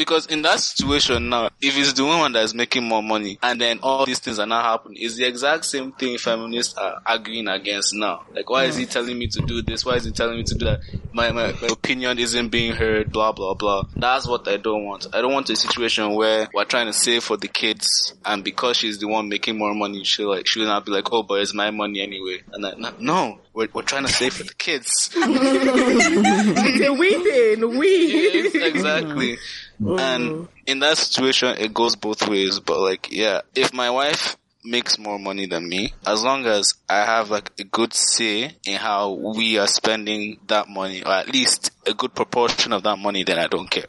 because 0.00 0.24
in 0.28 0.40
that 0.40 0.58
situation 0.58 1.28
now, 1.28 1.50
if 1.60 1.76
it's 1.76 1.92
the 1.92 2.02
woman 2.02 2.32
that's 2.32 2.54
making 2.54 2.82
more 2.82 3.02
money 3.02 3.38
and 3.42 3.60
then 3.60 3.78
all 3.82 4.06
these 4.06 4.18
things 4.18 4.38
are 4.38 4.46
not 4.46 4.64
happening, 4.64 4.96
it's 4.98 5.16
the 5.16 5.26
exact 5.26 5.66
same 5.66 5.92
thing 5.92 6.16
feminists 6.16 6.74
are 6.78 7.02
arguing 7.04 7.46
against 7.48 7.92
now. 7.94 8.24
Like, 8.34 8.48
why 8.48 8.64
is 8.64 8.76
he 8.76 8.86
mm. 8.86 8.90
telling 8.90 9.18
me 9.18 9.26
to 9.26 9.42
do 9.42 9.60
this? 9.60 9.84
Why 9.84 9.96
is 9.96 10.06
he 10.06 10.10
telling 10.10 10.38
me 10.38 10.44
to 10.44 10.54
do 10.54 10.64
that? 10.64 10.80
My, 11.12 11.32
my, 11.32 11.52
my 11.52 11.68
opinion 11.70 12.18
isn't 12.18 12.48
being 12.48 12.72
heard, 12.72 13.12
blah, 13.12 13.32
blah, 13.32 13.52
blah. 13.52 13.84
That's 13.94 14.26
what 14.26 14.48
I 14.48 14.56
don't 14.56 14.86
want. 14.86 15.06
I 15.12 15.20
don't 15.20 15.34
want 15.34 15.50
a 15.50 15.56
situation 15.56 16.14
where 16.14 16.48
we're 16.54 16.64
trying 16.64 16.86
to 16.86 16.94
save 16.94 17.22
for 17.22 17.36
the 17.36 17.48
kids 17.48 18.14
and 18.24 18.42
because 18.42 18.78
she's 18.78 19.00
the 19.00 19.06
one 19.06 19.28
making 19.28 19.58
more 19.58 19.74
money, 19.74 20.02
she'll 20.04 20.30
like, 20.30 20.46
she'll 20.46 20.64
not 20.64 20.86
be 20.86 20.92
like, 20.92 21.12
oh, 21.12 21.24
but 21.24 21.42
it's 21.42 21.52
my 21.52 21.70
money 21.70 22.00
anyway. 22.00 22.38
And 22.54 22.64
I, 22.64 22.72
no, 22.78 22.94
no, 22.98 23.38
we're, 23.52 23.68
we're 23.74 23.82
trying 23.82 24.06
to 24.06 24.12
save 24.12 24.32
for 24.32 24.44
the 24.44 24.54
kids. 24.54 25.10
It's 25.14 26.86
a 26.86 26.92
we 26.94 27.10
thing. 27.22 27.78
We. 27.78 28.30
Yes, 28.32 28.54
exactly. 28.54 29.36
Mm. 29.36 29.38
And 29.80 30.30
mm. 30.30 30.48
in 30.66 30.80
that 30.80 30.98
situation, 30.98 31.56
it 31.58 31.72
goes 31.72 31.96
both 31.96 32.28
ways. 32.28 32.60
But 32.60 32.80
like, 32.80 33.10
yeah, 33.10 33.40
if 33.54 33.72
my 33.72 33.90
wife 33.90 34.36
makes 34.62 34.98
more 34.98 35.18
money 35.18 35.46
than 35.46 35.68
me, 35.68 35.94
as 36.06 36.22
long 36.22 36.46
as 36.46 36.74
I 36.88 37.04
have 37.04 37.30
like 37.30 37.50
a 37.58 37.64
good 37.64 37.94
say 37.94 38.56
in 38.66 38.76
how 38.76 39.12
we 39.12 39.58
are 39.58 39.66
spending 39.66 40.38
that 40.48 40.68
money, 40.68 41.02
or 41.02 41.12
at 41.12 41.32
least 41.32 41.70
a 41.86 41.94
good 41.94 42.14
proportion 42.14 42.72
of 42.72 42.82
that 42.82 42.98
money, 42.98 43.24
then 43.24 43.38
I 43.38 43.46
don't 43.46 43.70
care. 43.70 43.86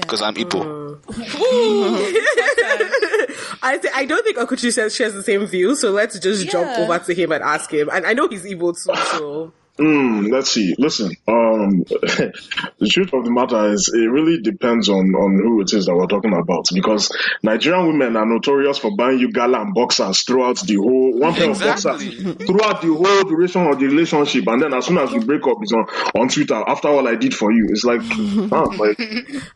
Because 0.00 0.22
I'm 0.22 0.34
Igbo. 0.34 1.00
Mm. 1.00 1.00
I, 3.62 3.78
th- 3.80 3.94
I 3.94 4.04
don't 4.06 4.24
think 4.24 4.38
Okwuchi 4.38 4.72
says 4.72 4.94
shares 4.94 5.14
the 5.14 5.22
same 5.22 5.46
view, 5.46 5.76
so 5.76 5.92
let's 5.92 6.18
just 6.18 6.48
jump 6.48 6.68
over 6.78 6.98
to 6.98 7.14
him 7.14 7.30
and 7.30 7.44
ask 7.44 7.72
him. 7.72 7.88
And 7.92 8.04
I 8.04 8.12
know 8.12 8.28
he's 8.28 8.44
evil 8.44 8.72
too, 8.72 8.94
so 8.94 9.52
Mm, 9.78 10.30
let's 10.32 10.50
see. 10.50 10.74
Listen, 10.78 11.12
um, 11.28 11.84
the 11.88 12.88
truth 12.90 13.12
of 13.12 13.24
the 13.24 13.30
matter 13.30 13.72
is, 13.72 13.88
it 13.94 13.98
really 14.10 14.40
depends 14.40 14.88
on 14.88 15.14
on 15.14 15.38
who 15.40 15.60
it 15.60 15.72
is 15.72 15.86
that 15.86 15.94
we're 15.94 16.06
talking 16.06 16.32
about. 16.34 16.66
Because 16.74 17.12
Nigerian 17.42 17.86
women 17.86 18.16
are 18.16 18.26
notorious 18.26 18.78
for 18.78 18.94
buying 18.96 19.18
you 19.20 19.30
gala 19.30 19.60
and 19.62 19.74
boxers 19.74 20.22
throughout 20.22 20.58
the 20.60 20.74
whole 20.76 21.18
one 21.18 21.32
pair 21.34 21.50
Exactly. 21.50 22.08
of 22.18 22.24
boxers 22.38 22.46
throughout 22.48 22.82
the 22.82 22.88
whole 22.92 23.22
duration 23.24 23.66
of 23.66 23.78
the 23.78 23.86
relationship, 23.86 24.46
and 24.48 24.60
then 24.62 24.74
as 24.74 24.86
soon 24.86 24.98
as 24.98 25.12
you 25.12 25.20
break 25.20 25.46
up, 25.46 25.58
it's 25.62 25.72
on 25.72 25.84
on 26.20 26.28
Twitter. 26.28 26.56
After 26.66 26.88
all 26.88 27.06
I 27.06 27.14
did 27.14 27.34
for 27.34 27.52
you, 27.52 27.66
it's 27.70 27.84
like, 27.84 28.00
huh, 28.02 28.66
like 28.78 28.98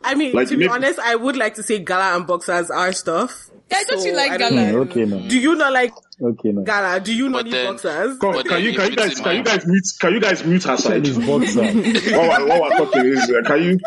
I 0.03 0.15
mean, 0.15 0.33
Like, 0.33 0.47
to 0.47 0.55
be 0.57 0.67
maybe- 0.67 0.69
honest, 0.69 0.99
I 0.99 1.15
would 1.15 1.35
like 1.35 1.55
to 1.55 1.63
say 1.63 1.79
gala 1.79 2.15
and 2.15 2.25
boxers 2.25 2.71
are 2.71 2.93
stuff. 2.93 3.49
Yeah, 3.71 3.79
don't 3.89 4.05
you 4.05 4.13
like 4.15 4.37
gala? 4.37 4.51
know. 4.71 4.85
Mm, 4.85 4.89
okay, 4.91 5.05
now. 5.05 5.27
Do 5.27 5.39
you 5.39 5.55
not 5.55 5.73
like 5.73 5.93
Okay, 6.21 6.51
now. 6.51 6.61
gala? 6.61 6.99
Do 6.99 7.15
you 7.15 7.27
not 7.27 7.39
But 7.39 7.45
need 7.45 7.53
then- 7.53 7.65
boxers? 7.73 8.17
Come, 8.19 8.33
can 8.33 8.47
then 8.47 8.61
you 8.63 8.73
can 8.77 8.89
you 8.91 8.95
guys 8.95 9.19
can 9.19 9.35
you 9.37 9.43
guys 9.43 9.65
mute 9.65 9.83
can 9.99 10.13
you 10.13 10.19
guys 10.19 10.45
mute 10.45 10.63
her 10.65 10.77
side? 10.77 11.05
His 11.05 11.17
boxer. 11.17 11.63
while, 12.17 12.47
while 12.47 12.61
we're 12.61 12.77
talking 12.77 13.05
is 13.05 13.29
uh, 13.31 13.41
can 13.47 13.63
you 13.63 13.79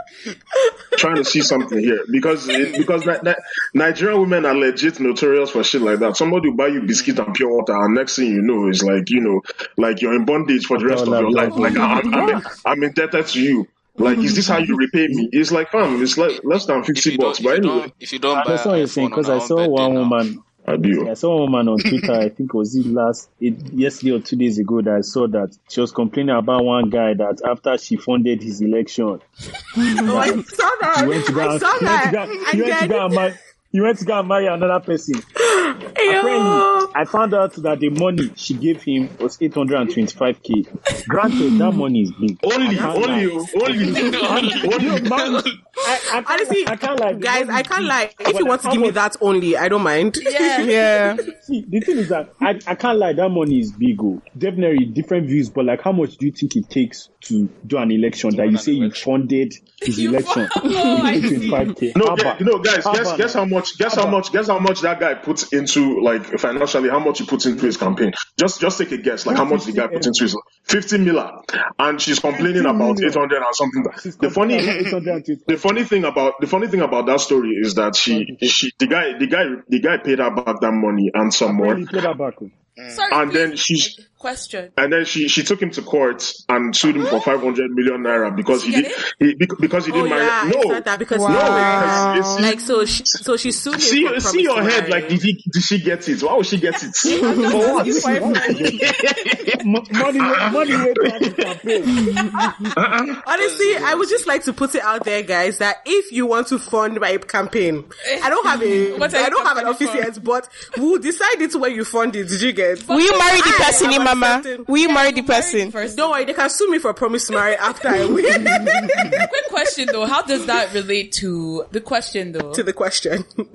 trying 0.96 1.16
to 1.16 1.24
see 1.24 1.40
something 1.40 1.78
here 1.78 2.00
because 2.10 2.48
it, 2.48 2.76
because 2.76 3.06
Ni- 3.06 3.18
Ni- 3.22 3.34
Nigerian 3.74 4.20
women 4.20 4.44
are 4.44 4.56
legit 4.56 4.98
notorious 4.98 5.50
for 5.50 5.62
shit 5.62 5.82
like 5.82 6.00
that. 6.00 6.16
Somebody 6.16 6.48
will 6.48 6.56
buy 6.56 6.66
you 6.68 6.82
biscuit 6.82 7.18
and 7.20 7.32
pure 7.34 7.50
water, 7.54 7.74
and 7.76 7.94
next 7.94 8.16
thing 8.16 8.26
you 8.26 8.42
know 8.42 8.68
is 8.68 8.82
like 8.82 9.08
you 9.10 9.20
know 9.20 9.42
like 9.76 10.02
you're 10.02 10.14
in 10.14 10.24
bondage 10.24 10.66
for 10.66 10.78
the 10.78 10.86
rest 10.86 11.02
of 11.02 11.08
your 11.10 11.30
life. 11.30 11.52
Like 11.54 11.76
I'm 11.76 12.12
I'm, 12.12 12.42
I'm 12.64 12.82
indebted 12.82 13.26
to 13.28 13.40
you. 13.40 13.68
Like 13.99 14.18
is 14.18 14.34
this 14.34 14.49
how 14.49 14.59
you 14.59 14.76
repay 14.76 15.09
me? 15.09 15.28
It's 15.32 15.51
like 15.53 15.70
fam, 15.70 16.03
it's 16.03 16.18
like 16.18 16.40
less 16.44 16.66
than 16.66 16.84
fifty 16.84 17.16
bucks. 17.16 17.40
But 17.40 17.59
anyway, 17.59 17.92
if 18.01 18.12
you 18.12 18.18
don't 18.18 18.44
buy 18.44 18.53
That's 18.53 18.64
what 18.66 18.78
you're 18.78 18.86
saying 18.86 19.09
because 19.09 19.28
I 19.30 19.38
saw 19.38 19.66
one 19.68 19.94
woman. 19.94 20.42
I 20.68 20.76
do. 20.76 21.09
I 21.09 21.14
saw 21.14 21.30
one 21.42 21.53
woman 21.53 21.68
on 21.68 21.78
Twitter. 21.78 22.12
I 22.12 22.28
think 22.28 22.51
it 22.53 22.55
was 22.55 22.74
it 22.74 22.86
last 22.86 23.30
it, 23.40 23.55
yesterday 23.72 24.12
or 24.16 24.20
two 24.20 24.34
days 24.36 24.59
ago 24.59 24.82
that 24.82 24.94
I 24.94 25.01
saw 25.03 25.28
that 25.28 25.57
she 25.68 25.80
was 25.80 25.92
complaining 25.92 26.34
about 26.34 26.64
one 26.64 26.90
guy 26.90 27.14
that 27.14 27.40
after 27.49 27.78
she 27.78 27.97
funded 27.97 28.42
his 28.42 28.61
election, 28.61 29.05
Oh, 29.76 30.16
I 30.18 30.26
saw 30.42 30.70
that. 30.80 30.99
he 31.03 31.09
went 31.09 31.26
to 31.26 31.32
go 31.32 31.40
I 31.40 31.53
and, 31.53 31.61
saw 31.61 31.78
he 31.78 31.84
went 31.84 32.03
to 32.05 32.11
that. 32.11 32.26
go, 32.28 32.51
he 32.53 32.62
went 32.62 32.80
to 32.80 32.88
go 32.88 33.07
and 33.07 33.14
marry. 33.14 33.34
He 33.76 33.80
went 33.82 33.98
to 33.98 34.06
go 34.06 34.18
and 34.18 34.26
marry 34.26 34.46
another 34.46 34.80
person. 34.82 35.16
Apparently, 35.36 36.92
I 36.94 37.04
found 37.06 37.34
out 37.34 37.52
that 37.56 37.78
the 37.80 37.90
money 37.90 38.30
she 38.34 38.54
gave 38.54 38.82
him 38.82 39.10
was 39.20 39.36
825k. 39.36 41.06
Granted, 41.08 41.58
that 41.58 41.72
money 41.72 42.02
is 42.04 42.12
big. 42.18 42.38
Only, 42.42 42.78
I 42.78 42.94
only, 42.94 43.26
only, 43.60 44.72
only. 44.72 45.00
Man, 45.02 45.42
I, 45.78 46.00
I 46.14 46.22
can't, 46.22 46.26
Honestly, 46.30 46.66
I 46.68 46.76
can't 46.76 46.98
lie. 47.00 47.12
Guys, 47.14 47.48
I 47.50 47.62
can't 47.62 47.80
big. 47.80 47.88
lie. 47.88 48.10
If 48.18 48.32
But 48.32 48.38
you 48.38 48.46
want 48.46 48.62
to 48.62 48.68
how 48.68 48.72
give 48.72 48.80
me 48.82 48.90
that 48.92 49.16
only, 49.20 49.56
I 49.58 49.68
don't 49.68 49.82
mind. 49.82 50.16
Yeah. 50.26 50.60
Yeah. 50.62 51.16
See, 51.42 51.64
the 51.68 51.80
thing 51.80 51.98
is 51.98 52.08
that 52.08 52.32
I, 52.40 52.58
I 52.66 52.74
can't 52.74 52.98
lie, 52.98 53.12
that 53.12 53.28
money 53.28 53.58
is 53.60 53.72
big. 53.72 54.00
Oh. 54.02 54.20
Definitely 54.36 54.86
different 54.86 55.28
views, 55.28 55.50
but 55.50 55.64
like 55.66 55.82
how 55.82 55.92
much 55.92 56.16
do 56.16 56.26
you 56.26 56.32
think 56.32 56.56
it 56.56 56.68
takes 56.70 57.08
to 57.22 57.48
do 57.66 57.76
an 57.78 57.90
election 57.90 58.30
that 58.36 58.44
you 58.44 58.50
an 58.50 58.58
say 58.58 58.72
you 58.72 58.90
funded 58.90 59.54
his 59.82 59.98
You 59.98 60.10
election? 60.10 60.48
fund- 60.48 60.50
Oh, 60.76 60.96
I 61.02 61.20
see. 61.20 61.50
25k. 61.50 61.96
No, 61.96 62.06
How 62.06 62.16
guys, 62.16 62.20
about- 62.22 62.40
no, 62.40 62.58
guys, 62.58 62.84
guess 62.84 63.16
guess 63.16 63.34
how 63.34 63.44
much 63.44 63.65
guess 63.72 63.94
how 63.94 64.06
much 64.08 64.32
guess 64.32 64.48
how 64.48 64.58
much 64.58 64.80
that 64.80 65.00
guy 65.00 65.14
puts 65.14 65.52
into 65.52 66.00
like 66.00 66.24
financially 66.38 66.88
how 66.88 66.98
much 66.98 67.18
he 67.18 67.26
puts 67.26 67.46
into 67.46 67.66
his 67.66 67.76
campaign. 67.76 68.12
Just 68.38 68.60
just 68.60 68.78
take 68.78 68.92
a 68.92 68.98
guess, 68.98 69.26
like 69.26 69.36
how 69.36 69.44
much 69.44 69.64
the 69.64 69.72
guy 69.72 69.86
puts 69.86 70.06
into 70.06 70.24
his 70.24 70.36
fifty 70.64 70.98
miller, 70.98 71.30
and 71.78 72.00
she's 72.00 72.18
complaining 72.18 72.66
about 72.66 73.02
eight 73.02 73.14
hundred 73.14 73.42
and 73.42 73.54
something. 73.54 73.84
The 74.20 74.30
funny 74.30 74.56
complaining 74.58 74.86
about 74.86 75.28
825. 75.28 75.46
the 75.46 75.56
funny 75.56 75.84
thing 75.84 76.04
about 76.04 76.40
the 76.40 76.46
funny 76.46 76.68
thing 76.68 76.80
about 76.80 77.06
that 77.06 77.20
story 77.20 77.50
is 77.50 77.74
that 77.74 77.96
she 77.96 78.36
she 78.42 78.72
the 78.78 78.86
guy 78.86 79.18
the 79.18 79.26
guy 79.26 79.44
the 79.68 79.80
guy 79.80 79.98
paid 79.98 80.18
her 80.18 80.30
back 80.30 80.60
that 80.60 80.72
money 80.72 81.10
and 81.12 81.32
some 81.32 81.54
more, 81.56 81.74
Really 81.74 81.86
play 81.86 82.00
that 82.00 82.18
back. 82.18 82.34
Oh. 82.42 82.50
Oh. 82.78 82.88
Sorry, 82.90 83.10
and 83.12 83.30
please. 83.30 83.38
then 83.38 83.56
she 83.56 83.74
uh, 83.98 84.04
question. 84.18 84.72
and 84.76 84.92
then 84.92 85.04
she 85.04 85.28
she 85.28 85.42
took 85.42 85.60
him 85.62 85.70
to 85.70 85.82
court 85.82 86.32
and 86.48 86.74
sued 86.74 86.96
him 86.96 87.06
for 87.06 87.20
five 87.20 87.40
hundred 87.40 87.70
million 87.70 88.02
naira 88.02 88.34
because 88.34 88.64
he 88.64 88.72
Did 88.72 88.84
did 88.86 88.92
she 88.92 89.04
he, 89.28 89.34
bec- 89.34 89.58
because 89.60 89.86
he 89.86 89.92
Oh 89.92 90.02
didn't 90.02 90.08
yeah, 90.18 90.40
I 90.42 90.44
marry. 90.48 90.68
No, 90.68 90.80
that 90.80 90.98
because 90.98 91.18
no, 91.18 91.24
Wow. 91.26 92.12
it's- 92.14 92.26
it's- 92.34 92.40
like 92.50 92.60
so 92.60 92.84
she 92.84 93.02
so 93.04 93.36
she 93.36 93.52
sued 93.52 93.74
him 93.74 93.80
See, 93.80 94.06
for 94.06 94.20
see 94.20 94.42
your 94.42 94.62
head. 94.62 94.88
marry. 94.88 95.02
Like, 95.02 95.08
did 95.10 95.22
he? 95.22 95.32
Did 95.52 95.62
she 95.62 95.78
get 95.82 96.08
it? 96.08 96.22
Why 96.22 96.34
would 96.36 96.46
she 96.46 96.58
get 96.58 96.74
it? 96.82 96.94
For 96.96 97.72
what? 97.74 97.86
Mo- 99.64 99.82
Money, 99.90 100.18
money 100.18 100.76
way 100.76 100.94
to 100.94 101.10
have 101.10 101.22
the 101.22 101.32
campaign. 101.36 103.22
Honestly, 103.26 103.76
I 103.76 103.94
would 103.94 104.08
just 104.08 104.26
like 104.26 104.44
to 104.44 104.52
put 104.52 104.74
it 104.74 104.82
out 104.82 105.04
there, 105.04 105.22
guys, 105.22 105.58
that 105.58 105.78
if 105.86 106.12
you 106.12 106.26
want 106.26 106.48
to 106.48 106.58
fund 106.58 107.00
my 107.00 107.16
campaign, 107.18 107.84
I 108.22 108.30
don't 108.30 108.46
have 108.46 108.62
a, 108.62 108.92
What 108.96 109.12
are 109.14 109.20
you 109.20 109.26
I 109.26 109.28
don't 109.30 109.46
have 109.46 109.56
an 109.58 109.64
campaigning 109.64 109.94
office 110.04 110.16
yet, 110.16 110.24
but 110.24 110.48
we'll 110.76 110.98
decide 111.00 111.40
it 111.40 111.54
when 111.54 111.72
you 111.74 111.84
fund 111.84 112.14
it. 112.16 112.28
Did 112.28 112.40
you 112.42 112.52
get? 112.52 112.65
Will 112.88 113.00
you 113.00 113.18
marry 113.18 113.38
the 113.38 113.54
person, 113.64 113.92
am 113.92 114.04
Mama? 114.04 114.26
accepting- 114.38 114.64
Will 114.68 114.78
you 114.80 114.88
marry 114.92 115.12
the 115.12 115.22
person? 115.22 115.70
first. 115.70 115.96
Don't 115.96 116.10
worry, 116.10 116.24
they 116.24 116.32
can 116.34 116.50
sue 116.50 116.70
me 116.70 116.78
for 116.78 116.92
promise 116.94 117.26
to 117.28 117.32
marry 117.34 117.54
after 117.56 117.88
I 117.88 118.04
win. 118.06 118.44
Quick 119.28 119.48
question 119.48 119.88
though, 119.92 120.06
how 120.06 120.22
does 120.22 120.46
that 120.46 120.72
relate 120.74 121.12
to 121.12 121.64
the 121.72 121.80
question 121.80 122.32
though? 122.32 122.52
to 122.52 122.62
the 122.62 122.72
question. 122.72 123.24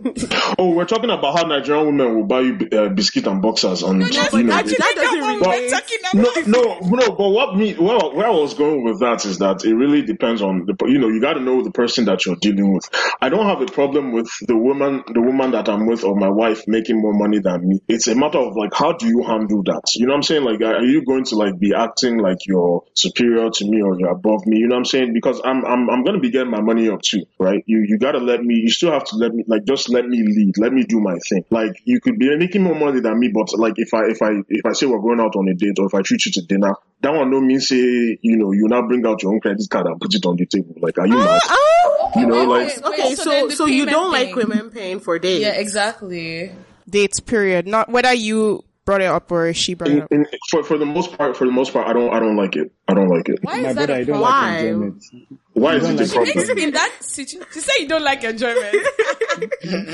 Oh, 0.58 0.72
we're 0.74 0.86
talking 0.86 1.10
about 1.10 1.38
how 1.38 1.48
Nigerian 1.48 1.86
women 1.88 2.16
will 2.16 2.26
buy 2.26 2.42
you 2.42 2.58
uh, 2.74 2.90
biscuit 2.90 3.26
and 3.26 3.42
boxers, 3.42 3.84
and 3.84 4.00
but 4.02 4.34
you 4.34 4.44
know. 4.44 4.54
that, 4.56 4.66
that 4.66 4.94
doesn't 4.96 5.42
relate. 5.42 5.70
talking 5.72 5.98
No, 6.14 6.34
no, 6.46 6.80
no. 6.82 7.16
But 7.16 7.30
what 7.30 7.56
me, 7.56 7.76
well, 7.80 8.14
where 8.14 8.28
I 8.28 8.32
was 8.32 8.54
going 8.54 8.84
with 8.84 9.00
that 9.00 9.26
is 9.26 9.40
that 9.40 9.64
it 9.66 9.74
really 9.74 10.02
depends 10.04 10.42
on 10.42 10.66
the, 10.66 10.76
you 10.88 11.00
know, 11.00 11.08
you 11.08 11.22
got 11.22 11.34
to 11.34 11.40
know 11.40 11.64
the 11.64 11.72
person 11.72 12.06
that 12.06 12.26
you're 12.26 12.36
dealing 12.36 12.74
with. 12.74 12.88
I 13.22 13.30
don't 13.30 13.46
have 13.46 13.62
a 13.62 13.66
problem 13.66 14.12
with 14.12 14.30
the 14.48 14.58
woman, 14.58 15.04
the 15.14 15.22
woman 15.22 15.52
that 15.52 15.70
I'm 15.70 15.88
with, 15.88 16.04
or 16.04 16.16
my 16.16 16.30
wife 16.30 16.64
making 16.68 17.02
more 17.02 17.14
money 17.14 17.40
than 17.40 17.68
me. 17.68 17.82
It's 17.88 18.08
a 18.08 18.16
matter 18.16 18.40
of 18.40 18.56
like, 18.56 18.74
how 18.74 18.94
do 19.02 19.08
you 19.08 19.24
handle 19.24 19.64
that? 19.64 19.82
You 19.96 20.06
know 20.06 20.14
what 20.14 20.18
I'm 20.18 20.24
saying? 20.24 20.44
Like, 20.44 20.62
are 20.62 20.84
you 20.84 21.04
going 21.04 21.26
to 21.26 21.36
like 21.36 21.60
be 21.60 21.74
acting 21.74 22.18
like 22.18 22.46
you're 22.46 22.84
superior 22.94 23.50
to 23.50 23.66
me 23.66 23.82
or 23.82 24.00
you're 24.00 24.12
above 24.12 24.46
me? 24.46 24.58
You 24.58 24.68
know 24.68 24.76
what 24.76 24.80
I'm 24.80 24.86
saying? 24.86 25.14
Because 25.14 25.42
I'm, 25.44 25.66
I'm, 25.66 25.90
I'm 25.90 26.04
going 26.04 26.16
to 26.16 26.22
be 26.22 26.32
getting 26.32 26.52
my 26.52 26.62
money 26.62 26.90
up 26.90 27.02
too, 27.02 27.26
right? 27.40 27.64
You, 27.66 27.84
you 27.88 27.98
got 27.98 28.14
to 28.14 28.20
let 28.20 28.44
me. 28.44 28.56
You 28.56 28.70
still 28.70 28.92
have 28.92 29.04
to 29.06 29.16
let 29.18 29.34
me, 29.34 29.44
like, 29.48 29.66
just 29.66 29.90
let 29.90 30.06
me 30.08 30.24
lead. 30.24 30.58
Let 30.58 30.74
me 30.74 30.84
do 30.84 31.00
my 31.00 31.18
thing. 31.30 31.44
Like, 31.50 31.82
you 31.86 32.00
could 32.00 32.18
be 32.18 32.36
making 32.38 32.64
more 32.64 32.76
money 32.76 33.02
than 33.02 33.20
me, 33.20 33.30
but 33.34 33.52
like, 33.58 33.74
if 33.78 33.94
I, 33.94 34.06
if 34.06 34.22
I, 34.22 34.42
if 34.48 34.66
I 34.66 34.74
say 34.74 34.86
we're 34.86 35.00
going 35.00 35.20
out 35.20 35.36
on 35.36 35.48
a 35.50 35.54
date 35.54 35.80
or 35.80 35.88
if 35.88 35.94
I 35.94 36.02
treat 36.02 36.26
you 36.26 36.32
to 36.34 36.42
dinner, 36.44 36.74
that 37.02 37.14
one 37.14 37.32
don't 37.32 37.48
mean 37.48 37.60
say, 37.60 37.76
you 38.22 38.38
know, 38.38 38.52
you 38.52 38.68
now 38.68 38.88
bring 38.88 39.06
out 39.06 39.24
your 39.24 39.34
own 39.34 39.40
credit 39.40 39.68
card 39.70 39.88
and 39.88 40.00
put 40.00 40.14
it 40.14 40.26
on 40.26 40.36
the 40.36 40.46
table. 40.46 40.76
Like, 40.80 40.98
are 41.00 41.08
you 41.08 41.18
mad? 41.18 41.42
You 42.16 42.28
know, 42.28 42.44
like, 42.44 42.68
Wait, 42.68 42.84
Okay, 42.84 43.04
wait, 43.10 43.18
so 43.18 43.30
then 43.30 43.52
so, 43.52 43.66
you 43.66 43.86
don't 43.86 44.12
like 44.12 44.36
women 44.36 44.70
paying 44.70 45.00
for 45.00 45.18
dates? 45.18 45.42
Yeah, 45.42 45.54
exactly. 45.54 46.52
Dates, 46.90 47.20
period. 47.20 47.68
Not 47.68 47.90
whether 47.90 48.14
you 48.14 48.64
brought 48.86 49.02
it 49.02 49.06
up 49.08 49.32
or 49.32 49.54
she 49.54 49.74
brought 49.74 49.92
it 49.92 49.94
in, 49.98 50.02
up. 50.02 50.12
in, 50.12 50.26
for 50.50 50.64
for 50.64 50.78
the 50.78 50.86
most 50.86 51.18
part, 51.18 51.38
for 51.38 51.46
the 51.46 51.52
most 51.52 51.74
part, 51.74 51.88
I 51.88 51.94
don't, 51.94 52.14
I 52.14 52.20
don't 52.20 52.36
like 52.36 52.56
it. 52.56 52.72
I 52.88 52.94
don't 52.94 53.10
like 53.10 53.30
it. 53.30 53.40
Why 53.42 53.62
My 53.62 53.70
is 53.70 53.76
that 53.76 53.88
brother, 53.88 53.94
a 53.94 53.98
I 53.98 54.04
don't 54.04 54.20
problem? 54.20 54.22
like 54.22 54.34
Why? 54.34 54.58
enjoyment. 54.58 55.04
Why 55.54 55.76
is 55.76 55.84
don't 55.84 55.92
it 55.94 56.00
a 56.00 56.20
like 56.20 56.34
problem? 56.34 56.58
in 56.58 56.72
that 56.72 56.92
situation, 57.02 57.48
to 57.54 57.62
say 57.62 57.74
you 57.80 57.88
don't 57.88 58.04
like 58.04 58.24
enjoyment. 58.24 58.76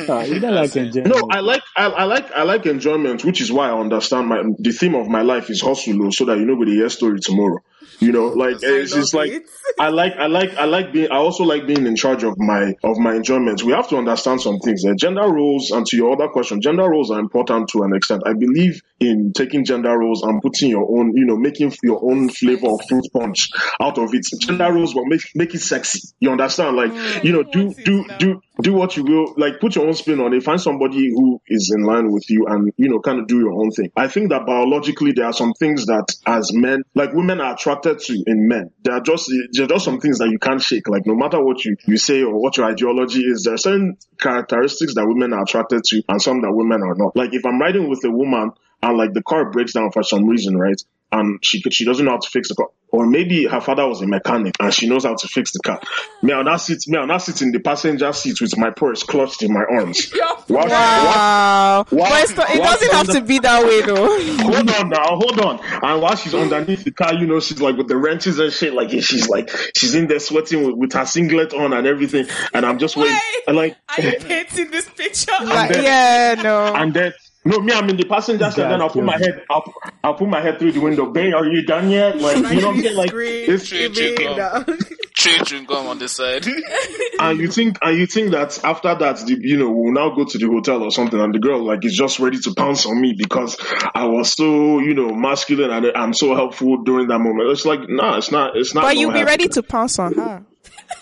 Ah, 0.10 0.24
you 0.24 0.40
don't 0.40 0.56
like 0.56 0.76
enjoyment. 0.76 1.16
No, 1.16 1.28
I 1.30 1.40
like 1.42 1.62
I, 1.76 1.86
I 1.86 2.04
like 2.06 2.32
I 2.32 2.44
like 2.44 2.66
enjoyment, 2.66 3.24
which 3.24 3.40
is 3.40 3.52
why 3.52 3.70
I 3.70 3.80
understand 3.80 4.28
my 4.28 4.42
the 4.58 4.72
theme 4.72 4.96
of 4.96 5.08
my 5.08 5.22
life 5.22 5.50
is 5.50 5.62
hustle, 5.62 6.12
so 6.12 6.26
that 6.26 6.38
you 6.38 6.46
know 6.46 6.58
the 6.64 6.72
hear 6.72 6.90
story 6.90 7.20
tomorrow. 7.20 7.60
You 8.00 8.12
know, 8.12 8.28
like 8.28 8.58
it's 8.62 8.94
just 8.94 9.14
like. 9.14 9.48
I 9.80 9.90
like 9.90 10.14
I 10.14 10.26
like 10.26 10.56
I 10.56 10.66
like 10.66 10.92
being 10.92 11.12
I 11.12 11.18
also 11.18 11.44
like 11.44 11.68
being 11.68 11.86
in 11.86 11.96
charge 11.96 12.24
of 12.24 12.34
my 12.38 12.74
of 12.84 12.98
my 12.98 13.14
enjoyment. 13.14 13.64
We 13.64 13.74
have 13.74 13.88
to 13.90 13.98
understand 13.98 14.42
some 14.42 14.58
things. 14.58 14.84
Uh, 14.84 14.96
gender 14.96 15.32
roles, 15.32 15.70
and 15.70 15.86
to 15.86 15.98
your 15.98 16.14
other 16.14 16.30
question, 16.30 16.62
gender 16.62 16.90
roles 16.90 17.12
are 17.12 17.20
important 17.20 17.70
to 17.70 17.84
an 17.84 17.94
extent. 17.94 18.24
I 18.26 18.34
believe 18.34 18.82
in 19.00 19.32
taking 19.34 19.64
gender 19.64 19.98
roles 19.98 20.24
and 20.24 20.42
putting 20.42 20.70
your 20.70 20.88
own, 20.90 21.12
you 21.16 21.26
know, 21.26 21.38
making 21.38 21.74
your 21.84 22.00
own 22.04 22.30
flavor 22.30 22.68
of 22.68 22.80
fruit 22.90 23.06
punch 23.14 23.50
out 23.80 23.98
of 23.98 24.14
it. 24.14 24.26
Gender 24.40 24.72
roles 24.72 24.96
will 24.96 25.06
make 25.06 25.22
make 25.36 25.54
it 25.54 25.60
sexy. 25.60 26.00
You 26.20 26.32
understand? 26.32 26.76
Like 26.76 26.92
mm. 26.92 27.24
you 27.24 27.34
know, 27.34 27.44
do 27.44 27.74
do 27.86 28.06
do 28.18 28.42
do 28.62 28.74
what 28.74 28.98
you 28.98 29.04
will. 29.04 29.34
Like 29.38 29.60
put 29.60 29.76
your 29.76 29.88
own 29.88 29.94
spin 29.94 30.20
on 30.20 30.34
it. 30.34 30.44
Find 30.44 30.60
somebody 30.60 31.10
who 31.10 31.40
is 31.48 31.72
in 31.76 31.84
line 31.84 32.12
with 32.12 32.30
you, 32.30 32.46
and 32.48 32.72
you 32.78 32.90
know, 32.90 33.00
kind 33.00 33.20
of 33.20 33.28
do 33.28 33.40
your 33.40 33.54
own 33.54 33.72
thing. 33.72 33.92
I 33.96 34.08
think 34.08 34.30
that 34.30 34.46
biologically 34.46 35.12
there 35.12 35.26
are 35.26 35.34
some 35.34 35.54
things 35.54 35.86
that 35.86 36.08
as 36.26 36.52
men, 36.54 36.84
like 36.96 37.14
women 37.14 37.40
are 37.40 37.54
attracted 37.54 38.00
to 38.00 38.24
in 38.26 38.48
men. 38.48 38.72
There 38.84 38.96
are 38.96 39.02
just 39.02 39.32
there 39.52 39.66
are 39.66 39.70
just 39.70 39.86
some 39.86 40.00
things 40.00 40.18
that 40.20 40.30
you 40.30 40.40
can't 40.40 40.62
shake. 40.62 40.88
Like 40.88 41.06
no 41.06 41.16
matter 41.16 41.44
what 41.44 41.64
you 41.66 41.76
you 41.86 41.98
say 41.98 42.24
or 42.24 42.42
what 42.42 42.58
your 42.58 42.66
ideology 42.66 43.22
is, 43.22 43.44
there 43.44 43.54
are 43.54 43.58
certain 43.58 43.98
characteristics 44.20 44.96
that 44.96 45.06
women 45.06 45.34
are 45.34 45.44
attracted 45.44 45.84
to, 45.84 46.02
and 46.10 46.22
some 46.22 46.42
that 46.42 46.52
women 46.52 46.82
are 46.82 46.96
not. 46.96 47.16
Like 47.16 47.34
if 47.34 47.46
I'm 47.46 47.60
riding 47.60 47.90
with 47.90 48.04
a 48.04 48.12
woman 48.12 48.52
and 48.84 48.98
like 48.98 49.14
the 49.14 49.24
car 49.24 49.50
breaks 49.52 49.74
down 49.74 49.92
for 49.92 50.04
some 50.04 50.26
reason, 50.28 50.58
right? 50.58 50.82
And 51.10 51.40
she 51.44 51.62
she 51.72 51.86
doesn't 51.86 52.04
know 52.04 52.12
how 52.12 52.18
to 52.20 52.30
fix 52.30 52.50
the 52.50 52.56
car, 52.56 52.68
or 52.90 53.06
maybe 53.08 53.46
her 53.46 53.62
father 53.62 53.88
was 53.88 54.02
a 54.02 54.08
mechanic 54.08 54.56
and 54.60 54.74
she 54.74 54.90
knows 54.90 55.06
how 55.06 55.16
to 55.16 55.28
fix 55.30 55.54
the 55.54 55.60
car. 55.60 55.80
Me, 56.22 56.34
I'll 56.34 56.44
not 56.44 56.58
sit. 56.58 56.80
Me, 56.88 56.98
I'll 56.98 57.08
not 57.08 57.20
sit 57.22 57.42
in 57.42 57.54
the 57.54 57.60
passenger 57.60 58.12
seat 58.12 58.42
with 58.42 58.58
my 58.58 58.72
purse 58.72 59.04
clutched 59.04 59.42
in 59.42 59.54
my 59.54 59.64
arms. 59.70 60.12
What- 60.48 60.50
what- 60.50 60.70
Wow. 60.70 61.86
What- 61.90 62.34
But 62.36 62.50
it 62.50 62.58
doesn't 62.62 62.92
have 62.92 63.08
to 63.12 63.22
be 63.22 63.40
that 63.40 63.64
way 63.66 63.82
though. 63.84 64.20
hold 64.44 64.70
on 64.70 64.90
now, 64.90 65.04
hold 65.16 65.40
on. 65.40 65.60
And 65.82 66.02
while 66.02 66.16
she's 66.18 66.34
underneath 66.36 66.84
the 66.84 66.92
car, 66.92 67.14
you 67.14 67.26
know, 67.28 67.40
she's 67.40 67.62
like 67.62 67.78
with 67.78 67.88
the 67.88 67.98
wrenches 67.98 68.40
and 68.40 68.52
shit, 68.52 68.74
like 68.74 68.90
she's 68.90 69.30
like 69.30 69.50
she's 69.78 69.96
in 69.96 70.08
there 70.08 70.20
sweating 70.20 70.66
with, 70.66 70.76
with 70.76 70.94
her 70.94 71.06
singlet 71.06 71.54
on 71.54 71.72
and 71.74 71.88
everything. 71.88 72.28
And 72.54 72.66
I'm 72.66 72.80
just 72.80 72.96
waiting. 72.98 73.14
Wait. 73.16 73.44
And 73.48 73.56
like, 73.58 73.78
Are 73.98 74.02
you 74.04 74.12
painting 74.20 74.72
this 74.72 74.90
picture? 74.90 75.32
Like, 75.42 75.72
then- 75.72 75.84
yeah, 75.84 76.42
no. 76.44 76.74
and 76.76 76.94
then 76.94 77.14
No, 77.48 77.60
me, 77.60 77.72
I'm 77.72 77.90
in 77.90 77.96
the 77.96 78.04
passenger 78.04 78.52
seat, 78.52 78.58
then 78.58 78.82
I'll 78.82 78.90
put 78.90 79.04
my 79.06 79.18
head, 79.18 79.44
I'll, 79.50 79.74
I'll 80.04 80.14
put 80.16 80.28
my 80.28 80.42
head 80.42 80.60
through 80.60 80.74
the 80.74 80.82
window. 80.82 81.10
Bang, 81.12 81.34
are 81.34 81.46
you 81.46 81.66
done 81.66 81.90
yet? 81.90 82.18
Like, 82.18 82.38
you 82.38 82.62
know 82.62 82.68
what 82.68 82.76
I'm 82.76 82.82
saying? 82.82 82.96
Like, 82.98 83.12
it's, 83.14 83.68
Tree, 83.70 83.90
tree, 83.90 84.16
Screaming, 84.16 84.38
gum. 84.38 84.66
no. 84.68 84.78
Tree 85.16 85.40
chewing 85.46 85.66
gum 85.66 85.88
on 85.88 85.98
the 85.98 86.10
side. 86.10 86.46
and 87.20 87.40
you 87.40 87.48
think, 87.48 87.78
and 87.82 87.98
you 87.98 88.06
think 88.06 88.32
that 88.32 88.64
after 88.64 88.94
that, 88.96 89.18
the, 89.26 89.38
you 89.40 89.58
know, 89.58 89.72
we'll 89.72 89.94
now 89.94 90.14
go 90.14 90.26
to 90.26 90.38
the 90.38 90.46
hotel 90.46 90.84
or 90.84 90.92
something, 90.92 91.20
and 91.20 91.34
the 91.34 91.40
girl 91.40 91.64
like 91.64 91.86
is 91.86 91.96
just 91.96 92.20
ready 92.20 92.38
to 92.40 92.54
pounce 92.54 92.86
on 92.86 93.00
me 93.00 93.16
because 93.18 93.58
I 93.96 94.06
was 94.06 94.34
so, 94.34 94.80
you 94.80 94.94
know, 94.94 95.16
masculine 95.16 95.72
and 95.72 95.86
I'm 95.96 96.14
so 96.14 96.36
helpful 96.36 96.84
during 96.84 97.08
that 97.08 97.20
moment. 97.20 97.50
It's 97.50 97.66
like, 97.66 97.80
nah, 97.88 98.18
it's 98.18 98.32
not, 98.32 98.58
it's 98.58 98.76
not. 98.76 98.82
But 98.82 98.98
you'll 98.98 99.12
be 99.12 99.20
happen. 99.20 99.32
ready 99.32 99.48
to 99.48 99.64
pounce 99.64 100.00
on 100.00 100.14
her. 100.16 100.46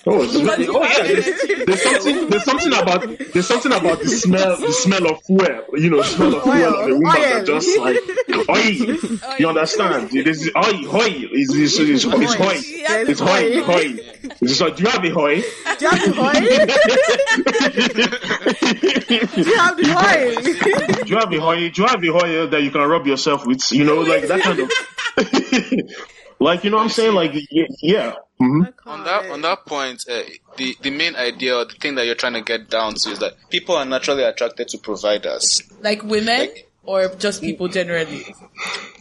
Oh, 0.08 0.22
it's 0.22 0.36
very, 0.36 0.68
oh 0.68 0.84
yeah. 0.84 1.02
There's, 1.02 1.66
there's 1.66 1.82
something. 1.82 2.30
There's 2.30 2.44
something 2.44 2.74
about. 2.74 3.08
There's 3.34 3.48
something 3.48 3.72
about 3.74 4.00
the 4.00 4.08
smell. 4.10 4.56
The 4.58 4.72
smell 4.72 5.12
of 5.12 5.24
fuel. 5.24 5.64
You 5.74 5.90
know, 5.90 6.02
smell 6.04 6.36
of 6.36 6.44
fuel 6.44 6.56
Oil, 6.56 6.76
of 6.76 6.90
a 6.90 6.94
woman 6.94 7.22
that 7.22 7.46
just 7.48 7.80
like 7.80 7.98
oi. 8.50 9.36
You 9.40 9.50
understand? 9.50 10.12
This 10.12 10.44
is 10.44 10.52
oi 10.56 10.84
hoi. 10.86 11.08
Is 11.32 11.50
is 11.56 11.80
is 11.80 12.06
is 12.06 12.36
hoi. 12.36 12.60
There's 12.86 13.10
It's 13.10 13.20
hoi 13.20 13.64
hoi. 13.64 13.64
hoi. 13.64 13.98
It's 14.42 14.62
like, 14.62 14.76
do 14.76 14.84
you 14.84 14.90
have 14.90 15.04
a 15.04 15.10
hoi? 15.10 15.42
Do 15.42 15.86
you 15.86 15.90
have 15.90 16.08
a 16.08 16.12
hoi? 16.14 16.34
Do 19.36 19.42
you 19.42 19.58
have 19.58 19.78
the 19.78 19.88
hoi? 19.90 21.04
Do 21.04 21.10
you 21.10 21.18
have 21.18 21.34
a 21.34 21.40
hoi? 21.40 21.70
Do 21.70 21.82
you 21.82 21.88
have 21.88 22.04
a 22.04 22.08
hoi 22.12 22.46
that 22.48 22.62
you 22.62 22.70
can 22.72 22.82
rub 22.82 23.08
yourself 23.08 23.46
with? 23.48 23.72
You 23.72 23.86
know, 23.86 24.02
like 24.02 24.28
that 24.28 24.42
kind 24.42 24.60
of. 24.60 24.72
like 26.40 26.64
you 26.64 26.70
know 26.70 26.78
what 26.78 26.84
I'm 26.84 26.90
saying? 26.90 27.14
Like 27.14 27.32
yeah. 27.52 27.66
yeah. 27.82 28.14
Mhm. 28.42 28.74
on 28.86 29.04
that 29.06 29.32
on 29.32 29.42
that 29.42 29.66
point, 29.66 30.04
uh, 30.10 30.22
the 30.58 30.76
the 30.82 30.90
main 30.90 31.16
idea 31.16 31.56
or 31.56 31.66
the 31.66 31.76
thing 31.76 31.96
that 31.96 32.06
you're 32.06 32.16
trying 32.16 32.34
to 32.34 32.42
get 32.42 32.70
down 32.70 32.94
to 32.96 33.12
is 33.12 33.20
that 33.20 33.34
people 33.50 33.76
are 33.76 33.86
naturally 33.86 34.24
attracted 34.24 34.68
to 34.70 34.78
providers. 34.78 35.64
Like 35.82 36.04
women 36.04 36.50
or 36.84 37.08
just 37.16 37.42
people 37.42 37.68
generally. 37.70 38.26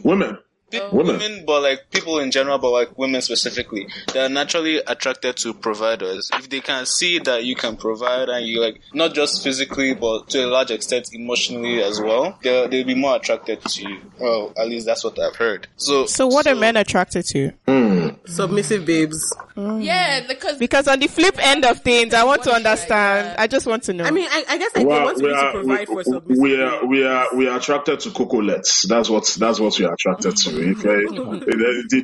Women. 0.03 0.37
People, 0.83 0.97
Women. 0.97 1.17
women, 1.19 1.43
but 1.45 1.61
like 1.61 1.89
people 1.91 2.19
in 2.19 2.31
general, 2.31 2.57
but 2.57 2.71
like 2.71 2.97
women 2.97 3.21
specifically, 3.21 3.87
they're 4.13 4.29
naturally 4.29 4.77
attracted 4.77 5.37
to 5.37 5.53
providers. 5.53 6.29
If 6.33 6.49
they 6.49 6.61
can 6.61 6.85
see 6.85 7.19
that 7.19 7.43
you 7.45 7.55
can 7.55 7.77
provide 7.77 8.29
and 8.29 8.45
you 8.45 8.61
like 8.61 8.81
not 8.93 9.13
just 9.13 9.43
physically, 9.43 9.93
but 9.93 10.29
to 10.29 10.45
a 10.45 10.47
large 10.47 10.71
extent 10.71 11.09
emotionally 11.13 11.81
as 11.81 11.99
well, 12.01 12.37
they'll 12.43 12.67
they'll 12.67 12.85
be 12.85 12.95
more 12.95 13.15
attracted 13.15 13.61
to 13.61 13.89
you. 13.89 13.99
Well, 14.19 14.53
at 14.57 14.67
least 14.67 14.85
that's 14.85 15.03
what 15.03 15.19
I've 15.19 15.35
heard. 15.35 15.67
So, 15.77 16.05
So 16.05 16.27
what 16.27 16.47
are 16.47 16.55
men 16.55 16.77
attracted 16.77 17.25
to? 17.27 17.49
Hmm. 17.67 18.09
Submissive 18.25 18.85
babes. 18.85 19.35
Mm. 19.55 19.83
Yeah, 19.83 20.25
because 20.27 20.57
Because 20.57 20.87
on 20.87 20.99
the 20.99 21.07
flip 21.07 21.35
end 21.39 21.65
of 21.65 21.79
things, 21.81 22.13
I 22.13 22.23
want 22.23 22.43
to 22.43 22.51
understand. 22.51 23.35
I 23.37 23.47
just 23.47 23.65
want 23.65 23.83
to 23.83 23.93
know. 23.93 24.03
I 24.03 24.11
mean, 24.11 24.27
I, 24.29 24.43
I 24.49 24.57
guess 24.57 24.75
like, 24.75 24.83
they 24.83 24.85
Well, 24.85 25.05
want 25.05 25.17
we 25.17 25.23
me 25.23 25.29
to 25.29 25.35
are, 25.35 25.51
provide 25.51 25.87
for 25.87 25.95
we, 25.95 26.03
submissive 26.03 26.41
we 26.41 26.61
are 26.61 26.85
we 26.85 27.05
are 27.05 27.27
we 27.35 27.47
are 27.47 27.57
attracted 27.57 27.99
to 28.01 28.11
cocolets. 28.11 28.87
That's 28.87 29.09
what 29.09 29.25
that's 29.39 29.59
what 29.59 29.77
we 29.79 29.85
are 29.85 29.93
attracted 29.93 30.35
to. 30.37 30.64
Okay, 30.65 31.05
the, 31.05 31.85
the, 31.89 32.01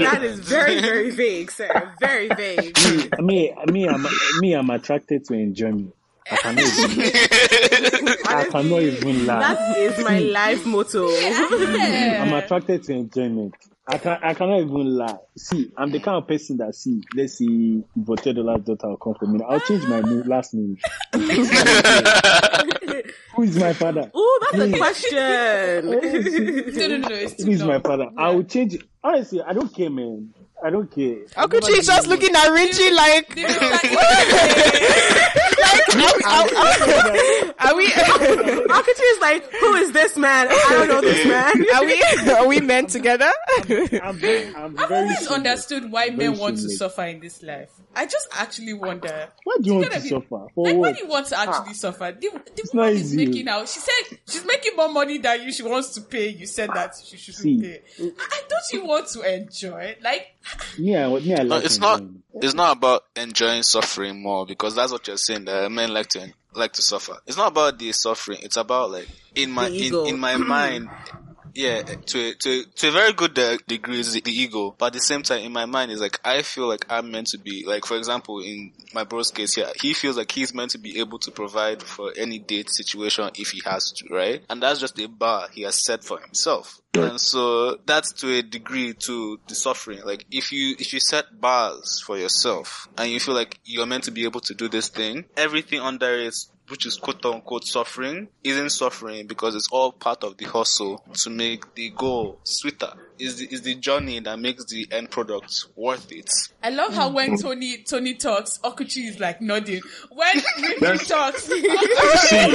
That 0.00 0.22
is 0.22 0.40
very, 0.40 0.80
very 0.80 1.10
vague, 1.10 1.50
sir. 1.50 1.94
Very 1.98 2.28
vague. 2.28 2.76
I 3.18 3.22
mean, 3.22 3.54
me, 3.72 3.88
I'm 3.88 4.06
me, 4.40 4.52
I'm 4.52 4.68
attracted 4.70 5.24
to 5.26 5.34
enjoyment. 5.34 5.94
I 6.30 6.36
cannot 6.36 6.64
even, 6.64 8.08
I 8.26 8.44
cannot 8.50 8.82
even 8.82 9.26
lie. 9.26 9.40
That 9.40 9.78
is 9.78 10.04
my 10.04 10.18
life 10.18 10.66
motto. 10.66 11.08
I'm 11.08 12.32
attracted 12.34 12.82
to 12.84 12.92
enjoyment. 12.92 13.54
I 13.90 13.98
can 13.98 14.18
I 14.22 14.34
cannot 14.34 14.60
even 14.60 14.96
lie. 14.96 15.18
See, 15.36 15.72
I'm 15.76 15.90
the 15.90 15.98
kind 15.98 16.16
of 16.16 16.28
person 16.28 16.58
that 16.58 16.76
see, 16.76 17.02
let's 17.16 17.34
see, 17.38 17.82
Otedola's 17.98 18.64
daughter 18.64 18.88
will 18.88 18.96
come 18.96 19.14
for 19.14 19.26
me. 19.26 19.40
I'll 19.48 19.58
change 19.58 19.82
my 19.88 20.00
name, 20.00 20.22
last 20.28 20.54
name. 20.54 20.78
Who 23.34 23.42
is 23.42 23.58
my 23.58 23.72
father? 23.72 24.08
Oh, 24.14 24.48
that's 24.52 24.62
a 24.62 24.76
question. 24.76 25.18
no, 25.90 26.86
no, 26.86 26.96
no, 26.98 27.14
it's 27.16 27.42
Who 27.42 27.58
too 27.58 27.64
my 27.66 27.72
long. 27.74 27.82
father? 27.82 28.06
I 28.16 28.30
will 28.30 28.44
change. 28.44 28.78
Honestly, 29.02 29.42
I 29.42 29.52
don't 29.54 29.74
care, 29.74 29.90
man. 29.90 30.34
I 30.62 30.70
don't 30.70 30.90
care. 30.90 31.16
Okwuchi 31.36 31.78
is 31.78 31.86
just 31.86 32.06
looking 32.06 32.34
at 32.34 32.48
Richie 32.48 32.90
like, 32.92 33.30
are 37.60 37.74
we, 37.76 37.86
Akachi 37.90 39.04
is 39.14 39.20
like, 39.20 39.50
who 39.52 39.74
is 39.74 39.92
this 39.92 40.16
man? 40.16 40.48
I 40.50 40.66
don't 40.70 40.88
know 40.88 41.00
this 41.00 41.26
man. 41.26 41.64
are 41.74 41.84
we, 41.84 42.02
are 42.32 42.46
we 42.46 42.60
men 42.60 42.86
together? 42.86 43.30
I'm 44.02 44.16
very, 44.16 44.54
I'm 44.54 44.78
I've 44.78 44.88
very 44.88 45.02
always 45.02 45.18
single. 45.18 45.34
understood 45.36 45.90
why 45.90 46.10
Very 46.10 46.30
men 46.30 46.38
want 46.38 46.56
to 46.58 46.68
suffer 46.70 47.02
in 47.04 47.20
this 47.20 47.42
life. 47.42 47.70
I 47.94 48.06
just 48.06 48.28
actually 48.32 48.74
wonder. 48.74 49.28
Why 49.44 49.56
do 49.60 49.66
you 49.68 49.74
want 49.76 49.88
Gotta 49.90 50.02
be- 50.02 50.08
suffer? 50.08 50.46
For 50.54 50.64
Like 50.66 50.76
what? 50.76 50.80
when 50.80 50.96
you 50.96 51.06
want 51.08 51.26
to 51.28 51.36
ah. 51.36 51.42
actually 51.58 51.74
suffer, 51.74 52.16
the, 52.18 52.30
the 52.54 52.70
woman 52.72 52.92
is 52.94 53.14
easy. 53.14 53.26
making 53.26 53.48
out. 53.48 53.68
She 53.68 53.80
said 53.80 54.18
she's 54.28 54.44
making 54.44 54.76
more 54.76 54.88
money 54.92 55.18
than 55.18 55.42
you. 55.42 55.52
She 55.52 55.62
wants 55.62 55.94
to 55.94 56.00
pay. 56.02 56.28
You 56.28 56.46
said 56.46 56.70
that 56.74 56.94
she 57.04 57.16
should 57.16 57.34
See. 57.34 57.60
pay. 57.60 57.82
And 57.98 58.12
don't 58.48 58.62
you 58.72 58.84
want 58.86 59.08
to 59.08 59.22
enjoy? 59.34 59.96
Like 60.02 60.36
Me, 60.78 60.96
I, 60.96 61.08
me, 61.08 61.34
I 61.34 61.42
No, 61.42 61.56
it's 61.56 61.78
not. 61.78 62.00
enjoyment. 62.00 62.24
It's 62.42 62.54
not 62.54 62.76
about 62.76 63.04
enjoying 63.16 63.62
suffering 63.62 64.22
more 64.22 64.46
because 64.46 64.74
that's 64.74 64.92
what 64.92 65.06
you're 65.06 65.16
saying. 65.16 65.44
That 65.44 65.70
men 65.70 65.92
like 65.92 66.08
to 66.10 66.32
like 66.54 66.72
to 66.74 66.82
suffer. 66.82 67.16
It's 67.26 67.36
not 67.36 67.48
about 67.48 67.78
the 67.78 67.92
suffering. 67.92 68.38
It's 68.42 68.56
about 68.56 68.90
like 68.90 69.08
in 69.34 69.50
my 69.50 69.68
in, 69.68 69.94
in 70.06 70.18
my 70.18 70.36
mind. 70.36 70.88
Yeah, 71.54 71.82
to 71.82 72.30
a, 72.30 72.34
to 72.34 72.64
to 72.64 72.88
a 72.88 72.92
very 72.92 73.12
good 73.12 73.34
degree 73.66 74.00
is 74.00 74.12
the, 74.12 74.20
the 74.20 74.32
ego, 74.32 74.74
but 74.78 74.86
at 74.86 74.92
the 74.94 75.00
same 75.00 75.22
time, 75.22 75.42
in 75.42 75.52
my 75.52 75.66
mind, 75.66 75.90
is 75.90 76.00
like 76.00 76.20
I 76.24 76.42
feel 76.42 76.68
like 76.68 76.86
I'm 76.90 77.10
meant 77.10 77.28
to 77.28 77.38
be 77.38 77.64
like, 77.66 77.84
for 77.84 77.96
example, 77.96 78.40
in 78.40 78.72
my 78.94 79.04
bro's 79.04 79.30
case 79.30 79.54
here, 79.54 79.68
he 79.80 79.92
feels 79.94 80.16
like 80.16 80.30
he's 80.30 80.54
meant 80.54 80.72
to 80.72 80.78
be 80.78 80.98
able 80.98 81.18
to 81.20 81.30
provide 81.30 81.82
for 81.82 82.12
any 82.16 82.38
date 82.38 82.70
situation 82.70 83.30
if 83.36 83.50
he 83.50 83.62
has 83.64 83.92
to, 83.92 84.14
right? 84.14 84.42
And 84.48 84.62
that's 84.62 84.80
just 84.80 84.98
a 85.00 85.08
bar 85.08 85.48
he 85.52 85.62
has 85.62 85.84
set 85.84 86.04
for 86.04 86.20
himself. 86.20 86.80
And 86.94 87.20
so 87.20 87.76
that's 87.86 88.12
to 88.14 88.38
a 88.38 88.42
degree 88.42 88.94
to 88.94 89.38
the 89.46 89.54
suffering. 89.54 90.00
Like 90.04 90.26
if 90.30 90.50
you, 90.50 90.74
if 90.78 90.92
you 90.92 90.98
set 90.98 91.40
bars 91.40 92.02
for 92.04 92.18
yourself 92.18 92.88
and 92.98 93.10
you 93.10 93.20
feel 93.20 93.34
like 93.34 93.60
you're 93.64 93.86
meant 93.86 94.04
to 94.04 94.10
be 94.10 94.24
able 94.24 94.40
to 94.40 94.54
do 94.54 94.68
this 94.68 94.88
thing, 94.88 95.24
everything 95.36 95.80
under 95.80 96.12
it, 96.14 96.34
which 96.70 96.86
is 96.86 96.96
quote 96.96 97.24
unquote 97.26 97.66
suffering, 97.66 98.28
isn't 98.44 98.70
suffering 98.70 99.26
because 99.26 99.54
it's 99.54 99.68
all 99.70 99.92
part 99.92 100.24
of 100.24 100.36
the 100.36 100.44
hustle 100.46 101.04
to 101.14 101.30
make 101.30 101.74
the 101.74 101.90
goal 101.90 102.38
sweeter. 102.44 102.92
Is 103.20 103.36
the, 103.36 103.46
is 103.54 103.62
the 103.62 103.74
journey 103.74 104.20
that 104.20 104.38
makes 104.38 104.64
the 104.66 104.88
end 104.90 105.10
product 105.10 105.66
worth 105.76 106.10
it. 106.10 106.30
I 106.62 106.70
love 106.70 106.94
how 106.94 107.10
when 107.10 107.36
Tony 107.36 107.78
Tony 107.82 108.14
talks, 108.14 108.58
Okwuchi 108.58 109.08
is 109.08 109.20
like 109.20 109.40
nodding. 109.42 109.82
When 110.10 110.36
Ricky 110.62 110.80
That's- 110.80 111.06
talks, 111.08 111.42
see, 111.44 111.60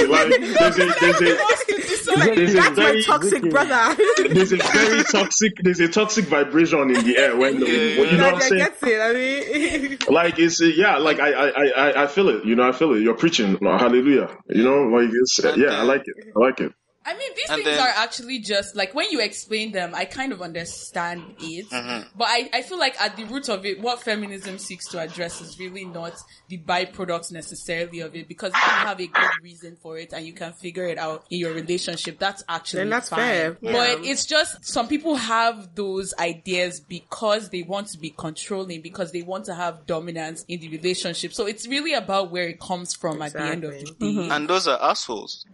like 0.08 0.30
there's 0.30 0.78
a 0.80 0.86
there's 1.00 1.22
a 1.22 1.36
wants 1.36 1.66
to 1.66 1.76
decide. 1.76 2.36
there's 2.36 2.54
a 2.54 2.58
That's 2.58 2.78
my 2.78 2.84
very 2.86 3.04
toxic 3.04 3.50
brother. 3.50 3.96
there's 4.30 4.52
a 4.54 4.58
very 4.58 5.04
toxic 5.04 5.54
there's 5.62 5.80
a 5.80 5.88
toxic 5.88 6.26
vibration 6.26 6.80
in 6.96 7.04
the 7.06 7.18
air 7.18 7.36
when, 7.38 7.60
when 7.60 7.70
you 7.70 8.18
know 8.18 8.32
what 8.34 8.44
I'm 8.44 8.58
Like, 8.58 8.72
I 8.72 8.76
saying. 8.82 9.00
it. 9.00 9.82
I 9.82 9.88
mean, 9.88 9.98
Like 10.10 10.40
it's 10.40 10.62
uh, 10.62 10.66
yeah, 10.66 10.98
like 10.98 11.20
I, 11.20 11.32
I 11.32 11.48
I 11.48 11.66
I- 11.90 12.04
I 12.04 12.08
feel 12.08 12.30
it. 12.30 12.46
You 12.46 12.56
know, 12.56 12.68
I 12.68 12.72
feel 12.72 12.94
it. 12.94 13.02
You're 13.02 13.16
preaching, 13.16 13.58
hallelujah. 13.62 14.36
You 14.50 14.64
know, 14.64 14.84
like 14.98 15.10
it's 15.12 15.44
uh, 15.44 15.54
yeah, 15.58 15.80
I 15.80 15.84
like 15.84 16.02
it. 16.06 16.16
I 16.36 16.40
like 16.40 16.60
it. 16.60 16.72
I 17.08 17.14
mean, 17.16 17.30
these 17.36 17.50
And 17.50 17.64
things 17.64 17.78
then- 17.78 17.86
are 17.86 17.94
actually 17.96 18.40
just 18.40 18.76
like 18.76 18.96
when 18.96 19.12
you 19.12 19.20
explain 19.22 19.72
them, 19.72 19.94
I 19.94 20.06
kind 20.06 20.32
of 20.34 20.42
understand 20.42 21.36
it. 21.40 21.70
Mm-hmm. 21.70 22.08
But 22.18 22.28
I, 22.30 22.50
I 22.52 22.62
feel 22.64 22.80
like 22.80 23.00
at 23.00 23.16
the 23.16 23.26
root 23.26 23.48
of 23.48 23.64
it, 23.66 23.80
what 23.80 24.02
feminism 24.02 24.58
seeks 24.58 24.88
to 24.90 25.00
address 25.00 25.40
is 25.40 25.60
really 25.60 25.86
not 25.86 26.14
the 26.48 26.58
byproducts 26.58 27.32
necessarily 27.32 28.00
of 28.00 28.16
it. 28.16 28.28
Because 28.28 28.50
if 28.56 28.56
you 28.64 28.70
have 28.70 29.00
a 29.00 29.06
good 29.08 29.30
reason 29.44 29.78
for 29.82 29.98
it 30.00 30.14
and 30.14 30.26
you 30.26 30.34
can 30.34 30.54
figure 30.54 30.86
it 30.88 30.98
out 30.98 31.26
in 31.30 31.40
your 31.40 31.54
relationship, 31.54 32.18
that's 32.18 32.44
actually 32.50 32.80
Then 32.80 32.90
that's 32.90 33.10
fine. 33.10 33.20
fair. 33.20 33.52
But 33.62 34.04
it's 34.04 34.26
just 34.26 34.66
some 34.66 34.88
people 34.88 35.16
have 35.16 35.76
those 35.76 36.14
ideas 36.18 36.80
because 36.80 37.50
they 37.50 37.62
want 37.62 37.90
to 37.90 38.00
be 38.00 38.10
controlling, 38.10 38.82
because 38.82 39.12
they 39.12 39.22
want 39.22 39.46
to 39.46 39.54
have 39.54 39.86
dominance 39.86 40.44
in 40.48 40.60
the 40.60 40.70
relationship. 40.70 41.34
So 41.34 41.46
it's 41.46 41.68
really 41.68 41.94
about 41.94 42.32
where 42.32 42.48
it 42.48 42.60
comes 42.60 42.96
from 42.96 43.22
at 43.22 43.34
the 43.34 43.42
end 43.44 43.64
of 43.64 43.72
the 43.74 43.80
Exactly. 43.82 44.16
day. 44.16 44.30
And 44.30 44.50
those 44.50 44.68
are 44.68 44.82
assholes. 44.82 45.46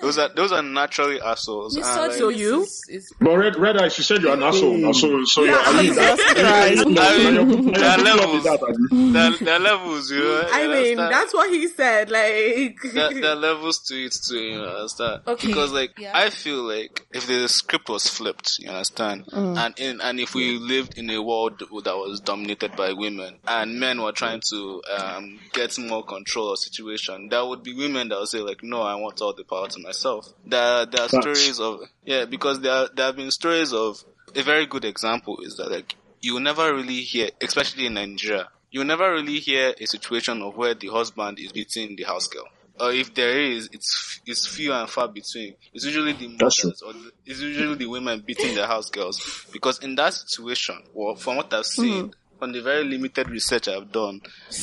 Those 0.00 0.18
are, 0.18 0.28
those 0.34 0.52
are 0.52 0.62
naturally 0.62 1.20
assholes. 1.20 1.76
And, 1.76 1.84
like, 1.84 2.08
Misogyny 2.10 2.18
So 2.18 2.28
you? 2.28 2.62
is- 2.62 2.82
is- 2.90 3.12
But 3.20 3.36
red 3.36 3.56
red 3.56 3.76
eye, 3.78 3.88
she 3.88 4.02
said 4.02 4.20
you're 4.22 4.34
an 4.34 4.42
asshole. 4.42 4.76
now, 4.76 4.92
So 4.92 5.24
so 5.24 5.44
you're, 5.44 5.58
I 5.58 5.82
mean, 5.82 5.94
mean, 5.94 7.72
there 7.72 7.90
are 7.90 7.98
levels. 7.98 8.44
There, 8.44 8.52
are- 8.52 9.36
there 9.38 9.54
are 9.54 9.58
levels, 9.60 10.10
you 10.10 10.18
know. 10.18 10.48
I 10.52 10.62
you 10.62 10.68
mean, 10.68 10.76
understand? 10.98 11.12
that's 11.12 11.34
what 11.34 11.50
he 11.50 11.68
said. 11.68 12.10
Like, 12.10 12.76
there, 12.92 13.14
there 13.14 13.30
are 13.32 13.36
levels 13.36 13.78
to 13.88 13.94
it 14.04 14.12
too, 14.26 14.36
you 14.38 14.58
know, 14.58 14.64
understand? 14.76 15.22
Okay, 15.26 15.46
Because 15.48 15.72
like 15.72 15.98
yeah. 15.98 16.12
I 16.14 16.30
feel 16.30 16.62
like 16.62 17.06
if 17.12 17.26
the 17.26 17.48
script 17.48 17.88
was 17.88 18.06
flipped, 18.08 18.58
you 18.58 18.68
understand, 18.68 19.24
and 19.32 19.78
in 19.78 20.00
and 20.00 20.20
if 20.20 20.34
we 20.34 20.58
lived 20.58 20.98
in 20.98 21.10
a 21.10 21.22
world 21.22 21.58
that 21.60 21.96
was 21.96 22.20
dominated 22.20 22.76
by 22.76 22.92
women 22.92 23.36
and 23.46 23.80
men 23.80 24.02
were 24.02 24.12
trying 24.12 24.40
to 24.50 24.82
um 24.98 25.38
get 25.52 25.78
more 25.78 26.04
control 26.04 26.52
of 26.52 26.58
situation, 26.58 27.28
there 27.28 27.44
would 27.44 27.62
be 27.62 27.74
women 27.74 28.08
that 28.08 28.18
would 28.18 28.28
say 28.28 28.38
like, 28.40 28.62
no, 28.62 28.82
I 28.82 28.94
want 28.96 29.20
all 29.20 29.32
the 29.34 29.44
power 29.44 29.68
to 29.68 29.80
myself. 29.84 30.26
There 30.44 30.86
there 30.86 31.02
are 31.02 31.08
stories 31.08 31.60
of 31.60 31.80
yeah, 32.04 32.24
because 32.24 32.60
there 32.60 32.88
there 32.94 33.06
have 33.06 33.16
been 33.16 33.30
stories 33.30 33.72
of 33.72 34.02
a 34.34 34.42
very 34.42 34.66
good 34.66 34.84
example 34.84 35.38
is 35.42 35.56
that 35.58 35.70
like 35.70 35.94
you 36.20 36.34
will 36.34 36.40
never 36.40 36.74
really 36.74 37.02
hear, 37.02 37.28
especially 37.40 37.86
in 37.86 37.94
Nigeria, 37.94 38.48
you 38.70 38.80
will 38.80 38.86
never 38.86 39.12
really 39.12 39.38
hear 39.38 39.74
a 39.78 39.86
situation 39.86 40.42
of 40.42 40.56
where 40.56 40.74
the 40.74 40.88
husband 40.88 41.38
is 41.38 41.52
beating 41.52 41.94
the 41.96 42.04
house 42.04 42.26
girl. 42.28 42.48
or 42.80 42.90
if 42.92 43.14
there 43.14 43.38
is, 43.40 43.68
it's 43.72 44.20
it's 44.26 44.46
few 44.46 44.72
and 44.72 44.88
far 44.90 45.06
between. 45.06 45.54
It's 45.72 45.84
usually 45.84 46.12
the 46.14 46.28
mothers 46.28 46.82
or 46.82 46.92
the, 46.92 47.12
it's 47.26 47.40
usually 47.40 47.76
the 47.76 47.86
women 47.86 48.20
beating 48.26 48.54
the 48.56 48.66
house 48.66 48.90
girls 48.90 49.46
because 49.52 49.78
in 49.80 49.94
that 49.96 50.14
situation, 50.14 50.82
well, 50.92 51.14
from 51.14 51.36
what 51.36 51.52
I've 51.54 51.66
seen. 51.66 52.12
From 52.36 52.50
the 52.52 52.62
very 52.62 52.82
limited 52.84 53.30
research 53.30 53.68
I've 53.68 53.92
done, 53.92 54.20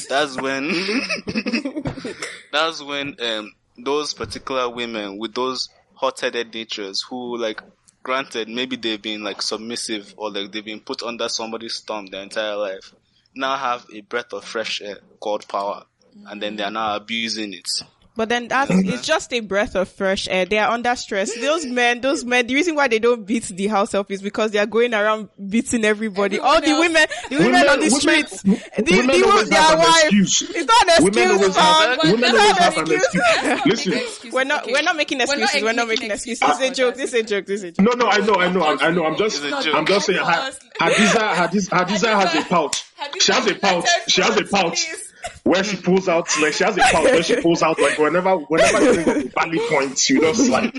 that's 0.10 0.40
when 0.40 0.70
that's 2.52 2.84
when 2.84 3.16
um, 3.20 3.54
those 3.78 4.14
particular 4.14 4.70
women 4.70 5.18
with 5.18 5.34
those 5.34 5.70
hot-headed 5.96 6.54
natures 6.54 7.04
who 7.10 7.38
like 7.38 7.62
granted 8.04 8.50
maybe 8.50 8.76
they've 8.76 9.02
been 9.02 9.24
like 9.24 9.42
submissive 9.42 10.14
or 10.18 10.32
like 10.32 10.52
they've 10.52 10.66
been 10.66 10.80
put 10.80 11.04
under 11.04 11.30
somebody's 11.30 11.80
thumb 11.82 12.08
their 12.08 12.24
entire 12.24 12.56
life 12.56 12.94
now 13.36 13.56
have 13.56 13.86
a 13.94 14.02
breath 14.02 14.34
of 14.34 14.44
fresh 14.44 14.82
air 14.82 14.98
called 15.20 15.48
power 15.48 15.84
and 16.28 16.42
then 16.42 16.56
they 16.56 16.64
are 16.64 16.72
now 16.72 16.96
abusing 16.96 17.54
it 17.54 17.68
But 18.16 18.28
then 18.30 18.50
that's 18.50 18.70
it's 18.74 19.08
just 19.08 19.32
a 19.34 19.40
breath 19.40 19.76
of 19.76 19.88
fresh 19.88 20.28
air. 20.30 20.46
They 20.46 20.58
are 20.58 20.70
under 20.72 20.96
stress. 20.98 21.34
Those 21.40 21.66
men, 21.66 22.02
those 22.02 22.26
men, 22.26 22.46
the 22.46 22.56
reason 22.56 22.76
why 22.76 22.88
they 22.90 23.00
don't 23.00 23.26
beat 23.26 23.44
the 23.46 23.68
house 23.68 23.94
help 23.94 24.12
is 24.12 24.22
because 24.22 24.52
they 24.52 24.60
are 24.60 24.66
going 24.66 24.94
around 24.94 25.30
beating 25.50 25.86
everybody. 25.86 26.36
Everyone 26.38 26.56
All 26.56 26.62
the 26.62 26.74
women, 26.80 27.06
the 27.30 27.36
women, 27.38 27.52
Women- 27.54 27.68
on 27.70 27.80
the 27.80 27.86
women- 27.86 28.00
streets, 28.00 28.42
the, 28.42 28.50
women 28.92 29.22
the, 29.22 29.28
always 29.30 29.50
their 29.50 29.60
have 29.62 29.80
an 29.80 29.86
excuse. 29.86 30.42
It's 30.42 30.66
not 30.68 30.98
an 31.00 31.04
Women 31.06 31.32
excuse, 31.32 31.32
always 31.32 31.56
man. 31.56 31.64
have- 31.64 31.98
But 31.98 32.06
women 32.06 32.22
that's 32.22 32.34
not 32.34 32.58
have 32.60 32.78
an 32.78 32.88
an 32.92 32.96
excuse. 32.96 33.24
Not 33.44 33.66
Listen. 33.68 33.94
excuses, 33.94 34.34
We're 34.34 34.44
not, 34.44 34.64
okay? 34.64 34.72
we're 34.74 34.82
not 34.84 34.96
making 34.98 35.18
We're 35.20 35.24
excuses. 35.24 35.64
We're 35.64 35.74
not 35.74 35.88
making 35.88 36.08
making 36.10 36.12
excuses. 36.12 36.40
This 36.42 36.60
is 36.60 36.70
a 36.70 36.74
joke. 36.74 36.96
This 36.96 37.14
is 37.14 37.20
a 37.20 37.24
joke. 37.24 37.46
This 37.46 37.58
is 37.60 37.64
a 37.64 37.72
joke. 37.72 37.86
No, 37.98 38.06
no, 38.06 38.12
I 38.12 38.18
know, 38.18 38.36
I 38.36 38.52
know, 38.52 38.62
I, 38.62 38.88
I 38.88 38.92
know. 38.92 39.06
I'm 39.06 39.16
just, 39.18 39.42
It's 39.44 39.46
a 39.46 39.64
joke. 39.64 39.76
I'm 39.76 39.86
just 39.86 40.06
saying. 40.06 40.20
Ha- 40.20 40.52
Hadiza, 40.82 41.34
Hadiza, 41.34 41.70
Hadiza 41.86 42.20
has 42.20 42.36
a 42.36 42.48
pouch. 42.48 42.84
She 43.20 43.32
has 43.32 43.48
a 43.48 43.56
pouch. 43.56 43.88
She 44.08 44.22
has 44.22 44.38
a 44.38 44.44
pouch 44.44 44.86
where 45.44 45.64
she 45.64 45.78
pulls 45.78 46.08
out, 46.08 46.28
like 46.42 46.54
she 46.54 46.64
has 46.64 46.78
a 46.78 46.82
pouch 46.82 47.04
where 47.04 47.24
she 47.24 47.42
pulls 47.42 47.62
out, 47.62 47.80
like 47.80 47.98
whenever, 47.98 48.38
whenever 48.38 48.84
you 48.84 48.94
bring 49.04 49.10
up 49.10 49.26
a 49.26 49.30
valid 49.30 49.60
point, 49.70 50.10
you 50.10 50.22
just 50.22 50.50
like. 50.50 50.74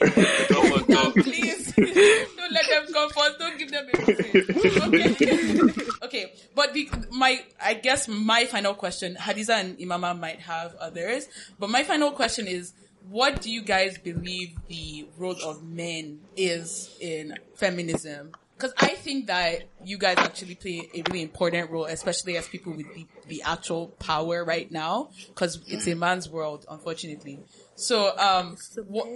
my 0.00 0.84
god 0.88 1.14
Please 1.14 1.72
don't 1.74 2.52
let 2.52 2.68
them 2.68 2.92
come 2.92 3.10
first. 3.10 3.38
Don't 3.38 3.58
give 3.58 3.70
them. 3.70 3.86
Okay. 3.94 5.72
okay. 6.02 6.32
But 6.54 6.74
the, 6.74 6.90
my, 7.10 7.42
I 7.60 7.74
guess 7.74 8.08
my 8.08 8.44
final 8.44 8.74
question, 8.74 9.16
Hadiza 9.16 9.60
and 9.60 9.78
Imama 9.78 10.18
might 10.18 10.40
have 10.40 10.74
others, 10.76 11.28
but 11.58 11.70
my 11.70 11.82
final 11.82 12.12
question 12.12 12.46
is, 12.46 12.72
what 13.08 13.40
do 13.40 13.50
you 13.50 13.62
guys 13.62 13.98
believe 13.98 14.56
the 14.68 15.08
role 15.16 15.36
of 15.44 15.62
men 15.62 16.20
is 16.36 16.96
in 17.00 17.34
feminism? 17.54 18.32
Because 18.60 18.74
I 18.78 18.94
think 18.94 19.28
that 19.28 19.62
you 19.84 19.96
guys 19.96 20.18
actually 20.18 20.54
play 20.54 20.90
a 20.94 21.02
really 21.08 21.22
important 21.22 21.70
role, 21.70 21.86
especially 21.86 22.36
as 22.36 22.46
people 22.46 22.74
with 22.74 22.92
the, 22.94 23.06
the 23.26 23.42
actual 23.42 23.88
power 23.98 24.44
right 24.44 24.70
now, 24.70 25.08
because 25.28 25.62
it's 25.66 25.86
a 25.86 25.94
man's 25.94 26.28
world, 26.28 26.66
unfortunately. 26.68 27.38
So, 27.76 28.14
um, 28.18 28.58
what, 28.86 29.08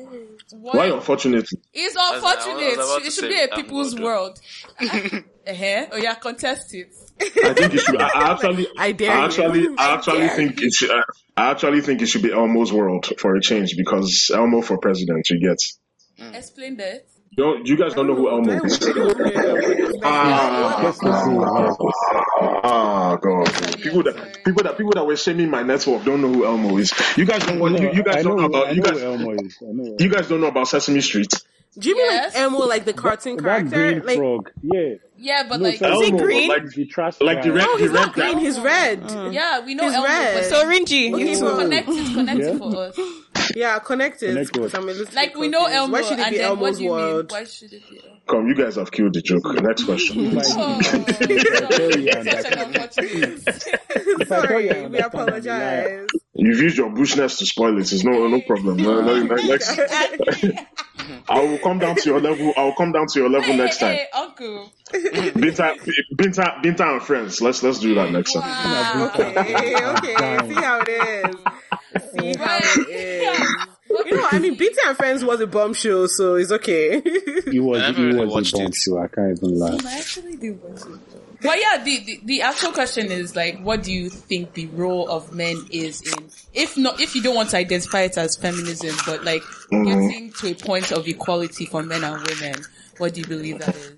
what, 0.52 0.74
Why, 0.76 0.86
unfortunately? 0.86 1.58
it's 1.74 1.94
I 1.94 2.12
was 2.12 2.20
about 2.20 2.48
unfortunate. 2.48 3.06
It 3.06 3.12
should 3.12 3.28
be 3.28 3.38
a 3.38 3.48
I'm 3.50 3.62
people's 3.62 3.92
good. 3.92 4.02
world. 4.02 4.40
uh-huh. 4.80 5.86
Oh 5.92 5.96
yeah, 5.98 6.14
contest 6.14 6.74
it. 6.74 6.88
I 7.20 7.52
think 7.52 7.74
it 7.74 7.80
should. 7.80 8.00
I, 8.00 8.08
I 8.14 8.32
actually, 8.32 8.66
I 8.78 8.92
dare 8.92 9.12
I 9.12 9.24
actually, 9.26 9.68
I 9.76 9.90
I 9.90 9.94
actually 9.94 10.18
dare 10.20 10.36
think 10.36 10.62
it 10.62 10.72
should. 10.72 10.90
I, 10.90 11.02
I 11.36 11.50
actually 11.50 11.82
think 11.82 12.00
it 12.00 12.06
should 12.06 12.22
be 12.22 12.32
Elmo's 12.32 12.72
world 12.72 13.12
for 13.18 13.36
a 13.36 13.42
change 13.42 13.76
because 13.76 14.30
Elmo 14.34 14.62
for 14.62 14.78
president. 14.78 15.28
You 15.28 15.40
get. 15.40 15.58
Explain 16.34 16.78
that. 16.78 17.06
Don't 17.36 17.66
you 17.66 17.76
guys 17.76 17.94
don't 17.94 18.06
know 18.06 18.14
who 18.14 18.28
Elmo 18.30 18.64
is? 18.64 18.78
Ah, 20.04 20.80
Just 20.82 21.00
to 21.00 21.06
see, 21.24 21.32
yeah. 21.32 22.60
ah, 22.62 23.16
God. 23.16 23.46
People 23.80 24.02
that 24.04 24.38
people 24.44 24.62
that 24.62 24.76
people 24.76 24.92
that 24.94 25.04
were 25.04 25.16
shaming 25.16 25.50
my 25.50 25.62
network 25.62 26.04
don't 26.04 26.20
know 26.22 26.32
who 26.32 26.44
Elmo 26.44 26.76
is. 26.78 26.92
You 27.16 27.24
guys 27.24 27.44
don't 27.44 27.58
want. 27.58 27.80
You, 27.80 27.90
you 27.92 28.00
I 28.06 28.12
guys 28.14 28.24
don't 28.24 28.36
know 28.36 28.46
know, 28.46 28.60
about. 28.62 28.74
You 28.76 28.82
guys. 28.82 29.00
who 29.00 29.04
Elmo 29.06 29.30
is. 29.42 29.58
You 29.98 30.08
guys 30.10 30.28
don't 30.28 30.40
know 30.40 30.46
about 30.48 30.68
Sesame 30.68 31.00
Street. 31.00 31.32
Do 31.76 31.88
you 31.88 31.96
mean 31.96 32.06
Yes. 32.06 32.34
like 32.34 32.42
Elmo, 32.42 32.58
like 32.66 32.84
the 32.84 32.92
cartoon 32.92 33.36
that 33.38 33.42
character? 33.42 33.70
green 33.76 34.06
Like, 34.06 34.16
frog. 34.18 34.50
Yeah. 34.62 34.94
Yeah, 35.18 35.42
but 35.48 35.60
No, 35.60 35.68
like, 35.70 35.78
so- 35.78 36.00
Is 36.02 36.06
he 36.06 36.12
green? 36.16 36.48
Like, 36.48 36.68
The 36.68 36.86
trash 36.86 37.20
like 37.20 37.42
the 37.42 37.50
red, 37.52 37.66
no, 37.66 37.76
the 37.76 37.82
he's 37.82 37.90
red 37.90 38.00
not 38.00 38.14
guy. 38.14 38.32
green. 38.32 38.38
He's 38.44 38.60
red. 38.60 39.10
yeah, 39.32 39.58
we 39.64 39.74
know 39.74 39.82
He's 39.84 39.94
Elmo. 39.94 40.06
red. 40.06 40.34
but 40.34 40.44
So 40.44 40.64
Rinji, 40.66 41.12
Okay, 41.14 41.28
you 41.30 41.34
so 41.34 41.48
so- 41.48 41.56
connect 41.56 41.88
it, 41.88 42.14
connect 42.14 42.40
Yeah. 42.40 42.58
for 42.58 42.76
us. 42.76 42.96
Yeah, 43.54 43.78
connected. 43.78 44.30
Connect 44.34 44.56
what? 44.58 44.74
I'm 44.74 44.84
a 44.84 44.86
little 44.92 45.06
Like 45.14 45.36
we 45.36 45.48
know. 45.48 45.66
Elmo, 45.66 45.92
Why 45.92 46.02
should 46.02 46.18
it 46.18 46.30
be 46.30 46.36
then 46.38 46.46
Elmo's 46.46 46.78
do 46.78 46.84
you 46.84 46.90
mean? 46.90 46.98
world? 46.98 47.30
Why 47.32 47.44
should 47.44 47.72
it 47.72 47.82
be? 47.90 47.98
Elmo? 47.98 48.10
Come, 48.26 48.46
you 48.48 48.54
guys 48.54 48.76
have 48.76 48.90
killed 48.90 49.12
the 49.14 49.20
joke. 49.20 49.44
Next 49.62 49.84
question. 49.84 50.34
Oh, 50.36 50.80
tell 50.80 51.30
you, 51.30 51.40
sorry. 51.40 52.12
I'm 52.14 52.24
Such 52.24 52.52
an 52.52 52.58
unfortunate. 52.58 53.42
if 53.46 54.32
I 54.32 54.46
tell 54.46 54.60
you 54.60 54.70
I 54.70 54.70
Sorry, 54.70 54.70
we 54.70 54.70
understand, 54.70 54.86
I'm 54.86 54.94
a 54.94 54.98
liar. 54.98 55.06
apologize. 55.06 56.08
You've 56.34 56.58
used 56.60 56.78
your 56.78 56.90
bushness 56.90 57.38
to 57.38 57.46
spoil 57.46 57.76
it. 57.78 57.92
It's 57.92 58.02
no 58.04 58.26
no 58.28 58.40
problem. 58.40 58.78
No, 58.78 59.00
no, 59.02 59.22
no, 59.22 59.34
next, 59.36 59.78
I 61.28 61.40
will 61.40 61.58
come 61.58 61.78
down 61.78 61.96
to 61.96 62.08
your 62.10 62.20
level. 62.20 62.52
I 62.56 62.64
will 62.64 62.74
come 62.74 62.92
down 62.92 63.06
to 63.08 63.20
your 63.20 63.28
level 63.28 63.52
Hey, 63.52 63.56
next 63.58 63.78
time. 63.78 63.94
hey, 63.94 64.06
uncle. 64.14 64.72
Binta, 64.92 65.76
Binta, 66.14 66.62
Binta 66.62 66.92
and 66.94 67.02
friends. 67.02 67.40
Let's 67.40 67.62
let's 67.62 67.78
do 67.78 67.94
that 67.96 68.10
next 68.10 68.32
time. 68.32 68.42
Wow. 68.42 69.10
Okay, 69.14 69.74
okay. 69.76 70.48
See 70.48 70.54
how 70.54 70.80
it 70.80 70.88
is. 70.88 71.36
See 72.00 72.34
how 72.36 72.58
it 72.60 72.88
is. 72.88 73.48
You 74.06 74.16
know, 74.16 74.28
I 74.30 74.38
mean, 74.38 74.56
BT 74.56 74.74
and 74.86 74.96
Friends 74.96 75.24
was 75.24 75.40
a 75.40 75.46
bombshell, 75.46 76.08
so 76.08 76.34
it's 76.34 76.50
okay. 76.50 77.00
He 77.50 77.60
was, 77.60 77.80
I 77.82 77.92
he 77.92 78.02
really 78.04 78.24
was 78.24 78.32
watched 78.34 78.54
a 78.54 78.58
it. 78.58 78.62
bombshell. 78.64 78.98
I 78.98 79.08
can't 79.08 79.38
even 79.38 79.58
lie. 79.58 79.78
I 79.84 79.98
actually 79.98 80.36
do 80.36 80.54
want 80.54 80.78
to. 80.78 80.98
But 81.42 81.60
yeah, 81.60 81.82
the, 81.84 81.98
the 82.04 82.20
the 82.24 82.42
actual 82.42 82.72
question 82.72 83.12
is 83.12 83.36
like, 83.36 83.60
what 83.60 83.82
do 83.82 83.92
you 83.92 84.08
think 84.08 84.54
the 84.54 84.66
role 84.68 85.08
of 85.10 85.32
men 85.34 85.66
is 85.70 86.00
in? 86.00 86.30
If 86.54 86.76
not, 86.78 87.00
if 87.00 87.14
you 87.14 87.22
don't 87.22 87.34
want 87.36 87.50
to 87.50 87.58
identify 87.58 88.00
it 88.00 88.16
as 88.16 88.36
feminism, 88.36 88.96
but 89.06 89.24
like 89.24 89.42
getting 89.70 90.32
to 90.32 90.50
a 90.50 90.54
point 90.54 90.90
of 90.90 91.06
equality 91.06 91.66
for 91.66 91.82
men 91.82 92.02
and 92.02 92.26
women, 92.26 92.64
what 92.96 93.14
do 93.14 93.20
you 93.20 93.26
believe 93.26 93.58
that 93.60 93.76
is? 93.76 93.92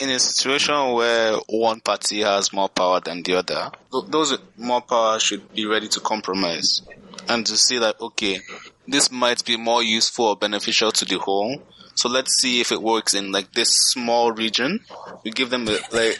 in 0.00 0.10
a 0.10 0.18
situation 0.20 0.92
where 0.92 1.34
one 1.48 1.80
party 1.80 2.20
has 2.20 2.52
more 2.52 2.68
power 2.68 3.00
than 3.00 3.20
the 3.24 3.34
other, 3.34 3.70
th- 3.90 4.04
those 4.08 4.30
with 4.30 4.40
more 4.56 4.80
power 4.80 5.18
should 5.18 5.52
be 5.54 5.66
ready 5.66 5.88
to 5.88 5.98
compromise 5.98 6.82
and 7.28 7.46
to 7.46 7.56
see 7.56 7.78
that, 7.78 8.00
okay, 8.00 8.40
this 8.86 9.10
might 9.10 9.44
be 9.44 9.56
more 9.56 9.82
useful 9.82 10.26
or 10.26 10.36
beneficial 10.36 10.90
to 10.92 11.04
the 11.04 11.18
whole. 11.18 11.62
So 11.94 12.08
let's 12.08 12.40
see 12.40 12.60
if 12.60 12.70
it 12.72 12.80
works 12.80 13.12
in 13.14 13.32
like 13.32 13.52
this 13.52 13.70
small 13.90 14.30
region. 14.32 14.80
We 15.24 15.32
give 15.32 15.50
them 15.50 15.66
a, 15.66 15.78
like, 15.92 16.18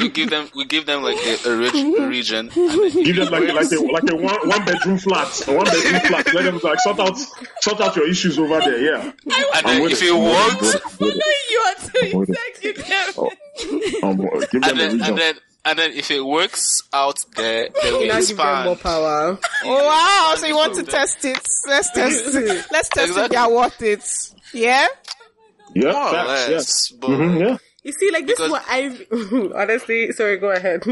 we 0.00 0.08
give 0.08 0.30
them, 0.30 0.48
we 0.56 0.64
give 0.64 0.86
them 0.86 1.02
like 1.02 1.18
a, 1.18 1.48
a 1.50 1.56
rich 1.56 1.74
region. 1.74 2.50
And 2.54 2.92
Give 3.04 3.16
them 3.16 3.28
like 3.30 3.48
a, 3.48 3.52
like 3.52 3.70
a 3.70 3.80
like 3.92 4.10
a 4.10 4.16
one 4.16 4.48
one 4.48 4.64
bedroom 4.64 4.98
flat, 4.98 5.48
a 5.48 5.52
one 5.52 5.64
bedroom 5.66 6.00
flat. 6.00 6.34
Let 6.34 6.44
them 6.44 6.60
like 6.62 6.80
sort 6.80 6.98
out 6.98 7.16
sort 7.60 7.80
out 7.80 7.94
your 7.94 8.08
issues 8.08 8.38
over 8.38 8.58
there. 8.60 8.78
Yeah. 8.82 9.12
and 9.26 9.44
I'm 9.54 9.64
then 9.80 9.90
if 9.90 10.02
it. 10.02 10.06
it 10.06 10.14
works, 10.14 10.74
it. 10.74 10.82
With 11.00 11.14
it. 11.16 11.50
you 11.50 11.58
are 11.60 11.74
too 12.10 12.16
What 12.18 12.28
is- 12.30 12.36
executive. 12.62 13.14
Oh, 13.18 13.30
um, 14.02 14.16
give 14.50 14.62
them 14.62 14.64
and 14.64 14.80
a 14.80 14.84
region. 14.92 15.02
and 15.02 15.18
then, 15.18 15.34
and 15.64 15.78
then 15.78 15.92
if 15.92 16.10
it 16.10 16.20
works 16.24 16.82
out 16.92 17.18
there, 17.36 17.68
then 17.82 17.98
we 17.98 18.08
now 18.08 18.20
give 18.20 18.36
more 18.36 18.72
expand. 18.72 18.80
power. 18.80 19.38
Oh 19.64 19.86
wow! 19.86 20.34
So 20.36 20.46
you 20.46 20.56
want 20.56 20.74
to 20.76 20.82
test 20.82 21.24
it? 21.24 21.38
Let's 21.68 21.90
test 21.90 22.24
it. 22.34 22.66
Let's 22.72 22.88
test 22.88 23.16
if 23.16 23.30
they 23.30 23.36
are 23.36 23.52
worth 23.52 23.82
it. 23.82 24.02
Yeah. 24.54 24.86
Yeah, 25.74 25.92
More 25.92 26.02
or 26.02 26.10
facts, 26.10 26.48
yeah. 26.48 26.56
less, 26.56 26.88
but 27.00 27.10
Mhm, 27.10 27.40
yeah. 27.40 27.56
You 27.82 27.92
see, 27.92 28.10
like 28.10 28.26
this 28.26 28.38
is 28.38 28.50
what 28.50 28.62
I 28.68 28.94
honestly. 29.54 30.12
Sorry, 30.12 30.36
go 30.38 30.50
ahead. 30.50 30.82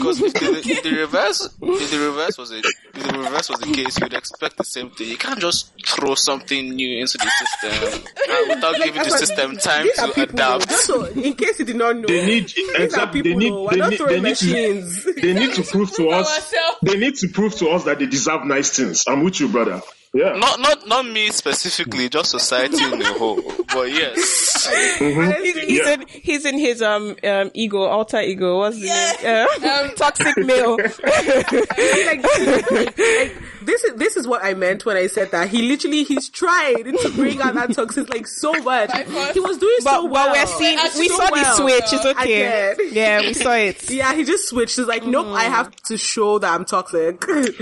Because 0.00 0.20
if 0.22 0.32
the, 0.34 0.62
if 0.64 0.82
the 0.82 0.90
reverse, 0.92 1.44
if 1.62 1.90
the 1.90 1.98
reverse 1.98 2.38
was 2.38 2.52
a, 2.52 2.58
if 2.58 3.02
the 3.12 3.18
reverse 3.18 3.48
was 3.50 3.60
the 3.60 3.72
case, 3.72 3.98
you'd 4.00 4.12
expect 4.14 4.56
the 4.56 4.64
same 4.64 4.90
thing. 4.90 5.08
You 5.08 5.16
can't 5.18 5.38
just 5.40 5.72
throw 5.86 6.14
something 6.14 6.70
new 6.70 7.00
into 7.00 7.18
the 7.18 7.30
system 7.30 8.02
uh, 8.30 8.54
without 8.54 8.76
giving 8.76 9.02
the 9.02 9.10
system 9.10 9.56
time 9.56 9.86
to 9.94 10.06
people, 10.08 10.22
adapt. 10.34 10.68
though. 10.68 10.74
So, 10.76 11.04
in 11.04 11.34
case 11.34 11.58
you 11.58 11.64
did 11.66 11.76
not 11.76 11.96
know, 11.96 12.06
They 12.08 12.24
need 12.26 12.48
these 12.48 12.74
exactly. 12.76 13.22
people. 13.22 13.68
They 13.68 13.78
need. 13.78 13.80
They 13.80 13.88
need. 13.90 14.00
They 14.00 14.20
need 14.20 14.36
to. 14.36 15.12
They 15.20 15.34
need 15.34 15.54
to 15.54 15.62
prove 15.62 15.92
to 15.96 16.08
us. 16.18 16.54
They 16.82 16.96
need 16.98 17.14
to 17.16 17.28
prove 17.28 17.54
to 17.56 17.68
us 17.70 17.84
that 17.84 17.98
they 17.98 18.06
deserve 18.06 18.44
nice 18.44 18.70
things. 18.76 19.04
I'm 19.06 19.22
with 19.22 19.38
you, 19.40 19.48
brother. 19.48 19.80
Yeah. 20.12 20.32
Not, 20.36 20.58
not, 20.58 20.88
not 20.88 21.06
me 21.06 21.28
specifically, 21.30 22.08
just 22.08 22.32
society 22.32 22.82
in 22.82 23.00
a 23.00 23.12
whole. 23.12 23.40
But 23.72 23.90
yes, 23.92 24.66
He's, 24.98 25.56
he's 25.60 25.78
Yeah. 25.78 25.92
in 25.92 26.04
he's 26.08 26.44
in 26.44 26.58
his 26.58 26.82
um 26.82 27.14
um 27.22 27.50
ego 27.54 27.82
alter 27.82 28.20
ego. 28.20 28.58
What's 28.58 28.80
the 28.80 28.86
Yeah. 28.86 29.12
name? 29.22 29.64
Uh, 29.64 29.80
Um, 29.84 29.94
toxic 29.94 30.36
male. 30.38 30.76
like, 30.76 32.22
like 32.24 33.36
this 33.62 33.84
is 33.84 33.94
this 33.96 34.16
is 34.16 34.26
what 34.26 34.42
I 34.44 34.54
meant 34.54 34.84
when 34.84 34.96
I 34.96 35.06
said 35.06 35.30
that 35.30 35.48
he 35.48 35.62
literally 35.62 36.02
he's 36.02 36.28
tried 36.28 36.82
to 36.82 37.12
bring 37.14 37.40
out 37.40 37.54
that 37.54 37.72
toxic 37.74 38.08
like 38.08 38.26
so 38.26 38.52
much. 38.64 38.90
He 39.32 39.40
was 39.40 39.58
doing 39.58 39.76
But, 39.84 39.90
so 39.94 40.04
well. 40.06 40.26
but 40.28 40.32
we're 40.36 40.46
seeing 40.46 40.78
we 40.98 41.08
So 41.08 41.16
saw 41.18 41.26
the 41.26 41.32
well. 41.32 41.56
switch. 41.56 41.92
It's 41.92 42.04
okay. 42.06 42.72
Again. 42.74 42.76
Yeah, 42.92 43.20
we 43.20 43.34
saw 43.34 43.52
it. 43.54 43.88
Yeah, 44.00 44.14
he 44.14 44.24
just 44.24 44.48
switched. 44.48 44.76
He's 44.76 44.86
like, 44.86 45.04
nope, 45.06 45.26
I 45.28 45.44
have 45.44 45.74
to 45.84 45.96
show 45.96 46.38
that 46.40 46.52
I'm 46.52 46.64
toxic. 46.64 47.20
but 47.20 47.54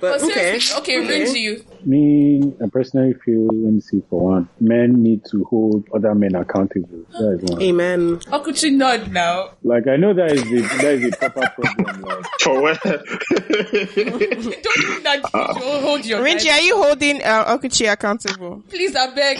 But 0.00 0.22
okay, 0.22 0.58
seriously, 0.58 0.78
okay, 0.80 0.96
Rinji, 0.96 1.64
Me, 1.86 2.40
I 2.62 2.68
personally 2.70 3.14
feel, 3.24 3.46
let 3.46 3.72
me 3.74 3.80
see 3.80 4.02
for 4.08 4.20
one, 4.20 4.48
men 4.60 5.02
need 5.02 5.24
to 5.30 5.44
hold 5.44 5.86
other 5.94 6.14
men 6.14 6.34
accountable. 6.34 7.04
That 7.12 7.40
is 7.42 7.50
one. 7.50 7.62
Amen. 7.62 8.20
How 8.30 8.38
could 8.40 8.62
you 8.62 8.70
not 8.72 9.10
now? 9.10 9.50
Like, 9.62 9.86
I 9.86 9.96
know 9.96 10.14
that 10.14 10.32
is 10.32 10.42
the, 10.44 10.60
that 10.60 10.94
is 10.94 11.12
a 11.12 11.16
proper 11.30 11.48
problem. 11.62 12.02
Like, 12.02 12.24
For 12.40 12.60
what? 12.60 12.82
Don't 12.82 13.04
do 13.04 15.00
that. 15.02 15.20
Don't 15.32 15.82
hold 15.82 16.04
your 16.06 16.20
Rinji, 16.22 16.44
knife. 16.46 16.54
are 16.54 16.60
you 16.60 16.76
holding 16.82 17.22
uh, 17.22 17.56
Okwuchi 17.56 17.90
accountable? 17.92 18.62
Please, 18.68 18.94
I 18.96 19.14
beg. 19.14 19.38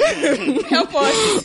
Help 0.67 0.95
us. 0.95 1.45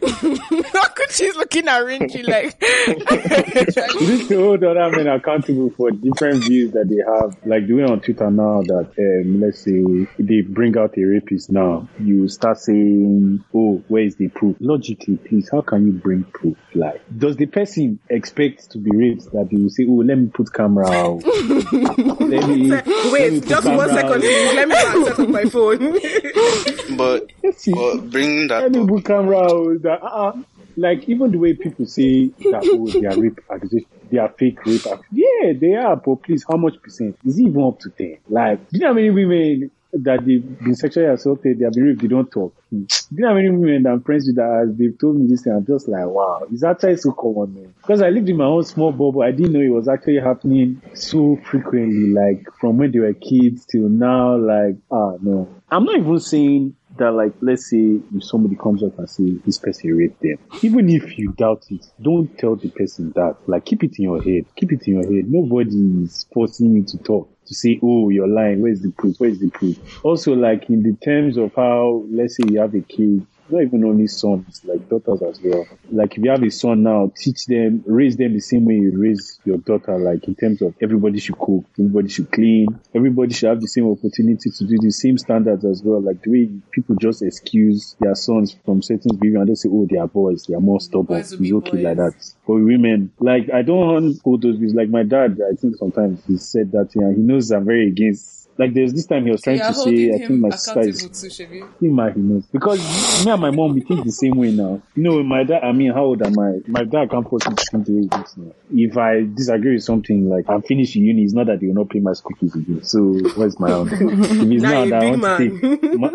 Okwuchi's 0.00 1.36
looking 1.36 1.68
at 1.68 1.82
Rinji 1.82 2.26
like, 2.26 2.56
you 4.00 4.16
need 4.16 4.28
to 4.28 4.38
hold 4.40 4.64
other 4.64 4.90
men 4.96 5.06
accountable 5.08 5.70
for 5.70 5.90
different 5.90 6.44
views 6.44 6.72
that 6.72 6.88
they 6.88 7.02
have. 7.06 7.36
Like 7.46 7.66
the 7.66 7.74
way 7.74 7.84
on 7.84 8.00
Twitter 8.00 8.30
now 8.30 8.62
that, 8.62 8.90
um, 8.98 9.40
let's 9.40 9.60
say 9.60 9.70
they 10.18 10.42
bring 10.42 10.76
out 10.76 10.96
a 10.96 11.02
rapist 11.04 11.50
now, 11.50 11.88
you 11.98 12.28
start 12.28 12.58
saying, 12.58 13.44
oh, 13.54 13.82
where 13.88 14.02
is 14.02 14.16
the 14.16 14.28
proof? 14.28 14.56
Logically, 14.60 15.16
please, 15.16 15.48
how 15.50 15.60
can 15.60 15.86
you 15.86 15.92
bring 15.92 16.24
proof? 16.24 16.56
Like, 16.74 17.02
does 17.16 17.36
the 17.36 17.46
person 17.46 17.98
expect 18.08 18.70
to 18.72 18.78
be 18.78 18.90
raped 18.94 19.30
that 19.32 19.48
you 19.50 19.64
will 19.64 19.70
say, 19.70 19.84
oh, 19.88 20.02
let 20.04 20.18
me 20.18 20.26
put 20.28 20.52
camera 20.52 20.88
out. 20.90 21.24
let 21.24 21.72
me, 22.48 22.68
let 22.68 22.86
me 22.86 23.12
Wait, 23.12 23.46
just 23.46 23.66
one 23.66 23.88
second, 23.88 24.12
out. 24.12 24.20
please. 24.20 24.54
Let 24.54 24.68
me 24.68 24.74
go 24.74 24.96
and 24.96 25.06
set 25.06 25.18
up 25.20 25.28
my 25.28 25.44
phone. 25.44 25.98
But, 26.96 27.30
but 27.42 28.10
bringing 28.10 28.48
that 28.48 28.62
Let 28.62 28.72
me 28.72 28.86
put 28.86 29.04
camera 29.04 29.38
out. 29.38 29.82
That, 29.82 30.02
uh, 30.02 30.32
like, 30.76 31.08
even 31.08 31.30
the 31.30 31.38
way 31.38 31.54
people 31.54 31.86
say 31.86 32.28
that, 32.28 32.62
oh, 32.64 32.88
they 32.88 33.06
are 33.06 33.18
rape 33.20 33.40
accusations, 33.50 33.86
they 34.10 34.18
are 34.18 34.28
fake 34.28 34.64
rape 34.66 34.86
accusations. 34.86 35.04
Yeah, 35.12 35.52
they 35.58 35.74
are, 35.74 35.96
but 35.96 36.16
please, 36.22 36.44
how 36.48 36.56
much 36.56 36.80
percent? 36.82 37.18
Is 37.24 37.38
it 37.38 37.42
even 37.42 37.62
up 37.62 37.78
to 37.80 37.90
10? 37.90 38.18
Like, 38.28 38.68
do 38.68 38.78
you 38.78 38.80
know 38.80 38.88
how 38.88 38.92
many 38.94 39.10
women 39.10 39.70
that 39.92 40.24
they've 40.24 40.58
been 40.60 40.74
sexually 40.74 41.08
assaulted, 41.08 41.58
they 41.58 41.64
have 41.64 41.72
been 41.72 41.84
raped, 41.84 42.02
they 42.02 42.08
don't 42.08 42.30
talk? 42.30 42.54
Hmm. 42.70 42.84
Do 42.84 42.96
you 43.10 43.20
know 43.22 43.28
how 43.28 43.34
many 43.34 43.50
women 43.50 43.86
I'm 43.86 44.02
friends 44.02 44.26
with 44.26 44.36
that 44.36 44.74
they've 44.78 44.96
told 44.98 45.16
me 45.16 45.26
this 45.26 45.42
thing, 45.42 45.52
I'm 45.52 45.66
just 45.66 45.88
like, 45.88 46.06
wow, 46.06 46.46
it's 46.50 46.64
actually 46.64 46.96
so 46.96 47.12
common, 47.12 47.54
man. 47.54 47.74
Because 47.80 48.02
I 48.02 48.10
lived 48.10 48.28
in 48.28 48.36
my 48.36 48.44
own 48.44 48.64
small 48.64 48.92
bubble, 48.92 49.22
I 49.22 49.32
didn't 49.32 49.52
know 49.52 49.60
it 49.60 49.68
was 49.68 49.88
actually 49.88 50.20
happening 50.20 50.80
so 50.94 51.38
frequently, 51.44 52.10
like, 52.12 52.46
from 52.60 52.78
when 52.78 52.92
they 52.92 53.00
were 53.00 53.14
kids 53.14 53.66
till 53.66 53.88
now, 53.88 54.36
like, 54.36 54.76
ah, 54.90 55.12
no. 55.20 55.48
I'm 55.70 55.84
not 55.84 55.96
even 55.96 56.18
saying 56.18 56.76
that 56.98 57.12
like 57.12 57.32
let's 57.40 57.70
say 57.70 58.00
if 58.14 58.24
somebody 58.24 58.56
comes 58.56 58.82
up 58.82 58.98
and 58.98 59.08
says 59.08 59.30
this 59.46 59.58
person 59.58 59.96
raped 59.96 60.20
them 60.20 60.36
even 60.62 60.88
if 60.88 61.16
you 61.18 61.32
doubt 61.32 61.64
it 61.70 61.86
don't 62.02 62.36
tell 62.38 62.56
the 62.56 62.68
person 62.68 63.12
that 63.14 63.36
like 63.46 63.64
keep 63.64 63.84
it 63.84 63.98
in 63.98 64.04
your 64.04 64.22
head 64.22 64.44
keep 64.56 64.72
it 64.72 64.86
in 64.86 64.94
your 64.94 65.04
head 65.04 65.30
nobody 65.30 66.04
is 66.04 66.26
forcing 66.32 66.74
you 66.74 66.82
to 66.82 66.98
talk 66.98 67.30
to 67.50 67.54
say 67.56 67.80
oh 67.82 68.08
you're 68.10 68.28
lying. 68.28 68.62
Where's 68.62 68.80
the 68.80 68.92
proof? 68.92 69.16
Where's 69.18 69.40
the 69.40 69.50
proof? 69.50 69.76
Also 70.04 70.34
like 70.34 70.70
in 70.70 70.84
the 70.84 70.94
terms 71.04 71.36
of 71.36 71.52
how 71.56 72.04
let's 72.08 72.36
say 72.36 72.44
you 72.48 72.60
have 72.60 72.74
a 72.76 72.80
kid 72.80 73.26
not 73.52 73.62
even 73.62 73.84
only 73.84 74.06
sons, 74.06 74.62
like 74.64 74.88
daughters 74.88 75.22
as 75.22 75.40
well. 75.42 75.66
Like 75.90 76.16
if 76.16 76.24
you 76.24 76.30
have 76.30 76.42
a 76.42 76.50
son 76.50 76.82
now, 76.82 77.12
teach 77.16 77.46
them, 77.46 77.82
raise 77.86 78.16
them 78.16 78.34
the 78.34 78.40
same 78.40 78.64
way 78.64 78.74
you 78.74 78.92
raise 78.96 79.40
your 79.44 79.58
daughter, 79.58 79.98
like 79.98 80.26
in 80.28 80.34
terms 80.34 80.62
of 80.62 80.74
everybody 80.82 81.18
should 81.18 81.38
cook, 81.38 81.64
everybody 81.78 82.08
should 82.08 82.30
clean, 82.30 82.68
everybody 82.94 83.34
should 83.34 83.48
have 83.48 83.60
the 83.60 83.68
same 83.68 83.90
opportunity 83.90 84.50
to 84.50 84.64
do 84.64 84.78
the 84.80 84.90
same 84.90 85.18
standards 85.18 85.64
as 85.64 85.82
well. 85.82 86.00
Like 86.00 86.22
the 86.22 86.30
way 86.30 86.50
people 86.70 86.96
just 86.96 87.22
excuse 87.22 87.96
their 88.00 88.14
sons 88.14 88.56
from 88.64 88.82
certain 88.82 89.16
behavior 89.16 89.40
and 89.40 89.48
they 89.48 89.54
say, 89.54 89.68
oh, 89.72 89.86
they 89.90 89.98
are 89.98 90.08
boys, 90.08 90.44
they 90.46 90.54
are 90.54 90.60
more 90.60 90.80
stubborn. 90.80 91.20
It's 91.20 91.32
okay 91.32 91.70
boys. 91.70 91.82
like 91.84 91.96
that. 91.96 92.32
For 92.46 92.58
women, 92.62 93.12
like 93.18 93.50
I 93.52 93.62
don't 93.62 94.18
hold 94.24 94.42
those 94.42 94.56
views. 94.56 94.74
Like 94.74 94.88
my 94.88 95.02
dad, 95.02 95.38
I 95.40 95.54
think 95.56 95.76
sometimes 95.76 96.22
he 96.26 96.36
said 96.36 96.72
that, 96.72 96.90
yeah, 96.94 97.10
he 97.10 97.20
knows 97.20 97.50
I'm 97.50 97.64
very 97.64 97.88
against 97.88 98.39
like 98.60 98.74
there's 98.74 98.92
this 98.92 99.06
time 99.06 99.24
he 99.24 99.30
was 99.30 99.40
trying 99.40 99.56
You're 99.56 99.68
to 99.68 99.74
say, 99.74 100.10
I 100.14 100.18
think 100.18 100.38
my 100.38 100.50
sister 100.50 100.80
is 100.80 101.02
accountable 101.02 101.14
too, 101.14 101.26
Shebi. 101.28 101.80
him 101.80 101.98
and 101.98 102.14
he 102.14 102.20
knows. 102.20 102.44
Because 102.52 103.24
me 103.24 103.32
and 103.32 103.40
my 103.40 103.50
mom, 103.50 103.72
we 103.74 103.80
think 103.80 104.04
the 104.04 104.12
same 104.12 104.36
way 104.36 104.52
now. 104.52 104.82
You 104.94 105.02
know, 105.02 105.22
my 105.22 105.44
dad, 105.44 105.64
I 105.64 105.72
mean, 105.72 105.92
how 105.92 106.04
old 106.04 106.20
am 106.20 106.38
I? 106.38 106.60
My 106.66 106.84
dad 106.84 107.10
can't 107.10 107.26
force 107.28 107.48
me 107.48 107.54
to 107.54 107.64
think 107.70 107.86
the 107.86 107.92
way 107.94 108.02
he 108.02 108.40
now. 108.42 108.52
If 108.70 108.98
I 108.98 109.22
disagree 109.34 109.74
with 109.76 109.82
something, 109.82 110.28
like 110.28 110.44
I'm 110.50 110.60
finished 110.60 110.94
uni, 110.94 111.22
it's 111.22 111.32
not 111.32 111.46
that 111.46 111.60
they 111.60 111.68
will 111.68 111.74
not 111.74 111.88
pay 111.88 112.00
my 112.00 112.12
school 112.12 112.36
fees 112.38 112.54
again. 112.54 112.84
So, 112.84 113.00
what's 113.34 113.58
my 113.58 113.72
own? 113.72 113.88
If 113.92 114.50
it's 114.50 114.62
Now 114.62 114.84
not 114.84 114.84
you 114.84 114.90
that 114.90 115.02
I 115.02 115.10
big 115.10 115.22
want 115.22 115.38
to 115.38 115.78
take, 115.80 115.98
my, 115.98 116.10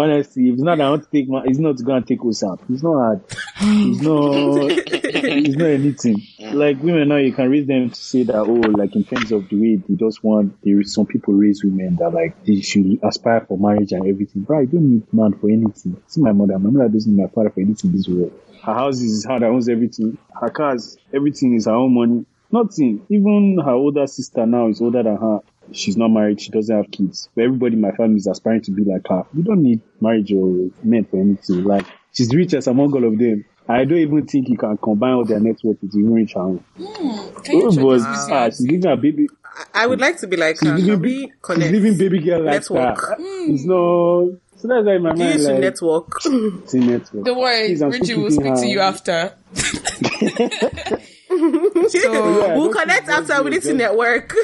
honestly, 0.00 0.48
if 0.48 0.54
it's 0.54 0.62
not 0.62 0.80
I 0.80 0.90
want 0.90 1.04
to 1.04 1.10
take 1.10 1.28
my, 1.28 1.42
it's 1.44 1.58
not 1.58 1.82
gonna 1.82 2.04
take 2.04 2.20
OSAP. 2.20 2.60
It's 2.68 2.82
not 2.82 2.94
hard. 2.94 3.20
It's 3.60 4.00
not, 4.00 4.70
it's 5.14 5.56
not 5.56 5.66
anything. 5.66 6.22
Like 6.52 6.82
women 6.82 7.08
now, 7.08 7.16
you 7.16 7.32
can 7.32 7.50
raise 7.50 7.66
them 7.66 7.90
to 7.90 7.96
say 7.96 8.22
that, 8.24 8.36
oh, 8.36 8.52
like 8.52 8.96
in 8.96 9.04
terms 9.04 9.32
of 9.32 9.48
the 9.48 9.60
way 9.60 9.76
they 9.76 9.94
just 9.94 10.22
want, 10.24 10.60
there 10.62 10.80
is 10.80 10.94
some 10.94 11.06
people 11.06 11.34
raise 11.34 11.62
women 11.62 11.96
that 11.96 12.10
like 12.10 12.44
they 12.44 12.60
should 12.60 12.98
aspire 13.02 13.44
for 13.46 13.58
marriage 13.58 13.92
and 13.92 14.06
everything. 14.06 14.42
But 14.42 14.56
I 14.56 14.64
don't 14.64 14.90
need 14.90 15.12
man 15.12 15.32
for 15.34 15.48
anything. 15.48 16.02
See 16.06 16.20
my 16.20 16.32
mother, 16.32 16.58
my 16.58 16.70
mother 16.70 16.88
doesn't 16.88 17.14
need 17.14 17.22
my 17.22 17.28
father 17.28 17.50
for 17.50 17.60
anything 17.60 17.90
in 17.90 17.96
this 17.96 18.08
world. 18.08 18.32
Her 18.62 18.74
house 18.74 19.00
is 19.00 19.24
her 19.24 19.38
that 19.38 19.46
owns 19.46 19.68
everything. 19.68 20.18
Her 20.38 20.50
cars, 20.50 20.98
everything 21.14 21.54
is 21.54 21.66
her 21.66 21.72
own 21.72 21.94
money. 21.94 22.26
Nothing. 22.52 23.06
Even 23.08 23.58
her 23.64 23.72
older 23.72 24.06
sister 24.06 24.44
now 24.44 24.68
is 24.68 24.80
older 24.80 25.02
than 25.02 25.16
her. 25.16 25.38
She's 25.72 25.96
not 25.96 26.08
married. 26.08 26.40
She 26.40 26.50
doesn't 26.50 26.74
have 26.74 26.90
kids. 26.90 27.28
But 27.34 27.44
everybody 27.44 27.74
in 27.74 27.80
my 27.80 27.92
family 27.92 28.16
is 28.16 28.26
aspiring 28.26 28.62
to 28.62 28.70
be 28.70 28.84
like 28.84 29.06
her. 29.08 29.24
You 29.34 29.42
don't 29.42 29.62
need 29.62 29.80
marriage 30.00 30.32
or 30.32 30.70
men 30.82 31.04
for 31.04 31.18
anything. 31.20 31.64
Like 31.64 31.86
she's 32.12 32.28
the 32.28 32.36
richest 32.36 32.66
among 32.68 32.92
all 32.94 33.04
of 33.04 33.18
them. 33.18 33.44
I 33.68 33.84
don't 33.84 33.98
even 33.98 34.26
think 34.26 34.48
you 34.48 34.56
can 34.58 34.76
combine 34.78 35.12
all 35.12 35.24
their 35.24 35.38
network 35.38 35.78
to 35.80 35.86
even 35.86 36.12
reach 36.12 36.32
her 36.34 36.40
own. 36.40 36.64
Can 36.76 37.58
you 37.58 37.66
Oh, 37.66 37.70
check 37.70 37.82
but 37.84 38.00
ah, 38.02 38.46
she's 38.46 38.66
giving 38.66 38.88
her 38.90 38.96
baby. 38.96 39.28
I 39.74 39.86
would 39.86 40.00
like 40.00 40.18
to 40.20 40.26
be 40.26 40.36
like 40.36 40.58
She's 40.58 40.68
her. 40.68 40.76
Can 40.76 40.86
living, 40.86 41.02
we 41.02 41.32
she's 41.46 41.70
living 41.70 41.98
baby 41.98 42.18
girl 42.20 42.42
lifestyle. 42.44 42.76
Network. 42.96 43.16
It's 43.18 43.64
no. 43.64 44.38
So 44.56 44.68
that's 44.68 44.84
why 44.84 44.98
my 44.98 45.10
You 45.10 45.16
mind 45.16 45.20
used 45.20 45.46
to 45.46 45.52
like 45.52 45.60
network. 45.60 46.20
it's 46.24 46.74
a 46.74 46.78
network. 46.78 47.24
Don't 47.24 47.38
worry, 47.38 47.74
Richie 47.76 48.14
will 48.14 48.28
keeping 48.28 48.30
speak 48.30 48.54
to 48.56 48.66
you 48.66 48.80
after. 48.80 49.34
so 49.54 50.98
Yeah, 51.94 52.56
we'll 52.56 52.72
connect 52.72 53.08
after 53.08 53.42
we 53.42 53.50
need 53.50 53.62
to 53.62 53.72
network. 53.74 54.34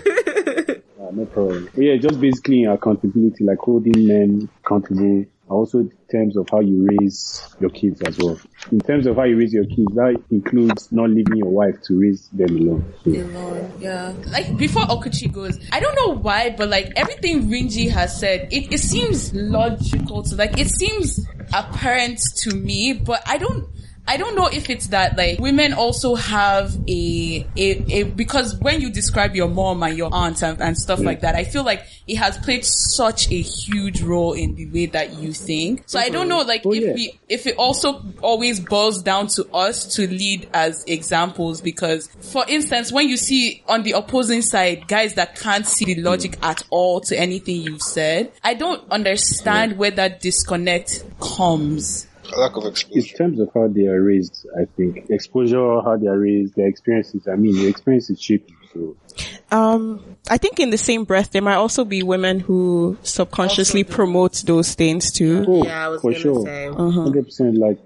Ah, 1.07 1.11
no 1.13 1.25
problem. 1.27 1.69
But 1.75 1.85
yeah, 1.85 1.97
just 1.97 2.21
basically 2.21 2.65
accountability, 2.65 3.45
like 3.45 3.59
holding 3.59 4.07
men 4.07 4.49
accountable. 4.65 5.27
Also, 5.49 5.79
in 5.79 5.93
terms 6.11 6.37
of 6.37 6.49
how 6.51 6.59
you 6.59 6.89
raise 6.91 7.55
your 7.61 7.71
kids 7.71 8.03
as 8.03 8.19
well. 8.19 8.37
In 8.73 8.81
terms 8.81 9.07
of 9.07 9.15
how 9.15 9.23
you 9.23 9.39
raise 9.39 9.53
your 9.53 9.65
kids, 9.65 9.95
that 9.95 10.21
includes 10.33 10.91
not 10.91 11.09
leaving 11.09 11.37
your 11.37 11.51
wife 11.51 11.81
to 11.83 12.01
raise 12.01 12.29
them 12.31 12.57
alone. 12.57 12.95
So, 13.05 13.11
Alone, 13.13 13.73
yeah. 13.79 14.13
Like 14.27 14.57
before 14.57 14.83
Okwuchi 14.83 15.33
goes, 15.33 15.57
I 15.71 15.79
don't 15.79 15.95
know 15.95 16.21
why, 16.21 16.51
but 16.51 16.69
like 16.69 16.93
everything 16.97 17.49
Rinji 17.49 17.89
has 17.93 18.19
said, 18.19 18.49
it, 18.51 18.73
it 18.73 18.79
seems 18.79 19.33
logical 19.35 20.25
to 20.25 20.35
like 20.35 20.59
it 20.59 20.69
seems 20.69 21.25
apparent 21.55 22.19
to 22.39 22.57
me, 22.57 22.95
but 22.95 23.23
I 23.25 23.39
don't 23.39 23.69
I 24.09 24.17
don't 24.17 24.37
know 24.37 24.47
if 24.47 24.71
it's 24.71 24.89
that 24.89 25.17
like 25.17 25.39
women 25.39 25.73
also 25.73 26.15
have 26.15 26.77
a 26.89 27.47
a, 27.57 27.93
a 27.93 28.03
because 28.05 28.57
when 28.57 28.81
you 28.81 28.91
describe 28.91 29.35
your 29.35 29.49
mom 29.49 29.83
and 29.83 29.97
your 29.97 30.11
aunt 30.13 30.43
and, 30.43 30.61
and 30.61 30.77
stuff 30.79 31.01
like 31.01 31.21
that, 31.21 31.35
I 31.35 31.45
feel 31.45 31.65
like 31.65 31.85
it 32.07 32.17
has 32.17 32.39
played 32.39 32.65
such 32.65 33.31
a 33.33 33.41
huge 33.41 34.03
role 34.03 34.33
in 34.33 34.55
the 34.55 34.67
way 34.67 34.87
that 34.87 35.15
you 35.15 35.33
think. 35.33 35.85
So 35.87 35.99
I 35.99 36.09
don't 36.09 36.29
know 36.29 36.43
like 36.43 36.63
Oh, 36.65 36.73
if 36.73 36.83
yeah. 36.83 36.93
we 36.95 37.19
if 37.29 37.47
it 37.47 37.57
also 37.59 38.03
always 38.23 38.61
boils 38.61 39.03
down 39.03 39.27
to 39.29 39.45
us 39.53 39.95
to 39.97 40.07
lead 40.09 40.49
as 40.53 40.85
examples 40.87 41.61
because 41.61 42.09
for 42.21 42.45
instance 42.49 42.91
when 42.91 43.09
you 43.09 43.17
see 43.17 43.63
on 43.69 43.83
the 43.83 43.93
opposing 43.93 44.43
side 44.43 44.89
guys 44.89 45.15
that 45.15 45.37
can't 45.37 45.67
see 45.67 45.85
the 45.85 46.01
logic 46.03 46.37
at 46.43 46.63
all 46.71 47.01
to 47.01 47.19
anything 47.19 47.57
you've 47.63 47.83
said 47.83 48.33
i 48.43 48.55
don't 48.55 48.83
understand 48.91 49.77
where 49.77 49.91
that 49.91 50.21
disconnect 50.21 51.05
comes 51.21 52.07
lack 52.37 52.57
of 52.57 52.65
exposure. 52.67 52.99
in 52.99 53.17
terms 53.17 53.41
of 53.41 53.51
how 53.55 53.69
they 53.69 53.87
are 53.87 54.01
raised, 54.03 54.47
I 54.61 54.65
think 54.77 55.07
exposure, 55.11 55.81
how 55.83 55.97
they 55.97 56.07
are 56.07 56.19
raised, 56.19 56.55
their 56.57 56.67
experiences. 56.69 57.27
I 57.29 57.37
mean, 57.37 57.57
your 57.57 57.69
experiences 57.71 58.21
shape 58.21 58.49
you. 58.49 58.57
So 58.73 59.57
Um, 59.57 60.17
I 60.29 60.37
think 60.39 60.61
in 60.61 60.71
the 60.71 60.79
same 60.79 61.05
breath, 61.05 61.31
there 61.33 61.43
might 61.43 61.55
also 61.57 61.85
be 61.85 62.03
women 62.03 62.41
who 62.41 62.97
subconsciously 63.03 63.85
promote 63.85 64.43
those 64.47 64.75
things 64.75 65.13
too. 65.13 65.45
Oh, 65.47 65.65
Yeah, 65.65 65.87
I 65.87 65.89
was 65.89 66.01
for 66.03 66.13
sure. 66.13 66.45
100%. 66.45 67.59
Like, 67.59 67.79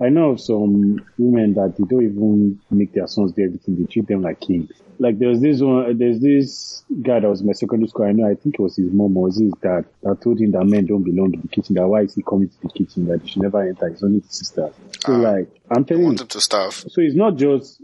I 0.00 0.08
know 0.10 0.30
of 0.30 0.40
some 0.40 1.04
women 1.18 1.54
that 1.54 1.74
they 1.76 1.84
don't 1.84 2.04
even 2.04 2.60
make 2.70 2.92
their 2.92 3.06
sons 3.08 3.32
do 3.32 3.44
everything. 3.44 3.76
They 3.78 3.84
treat 3.86 4.06
them 4.06 4.22
like 4.22 4.40
kings. 4.40 4.70
Like, 5.00 5.18
there's 5.18 5.40
this 5.40 5.60
one, 5.60 5.96
there's 5.98 6.20
this 6.20 6.84
guy 7.02 7.20
that 7.20 7.28
was 7.28 7.40
in 7.40 7.46
my 7.46 7.52
secondary 7.52 7.88
school. 7.88 8.06
I 8.06 8.12
know, 8.12 8.28
I 8.28 8.34
think 8.34 8.56
it 8.56 8.60
was 8.60 8.76
his 8.76 8.90
mom 8.92 9.16
or 9.16 9.26
his 9.28 9.38
dad 9.62 9.84
that 10.02 10.20
told 10.22 10.40
him 10.40 10.52
that 10.52 10.64
men 10.64 10.86
don't 10.86 11.04
belong 11.04 11.32
to 11.32 11.38
the 11.40 11.48
kitchen. 11.48 11.74
That 11.76 11.86
why 11.86 12.02
is 12.02 12.14
he 12.14 12.22
coming 12.22 12.48
to 12.48 12.60
the 12.62 12.68
kitchen? 12.68 13.06
That 13.06 13.22
he 13.22 13.28
should 13.28 13.42
never 13.42 13.62
enter. 13.62 13.88
It's 13.88 14.02
only 14.02 14.20
his 14.20 14.34
sisters. 14.34 14.72
So, 15.04 15.12
ah, 15.14 15.16
like, 15.16 15.48
I'm 15.70 15.82
I 15.82 15.86
telling 15.86 16.04
you. 16.12 16.14
them 16.16 16.26
to 16.26 16.40
starve. 16.40 16.74
So 16.74 17.00
it's 17.00 17.14
not 17.14 17.36
just 17.36 17.80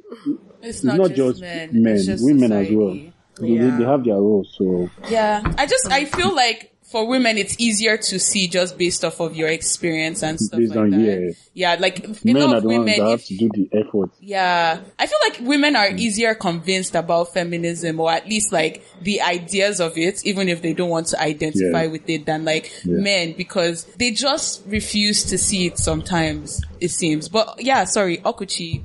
it's 0.62 0.78
it's 0.78 0.84
not, 0.84 1.12
just, 1.12 1.40
men, 1.40 1.94
it's 1.96 2.06
just 2.06 2.24
women 2.24 2.52
as 2.52 2.68
well. 2.70 2.98
They, 3.40 3.58
they- 3.58 3.78
they 3.78 3.84
have 3.84 4.04
their 4.04 4.14
roles. 4.16 4.54
So 4.56 4.88
Yeah, 5.08 5.42
I 5.58 5.66
just 5.66 5.86
I 5.90 6.04
feel 6.04 6.34
like 6.34 6.73
for 6.94 7.08
women, 7.08 7.36
it's 7.38 7.56
easier 7.58 7.96
to 7.96 8.20
see 8.20 8.46
just 8.46 8.78
based 8.78 9.04
off 9.04 9.18
of 9.18 9.34
your 9.34 9.48
experience 9.48 10.22
and 10.22 10.38
stuff 10.38 10.60
Based 10.60 10.70
like 10.76 10.78
on- 10.78 10.90
that. 10.92 11.00
yeah. 11.00 11.30
Yeah, 11.54 11.76
like 11.80 12.04
a 12.06 12.14
Men 12.22 12.36
lot 12.36 12.50
are 12.52 12.56
of 12.58 12.62
the 12.62 12.68
ones 12.68 12.78
women, 12.78 12.98
that 13.00 13.10
have 13.10 13.20
if 13.20 13.26
to 13.26 13.36
do 13.36 13.48
the 13.52 13.68
effort. 13.80 14.10
yeah, 14.20 14.78
I 14.96 15.06
feel 15.06 15.18
like 15.24 15.40
women 15.40 15.74
Mm. 15.74 15.78
are 15.78 15.90
easier 15.96 16.34
convinced 16.36 16.94
about 16.94 17.34
feminism 17.34 17.98
or 17.98 18.12
at 18.12 18.28
least 18.28 18.52
like 18.52 18.84
the 19.02 19.22
ideas 19.22 19.80
of 19.80 19.98
it, 19.98 20.24
even 20.24 20.48
if 20.48 20.62
they 20.62 20.72
don't 20.72 20.88
want 20.90 21.08
to 21.08 21.20
identify 21.20 21.82
Yeah. 21.82 21.90
with 21.90 22.08
it 22.08 22.26
than 22.26 22.44
like 22.44 22.70
Yeah. 22.84 22.98
men 22.98 23.32
because 23.36 23.86
they 23.98 24.12
just 24.12 24.62
refuse 24.68 25.24
to 25.24 25.36
see 25.36 25.66
it 25.66 25.78
sometimes, 25.78 26.60
it 26.80 26.92
seems. 26.92 27.28
But 27.28 27.56
yeah, 27.58 27.84
sorry, 27.86 28.18
Okwuchi, 28.18 28.82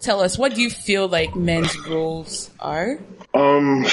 tell 0.00 0.20
us, 0.22 0.38
what 0.38 0.54
do 0.54 0.62
you 0.62 0.70
feel 0.70 1.08
like 1.08 1.36
men's 1.36 1.76
roles 1.86 2.48
are? 2.58 2.98
Um, 3.34 3.84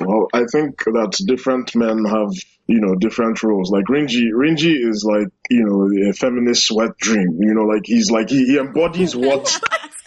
well, 0.00 0.28
I 0.32 0.44
think 0.50 0.82
that 0.84 1.12
different 1.26 1.76
men 1.76 2.04
have, 2.06 2.32
you 2.66 2.80
know, 2.80 2.94
different 2.94 3.42
roles. 3.42 3.70
Like 3.70 3.84
Rinji, 3.86 4.30
Rinji 4.32 4.88
is 4.88 5.04
like, 5.04 5.28
you 5.50 5.64
know, 5.64 6.08
a 6.08 6.12
feminist 6.12 6.66
sweat 6.66 6.96
dream. 6.96 7.38
You 7.40 7.54
know, 7.54 7.64
like 7.64 7.82
he's 7.84 8.10
like 8.10 8.30
he, 8.30 8.46
he 8.46 8.58
embodies 8.58 9.14
what 9.14 9.60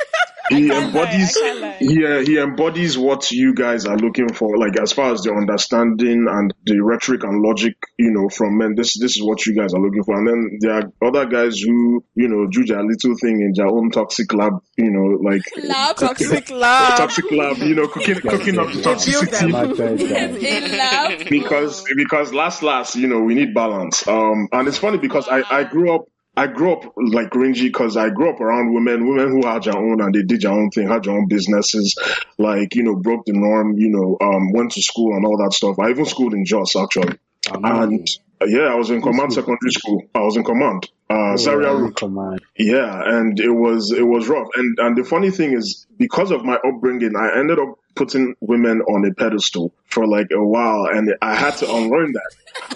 he 0.50 0.72
embodies. 0.72 1.38
I 1.38 1.40
can't 1.40 1.62
lie. 1.62 1.76
He 1.80 2.06
uh, 2.06 2.20
he 2.20 2.38
embodies 2.40 2.98
what 2.98 3.32
you 3.32 3.54
guys 3.54 3.86
are 3.86 3.98
looking 3.98 4.34
for. 4.34 4.58
Like 4.58 4.80
as 4.80 4.92
far 4.94 5.14
as 5.14 5.22
the 5.22 5.34
understanding 5.34 6.28
and 6.30 6.54
the 6.64 6.80
rhetoric 6.82 7.24
and 7.24 7.42
logic, 7.42 7.76
you 7.98 8.12
know, 8.12 8.30
from 8.30 8.58
men. 8.58 8.76
This 8.76 8.98
this 9.00 9.18
is 9.18 9.24
what 9.24 9.46
you 9.46 9.56
guys 9.56 9.74
are 9.74 9.82
looking 9.82 10.04
for. 10.04 10.18
And 10.18 10.28
then 10.28 10.58
there 10.62 10.74
are 10.74 10.92
other 11.08 11.26
guys 11.26 11.60
who, 11.60 12.04
you 12.16 12.28
know, 12.28 12.48
do 12.48 12.66
their 12.66 12.84
little 12.84 13.16
thing 13.22 13.42
in 13.42 13.54
their 13.56 13.68
own 13.68 13.92
toxic 13.92 14.34
lab. 14.34 14.54
You 14.78 14.92
know, 14.92 15.30
like 15.30 15.44
Lab? 15.64 15.96
Toxic 15.98 16.50
lab 16.52 16.98
toxic 16.98 17.32
lab. 17.32 17.58
You 17.58 17.76
know, 17.76 17.88
cooking 17.88 18.20
cooking 18.22 18.60
up 18.60 18.68
the 18.68 18.82
toxicity 18.82 19.32
them. 19.32 19.52
Like 19.52 19.76
that, 19.76 19.98
guys. 19.98 20.44
A 20.44 20.78
lab? 20.78 21.30
because 21.30 21.84
because 21.96 22.34
last 22.34 22.64
last 22.64 22.96
you 22.96 23.08
know 23.08 23.20
we 23.20 23.36
need 23.36 23.54
balance 23.54 24.08
um 24.08 24.48
and 24.52 24.68
it's 24.68 24.78
funny 24.78 24.98
because 24.98 25.28
i 25.28 25.42
i 25.50 25.64
grew 25.64 25.94
up 25.94 26.06
I 26.38 26.48
grew 26.48 26.74
up 26.74 26.94
like 26.96 27.32
Rinji 27.32 27.64
because 27.64 27.98
I 27.98 28.10
grew 28.10 28.30
up 28.30 28.40
around 28.40 28.74
women, 28.74 29.08
women 29.08 29.30
who 29.32 29.48
had 29.48 29.64
their 29.64 29.76
own 29.78 30.00
and 30.02 30.14
they 30.14 30.24
did 30.24 30.42
their 30.42 30.52
own 30.52 30.70
thing, 30.70 30.88
had 30.88 31.04
their 31.04 31.14
own 31.14 31.28
businesses, 31.28 31.98
like, 32.38 32.76
you 32.76 32.84
know, 32.84 32.96
broke 32.96 33.26
the 33.26 33.34
norm, 33.34 33.74
you 33.78 33.90
know, 33.90 34.18
um, 34.22 34.54
went 34.54 34.72
to 34.74 34.82
school 34.82 35.16
and 35.16 35.26
all 35.26 35.38
that 35.44 35.54
stuff. 35.54 35.80
I 35.80 35.90
even 35.90 36.06
schooled 36.06 36.34
in 36.34 36.46
Jos, 36.46 36.76
actually. 36.76 37.18
And 37.52 38.08
uh, 38.42 38.46
yeah, 38.46 38.66
I 38.72 38.76
was 38.76 38.90
in 38.92 39.02
command 39.02 39.34
secondary 39.34 39.72
school. 39.72 40.04
I 40.14 40.20
was 40.20 40.36
in 40.36 40.44
command. 40.44 40.88
Uh, 41.10 41.38
Zaria 41.38 41.72
Yeah, 41.74 41.80
Root. 41.80 41.96
come 41.96 42.18
on. 42.18 42.38
Yeah, 42.58 43.02
and 43.06 43.40
it 43.40 43.50
was 43.50 43.92
it 43.92 44.06
was 44.06 44.28
rough. 44.28 44.50
And 44.56 44.78
and 44.80 44.98
the 44.98 45.06
funny 45.06 45.32
thing 45.32 45.54
is, 45.54 45.88
because 45.98 46.32
of 46.32 46.44
my 46.44 46.56
upbringing, 46.58 47.16
I 47.16 47.40
ended 47.40 47.58
up 47.58 47.80
putting 47.96 48.36
women 48.42 48.82
on 48.82 49.06
a 49.10 49.14
pedestal 49.14 49.74
for 49.86 50.06
like 50.06 50.28
a 50.34 50.44
while, 50.44 50.88
and 50.92 51.16
I 51.22 51.36
had 51.36 51.56
to 51.58 51.66
unlearn 51.74 52.12
that. 52.12 52.32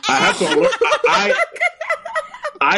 I 0.08 0.16
had 0.16 0.36
to 0.38 0.48
unlearn. 0.48 0.72
I 1.10 1.34
I 1.34 1.34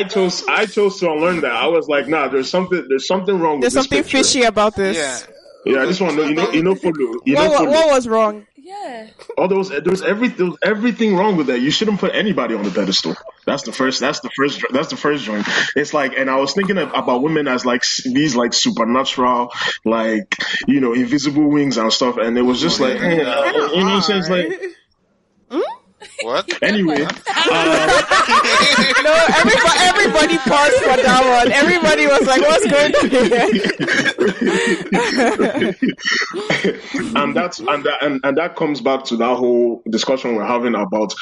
chose 0.04 0.44
I 0.48 0.66
chose 0.66 1.00
to 1.02 1.12
unlearn 1.12 1.42
that. 1.42 1.52
I 1.52 1.68
was 1.68 1.88
like, 1.88 2.08
nah, 2.08 2.30
there's 2.30 2.50
something 2.50 2.86
there's 2.88 3.06
something 3.08 3.38
wrong 3.40 3.60
There's 3.60 3.76
with 3.76 3.90
this 3.90 3.90
There's 3.90 4.04
something 4.04 4.04
picture. 4.04 4.18
fishy 4.18 4.44
about 4.44 4.76
this. 4.76 4.98
Yeah. 4.98 5.20
Yeah, 5.66 5.82
I 5.84 5.86
just 5.86 6.02
want 6.02 6.18
to 6.18 6.24
know, 6.24 6.28
you 6.30 6.36
know, 6.36 6.52
you 6.52 6.64
know, 6.64 6.76
follow, 6.76 6.94
you 7.26 7.36
know, 7.36 7.42
What, 7.42 7.50
what, 7.52 7.58
follow. 7.60 7.72
what 7.72 7.88
was 7.92 8.08
wrong? 8.08 8.46
Yeah. 8.58 9.08
Oh, 9.38 9.48
there 9.48 9.58
was 9.58 9.70
there 9.70 9.82
was 9.86 10.02
everything 10.02 10.38
there 10.38 10.46
was 10.48 10.58
everything 10.64 11.16
wrong 11.16 11.36
with 11.38 11.48
that. 11.48 11.60
You 11.60 11.70
shouldn't 11.72 12.00
put 12.00 12.14
anybody 12.16 12.56
on 12.56 12.64
the 12.64 12.72
pedestal. 12.72 13.16
That's 13.46 13.64
the 13.64 13.72
first. 13.74 14.00
That's 14.00 14.22
the 14.22 14.30
first. 14.30 14.62
That's 14.72 14.88
the 14.90 14.96
first 14.98 15.24
joint. 15.26 15.46
It's 15.76 15.94
like, 15.94 16.14
and 16.18 16.30
I 16.30 16.38
was 16.38 16.54
thinking 16.54 16.78
of, 16.78 16.90
about 16.94 17.22
women 17.24 17.48
as 17.48 17.66
like 17.66 17.84
these 18.06 18.36
like 18.38 18.54
supernatural, 18.54 19.52
like 19.86 20.36
you 20.68 20.80
know, 20.80 20.94
invisible 20.94 21.50
wings 21.50 21.78
and 21.78 21.92
stuff. 21.92 22.18
And 22.18 22.38
it 22.38 22.42
was 22.42 22.60
just 22.62 22.80
like, 22.80 23.00
eh, 23.02 23.18
you 23.18 23.24
know, 23.24 23.42
what 23.74 24.10
I'm 24.10 24.30
like 24.30 24.62
What? 26.24 26.64
anyway. 26.64 27.06
Uh, 27.46 28.02
no, 29.04 29.14
everybody, 29.36 29.80
everybody 29.80 30.38
paused 30.38 30.78
for 30.78 30.96
that 30.96 31.24
one. 31.44 31.52
Everybody 31.52 32.08
was 32.08 32.26
like, 32.26 32.42
what's 32.42 32.66
going 32.66 32.96
on 32.96 33.10
here? 33.10 33.50
and 37.16 37.36
that's 37.36 37.60
and 37.60 37.84
that 37.84 37.98
and, 38.02 38.22
and 38.24 38.38
that 38.38 38.56
comes 38.56 38.82
back 38.82 39.04
to 39.06 39.18
that 39.18 39.36
whole 39.36 39.84
discussion 39.90 40.36
we're 40.36 40.46
having 40.46 40.74
about 40.76 41.14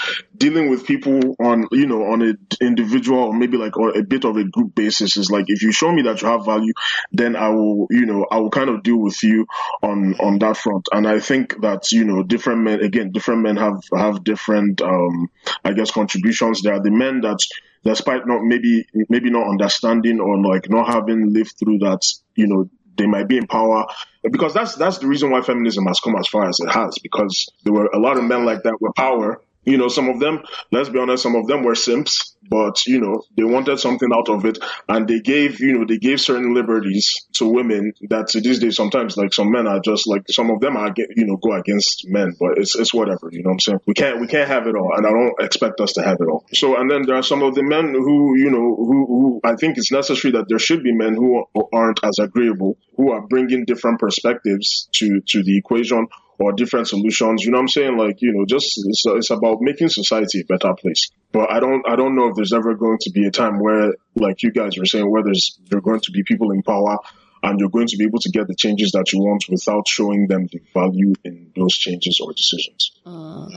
dealing 0.42 0.70
with 0.70 0.86
people 0.86 1.36
on 1.40 1.68
you 1.72 1.86
know 1.86 2.04
on 2.06 2.22
a 2.22 2.34
individual 2.64 3.20
or 3.20 3.34
maybe 3.34 3.58
like 3.58 3.78
or 3.78 3.96
a 3.96 4.02
bit 4.02 4.26
of 4.26 4.38
a 4.38 4.44
group 4.44 4.74
basis 4.74 5.16
is 5.16 5.30
like 5.30 5.46
if 5.48 5.62
you 5.62 5.72
show 5.72 5.92
me 5.92 6.02
that 6.02 6.22
you 6.22 6.28
have 6.28 6.46
value 6.46 6.74
then 7.12 7.36
i 7.36 7.48
will 7.50 7.86
you 7.92 8.06
know 8.08 8.26
i 8.32 8.38
will 8.38 8.50
kind 8.50 8.70
of 8.70 8.82
deal 8.82 8.98
with 8.98 9.22
you 9.22 9.46
on 9.84 10.16
on 10.20 10.40
that 10.40 10.58
front. 10.58 10.88
And 10.92 11.08
i 11.08 11.20
think 11.20 11.62
that 11.62 11.92
you 11.92 12.04
know 12.04 12.24
different 12.24 12.62
men 12.62 12.82
again 12.82 13.12
different 13.12 13.42
men 13.42 13.56
have 13.58 13.82
have 13.96 14.24
different 14.24 14.82
um 14.82 15.30
i 15.64 15.74
guess 15.74 15.92
contributions. 15.92 16.62
There 16.62 16.74
are 16.74 16.82
the 16.82 16.92
men 16.92 17.22
that 17.22 17.40
despite 17.84 18.26
not 18.26 18.42
maybe 18.44 18.86
maybe 19.10 19.30
not 19.30 19.48
understanding 19.48 20.20
or 20.20 20.42
like 20.42 20.70
not 20.70 20.88
having 20.88 21.34
lived 21.34 21.54
through 21.60 21.80
that 21.80 22.02
you 22.36 22.48
know 22.48 22.70
they 22.98 23.08
might 23.08 23.28
be 23.28 23.38
in 23.38 23.48
power. 23.48 23.86
Because 24.30 24.54
that's 24.54 24.76
that's 24.76 25.00
the 25.00 25.08
reason 25.08 25.32
why 25.32 25.42
feminism 25.42 25.86
has 25.86 26.00
come 26.00 26.16
as 26.16 26.28
far 26.28 26.48
as 26.48 26.60
it 26.60 26.70
has 26.70 26.98
because 27.00 27.50
there 27.64 27.74
were 27.74 27.88
a 27.88 28.00
lot 28.00 28.18
of 28.18 28.24
men 28.24 28.46
like 28.46 28.64
that 28.64 28.78
with 28.80 28.94
power 28.96 29.42
you 29.64 29.78
know 29.78 29.88
some 29.88 30.10
of 30.10 30.20
them 30.20 30.42
let's 30.72 30.90
be 30.90 31.00
honest 31.00 31.24
some 31.24 31.36
of 31.36 31.48
them 31.48 31.64
were 31.64 31.76
simps 31.76 32.36
but 32.50 32.86
you 32.86 33.00
know 33.00 33.22
they 33.38 33.44
wanted 33.44 33.80
something 33.80 34.10
out 34.14 34.28
of 34.30 34.46
it 34.46 34.58
and 34.90 35.08
they 35.08 35.20
gave 35.20 35.60
you 35.60 35.78
know 35.78 35.86
they 35.86 35.98
gave 35.98 36.20
certain 36.20 36.54
liberties 36.54 37.28
to 37.34 37.46
women 37.46 37.94
that 38.10 38.28
to 38.28 38.42
this 38.42 38.60
day 38.60 38.72
sometimes 38.72 39.16
like 39.18 39.34
some 39.34 39.52
men 39.52 39.68
are 39.68 39.80
just 39.80 40.08
like 40.08 40.24
some 40.30 40.50
of 40.50 40.60
them 40.60 40.76
are 40.76 40.94
you 40.98 41.26
know 41.26 41.38
go 41.38 41.54
against 41.54 42.06
men 42.08 42.34
but 42.40 42.58
it's 42.58 42.76
it's 42.76 42.94
whatever 42.94 43.30
you 43.32 43.44
know 43.44 43.50
what 43.50 43.54
i'm 43.54 43.60
saying? 43.60 43.80
We 43.86 43.94
can't 43.94 44.20
we 44.20 44.28
can't 44.28 44.48
have 44.48 44.68
it 44.68 44.76
all 44.76 44.92
and 44.96 45.06
i 45.06 45.10
don't 45.10 45.40
expect 45.40 45.80
us 45.80 45.94
to 45.94 46.04
have 46.04 46.18
it 46.20 46.28
all. 46.28 46.46
So 46.54 46.78
and 46.78 46.90
then 46.90 47.04
there 47.04 47.16
are 47.16 47.24
some 47.24 47.44
of 47.44 47.56
the 47.56 47.64
men 47.64 47.94
who 47.94 48.38
you 48.38 48.50
know 48.50 48.76
who 48.76 49.06
who 49.06 49.42
i 49.44 49.56
think 49.56 49.78
it's 49.78 49.92
necessary 49.92 50.34
that 50.34 50.46
there 50.50 50.60
should 50.60 50.84
be 50.84 50.94
men 50.94 51.14
who 51.16 51.46
aren't 51.72 52.04
as 52.04 52.18
agreeable 52.20 52.78
who 52.98 53.12
are 53.12 53.22
bringing 53.22 53.66
different 53.66 54.00
perspectives 54.00 54.90
to 54.94 55.22
to 55.28 55.44
the 55.44 55.58
equation 55.58 56.08
or 56.42 56.52
different 56.54 56.88
solutions. 56.88 57.44
You 57.44 57.52
know 57.52 57.58
what 57.58 57.64
I'm 57.64 57.68
saying? 57.70 57.98
Like, 57.98 58.22
you 58.22 58.34
know, 58.34 58.46
just 58.46 58.82
it's, 58.88 59.04
it's 59.06 59.30
about 59.30 59.62
making 59.62 59.90
society 59.90 60.42
a 60.42 60.46
better 60.46 60.74
place. 60.74 61.10
But 61.32 61.52
I 61.52 61.60
don't 61.60 61.88
I 61.88 61.96
don't 61.96 62.16
know 62.16 62.30
if 62.30 62.36
there's 62.36 62.54
ever 62.54 62.74
going 62.76 62.98
to 63.02 63.12
be 63.12 63.28
a 63.28 63.32
time 63.32 63.60
where, 63.60 63.94
like 64.16 64.42
you 64.44 64.52
guys 64.52 64.78
were 64.78 64.86
saying, 64.86 65.10
where 65.10 65.24
there's 65.24 65.60
there 65.70 65.78
are 65.78 65.82
going 65.82 66.02
to 66.02 66.12
be 66.12 66.24
people 66.24 66.52
in 66.52 66.64
power 66.64 66.98
and 67.44 67.60
you're 67.60 67.70
going 67.70 67.88
to 67.88 67.98
be 67.98 68.06
able 68.06 68.20
to 68.20 68.30
get 68.30 68.48
the 68.48 68.56
changes 68.56 68.92
that 68.92 69.12
you 69.12 69.20
want 69.20 69.46
without 69.50 69.88
showing 69.88 70.28
them 70.28 70.48
the 70.52 70.62
value 70.74 71.14
in 71.24 71.52
those 71.56 71.74
changes 71.74 72.20
or 72.20 72.34
decisions. 72.34 72.92
Uh, 73.06 73.48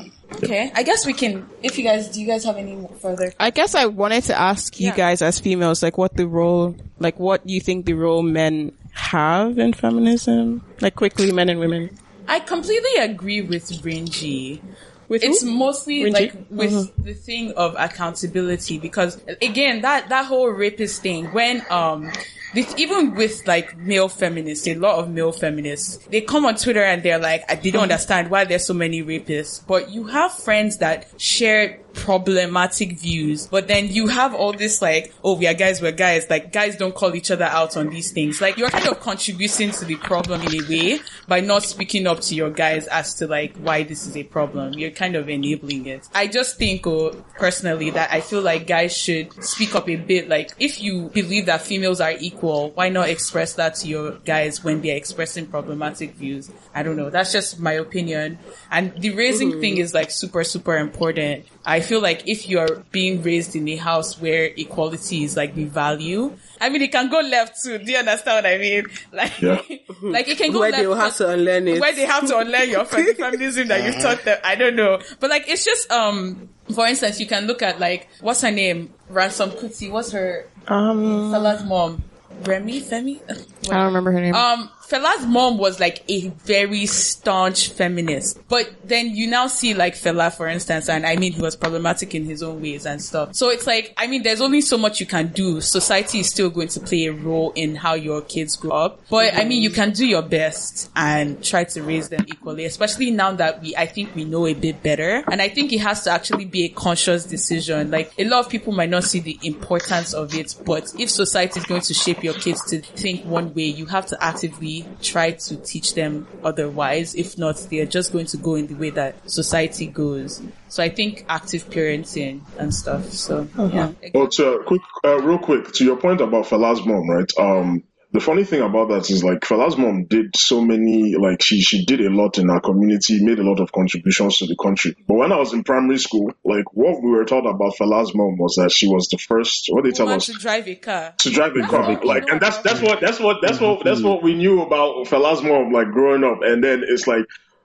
okay. 0.42 0.72
I 0.74 0.82
guess 0.82 1.04
we 1.04 1.12
can, 1.12 1.46
if 1.62 1.76
you 1.76 1.84
guys, 1.84 2.08
do 2.08 2.20
you 2.20 2.26
guys 2.26 2.44
have 2.44 2.56
any 2.56 2.88
further? 3.00 3.32
I 3.38 3.50
guess 3.50 3.74
I 3.74 3.84
wanted 3.86 4.24
to 4.24 4.40
ask 4.40 4.80
you 4.80 4.88
Yeah. 4.88 4.96
guys 4.96 5.20
as 5.20 5.38
females, 5.38 5.82
like 5.82 5.98
what 5.98 6.16
the 6.16 6.26
role, 6.26 6.74
like 6.98 7.18
what 7.18 7.46
you 7.46 7.60
think 7.60 7.84
the 7.84 7.92
role 7.92 8.22
men 8.22 8.72
have 8.92 9.58
in 9.58 9.74
feminism? 9.74 10.64
Like 10.80 10.94
quickly, 10.94 11.30
men 11.32 11.50
and 11.50 11.60
women. 11.60 11.90
I 12.28 12.40
completely 12.40 12.96
agree 13.00 13.42
with 13.42 13.68
Rinji. 13.82 14.60
With 15.08 15.22
it's 15.22 15.42
who? 15.42 15.50
mostly 15.50 16.04
Rinji? 16.04 16.12
like 16.12 16.32
with 16.50 16.72
Mhm. 16.72 17.04
the 17.04 17.14
thing 17.14 17.52
of 17.52 17.74
accountability 17.78 18.78
because 18.78 19.20
again 19.42 19.82
that 19.82 20.08
that 20.08 20.24
whole 20.26 20.48
rapist 20.48 21.02
thing 21.02 21.26
when 21.32 21.62
um 21.70 22.10
even 22.56 23.14
with 23.14 23.46
like 23.46 23.76
male 23.76 24.08
feminists 24.08 24.66
a 24.66 24.74
lot 24.74 24.98
of 24.98 25.10
male 25.10 25.32
feminists 25.32 25.98
they 26.10 26.20
come 26.20 26.44
on 26.44 26.54
twitter 26.54 26.82
and 26.82 27.02
they're 27.02 27.18
like 27.18 27.62
they 27.62 27.70
don't 27.70 27.84
understand 27.84 28.30
why 28.30 28.44
there's 28.44 28.66
so 28.66 28.74
many 28.74 29.02
rapists. 29.02 29.64
But 29.66 29.90
you 29.90 30.04
have 30.04 30.32
friends 30.32 30.78
that 30.78 31.08
share 31.20 31.80
problematic 31.94 32.98
views 32.98 33.46
but 33.46 33.68
then 33.68 33.86
you 33.86 34.08
have 34.08 34.34
all 34.34 34.52
this 34.52 34.82
like 34.82 35.14
oh 35.22 35.36
we 35.36 35.46
are 35.46 35.54
guys 35.54 35.80
we're 35.80 35.92
guys. 35.92 36.28
Like 36.28 36.52
guys 36.52 36.76
don't 36.76 36.94
call 36.94 37.14
each 37.14 37.30
other 37.30 37.44
out 37.44 37.76
on 37.76 37.88
these 37.88 38.12
things. 38.12 38.40
Like 38.40 38.56
you're 38.56 38.70
kind 38.70 38.88
of 38.88 39.00
contributing 39.00 39.70
to 39.70 39.84
the 39.84 39.96
problem 39.96 40.42
in 40.42 40.64
a 40.64 40.68
way 40.68 40.98
by 41.28 41.40
not 41.40 41.62
speaking 41.62 42.06
up 42.06 42.20
to 42.20 42.34
your 42.34 42.50
guys 42.50 42.86
as 42.88 43.14
to 43.14 43.26
like 43.26 43.56
why 43.58 43.82
this 43.84 44.06
is 44.06 44.16
a 44.16 44.24
problem. 44.24 44.74
You're 44.74 44.90
kind 44.90 45.16
of 45.16 45.28
enabling 45.28 45.86
it. 45.86 46.08
I 46.14 46.26
just 46.26 46.58
think 46.58 46.86
oh, 46.86 47.24
personally 47.38 47.90
that 47.90 48.10
i 48.12 48.20
feel 48.20 48.40
like 48.40 48.66
guys 48.66 48.96
should 48.96 49.32
speak 49.44 49.74
up 49.74 49.88
a 49.88 49.96
bit. 49.96 50.28
Like 50.28 50.50
if 50.58 50.82
you 50.82 51.10
believe 51.14 51.46
that 51.46 51.62
females 51.62 52.00
are 52.00 52.12
equal 52.12 52.43
why 52.44 52.88
not 52.88 53.08
express 53.08 53.54
that 53.54 53.74
to 53.74 53.88
your 53.88 54.12
guys 54.24 54.62
when 54.62 54.80
they're 54.82 54.96
expressing 54.96 55.46
problematic 55.46 56.14
views 56.14 56.50
i 56.74 56.82
don't 56.82 56.96
know 56.96 57.10
that's 57.10 57.32
just 57.32 57.58
my 57.60 57.72
opinion 57.72 58.38
and 58.70 58.92
the 59.00 59.10
raising 59.10 59.60
thing 59.60 59.78
is 59.78 59.94
like 59.94 60.10
super 60.10 60.44
super 60.44 60.76
important 60.76 61.44
i 61.64 61.80
feel 61.80 62.00
like 62.00 62.26
if 62.28 62.48
you're 62.48 62.84
being 62.92 63.22
raised 63.22 63.56
in 63.56 63.66
a 63.68 63.76
house 63.76 64.20
where 64.20 64.50
equality 64.56 65.24
is 65.24 65.36
like 65.36 65.54
the 65.54 65.64
value 65.64 66.32
i 66.60 66.68
mean 66.68 66.82
it 66.82 66.92
can 66.92 67.08
go 67.10 67.20
left 67.20 67.56
too 67.62 67.78
do 67.78 67.92
you 67.92 67.98
understand 67.98 68.44
what 68.44 68.52
i 68.52 68.58
mean 68.58 68.84
like 69.12 69.40
Yeah. 69.40 69.60
like 70.02 70.28
it 70.28 70.38
can 70.38 70.52
go 70.52 70.58
left. 70.60 70.60
Where 70.60 70.70
left 70.72 70.82
they 70.82 70.86
will 70.86 70.94
have 70.96 71.16
to 71.16 71.28
unlearn 71.30 71.68
it. 71.68 71.80
where 71.80 71.92
they 71.94 72.04
have 72.06 72.26
to 72.28 72.38
unlearn 72.38 72.68
your 72.70 72.84
feminism 73.16 73.68
that 73.68 73.84
you 73.84 73.92
taught 74.02 74.22
them. 74.24 74.38
I 74.44 74.54
don't 74.54 74.76
know, 74.76 74.98
but 75.20 75.30
like 75.30 75.48
it's 75.48 75.64
just 75.64 75.90
um. 75.90 76.48
For 76.74 76.86
instance, 76.86 77.20
you 77.20 77.26
can 77.26 77.46
look 77.46 77.60
at 77.60 77.78
like 77.78 78.08
what's 78.22 78.40
her 78.40 78.50
name, 78.50 78.92
Ransome 79.10 79.50
Kuti. 79.50 79.90
What's 79.90 80.12
her 80.12 80.48
Um, 80.66 81.30
Salah's 81.30 81.62
mom? 81.62 82.02
Remy, 82.42 82.80
Femi. 82.80 83.20
I 83.70 83.74
don't 83.74 83.86
remember 83.86 84.12
her 84.12 84.20
name. 84.20 84.34
Um, 84.34 84.70
Fela's 84.94 85.26
mom 85.26 85.58
was 85.58 85.80
like 85.80 86.04
a 86.08 86.28
very 86.44 86.86
staunch 86.86 87.70
feminist. 87.70 88.40
But 88.48 88.72
then 88.84 89.10
you 89.10 89.26
now 89.26 89.48
see 89.48 89.74
like 89.74 89.94
Fela, 89.94 90.32
for 90.32 90.46
instance, 90.46 90.88
and 90.88 91.04
I 91.04 91.16
mean, 91.16 91.32
he 91.32 91.42
was 91.42 91.56
problematic 91.56 92.14
in 92.14 92.24
his 92.24 92.44
own 92.44 92.62
ways 92.62 92.86
and 92.86 93.02
stuff. 93.02 93.34
So 93.34 93.48
it's 93.48 93.66
like, 93.66 93.92
I 93.96 94.06
mean, 94.06 94.22
there's 94.22 94.40
only 94.40 94.60
so 94.60 94.78
much 94.78 95.00
you 95.00 95.06
can 95.06 95.28
do. 95.28 95.60
Society 95.60 96.20
is 96.20 96.28
still 96.28 96.48
going 96.48 96.68
to 96.68 96.80
play 96.80 97.06
a 97.06 97.12
role 97.12 97.52
in 97.56 97.74
how 97.74 97.94
your 97.94 98.22
kids 98.22 98.54
grow 98.54 98.70
up. 98.70 99.00
But 99.10 99.34
I 99.34 99.44
mean, 99.44 99.62
you 99.62 99.70
can 99.70 99.90
do 99.90 100.06
your 100.06 100.22
best 100.22 100.92
and 100.94 101.42
try 101.42 101.64
to 101.64 101.82
raise 101.82 102.08
them 102.08 102.24
equally, 102.28 102.64
especially 102.64 103.10
now 103.10 103.32
that 103.32 103.62
we, 103.62 103.74
I 103.76 103.86
think 103.86 104.14
we 104.14 104.24
know 104.24 104.46
a 104.46 104.54
bit 104.54 104.80
better. 104.84 105.24
And 105.28 105.42
I 105.42 105.48
think 105.48 105.72
it 105.72 105.78
has 105.80 106.04
to 106.04 106.10
actually 106.10 106.44
be 106.44 106.66
a 106.66 106.68
conscious 106.68 107.24
decision. 107.24 107.90
Like 107.90 108.12
a 108.16 108.24
lot 108.24 108.44
of 108.44 108.48
people 108.48 108.72
might 108.72 108.90
not 108.90 109.02
see 109.02 109.18
the 109.18 109.40
importance 109.42 110.14
of 110.14 110.34
it, 110.36 110.54
but 110.64 110.92
if 111.00 111.10
society 111.10 111.58
is 111.58 111.66
going 111.66 111.80
to 111.80 111.94
shape 111.94 112.22
your 112.22 112.34
kids 112.34 112.64
to 112.66 112.80
think 112.80 113.24
one 113.24 113.52
way, 113.54 113.64
you 113.64 113.86
have 113.86 114.06
to 114.06 114.24
actively 114.24 114.83
try 115.02 115.32
to 115.32 115.56
teach 115.56 115.94
them 115.94 116.26
otherwise. 116.42 117.14
If 117.14 117.38
not, 117.38 117.56
they're 117.70 117.86
just 117.86 118.12
going 118.12 118.26
to 118.26 118.36
go 118.36 118.54
in 118.54 118.66
the 118.66 118.74
way 118.74 118.90
that 118.90 119.30
society 119.30 119.86
goes. 119.86 120.42
So 120.68 120.82
I 120.82 120.88
think 120.88 121.24
active 121.28 121.70
parenting 121.70 122.42
and 122.58 122.74
stuff. 122.74 123.12
So 123.12 123.48
yeah. 123.56 123.92
But 124.12 124.38
uh, 124.40 124.58
quick, 124.64 124.82
uh, 125.04 125.18
real 125.18 125.38
quick, 125.38 125.72
to 125.72 125.84
your 125.84 125.96
point 125.96 126.20
about 126.20 126.46
Fela's 126.46 126.84
mom, 126.84 127.08
right? 127.08 127.30
Um, 127.38 127.84
the 128.14 128.20
funny 128.20 128.44
thing 128.44 128.62
about 128.62 128.90
that 128.90 129.10
is 129.10 129.24
like 129.24 129.40
Fela's 129.40 129.76
mom 129.76 130.04
did 130.04 130.36
so 130.36 130.60
many, 130.60 131.16
like 131.16 131.42
she 131.42 131.60
she 131.60 131.84
did 131.84 132.00
a 132.00 132.10
lot 132.10 132.38
in 132.38 132.48
our 132.48 132.60
community, 132.60 133.22
made 133.22 133.40
a 133.40 133.42
lot 133.42 133.58
of 133.58 133.72
contributions 133.72 134.38
to 134.38 134.46
the 134.46 134.54
country. 134.54 134.94
But 135.08 135.14
when 135.14 135.32
I 135.32 135.36
was 135.36 135.52
in 135.52 135.64
primary 135.64 135.98
school, 135.98 136.30
like 136.44 136.72
what 136.72 137.02
we 137.02 137.10
were 137.10 137.24
taught 137.24 137.44
about 137.44 137.74
Fela's 137.74 138.14
mom 138.14 138.38
was 138.38 138.54
that 138.54 138.70
she 138.70 138.86
was 138.86 139.08
the 139.08 139.18
first. 139.18 139.66
What 139.68 139.82
they 139.82 139.90
tell 139.90 140.08
us 140.08 140.26
to 140.26 140.34
drive 140.34 140.68
a 140.68 140.76
car. 140.76 141.14
to 141.18 141.30
drive 141.30 141.56
a 141.56 141.66
car. 141.66 142.04
Like, 142.04 142.28
and 142.28 142.40
that's 142.40 142.58
that's 142.58 142.80
what 142.80 143.00
that's 143.00 143.18
what 143.18 143.38
that's 143.42 143.60
what 143.60 143.82
that's 143.84 144.00
what 144.00 144.22
we 144.22 144.34
knew 144.34 144.62
about 144.62 145.08
Fela's 145.08 145.42
mom, 145.42 145.72
like 145.72 145.88
growing 145.90 146.22
up. 146.22 146.38
And 146.42 146.62
then 146.62 146.84
it's 146.86 147.08
like, 147.08 147.24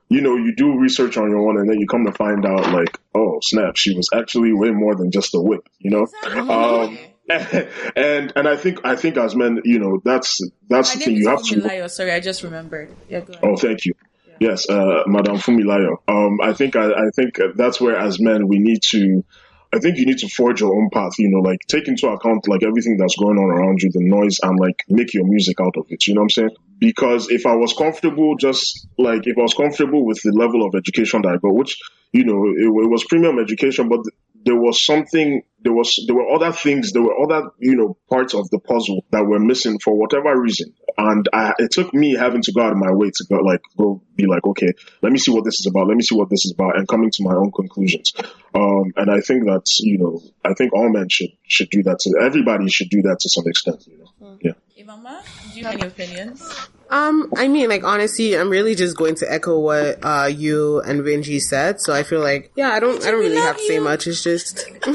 you 0.10 0.22
know, 0.22 0.36
you 0.36 0.56
do 0.56 0.80
research 0.80 1.16
on 1.18 1.30
your 1.30 1.48
own, 1.48 1.60
and 1.60 1.70
then 1.70 1.80
you 1.80 1.86
come 1.86 2.06
to 2.06 2.12
find 2.12 2.44
out, 2.44 2.74
like, 2.74 2.98
oh 3.14 3.38
snap, 3.44 3.78
she 3.78 3.96
was 3.96 4.10
actually 4.16 4.52
way 4.54 4.72
more 4.72 4.96
than 4.96 5.12
just 5.12 5.36
a 5.36 5.40
whip, 5.40 5.70
you 5.78 5.92
know. 5.92 6.08
Um, 6.26 6.98
and 7.96 8.34
and 8.36 8.48
I 8.48 8.56
think 8.56 8.80
I 8.84 8.96
think 8.96 9.18
as 9.18 9.36
men, 9.36 9.62
you 9.64 9.78
know, 9.78 10.02
that's 10.04 10.40
that's 10.68 10.94
the 10.94 11.00
thing 11.00 11.16
you 11.16 11.30
have 11.30 11.44
to. 11.44 11.56
Funmilayo. 11.58 11.90
Sorry, 11.90 12.12
I 12.12 12.20
just 12.20 12.42
remembered. 12.42 12.90
Yeah, 13.08 13.20
go 13.20 13.34
ahead. 13.34 13.46
Oh, 13.46 13.56
thank 13.56 13.86
you. 13.86 13.94
Yes, 14.40 14.68
uh, 14.68 15.04
Madame 15.06 15.36
Funmilayo. 15.36 15.98
Um, 16.08 16.40
I 16.42 16.54
think 16.54 16.76
I, 16.76 16.88
I 16.88 17.10
think 17.16 17.38
that's 17.56 17.80
where, 17.80 17.98
as 17.98 18.20
men, 18.20 18.48
we 18.48 18.58
need 18.58 18.82
to. 18.92 19.24
I 19.72 19.78
think 19.78 20.00
you 20.00 20.08
need 20.08 20.18
to 20.20 20.30
forge 20.30 20.62
your 20.62 20.76
own 20.76 20.90
path. 20.92 21.12
You 21.20 21.30
know, 21.30 21.48
like 21.48 21.60
take 21.68 21.88
into 21.88 22.08
account 22.08 22.48
like 22.48 22.64
everything 22.64 22.98
that's 22.98 23.16
going 23.16 23.38
on 23.38 23.52
around 23.52 23.84
you, 23.84 23.92
the 23.92 24.02
noise, 24.02 24.40
and 24.42 24.60
like 24.60 24.84
make 24.88 25.14
your 25.14 25.28
music 25.28 25.62
out 25.62 25.78
of 25.78 25.86
it. 25.90 26.08
You 26.08 26.16
know 26.16 26.22
what 26.22 26.26
I'm 26.26 26.30
saying? 26.32 26.56
Because 26.80 27.30
if 27.30 27.46
I 27.46 27.54
was 27.54 27.74
comfortable, 27.74 28.38
just 28.38 28.88
like 28.98 29.28
if 29.28 29.38
I 29.38 29.42
was 29.42 29.54
comfortable 29.54 30.04
with 30.04 30.20
the 30.24 30.32
level 30.32 30.66
of 30.66 30.74
education 30.74 31.22
that 31.22 31.34
I 31.34 31.38
got, 31.38 31.54
which 31.54 31.78
you 32.12 32.24
know 32.24 32.44
it, 32.48 32.86
it 32.86 32.90
was 32.90 33.04
premium 33.04 33.38
education, 33.38 33.88
but 33.88 34.00
there 34.46 34.56
was 34.56 34.84
something 34.84 35.44
there 35.62 35.74
was 35.74 36.04
there 36.08 36.16
were 36.16 36.30
other 36.30 36.52
things 36.52 36.94
there 36.94 37.02
were 37.02 37.20
other 37.22 37.50
you 37.60 37.76
know 37.76 37.98
parts 38.10 38.34
of 38.34 38.50
the 38.50 38.60
puzzle 38.60 39.06
that 39.12 39.26
were 39.26 39.40
missing 39.40 39.80
for 39.80 39.94
whatever 39.96 40.40
reason. 40.40 40.74
And 40.98 41.28
I, 41.32 41.54
it 41.60 41.72
took 41.72 41.94
me 41.94 42.16
having 42.16 42.42
to 42.42 42.52
go 42.52 42.62
out 42.62 42.72
of 42.72 42.78
my 42.78 42.92
way 42.92 43.10
to 43.10 43.26
go 43.30 43.38
like 43.38 43.62
go 43.78 44.02
be 44.16 44.26
like 44.26 44.46
okay 44.46 44.74
let 45.02 45.12
me 45.12 45.18
see 45.18 45.32
what 45.32 45.46
this 45.46 45.60
is 45.60 45.68
about 45.68 45.88
let 45.88 45.98
me 45.98 46.04
see 46.04 46.16
what 46.16 46.30
this 46.30 46.46
is 46.46 46.54
about 46.54 46.78
and 46.78 46.88
coming 46.88 47.12
to 47.12 47.24
my 47.24 47.36
own 47.36 47.52
conclusions. 47.52 48.14
Um 48.54 48.92
and 48.96 49.12
i 49.12 49.20
think 49.22 49.46
that 49.46 49.66
you 49.80 49.98
know 49.98 50.22
i 50.44 50.54
think 50.54 50.74
all 50.74 50.90
men 50.90 51.10
should 51.10 51.32
should 51.48 51.70
do 51.70 51.84
that 51.84 52.00
to 52.00 52.20
everybody 52.22 52.70
should 52.70 52.90
do 52.90 53.02
that 53.04 53.20
to 53.20 53.30
some 53.30 53.48
extent 53.48 53.86
you 53.88 53.98
know. 53.98 54.38
Yeah. 54.42 54.54
Imama, 54.80 55.22
do 55.54 55.60
you 55.60 55.66
have 55.66 55.76
any 55.76 55.88
opinions? 55.88 56.70
Um, 56.90 57.32
I 57.38 57.48
mean, 57.48 57.70
like 57.70 57.84
honestly, 57.84 58.36
I'm 58.36 58.50
really 58.50 58.74
just 58.74 58.98
going 58.98 59.16
to 59.16 59.32
echo 59.32 59.60
what 59.60 60.00
uh 60.04 60.26
you 60.26 60.82
and 60.82 61.02
Benji 61.02 61.40
said. 61.42 61.80
So 61.82 61.94
I 61.94 62.04
feel 62.04 62.20
like, 62.22 62.52
yeah, 62.56 62.70
I 62.70 62.80
don't, 62.80 63.06
I 63.06 63.12
don't 63.12 63.20
really 63.20 63.36
have 63.36 63.58
to 63.58 63.64
say 63.68 63.80
much. 63.80 64.08
It's 64.08 64.24
just, 64.24 64.66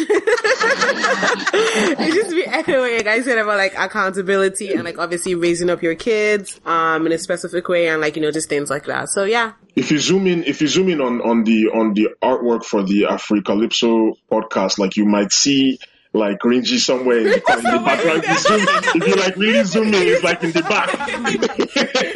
it's 2.02 2.14
just 2.14 2.30
be 2.30 2.46
echoing 2.46 2.96
what 2.96 3.06
I 3.06 3.22
said 3.22 3.38
about 3.38 3.58
like 3.58 3.74
accountability 3.78 4.72
and 4.72 4.82
like 4.84 4.98
obviously 4.98 5.36
raising 5.36 5.70
up 5.70 5.82
your 5.82 5.94
kids, 5.94 6.60
um, 6.66 7.06
in 7.06 7.12
a 7.12 7.18
specific 7.18 7.68
way 7.68 7.88
and 7.88 8.00
like 8.00 8.16
you 8.16 8.22
know 8.22 8.32
just 8.32 8.48
things 8.48 8.70
like 8.70 8.86
that. 8.86 9.08
So 9.10 9.22
yeah, 9.24 9.52
if 9.76 9.90
you 9.92 9.98
zoom 9.98 10.26
in 10.26 10.42
if 10.44 10.60
you 10.60 10.68
zoom 10.68 10.88
in 10.88 11.00
on 11.00 11.20
on 11.22 11.44
the 11.44 11.70
on 11.72 11.94
the 11.94 12.08
artwork 12.22 12.64
for 12.64 12.82
the 12.82 13.02
Africalypso 13.02 14.14
podcast 14.30 14.78
like 14.78 14.96
you 14.96 15.04
might 15.04 15.32
see 15.32 15.78
like 16.14 16.38
Gringy 16.38 16.78
somewhere 16.78 17.18
in 17.18 17.24
the, 17.24 17.34
in 17.34 17.40
the 17.40 17.82
background. 17.84 18.22
If 18.24 18.30
you, 18.30 18.38
zoom, 18.38 18.60
if 19.02 19.08
you 19.08 19.14
like 19.16 19.36
really 19.36 19.64
zoom 19.64 19.88
in, 19.88 19.94
it's 19.94 20.22
like 20.22 20.42
in 20.44 20.52
the 20.52 20.62
back. 20.62 20.88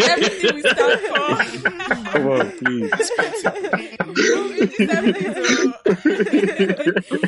Everything 0.08 0.54
we 0.54 0.62
stand 0.62 1.00
for. 1.00 2.08
Come 2.12 2.26
on, 2.28 2.50
please. 2.52 2.92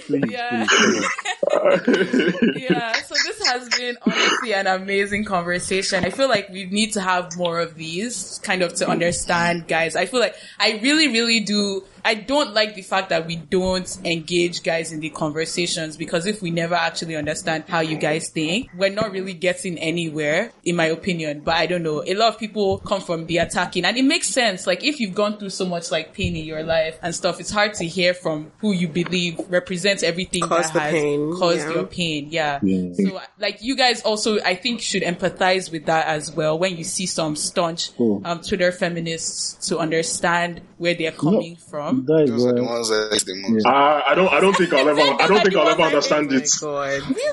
Please, 0.06 0.24
Yeah. 0.30 0.66
please, 0.68 1.06
come 1.52 2.52
yeah, 2.56 2.92
so 3.02 3.14
this 3.26 3.47
has 3.47 3.68
been 3.70 3.97
honestly 4.02 4.52
an 4.55 4.66
amazing 4.66 5.24
conversation. 5.24 6.05
I 6.05 6.10
feel 6.10 6.28
like 6.28 6.48
we 6.51 6.66
need 6.66 6.92
to 6.94 7.01
have 7.01 7.36
more 7.36 7.60
of 7.60 7.74
these 7.76 8.40
kind 8.42 8.62
of 8.62 8.74
to 8.74 8.88
understand 8.88 9.66
guys. 9.68 9.97
I 9.97 10.06
feel 10.06 10.20
like 10.20 10.34
I 10.59 10.78
really, 10.82 11.09
really 11.09 11.40
do. 11.40 11.84
I 12.05 12.14
don't 12.14 12.55
like 12.55 12.74
the 12.74 12.82
fact 12.82 13.10
that 13.10 13.27
we 13.27 13.36
don't 13.36 13.89
engage 14.05 14.62
guys 14.62 14.93
in 14.93 15.01
the 15.01 15.10
conversations 15.10 15.97
because 15.97 16.27
if 16.27 16.43
we 16.43 16.51
never 16.51 16.74
actually 16.74 17.16
understand 17.16 17.64
how 17.68 17.81
you 17.81 17.97
guys 17.97 18.28
think, 18.28 18.70
we're 18.77 18.90
not 18.90 19.12
really 19.12 19.35
getting 19.35 19.78
anywhere, 19.78 20.52
in 20.64 20.77
my 20.77 20.86
opinion. 20.86 21.40
But 21.40 21.56
I 21.56 21.66
don't 21.66 21.82
know. 21.82 22.02
A 22.06 22.14
lot 22.14 22.35
of 22.35 22.39
people 22.39 22.78
come 22.78 23.01
from 23.01 23.27
the 23.27 23.39
attacking 23.39 23.85
and 23.85 23.97
it 23.97 24.05
makes 24.05 24.28
sense. 24.28 24.66
Like 24.66 24.85
if 24.85 25.01
you've 25.01 25.14
gone 25.14 25.39
through 25.39 25.51
so 25.51 25.66
much 25.66 25.90
like 25.90 26.14
pain 26.14 26.36
in 26.36 26.44
your 26.44 26.62
life 26.62 26.98
and 27.02 27.14
stuff, 27.14 27.40
it's 27.40 27.51
hard 27.51 27.74
to 27.74 27.86
hear 27.86 28.14
from 28.14 28.52
who 28.59 28.72
you 28.72 28.89
believe 28.89 29.39
represents 29.48 30.02
everything 30.02 30.43
Caused 30.43 30.74
that 30.74 30.81
has 30.81 30.93
pain, 30.93 31.32
caused 31.36 31.59
yeah. 31.60 31.72
your 31.72 31.85
pain. 31.86 32.28
Yeah. 32.31 32.59
Yeah. 32.62 32.93
So 32.94 33.20
like 33.39 33.59
you 33.62 33.77
guys 33.77 34.02
also 34.02 34.40
I 34.40 34.55
think 34.55 34.81
should 34.81 35.02
empathize 35.02 35.70
with 35.70 35.86
that 35.86 36.06
as 36.06 36.31
well 36.32 36.59
when 36.59 36.77
you 36.77 36.85
see 36.85 37.06
some 37.06 37.36
staunch 37.36 37.94
Cool. 37.97 38.22
um 38.24 38.40
Twitter 38.40 38.72
feminists 38.72 39.68
to 39.68 39.78
understand 39.78 40.60
where 40.78 40.94
they're 40.94 41.12
coming 41.12 41.56
from. 41.56 41.89
That 41.90 42.24
is 42.24 42.30
Those 42.30 42.46
are 42.46 42.54
the 42.54 42.64
ones 42.64 42.88
that 42.88 43.10
is 43.12 43.24
the 43.24 43.34
most. 43.36 43.66
Uh, 43.66 44.02
I 44.06 44.14
don't. 44.14 44.32
I 44.32 44.40
don't 44.40 44.56
think 44.56 44.72
I'll 44.72 44.88
ever. 44.88 45.00
I 45.00 45.26
don't 45.26 45.42
think 45.42 45.56
I'll 45.56 45.68
ever 45.68 45.82
understand 45.82 46.32
it. 46.32 46.48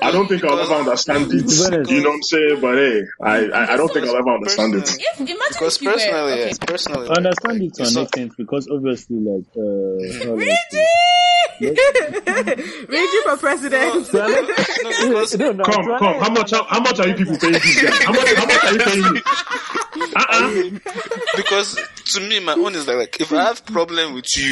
I 0.02 0.10
don't 0.10 0.28
think 0.28 0.44
I'll 0.44 0.58
ever 0.58 0.74
understand 0.74 1.32
it. 1.32 1.90
You 1.90 2.02
know 2.02 2.10
what 2.10 2.16
I'm 2.16 2.22
saying? 2.22 2.60
But 2.60 2.74
hey, 2.76 3.02
I 3.22 3.36
I, 3.46 3.72
I 3.74 3.76
don't 3.76 3.92
think 3.92 4.06
I'll 4.06 4.16
ever 4.16 4.34
understand 4.34 4.74
it. 4.74 4.88
If 4.88 5.20
imagine 5.20 5.36
Because 5.48 5.76
if 5.76 5.82
you 5.82 5.88
were 5.88 5.94
personally, 5.94 6.32
okay. 6.32 6.46
yes, 6.46 6.58
personally, 6.58 7.08
I 7.08 7.14
understand 7.14 7.62
it 7.62 7.74
to 7.74 7.82
it's 7.82 7.96
an 7.96 8.02
extent 8.02 8.32
because 8.36 8.68
obviously, 8.68 9.16
like, 9.16 9.48
uh, 9.56 10.28
how 10.28 10.36
do 10.36 10.42
I 10.42 10.56
say? 10.70 10.86
Reggie 11.60 13.22
for 13.24 13.36
president. 13.36 14.12
No, 14.12 14.26
because 14.28 15.34
No, 15.38 15.52
no, 15.52 15.64
Come, 15.64 15.84
to 15.84 15.98
come. 15.98 16.20
How 16.20 16.30
much? 16.30 16.50
How, 16.52 16.64
how 16.64 16.80
much 16.80 17.00
are 17.00 17.08
you 17.08 17.14
people 17.14 17.36
paying 17.38 17.52
this 17.54 17.82
guy? 17.82 17.90
How 18.04 18.12
much? 18.12 18.28
How 18.34 18.46
much 18.46 18.64
are 18.64 18.72
you 18.72 18.78
paying 18.78 19.14
me? 19.14 19.20
Uh-uh. 19.98 20.70
because 21.36 21.76
to 22.12 22.20
me, 22.20 22.38
my 22.40 22.52
own 22.52 22.74
is 22.74 22.86
like, 22.86 22.96
like 22.96 23.20
if 23.20 23.32
I 23.32 23.44
have 23.44 23.64
problem 23.66 24.14
with 24.14 24.36
you, 24.36 24.47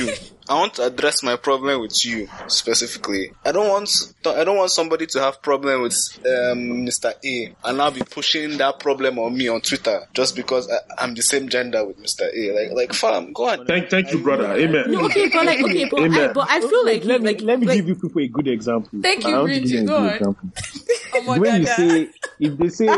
I 0.49 0.55
want 0.55 0.75
to 0.75 0.87
address 0.87 1.23
my 1.23 1.37
problem 1.37 1.81
with 1.81 2.05
you 2.05 2.29
specifically. 2.47 3.33
I 3.45 3.53
don't 3.53 3.69
want 3.69 3.91
I 4.27 4.45
don't 4.45 4.57
want 4.57 4.71
somebody 4.71 5.07
to 5.07 5.21
have 5.21 5.43
problem 5.43 5.83
with 5.83 5.97
um, 6.21 6.87
Mr. 6.87 7.13
A 7.25 7.55
and 7.69 7.83
I'll 7.83 7.91
be 7.91 8.03
pushing 8.03 8.57
that 8.59 8.79
problem 8.79 9.19
on 9.19 9.37
me 9.37 9.49
on 9.49 9.61
Twitter 9.61 10.07
just 10.15 10.37
because 10.37 10.71
I, 10.71 10.79
I'm 10.99 11.15
the 11.15 11.23
same 11.23 11.49
gender 11.49 11.85
with 11.85 11.99
Mr. 11.99 12.33
A. 12.33 12.53
Like 12.53 12.73
like 12.77 12.93
fam, 12.93 13.33
go 13.33 13.49
on. 13.49 13.67
Thank, 13.67 13.91
thank 13.91 14.13
you, 14.13 14.23
brother. 14.23 14.53
Amen. 14.53 14.85
No, 14.89 15.07
okay, 15.07 15.29
but 15.29 15.47
like, 15.47 15.65
okay, 15.65 15.89
but 15.91 16.01
I, 16.01 16.05
Amen. 16.05 16.33
but 16.33 16.47
I 16.49 16.61
feel 16.61 16.85
like, 16.85 17.05
let 17.05 17.21
me 17.23 17.29
like, 17.29 17.41
let 17.43 17.61
me 17.61 17.67
like, 17.67 17.77
give 17.79 17.89
you 17.89 17.95
people 17.97 18.23
a 18.23 18.29
good 18.29 18.49
example. 18.49 19.01
Thank 19.03 19.27
you, 19.27 19.35
I 19.35 19.39
want 19.39 19.53
to 19.53 19.61
give 19.61 19.71
Bridget. 19.71 19.87
Go 19.87 20.01
good 20.01 20.23
on. 20.23 20.53
Oh 21.15 21.23
my 21.23 21.39
when 21.39 21.61
you 21.63 21.67
God. 21.67 21.77
say 21.77 22.09
if 22.41 22.59
they 22.59 22.69
say 22.69 22.89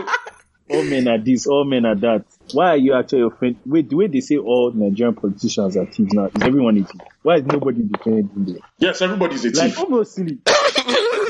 all 0.70 0.84
men 0.84 1.08
are 1.08 1.18
this, 1.18 1.46
all 1.46 1.64
men 1.64 1.84
are 1.86 1.94
that, 1.96 2.24
why 2.52 2.70
are 2.70 2.76
you 2.76 2.94
actually 2.94 3.22
offended? 3.22 3.58
Wait, 3.66 3.88
the 3.88 3.96
way 3.96 4.06
they 4.06 4.20
say 4.20 4.36
all 4.36 4.70
Nigerian 4.72 5.14
politicians 5.14 5.76
are 5.76 5.86
thieves 5.86 6.12
now, 6.12 6.26
is 6.26 6.42
everyone 6.42 6.78
a 6.78 6.84
thief? 6.84 7.00
Why 7.22 7.36
is 7.36 7.46
nobody 7.46 7.82
defending 7.82 8.30
them? 8.44 8.58
Yes, 8.78 9.02
everybody's 9.02 9.44
a 9.44 9.50
thief. 9.50 9.58
Like, 9.58 9.70
thief. 9.74 9.80
obviously, 9.84 10.38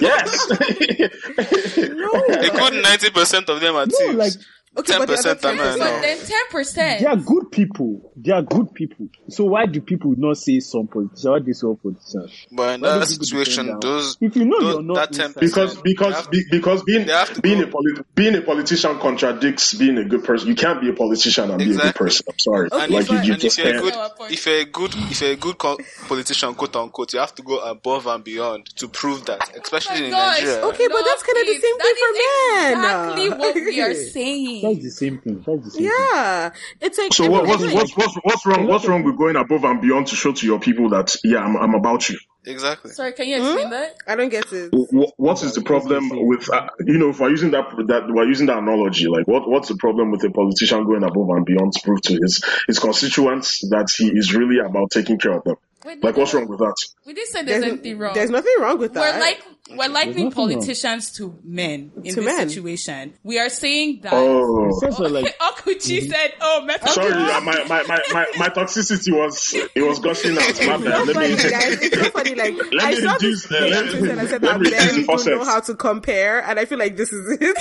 Yes. 0.00 0.50
A 1.38 2.50
good 2.50 2.82
ninety 2.82 3.10
percent 3.10 3.48
of 3.48 3.60
them 3.60 3.74
are 3.74 3.86
no, 3.86 3.98
thieves. 3.98 4.14
like 4.16 4.32
okay, 4.78 4.92
Ten 4.92 4.98
but 5.00 5.08
the 5.08 5.14
other 5.14 5.34
percent 5.34 5.44
are 5.44 5.52
10%. 5.74 5.78
But 5.78 6.02
then 6.02 6.18
ten 6.18 6.42
percent. 6.50 7.00
they 7.00 7.06
are 7.06 7.16
good 7.16 7.50
people. 7.52 8.12
They 8.16 8.32
are 8.32 8.42
good 8.42 8.74
people. 8.74 9.08
So 9.28 9.44
why 9.44 9.66
do 9.66 9.80
people 9.80 10.14
not 10.16 10.36
say 10.38 10.60
some 10.60 10.86
politicians? 10.86 11.24
Why 11.26 11.38
they 11.40 11.52
say 11.52 11.66
all 11.66 11.76
politicians? 11.76 12.46
But 12.52 12.74
in 12.74 12.80
Why 12.82 12.98
that 12.98 13.06
situation, 13.08 13.78
those 13.80 14.16
If 14.20 14.36
you 14.36 14.44
know 14.44 14.60
those- 14.60 14.74
you're 14.74 14.82
not 14.82 14.94
that 14.94 15.12
ten 15.12 15.26
inside- 15.26 15.40
because 15.40 15.76
because 15.82 16.26
be, 16.28 16.44
because 16.50 16.82
being 16.84 17.06
They 17.06 17.12
have 17.12 17.32
to 17.34 17.40
being 17.40 17.58
go- 17.60 17.64
a 17.64 17.70
polit- 17.70 18.14
being 18.14 18.34
a 18.36 18.40
politician 18.42 18.98
contradicts 18.98 19.74
being 19.74 19.98
a 19.98 20.04
good 20.04 20.24
person. 20.24 20.48
You 20.48 20.54
can't 20.54 20.80
be 20.80 20.88
a 20.90 20.92
politician 20.94 21.50
and 21.50 21.58
be 21.58 21.72
a 21.72 21.76
good 21.76 21.94
person. 21.94 22.26
I'm 22.28 22.38
sorry. 22.38 22.68
And, 22.72 22.90
like 22.92 23.04
if, 23.04 23.10
you, 23.10 23.18
you 23.18 23.32
and 23.34 23.42
just 23.42 23.58
if 23.58 23.64
you're 23.64 23.76
a 23.76 23.80
can't. 23.80 24.18
good, 24.18 24.32
if 24.32 24.46
you're 24.46 24.56
a 24.60 24.64
good, 24.64 24.94
if 24.94 25.20
you're 25.20 25.30
a 25.32 25.36
good 25.36 25.58
co- 25.58 25.78
politician, 26.08 26.54
quote 26.54 26.76
unquote, 26.76 27.12
you 27.12 27.18
have 27.20 27.34
to 27.34 27.42
go 27.42 27.58
above 27.58 28.06
and 28.06 28.22
beyond 28.24 28.66
to 28.76 28.88
prove 28.88 29.24
that, 29.26 29.40
especially 29.62 30.02
oh 30.02 30.04
in 30.06 30.10
Gosh, 30.10 30.38
Nigeria. 30.40 30.64
Okay, 30.66 30.88
but 30.88 31.02
that's 31.04 31.22
kinda 31.22 31.40
the 31.40 31.46
please. 31.46 31.62
same 31.62 31.78
thing 31.78 31.94
for 31.98 32.12
men. 32.54 32.72
Exactly 32.78 33.28
what 33.30 33.54
we 33.54 33.80
are 33.80 33.94
saying. 34.12 34.67
That's 34.74 34.84
the 34.84 34.90
same 34.90 35.18
thing. 35.18 35.34
That's 35.46 35.64
the 35.64 35.70
same 35.70 35.82
thing. 35.82 35.92
Yeah, 36.12 36.50
it's 36.80 36.98
like 36.98 37.12
So 37.12 37.30
what, 37.30 37.46
what's, 37.46 37.62
I 37.62 37.74
what's, 37.74 37.96
what's, 37.96 38.14
what's 38.22 38.46
wrong? 38.46 38.66
What's 38.66 38.86
wrong 38.86 39.02
with 39.04 39.16
going 39.16 39.36
above 39.36 39.64
and 39.64 39.80
beyond 39.80 40.06
to 40.08 40.16
show 40.16 40.32
to 40.32 40.46
your 40.46 40.60
people 40.60 40.90
that 40.90 41.14
yeah, 41.24 41.38
I'm, 41.38 41.56
I'm 41.56 41.74
about 41.74 42.08
you. 42.08 42.18
Exactly. 42.46 42.92
Sorry, 42.92 43.12
can 43.12 43.28
you 43.28 43.36
explain 43.36 43.70
that? 43.70 43.96
I 44.06 44.16
don't 44.16 44.30
get 44.30 44.50
it. 44.52 44.70
Wh- 44.72 45.18
What 45.20 45.42
is 45.42 45.54
the 45.54 45.60
problem 45.62 46.08
with 46.26 46.48
uh, 46.50 46.68
you 46.86 46.96
know 46.96 47.10
if 47.10 47.20
we're 47.20 47.28
using 47.30 47.50
that 47.50 47.64
that 47.88 48.04
we're 48.08 48.26
using 48.26 48.46
that 48.46 48.58
analogy? 48.58 49.06
Like 49.06 49.26
what 49.28 49.48
what's 49.48 49.68
the 49.68 49.76
problem 49.76 50.10
with 50.12 50.24
a 50.24 50.30
politician 50.30 50.84
going 50.84 51.02
above 51.02 51.28
and 51.30 51.44
beyond 51.44 51.72
to 51.74 51.80
prove 51.84 52.00
to 52.02 52.14
his 52.22 52.42
his 52.66 52.78
constituents 52.78 53.60
that 53.68 53.88
he 53.94 54.08
is 54.08 54.34
really 54.34 54.58
about 54.64 54.90
taking 54.90 55.18
care 55.18 55.32
of 55.32 55.44
them? 55.44 55.56
Wait, 55.84 56.02
Like 56.02 56.16
what's 56.16 56.32
wrong 56.34 56.48
with 56.48 56.58
that? 56.60 56.74
We 57.06 57.12
didn't 57.14 57.28
say 57.28 57.42
there's, 57.44 57.60
There's, 57.60 57.72
anything 57.72 57.98
wrong. 57.98 58.14
there's 58.14 58.30
nothing 58.30 58.54
wrong 58.60 58.78
with 58.78 58.94
that. 58.94 59.14
We're 59.14 59.20
like 59.20 59.42
we're 59.70 59.88
likening 59.88 60.24
nothing 60.24 60.24
wrong. 60.24 60.32
politicians 60.32 61.12
to 61.12 61.38
men 61.44 61.92
in 61.96 62.14
To 62.14 62.20
this 62.20 62.24
men. 62.24 62.48
situation. 62.48 63.14
We 63.22 63.38
are 63.38 63.48
saying 63.48 64.00
that. 64.02 64.12
Oh, 64.14 64.66
It's 64.68 64.82
also 64.82 65.08
like 65.08 65.36
Okuchi 65.40 66.08
said, 66.08 66.32
"Oh, 66.40 66.62
method 66.64 66.88
sorry, 66.88 67.12
uh, 67.12 67.40
my, 67.42 67.64
my, 67.68 67.82
my, 67.84 68.00
my, 68.12 68.26
my 68.38 68.48
toxicity 68.48 69.12
was 69.16 69.54
it 69.74 69.82
was 69.82 69.98
gushing 69.98 70.32
out. 70.38 70.58
My 70.66 70.76
bad. 70.78 71.06
Let 71.06 71.14
funny, 71.14 71.28
me 71.30 71.36
guys. 71.36 71.78
It's 71.82 71.96
so 71.98 72.10
funny. 72.10 72.34
Like 72.34 72.54
Let 72.72 72.82
I 72.82 72.90
me 72.90 72.96
saw 72.96 73.12
reduce- 73.14 73.46
this 73.46 73.46
thing 73.46 73.72
uh, 73.72 73.76
let- 73.82 73.90
Twitter 73.90 74.10
and 74.12 74.20
I 74.20 74.26
said 74.26 74.42
let 74.42 74.52
that 74.52 74.60
me 74.60 74.70
men 74.70 75.06
don't 75.06 75.26
know 75.26 75.44
how 75.44 75.60
to 75.60 75.74
compare, 75.74 76.40
and 76.42 76.58
I 76.58 76.64
feel 76.64 76.78
like 76.78 76.96
this 76.96 77.12
is 77.12 77.38
it. 77.40 77.56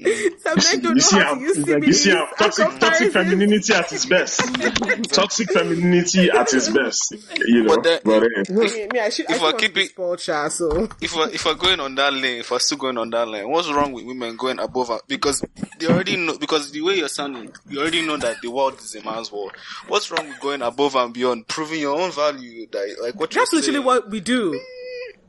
Some 0.38 0.56
men 0.56 0.80
don't 0.82 0.96
you 0.96 1.00
see 1.02 1.16
know 1.18 1.22
how 1.24 1.34
how 1.34 1.34
to 1.34 1.40
use 1.40 1.56
you 1.86 1.92
see 1.92 2.10
how 2.10 2.26
similes 2.36 2.56
toxic 2.56 2.80
toxic 2.80 3.12
femininity 3.12 3.72
at 3.74 3.92
its 3.92 4.06
best. 4.06 4.40
toxic 5.12 5.50
femininity 5.52 6.30
at 6.30 6.52
its 6.54 6.68
best. 6.70 7.14
You 7.46 7.64
know, 7.64 7.74
But 7.76 7.84
then- 7.84 8.00
but, 8.04 8.22
eh. 8.22 8.26
I 8.48 8.52
mean, 8.92 9.02
I 9.02 9.08
should. 9.10 9.26
If 9.28 9.36
still 9.36 9.40
I 9.40 9.50
want 9.50 9.58
keep 9.58 9.68
to 9.70 9.74
be 9.74 9.80
it- 9.82 9.90
spoiled, 9.90 10.18
child, 10.18 10.52
so 10.52 10.88
if 11.00 11.14
we're, 11.14 11.28
if 11.30 11.44
we're 11.44 11.54
going 11.54 11.80
on 11.80 11.94
that 11.96 12.12
lane, 12.12 12.40
if 12.40 12.50
we're 12.50 12.58
still 12.58 12.78
going 12.78 12.96
on 12.98 13.10
that 13.10 13.28
lane, 13.28 13.50
what's 13.50 13.70
wrong 13.70 13.92
with 13.92 14.04
women 14.04 14.36
going 14.36 14.58
above? 14.58 14.90
and- 14.90 15.00
Because 15.06 15.44
they 15.78 15.86
already 15.86 16.16
know, 16.16 16.38
because 16.38 16.70
the 16.72 16.80
way 16.82 16.96
you're 16.96 17.08
sounding, 17.08 17.52
you 17.68 17.80
already 17.80 18.02
know 18.02 18.16
that 18.16 18.40
the 18.42 18.50
world 18.50 18.78
is 18.78 18.94
a 18.94 19.02
man's 19.04 19.30
world. 19.30 19.52
What's 19.88 20.10
wrong 20.10 20.28
with 20.28 20.40
going 20.40 20.62
above 20.62 20.94
and 20.96 21.12
beyond, 21.12 21.46
proving 21.48 21.80
your 21.80 22.00
own 22.00 22.10
value? 22.12 22.66
That, 22.72 22.96
like 23.02 23.14
what 23.16 23.34
you're 23.34 23.42
that's 23.42 23.52
literally 23.52 23.74
saying? 23.76 23.84
what 23.84 24.10
we 24.10 24.20
do. 24.20 24.58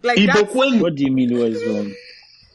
Like 0.04 0.18
that's, 0.26 0.40
Ibokwe, 0.42 0.82
what 0.82 0.96
do 0.96 1.04
you 1.04 1.12
mean 1.12 1.38
what 1.38 1.50
is 1.50 1.64
wrong? 1.66 1.94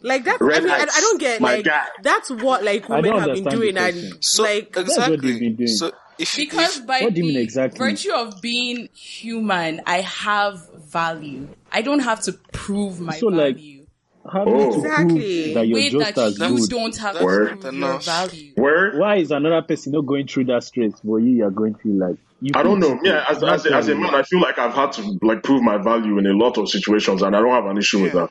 Like 0.03 0.25
that. 0.25 0.41
I 0.41 0.45
Red 0.45 0.63
mean, 0.65 0.73
I, 0.73 0.87
I 0.95 1.01
don't 1.01 1.21
get 1.21 1.41
my 1.41 1.57
like 1.57 1.65
guy. 1.65 1.85
that's 2.03 2.31
what 2.31 2.65
like 2.65 2.89
women 2.89 3.19
have 3.19 3.35
been 3.35 3.45
doing, 3.45 3.77
and. 3.77 4.17
So 4.21 4.43
like 4.43 4.75
what 4.77 4.87
exactly. 4.87 5.17
they've 5.17 5.41
been 5.41 5.57
doing. 5.57 5.69
So 5.69 5.93
if 6.19 6.37
because 6.37 6.79
if, 6.79 6.87
by 6.87 7.01
What 7.03 7.15
do 7.15 7.21
you 7.21 7.27
mean 7.33 7.37
exactly? 7.43 7.79
virtue 7.79 8.13
of 8.13 8.41
being 8.41 8.89
human, 8.95 9.83
I 9.87 10.01
have 10.03 10.67
value. 10.91 11.49
I 11.73 11.83
don't 11.83 12.01
have 12.01 12.21
to 12.23 12.33
prove 12.53 13.01
my 13.01 13.17
So, 13.17 13.27
like, 13.29 13.57
value. 13.57 13.87
Having 14.33 14.55
Oh. 14.55 14.71
to 14.73 14.79
Exactly. 14.79 15.43
prove 15.45 15.55
that 15.55 15.67
you're 15.69 15.77
Way 15.79 15.91
just 15.91 16.15
that 16.15 16.19
as 16.19 16.39
you 16.41 16.57
good. 16.59 16.71
don't 16.71 16.97
have 16.97 17.15
That's 17.15 17.19
to 17.19 17.25
Word. 17.25 17.61
prove 17.61 17.75
your 17.75 17.99
value. 18.01 18.53
where 18.57 18.97
Why 18.99 19.17
is 19.19 19.31
another 19.31 19.63
person 19.63 19.93
not 19.93 20.07
going 20.07 20.27
through 20.27 20.47
that 20.47 20.65
stress, 20.65 20.93
but 21.05 21.17
you 21.17 21.45
are 21.45 21.51
going 21.51 21.75
through 21.75 21.99
like 22.01 22.17
you 22.41 22.51
I 22.55 22.63
don't 22.65 22.81
know. 22.81 22.99
Yeah, 23.05 23.25
as, 23.29 23.43
as, 23.43 23.65
a, 23.67 23.75
as 23.75 23.89
a 23.89 23.95
man, 23.95 24.15
I 24.15 24.23
feel 24.23 24.41
like 24.41 24.59
I've 24.59 24.75
had 24.75 24.93
to 24.93 25.19
like 25.23 25.43
prove 25.43 25.63
my 25.63 25.79
value 25.79 26.19
in 26.19 26.27
a 26.27 26.33
lot 26.35 26.59
of 26.59 26.69
situations, 26.69 27.23
and 27.23 27.35
I 27.37 27.41
don't 27.41 27.51
have 27.51 27.67
an 27.67 27.79
issue 27.79 28.03
with 28.03 28.13
that. 28.15 28.31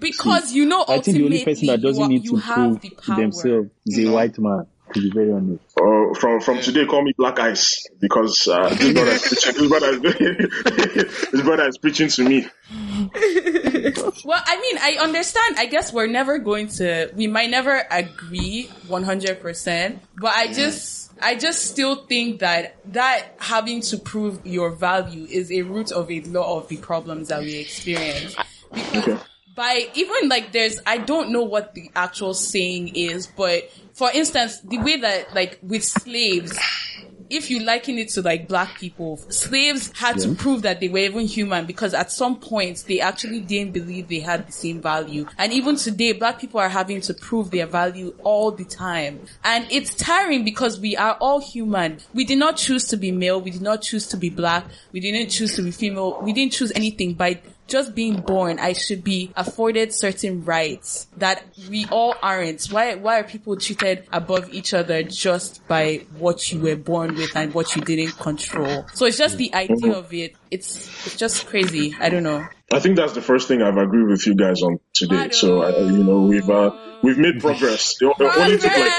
Because 0.00 0.52
you 0.52 0.66
know, 0.66 0.84
I 0.86 1.00
think 1.00 1.16
the 1.16 1.24
only 1.24 1.44
person 1.44 1.66
that 1.68 1.80
doesn't 1.82 2.02
are- 2.02 2.08
need 2.08 2.24
to 2.24 2.38
prove 2.40 2.80
the 2.80 2.88
to 2.90 2.96
power. 2.96 3.16
themselves 3.20 3.70
is 3.86 3.98
a 3.98 4.10
white 4.10 4.38
man. 4.38 4.66
To 4.92 5.00
be 5.00 5.10
very 5.14 5.30
honest, 5.30 5.62
Uh, 5.80 6.12
from 6.18 6.40
from 6.40 6.58
today, 6.60 6.84
call 6.84 7.02
me 7.04 7.12
Black 7.16 7.38
Eyes 7.38 7.78
because 8.00 8.48
uh, 8.48 8.68
this 8.74 8.92
brother 8.92 9.12
is 9.12 9.22
preaching. 9.22 9.54
This 9.54 9.68
brother 9.68 9.90
is, 9.92 11.30
this 11.30 11.42
brother 11.42 11.68
is 11.68 11.78
preaching 11.78 12.08
to 12.08 12.24
me. 12.28 12.46
Well, 14.24 14.42
I 14.44 14.60
mean, 14.60 14.78
I 14.78 14.96
understand. 15.00 15.56
I 15.58 15.66
guess 15.66 15.92
we're 15.92 16.06
never 16.08 16.38
going 16.38 16.68
to, 16.78 17.10
we 17.14 17.26
might 17.26 17.48
never 17.50 17.82
agree 17.90 18.68
100%, 18.88 19.98
but 20.16 20.34
I 20.34 20.52
just, 20.52 21.10
I 21.22 21.34
just 21.36 21.64
still 21.64 22.04
think 22.06 22.40
that 22.40 22.76
that 22.92 23.34
having 23.38 23.80
to 23.82 23.96
prove 23.96 24.44
your 24.44 24.70
value 24.70 25.26
is 25.30 25.50
a 25.50 25.62
root 25.62 25.92
of 25.92 26.10
a 26.10 26.20
lot 26.22 26.58
of 26.58 26.68
the 26.68 26.76
problems 26.76 27.28
that 27.28 27.40
we 27.40 27.54
experience. 27.56 28.36
Because 28.72 29.20
by 29.54 29.88
even 29.94 30.28
like 30.28 30.52
there's, 30.52 30.80
I 30.86 30.98
don't 30.98 31.30
know 31.30 31.42
what 31.42 31.74
the 31.74 31.90
actual 31.94 32.34
saying 32.34 32.94
is, 32.94 33.26
but 33.26 33.70
for 33.92 34.10
instance, 34.10 34.60
the 34.60 34.78
way 34.78 34.96
that 34.98 35.34
like 35.34 35.58
with 35.62 35.84
slaves, 35.84 36.58
if 37.30 37.48
you 37.48 37.60
liken 37.60 37.96
it 37.96 38.08
to 38.10 38.22
like 38.22 38.48
black 38.48 38.78
people, 38.78 39.16
slaves 39.28 39.92
had 39.96 40.18
to 40.18 40.34
prove 40.34 40.62
that 40.62 40.80
they 40.80 40.88
were 40.88 40.98
even 40.98 41.26
human 41.26 41.64
because 41.64 41.94
at 41.94 42.10
some 42.10 42.40
point 42.40 42.84
they 42.88 43.00
actually 43.00 43.40
didn't 43.40 43.72
believe 43.72 44.08
they 44.08 44.18
had 44.18 44.48
the 44.48 44.52
same 44.52 44.82
value. 44.82 45.26
And 45.38 45.52
even 45.52 45.76
today, 45.76 46.12
black 46.12 46.40
people 46.40 46.58
are 46.58 46.68
having 46.68 47.00
to 47.02 47.14
prove 47.14 47.50
their 47.50 47.66
value 47.66 48.14
all 48.24 48.50
the 48.50 48.64
time. 48.64 49.20
And 49.44 49.66
it's 49.70 49.94
tiring 49.94 50.44
because 50.44 50.80
we 50.80 50.96
are 50.96 51.16
all 51.20 51.40
human. 51.40 51.98
We 52.12 52.24
did 52.24 52.38
not 52.38 52.56
choose 52.56 52.84
to 52.86 52.96
be 52.96 53.12
male. 53.12 53.40
We 53.40 53.52
did 53.52 53.62
not 53.62 53.82
choose 53.82 54.08
to 54.08 54.16
be 54.16 54.30
black. 54.30 54.64
We 54.90 55.00
didn't 55.00 55.30
choose 55.30 55.54
to 55.54 55.62
be 55.62 55.70
female. 55.70 56.20
We 56.20 56.32
didn't 56.32 56.52
choose 56.52 56.72
anything 56.74 57.14
by 57.14 57.40
just 57.70 57.94
being 57.94 58.20
born, 58.20 58.58
I 58.58 58.72
should 58.72 59.02
be 59.04 59.30
afforded 59.36 59.94
certain 59.94 60.44
rights 60.44 61.06
that 61.16 61.44
we 61.68 61.86
all 61.90 62.14
aren't. 62.22 62.66
Why, 62.66 62.94
why 62.96 63.20
are 63.20 63.24
people 63.24 63.56
treated 63.56 64.06
above 64.12 64.52
each 64.52 64.74
other 64.74 65.02
just 65.02 65.66
by 65.68 66.06
what 66.18 66.52
you 66.52 66.60
were 66.60 66.76
born 66.76 67.14
with 67.14 67.34
and 67.36 67.54
what 67.54 67.74
you 67.76 67.82
didn't 67.82 68.18
control? 68.18 68.86
So 68.94 69.06
it's 69.06 69.18
just 69.18 69.36
the 69.36 69.54
idea 69.54 69.92
of 69.92 70.12
it. 70.12 70.36
It's, 70.50 71.06
it's 71.06 71.16
just 71.16 71.46
crazy. 71.46 71.94
I 71.98 72.10
don't 72.10 72.24
know. 72.24 72.46
I 72.72 72.78
think 72.78 72.96
that's 72.96 73.14
the 73.14 73.22
first 73.22 73.48
thing 73.48 73.62
I've 73.62 73.76
agreed 73.76 74.06
with 74.06 74.26
you 74.26 74.34
guys 74.34 74.62
on 74.62 74.78
today. 74.92 75.30
So 75.30 75.62
I, 75.62 75.78
you 75.78 76.04
know 76.04 76.22
we've 76.22 76.48
uh, 76.48 76.70
we've 77.02 77.18
made 77.18 77.40
progress. 77.40 77.96
It, 78.00 78.06
it 78.06 78.36
only 78.36 78.58
took 78.58 78.70
like 78.76 78.98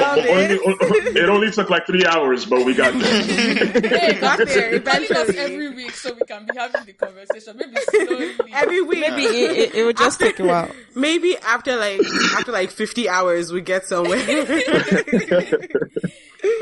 Love 0.00 0.18
it. 0.20 0.28
only, 0.30 1.20
it 1.20 1.28
only 1.28 1.50
took 1.50 1.70
like 1.70 1.86
three 1.86 2.04
hours, 2.06 2.44
but 2.46 2.64
we 2.64 2.74
got 2.74 2.92
there. 2.98 3.22
Hey, 3.90 4.20
Got 4.20 4.38
there 4.46 4.78
telling 4.80 5.10
us 5.12 5.28
every 5.36 5.70
week 5.70 5.90
so 5.92 6.12
we 6.14 6.20
can 6.26 6.46
be 6.46 6.56
having 6.56 6.84
the 6.84 6.92
conversation. 6.92 7.56
Maybe 7.56 7.76
slowly. 7.90 8.32
every 8.52 8.82
week. 8.82 9.00
Maybe 9.00 9.22
it, 9.24 9.50
it, 9.58 9.74
it 9.76 9.84
would 9.84 9.96
just 9.96 10.20
take 10.20 10.38
a 10.40 10.44
while. 10.44 10.70
Maybe 10.94 11.36
after 11.38 11.76
like 11.76 12.00
after 12.36 12.52
like 12.52 12.70
fifty 12.70 13.08
hours, 13.08 13.52
we 13.52 13.60
get 13.62 13.84
somewhere. 13.86 14.18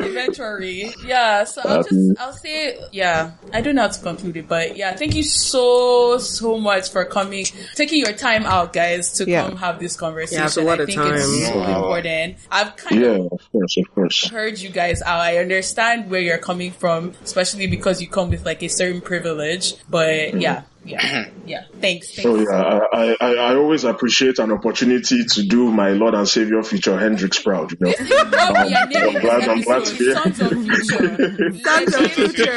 eventually. 0.01 0.93
Yeah, 1.05 1.45
so 1.45 1.63
I'll 1.65 1.79
Um, 1.79 1.85
just 1.85 2.21
I'll 2.21 2.33
say 2.33 2.79
yeah. 2.93 3.33
I 3.53 3.61
don't 3.61 3.75
know 3.75 3.83
how 3.83 3.89
to 3.89 4.01
conclude 4.03 4.37
it, 4.37 4.49
but 4.49 4.77
yeah, 4.77 4.95
thank 4.97 5.15
you 5.15 5.23
so 5.23 6.19
so 6.19 6.59
much 6.59 6.91
for 6.91 7.05
coming, 7.05 7.45
taking 7.75 8.01
your 8.05 8.13
time 8.15 8.45
out, 8.47 8.73
guys, 8.73 9.13
to 9.15 9.29
Yeah. 9.29 9.49
come 9.49 9.57
have 9.59 9.79
this 9.79 9.97
conversation. 9.97 10.43
Yeah, 10.45 10.48
so 10.49 10.65
what 10.65 10.81
I 10.81 10.83
a 10.83 10.87
think 10.87 10.99
time. 10.99 11.15
it's 11.17 11.47
so 11.49 11.59
Wow. 11.59 11.77
important. 11.77 12.37
I've 12.51 12.77
kind 12.77 13.01
yeah, 13.01 13.09
of 13.09 13.33
of 13.33 13.53
course, 13.53 13.77
of 13.77 13.95
course. 13.95 14.29
heard 14.31 14.59
you 14.59 14.69
guys 14.71 15.03
out. 15.03 15.21
I 15.21 15.39
understand 15.39 16.11
where 16.11 16.21
you're 16.21 16.39
coming 16.39 16.73
from, 16.73 17.15
especially 17.23 17.67
because 17.67 18.01
you 18.01 18.09
come 18.09 18.31
with 18.31 18.45
like 18.45 18.63
a 18.63 18.69
certain 18.69 19.01
privilege. 19.01 19.75
But 19.89 20.41
yeah, 20.41 20.63
yeah, 20.85 21.27
yeah. 21.47 21.65
Thanks. 21.81 22.15
thanks. 22.15 22.23
So 22.23 22.37
yeah, 22.37 22.81
I, 22.93 23.17
I, 23.21 23.35
I 23.35 23.55
always 23.57 23.85
appreciate 23.85 24.39
an 24.39 24.53
opportunity 24.53 25.25
to 25.25 25.43
do 25.47 25.71
my 25.71 25.91
Lord 25.91 26.15
and 26.15 26.27
Savior 26.29 26.63
Future 26.63 26.99
Hendrix 26.99 27.43
proud. 27.43 27.73
You 27.73 27.77
know, 27.81 27.91
This 27.91 28.01
is 28.01 28.11
what 28.11 28.31
we 28.31 28.75
are 28.75 28.79
I'm 28.83 28.89
naming 28.89 29.21
glad- 29.21 29.49
I'm 29.49 29.61
glad 29.63 29.85
to 29.85 29.99
be 29.99 30.05
here. 30.05 30.15
Sons 30.15 30.41
of 30.41 30.51
Future. 30.51 31.55
Sons 31.65 31.95
of 31.95 32.13
Future. 32.13 32.57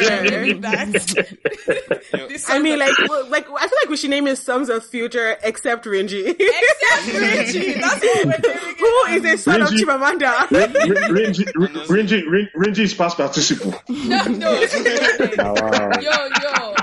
That. 0.62 1.28
I 2.50 2.60
mean, 2.60 2.80
like, 2.80 2.94
well, 3.08 3.28
like 3.30 3.48
I 3.50 3.68
feel 3.68 3.78
like 3.84 3.90
we 3.90 3.98
should 3.98 4.10
name 4.10 4.28
it 4.28 4.38
Sons 4.38 4.70
of 4.70 4.86
Future, 4.86 5.38
except 5.44 5.86
Rinji. 5.86 6.36
Except 6.40 7.06
Richie. 7.08 7.74
That's 7.80 8.02
what 8.04 8.26
we're 8.26 8.32
naming 8.32 8.72
it. 8.72 8.78
Who 8.80 9.06
is 9.14 9.26
a 9.26 9.38
son 9.38 9.62
of 9.62 9.70
Rinji. 9.70 9.84
Chimamanda? 9.84 10.48
Rinji, 10.48 11.46
Rinji, 11.54 11.86
Rinji, 11.88 12.22
Rinji 12.56 12.80
is 12.80 12.94
past 12.94 13.18
participle. 13.18 13.74
No, 13.90 14.24
no. 14.26 14.52
Wow. 15.38 15.92
Yo, 16.00 16.12
yo. 16.42 16.76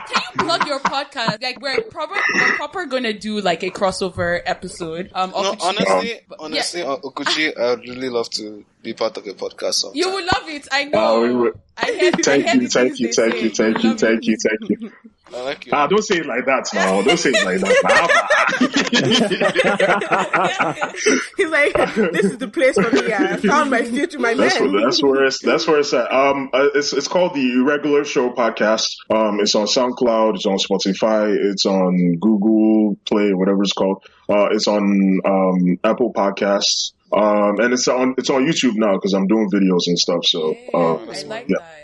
Plug 0.49 0.67
your 0.67 0.81
podcast? 0.81 1.43
Like, 1.43 1.61
we're 1.61 1.83
proper, 1.83 2.15
we're 2.35 2.57
proper 2.57 2.87
gonna 2.87 3.13
do 3.13 3.41
like 3.43 3.63
a 3.63 3.71
crossover 3.71 4.41
episode. 4.47 5.11
Um, 5.15 5.31
no, 5.31 5.55
honestly, 5.61 6.21
honestly, 6.39 6.83
uh, 6.83 6.97
Okwuchi, 6.97 7.55
I 7.55 7.71
would 7.75 7.81
really 7.87 8.09
love 8.09 8.31
to 8.31 8.65
be 8.83 8.95
part 8.95 9.17
of 9.17 9.27
a 9.27 9.33
podcast. 9.33 9.75
Sometime. 9.75 9.97
you 9.97 10.09
will 10.09 10.25
love 10.25 10.49
it. 10.49 10.69
I 10.71 10.85
know. 10.85 11.21
We 11.23 11.35
will. 11.35 11.53
I 11.77 11.87
heard, 11.87 12.25
Thank 12.25 12.45
I 12.45 12.49
heard 12.49 12.63
you, 12.63 12.69
the 12.69 12.69
thank 12.69 12.99
you, 12.99 13.13
thank 13.13 13.41
you, 13.41 13.51
thank 13.51 13.83
you, 13.85 13.95
thank 13.97 14.27
you, 14.27 14.37
thank 14.37 14.71
you. 14.71 14.93
I 15.35 15.43
like 15.43 15.67
you. 15.67 15.73
Ah, 15.75 15.87
don't 15.87 16.03
say 16.03 16.17
it 16.17 16.27
like 16.27 16.47
that 16.47 16.67
now. 16.73 17.03
Don't 17.03 17.19
say 17.19 17.31
it 17.35 17.45
like 17.45 17.61
that. 17.61 18.49
He's 21.37 21.51
like, 21.51 21.75
this 22.13 22.25
is 22.25 22.39
the 22.39 22.49
place 22.49 22.75
for 22.77 22.91
me. 22.91 23.13
I 23.13 23.37
found 23.37 23.71
my 23.71 23.83
future, 23.85 24.19
my 24.19 24.33
That's 24.35 24.59
man. 24.59 24.73
where, 24.73 24.83
that's 24.83 25.03
where 25.03 25.25
it's 25.27 25.43
that's 25.43 25.67
where 25.69 25.79
it's 25.81 25.93
at. 25.93 26.11
Um, 26.11 26.49
uh, 26.53 26.69
it's 26.75 26.93
it's 26.95 27.09
called 27.09 27.35
the 27.35 27.53
Irregular 27.61 28.05
Show 28.05 28.31
podcast. 28.31 28.87
Um, 29.11 29.41
it's 29.41 29.55
on 29.55 29.67
SoundCloud, 29.67 30.37
it's 30.37 30.47
on 30.47 30.57
Spotify, 30.57 31.37
it's 31.51 31.67
on 31.67 32.17
Google 32.21 32.97
Play, 33.05 33.35
whatever 33.35 33.63
it's 33.63 33.75
called. 33.75 34.03
Uh, 34.31 34.49
it's 34.51 34.67
on 34.67 35.21
um 35.27 35.79
Apple 35.85 36.13
Podcasts. 36.15 36.93
Um, 37.13 37.59
and 37.61 37.73
it's 37.73 37.89
on 37.89 38.15
it's 38.19 38.31
on 38.31 38.45
YouTube 38.45 38.75
now 38.77 38.95
because 38.95 39.15
I'm 39.15 39.27
doing 39.27 39.51
videos 39.51 39.87
and 39.87 39.99
stuff. 39.99 40.25
So, 40.27 40.51
Yeah, 40.53 40.79
uh, 40.79 40.95
I 40.97 41.23
like 41.23 41.49
yeah. 41.49 41.57
that. 41.59 41.75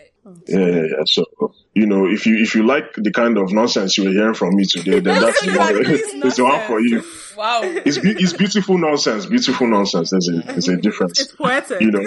Yeah, 0.46 0.58
yeah, 0.58 0.82
yeah. 0.82 1.04
So 1.06 1.24
you 1.74 1.86
know, 1.86 2.06
if 2.06 2.26
you 2.26 2.36
if 2.38 2.54
you 2.54 2.66
like 2.66 2.94
the 2.94 3.10
kind 3.10 3.36
of 3.36 3.52
nonsense 3.52 3.98
you 3.98 4.04
were 4.04 4.10
hearing 4.10 4.34
from 4.34 4.54
me 4.56 4.64
today, 4.64 5.00
then 5.00 5.20
that's 5.20 5.40
the 5.44 5.52
one, 5.58 5.74
it's 6.26 6.36
the 6.36 6.44
one 6.44 6.66
for 6.66 6.80
you. 6.80 7.02
Wow. 7.36 7.60
It's 7.62 7.98
be- 7.98 8.12
it's 8.18 8.32
beautiful 8.32 8.78
nonsense, 8.78 9.26
beautiful 9.26 9.66
nonsense. 9.66 10.10
There's 10.10 10.28
a 10.28 10.32
there's 10.46 10.68
a 10.68 10.76
difference. 10.76 11.20
It's 11.20 11.32
poetic. 11.32 11.80
You 11.80 11.90
know, 11.90 12.04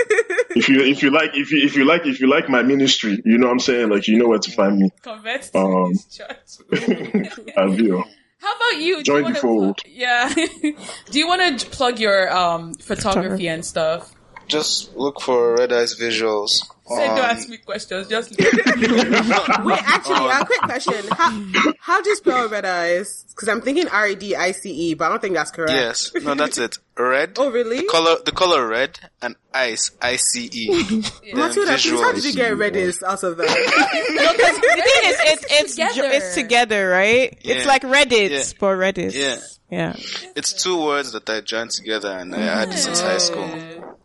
if 0.55 0.67
you 0.69 0.81
if 0.81 1.03
you 1.03 1.11
like 1.11 1.31
if 1.35 1.51
you 1.51 1.63
if 1.63 1.75
you 1.75 1.85
like 1.85 2.05
if 2.07 2.19
you 2.19 2.27
like 2.27 2.49
my 2.49 2.63
ministry, 2.63 3.21
you 3.25 3.37
know 3.37 3.47
what 3.47 3.53
I'm 3.53 3.59
saying. 3.59 3.89
Like 3.89 4.07
you 4.07 4.17
know 4.17 4.27
where 4.29 4.39
to 4.39 4.51
find 4.51 4.77
me. 4.77 4.89
Convert 5.01 5.41
to 5.43 5.57
Um, 5.57 5.91
this 5.93 6.05
church. 6.05 7.49
I'll 7.57 7.75
be 7.75 7.91
on. 7.91 8.03
How 8.39 8.55
about 8.55 8.81
you? 8.81 8.97
Do 8.97 9.03
Join 9.03 9.15
you 9.17 9.21
the 9.21 9.23
wanna 9.23 9.39
fold. 9.39 9.77
Plug, 9.77 9.93
yeah. 9.93 10.33
Do 11.11 11.19
you 11.19 11.27
want 11.27 11.59
to 11.59 11.69
plug 11.69 11.99
your 11.99 12.31
um 12.31 12.73
photography 12.75 13.47
and 13.47 13.65
stuff? 13.65 14.13
Just 14.47 14.95
look 14.95 15.19
for 15.21 15.57
Redice 15.57 15.99
visuals. 15.99 16.61
Say, 16.89 17.07
don't 17.07 17.19
um, 17.19 17.25
ask 17.25 17.49
me 17.49 17.57
questions. 17.57 18.07
Just 18.07 18.31
Wait, 18.39 18.49
actually, 18.49 20.29
a 20.29 20.45
quick 20.45 20.61
question. 20.61 20.93
How, 21.11 21.73
how 21.79 22.01
do 22.01 22.09
you 22.09 22.15
spell 22.15 22.47
red 22.47 22.65
eyes? 22.65 23.25
Because 23.29 23.49
I'm 23.49 23.61
thinking 23.61 23.87
R 23.89 24.07
E 24.07 24.15
D 24.15 24.35
I 24.35 24.51
C 24.53 24.71
E, 24.71 24.93
but 24.93 25.05
I 25.05 25.09
don't 25.09 25.21
think 25.21 25.35
that's 25.35 25.51
correct. 25.51 25.73
Yes, 25.73 26.11
no, 26.15 26.33
that's 26.35 26.57
it. 26.57 26.77
Red. 26.97 27.37
Oh, 27.39 27.51
really? 27.51 27.81
The 27.81 27.87
color, 27.87 28.15
the 28.25 28.31
color 28.31 28.65
red, 28.67 28.99
and 29.21 29.35
ice, 29.53 29.91
I 30.01 30.15
C 30.15 30.49
E. 30.51 30.67
Matilda, 31.33 31.77
please, 31.77 31.91
how 32.01 32.13
did 32.13 32.23
you 32.23 32.33
get 32.33 32.53
redis 32.53 33.03
out 33.03 33.21
of 33.23 33.37
that? 33.37 33.47
no, 33.47 34.33
the 34.33 34.59
thing 34.61 34.77
is, 35.11 35.17
it's 35.19 35.45
it's 35.49 35.75
together. 35.75 35.93
together. 35.93 36.13
it's 36.15 36.35
together, 36.35 36.89
right? 36.89 37.37
Yeah. 37.41 37.53
It's 37.55 37.67
like 37.67 37.81
Reddit, 37.83 38.29
Yeah. 38.29 38.43
but 38.59 38.75
Reddit. 38.77 39.13
Yeah. 39.13 39.37
yeah. 39.69 39.93
It's 40.35 40.53
two 40.53 40.81
words 40.83 41.11
that 41.11 41.29
I 41.29 41.41
joined 41.41 41.71
together, 41.71 42.09
and 42.11 42.33
I 42.33 42.39
had 42.39 42.69
it 42.69 42.77
since 42.77 43.01
high 43.01 43.17
school. 43.17 43.47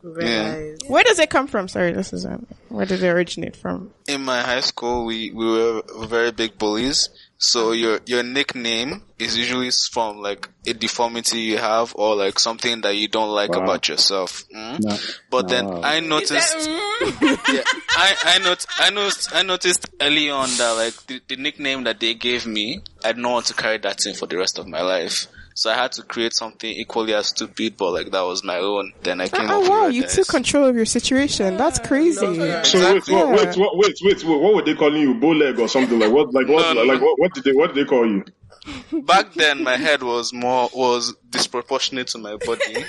Red 0.02 0.28
Yeah. 0.28 0.88
Where 0.88 1.04
does 1.04 1.18
it 1.18 1.30
come 1.30 1.46
from? 1.46 1.68
Sorry, 1.68 1.92
this 1.92 2.12
is 2.12 2.26
um, 2.26 2.46
where 2.68 2.86
did 2.86 3.02
it 3.02 3.08
originate 3.08 3.56
from? 3.56 3.92
In 4.08 4.22
my 4.24 4.40
high 4.40 4.60
school, 4.60 5.04
we 5.04 5.30
we 5.30 5.46
were 5.46 5.82
very 6.06 6.32
big 6.32 6.58
bullies. 6.58 7.08
So 7.38 7.72
your 7.72 8.00
your 8.06 8.22
nickname 8.22 9.02
is 9.18 9.36
usually 9.36 9.70
from 9.90 10.18
like 10.18 10.48
a 10.66 10.72
deformity 10.74 11.40
you 11.40 11.58
have 11.58 11.92
or 11.96 12.14
like 12.14 12.38
something 12.38 12.82
that 12.82 12.94
you 12.96 13.08
don't 13.08 13.30
like 13.30 13.50
Wow. 13.50 13.62
about 13.64 13.88
yourself. 13.88 14.44
Mm? 14.54 14.78
Nah, 14.84 14.96
But 15.30 15.42
nah, 15.42 15.48
then. 15.48 15.84
I 15.84 16.00
noticed. 16.00 16.68
yeah, 17.50 17.62
I 17.90 18.14
I 18.24 18.38
not 18.44 18.64
I 18.78 18.90
noticed 18.90 19.34
I 19.34 19.42
noticed 19.42 19.88
early 20.00 20.30
on 20.30 20.48
that 20.58 20.72
like 20.72 20.94
the, 21.06 21.20
the 21.28 21.36
nickname 21.36 21.84
that 21.84 21.98
they 22.00 22.14
gave 22.14 22.46
me, 22.46 22.80
I 23.04 23.12
don't 23.12 23.22
want 23.30 23.46
to 23.46 23.54
carry 23.54 23.78
that 23.78 24.00
thing 24.00 24.14
for 24.14 24.26
the 24.26 24.36
rest 24.36 24.58
of 24.58 24.66
my 24.68 24.82
life. 24.82 25.26
So 25.54 25.70
I 25.70 25.74
had 25.74 25.92
to 25.92 26.02
create 26.02 26.34
something 26.34 26.70
equally 26.70 27.14
as 27.14 27.26
stupid, 27.28 27.76
but 27.76 27.92
like 27.92 28.10
that 28.10 28.22
was 28.22 28.42
my 28.44 28.56
own. 28.58 28.92
Then 29.02 29.20
I 29.20 29.28
came 29.28 29.50
Oh 29.50 29.62
up 29.64 29.70
wow, 29.70 29.84
Red 29.86 29.94
you 29.94 30.06
took 30.06 30.28
control 30.28 30.64
of 30.66 30.76
your 30.76 30.86
situation. 30.86 31.56
That's 31.56 31.78
crazy. 31.78 32.16
So 32.16 32.30
wait, 32.32 32.58
Exactly. 32.58 33.14
what, 33.14 33.30
wait, 33.30 33.56
wait, 33.56 33.96
wait, 34.02 34.24
wait, 34.24 34.24
what 34.24 34.54
were 34.54 34.62
they 34.62 34.74
calling 34.74 35.00
you? 35.02 35.14
Bow 35.14 35.32
leg 35.32 35.58
or 35.58 35.68
something 35.68 35.98
like 35.98 36.10
what? 36.10 36.32
Like 36.32 36.48
what? 36.48 36.62
No, 36.62 36.72
no, 36.74 36.82
like 36.84 37.00
no. 37.00 37.06
what? 37.06 37.18
What 37.20 37.34
did 37.34 37.44
they? 37.44 37.52
What 37.52 37.74
did 37.74 37.84
they 37.84 37.88
call 37.88 38.06
you? 38.06 38.24
Back 39.02 39.34
then, 39.34 39.62
my 39.62 39.76
head 39.76 40.02
was 40.02 40.32
more 40.32 40.68
was 40.72 41.14
disproportionate 41.28 42.06
to 42.08 42.18
my 42.18 42.36
body. 42.36 42.84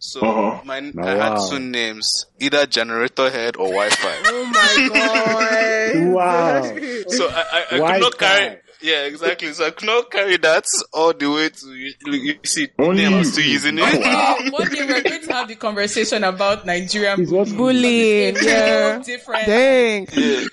So 0.00 0.20
Uh-huh. 0.24 0.60
my 0.64 0.92
Oh, 0.96 1.02
I 1.02 1.10
had 1.10 1.34
wow. 1.34 1.48
two 1.50 1.58
names, 1.58 2.26
either 2.40 2.66
generator 2.66 3.28
head 3.30 3.56
or 3.56 3.66
Wi-Fi. 3.68 4.16
Oh 4.24 4.46
my 4.46 4.88
god. 4.88 5.68
Wow. 5.98 6.62
so 7.08 7.28
I, 7.28 7.44
I, 7.52 7.64
I 7.72 7.92
could 7.92 8.00
not 8.00 8.18
carry. 8.18 8.56
Yeah, 8.80 9.04
exactly. 9.06 9.52
So 9.52 9.66
I 9.66 9.70
could 9.70 9.86
not 9.86 10.10
carry 10.10 10.36
that 10.38 10.64
all 10.92 11.12
the 11.12 11.26
way 11.30 11.48
to 11.48 11.74
you, 11.74 11.92
you 12.12 12.38
see. 12.44 12.68
Only 12.78 13.04
then 13.04 13.14
I 13.14 13.18
was 13.18 13.32
still 13.32 13.44
using 13.44 13.76
it. 13.78 14.52
One 14.52 14.68
day 14.68 14.86
we're 14.86 15.02
going 15.02 15.22
to 15.22 15.32
have 15.32 15.48
the 15.48 15.56
conversation 15.56 16.22
about 16.24 16.64
Nigerian 16.64 17.22
It's 17.22 17.52
Bullying, 17.52 18.36
yeah. 18.40 18.98
so 18.98 19.04
different. 19.04 19.46
Dang. 19.46 20.08
yeah. 20.12 20.44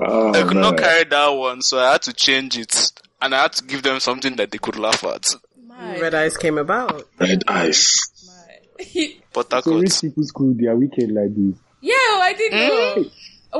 Oh, 0.00 0.28
I 0.34 0.42
could 0.46 0.56
not 0.58 0.76
carry 0.78 1.04
that 1.04 1.28
one, 1.28 1.62
so 1.62 1.78
I 1.78 1.92
had 1.92 2.02
to 2.02 2.12
change 2.12 2.56
it, 2.58 2.92
and 3.20 3.34
I 3.34 3.42
had 3.42 3.52
to 3.54 3.64
give 3.64 3.82
them 3.82 3.98
something 3.98 4.36
that 4.36 4.50
they 4.50 4.58
could 4.58 4.76
laugh 4.76 5.02
at. 5.04 5.34
My, 5.66 5.98
Red 5.98 6.14
eyes 6.14 6.36
came 6.36 6.58
about. 6.58 7.08
Red 7.18 7.42
eyes. 7.48 7.94
my. 8.26 9.08
But 9.32 9.50
that 9.50 9.64
So 9.64 9.72
could. 9.72 9.82
rich 9.82 10.00
people's 10.00 10.28
school, 10.28 10.54
they 10.54 10.66
are 10.66 10.76
wicked 10.76 11.10
like 11.10 11.34
this. 11.34 11.58
Yeah, 11.80 11.94
oh, 11.96 12.20
I 12.22 12.32
didn't 12.32 12.58
hmm? 12.58 13.00
know. 13.02 13.10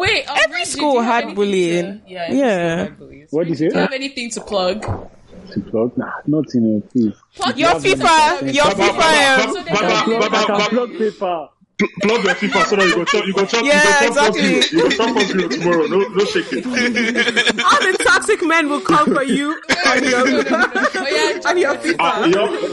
Wait, 0.00 0.28
um, 0.28 0.36
Every 0.44 0.56
Red, 0.58 0.66
school 0.66 1.00
had 1.00 1.34
bullying. 1.34 2.00
To, 2.00 2.10
yeah, 2.10 2.22
every 2.24 2.38
Yeah. 2.38 2.46
school 2.76 2.84
had 2.86 2.98
bullies. 2.98 3.28
What 3.30 3.44
do 3.44 3.50
you 3.50 3.56
Do 3.56 3.64
you 3.64 3.70
have 3.72 3.92
anything 3.92 4.30
to 4.30 4.40
plug? 4.40 4.82
To 4.82 5.60
plug? 5.70 5.96
Nah, 5.96 6.10
nothing, 6.26 6.82
uh, 6.82 6.90
please. 6.92 7.14
Plug 7.36 7.58
Your 7.58 7.70
your 7.70 7.80
FIFA, 7.80 8.54
your 8.54 8.64
Baba, 8.64 8.82
FIFA. 8.82 8.96
Baba, 8.98 9.42
um, 9.42 9.54
So 9.54 9.62
they 9.62 9.70
Baba, 9.70 9.88
can- 10.04 10.20
Baba, 10.20 10.36
I 10.64 10.68
plug 10.68 10.90
paper. 10.98 11.48
pl- 11.78 11.88
plug 12.02 12.24
your 12.24 12.34
FIFA 12.34 12.64
so 12.66 12.76
that 12.76 12.86
you 12.88 12.94
go 12.94 13.04
chop, 13.04 13.26
you 13.26 13.32
go 13.34 13.44
chop, 13.46 13.64
Yeah, 13.64 13.76
you 13.76 14.08
go 14.08 14.14
chop 14.14 14.28
exactly. 14.34 14.56
exactly. 14.56 14.78
you 14.78 14.82
go 14.82 14.90
chop 14.96 15.16
us 15.16 15.34
you 15.34 15.48
tomorrow. 15.48 15.86
No, 15.86 15.98
no 15.98 16.24
shaking. 16.24 16.64
All 16.66 17.80
the 17.92 17.98
toxic 18.04 18.42
men 18.46 18.68
will 18.68 18.80
come 18.80 19.14
for 19.14 19.22
you 19.22 19.50
on 19.86 20.04
your, 20.04 20.26
no, 20.26 20.40
no, 20.42 20.42
no. 20.42 20.70
Oh, 20.74 21.06
yeah, 21.10 21.40
on 21.48 21.58
your 21.58 21.74
so 21.74 21.80
FIFA. 21.80 21.96
Ah, 22.00 22.26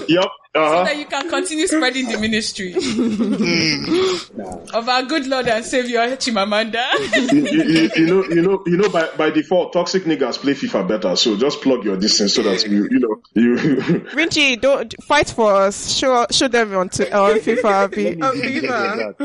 yup, 0.07 0.31
yup. 0.55 0.71
Uh 0.71 0.83
that 0.83 0.97
you 0.97 1.05
can 1.05 1.29
continue 1.29 1.67
spreading 1.67 2.07
the 2.07 2.17
ministry 2.19 2.73
of 4.73 4.89
our 4.89 5.03
good 5.03 5.27
Lord 5.27 5.47
and 5.47 5.63
Savior 5.65 5.99
Chimamanda. 6.17 6.83
You, 7.31 7.45
you, 7.45 7.63
you, 7.63 7.89
you 7.95 8.05
know, 8.05 8.23
you 8.25 8.41
know, 8.41 8.63
you 8.65 8.77
know. 8.77 8.89
By 8.89 9.09
by 9.17 9.29
default, 9.31 9.73
toxic 9.73 10.03
niggas 10.03 10.37
play 10.39 10.53
FIFA 10.53 10.87
better. 10.87 11.15
So 11.15 11.35
just 11.37 11.61
plug 11.61 11.83
your 11.83 11.97
distance 11.97 12.35
so 12.35 12.43
that 12.43 12.65
you, 12.67 12.87
you 12.91 12.99
know, 12.99 13.21
you. 13.33 13.55
Rinji, 14.13 14.59
don't 14.61 14.93
fight 15.03 15.29
for 15.29 15.53
us. 15.55 15.95
Show 15.97 16.25
show 16.31 16.47
them 16.47 16.75
on 16.75 16.89
to 16.89 17.11
on 17.17 17.39
FIFA. 17.39 17.91
Be- 17.95 18.21
Oh, 18.21 18.31
FIFA. 18.33 19.15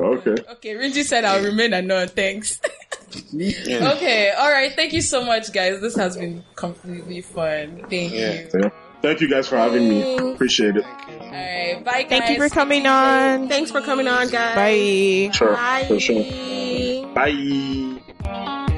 okay. 0.00 0.42
okay, 0.52 0.74
Rinji 0.76 1.02
said 1.04 1.24
I'll 1.26 1.44
remain 1.44 1.74
unknown. 1.74 2.08
Thanks. 2.08 2.58
okay, 3.34 4.30
all 4.30 4.50
right. 4.50 4.72
Thank 4.72 4.94
you 4.94 5.02
so 5.02 5.22
much, 5.24 5.52
guys. 5.52 5.80
This 5.82 5.96
has 5.96 6.16
been 6.16 6.42
completely 6.56 7.20
fun. 7.20 7.84
Thank 7.90 8.12
Yeah. 8.12 8.32
you. 8.32 8.48
Yeah. 8.62 8.70
Thank 9.02 9.20
you 9.20 9.28
guys 9.28 9.48
for 9.48 9.56
having 9.56 9.88
me. 9.88 10.16
Appreciate 10.32 10.76
it. 10.76 10.84
All 10.84 11.30
right, 11.30 11.82
bye, 11.84 12.02
guys. 12.02 12.08
Thank 12.08 12.30
you 12.30 12.36
for 12.36 12.48
coming 12.48 12.86
on. 12.86 13.48
Thanks 13.48 13.70
for 13.70 13.80
coming 13.80 14.08
on, 14.08 14.28
guys. 14.28 14.54
Bye. 14.56 15.30
Sure. 15.32 15.54
Bye. 15.54 15.84
For 15.88 16.00
sure. 16.00 16.22
Bye. 17.14 18.76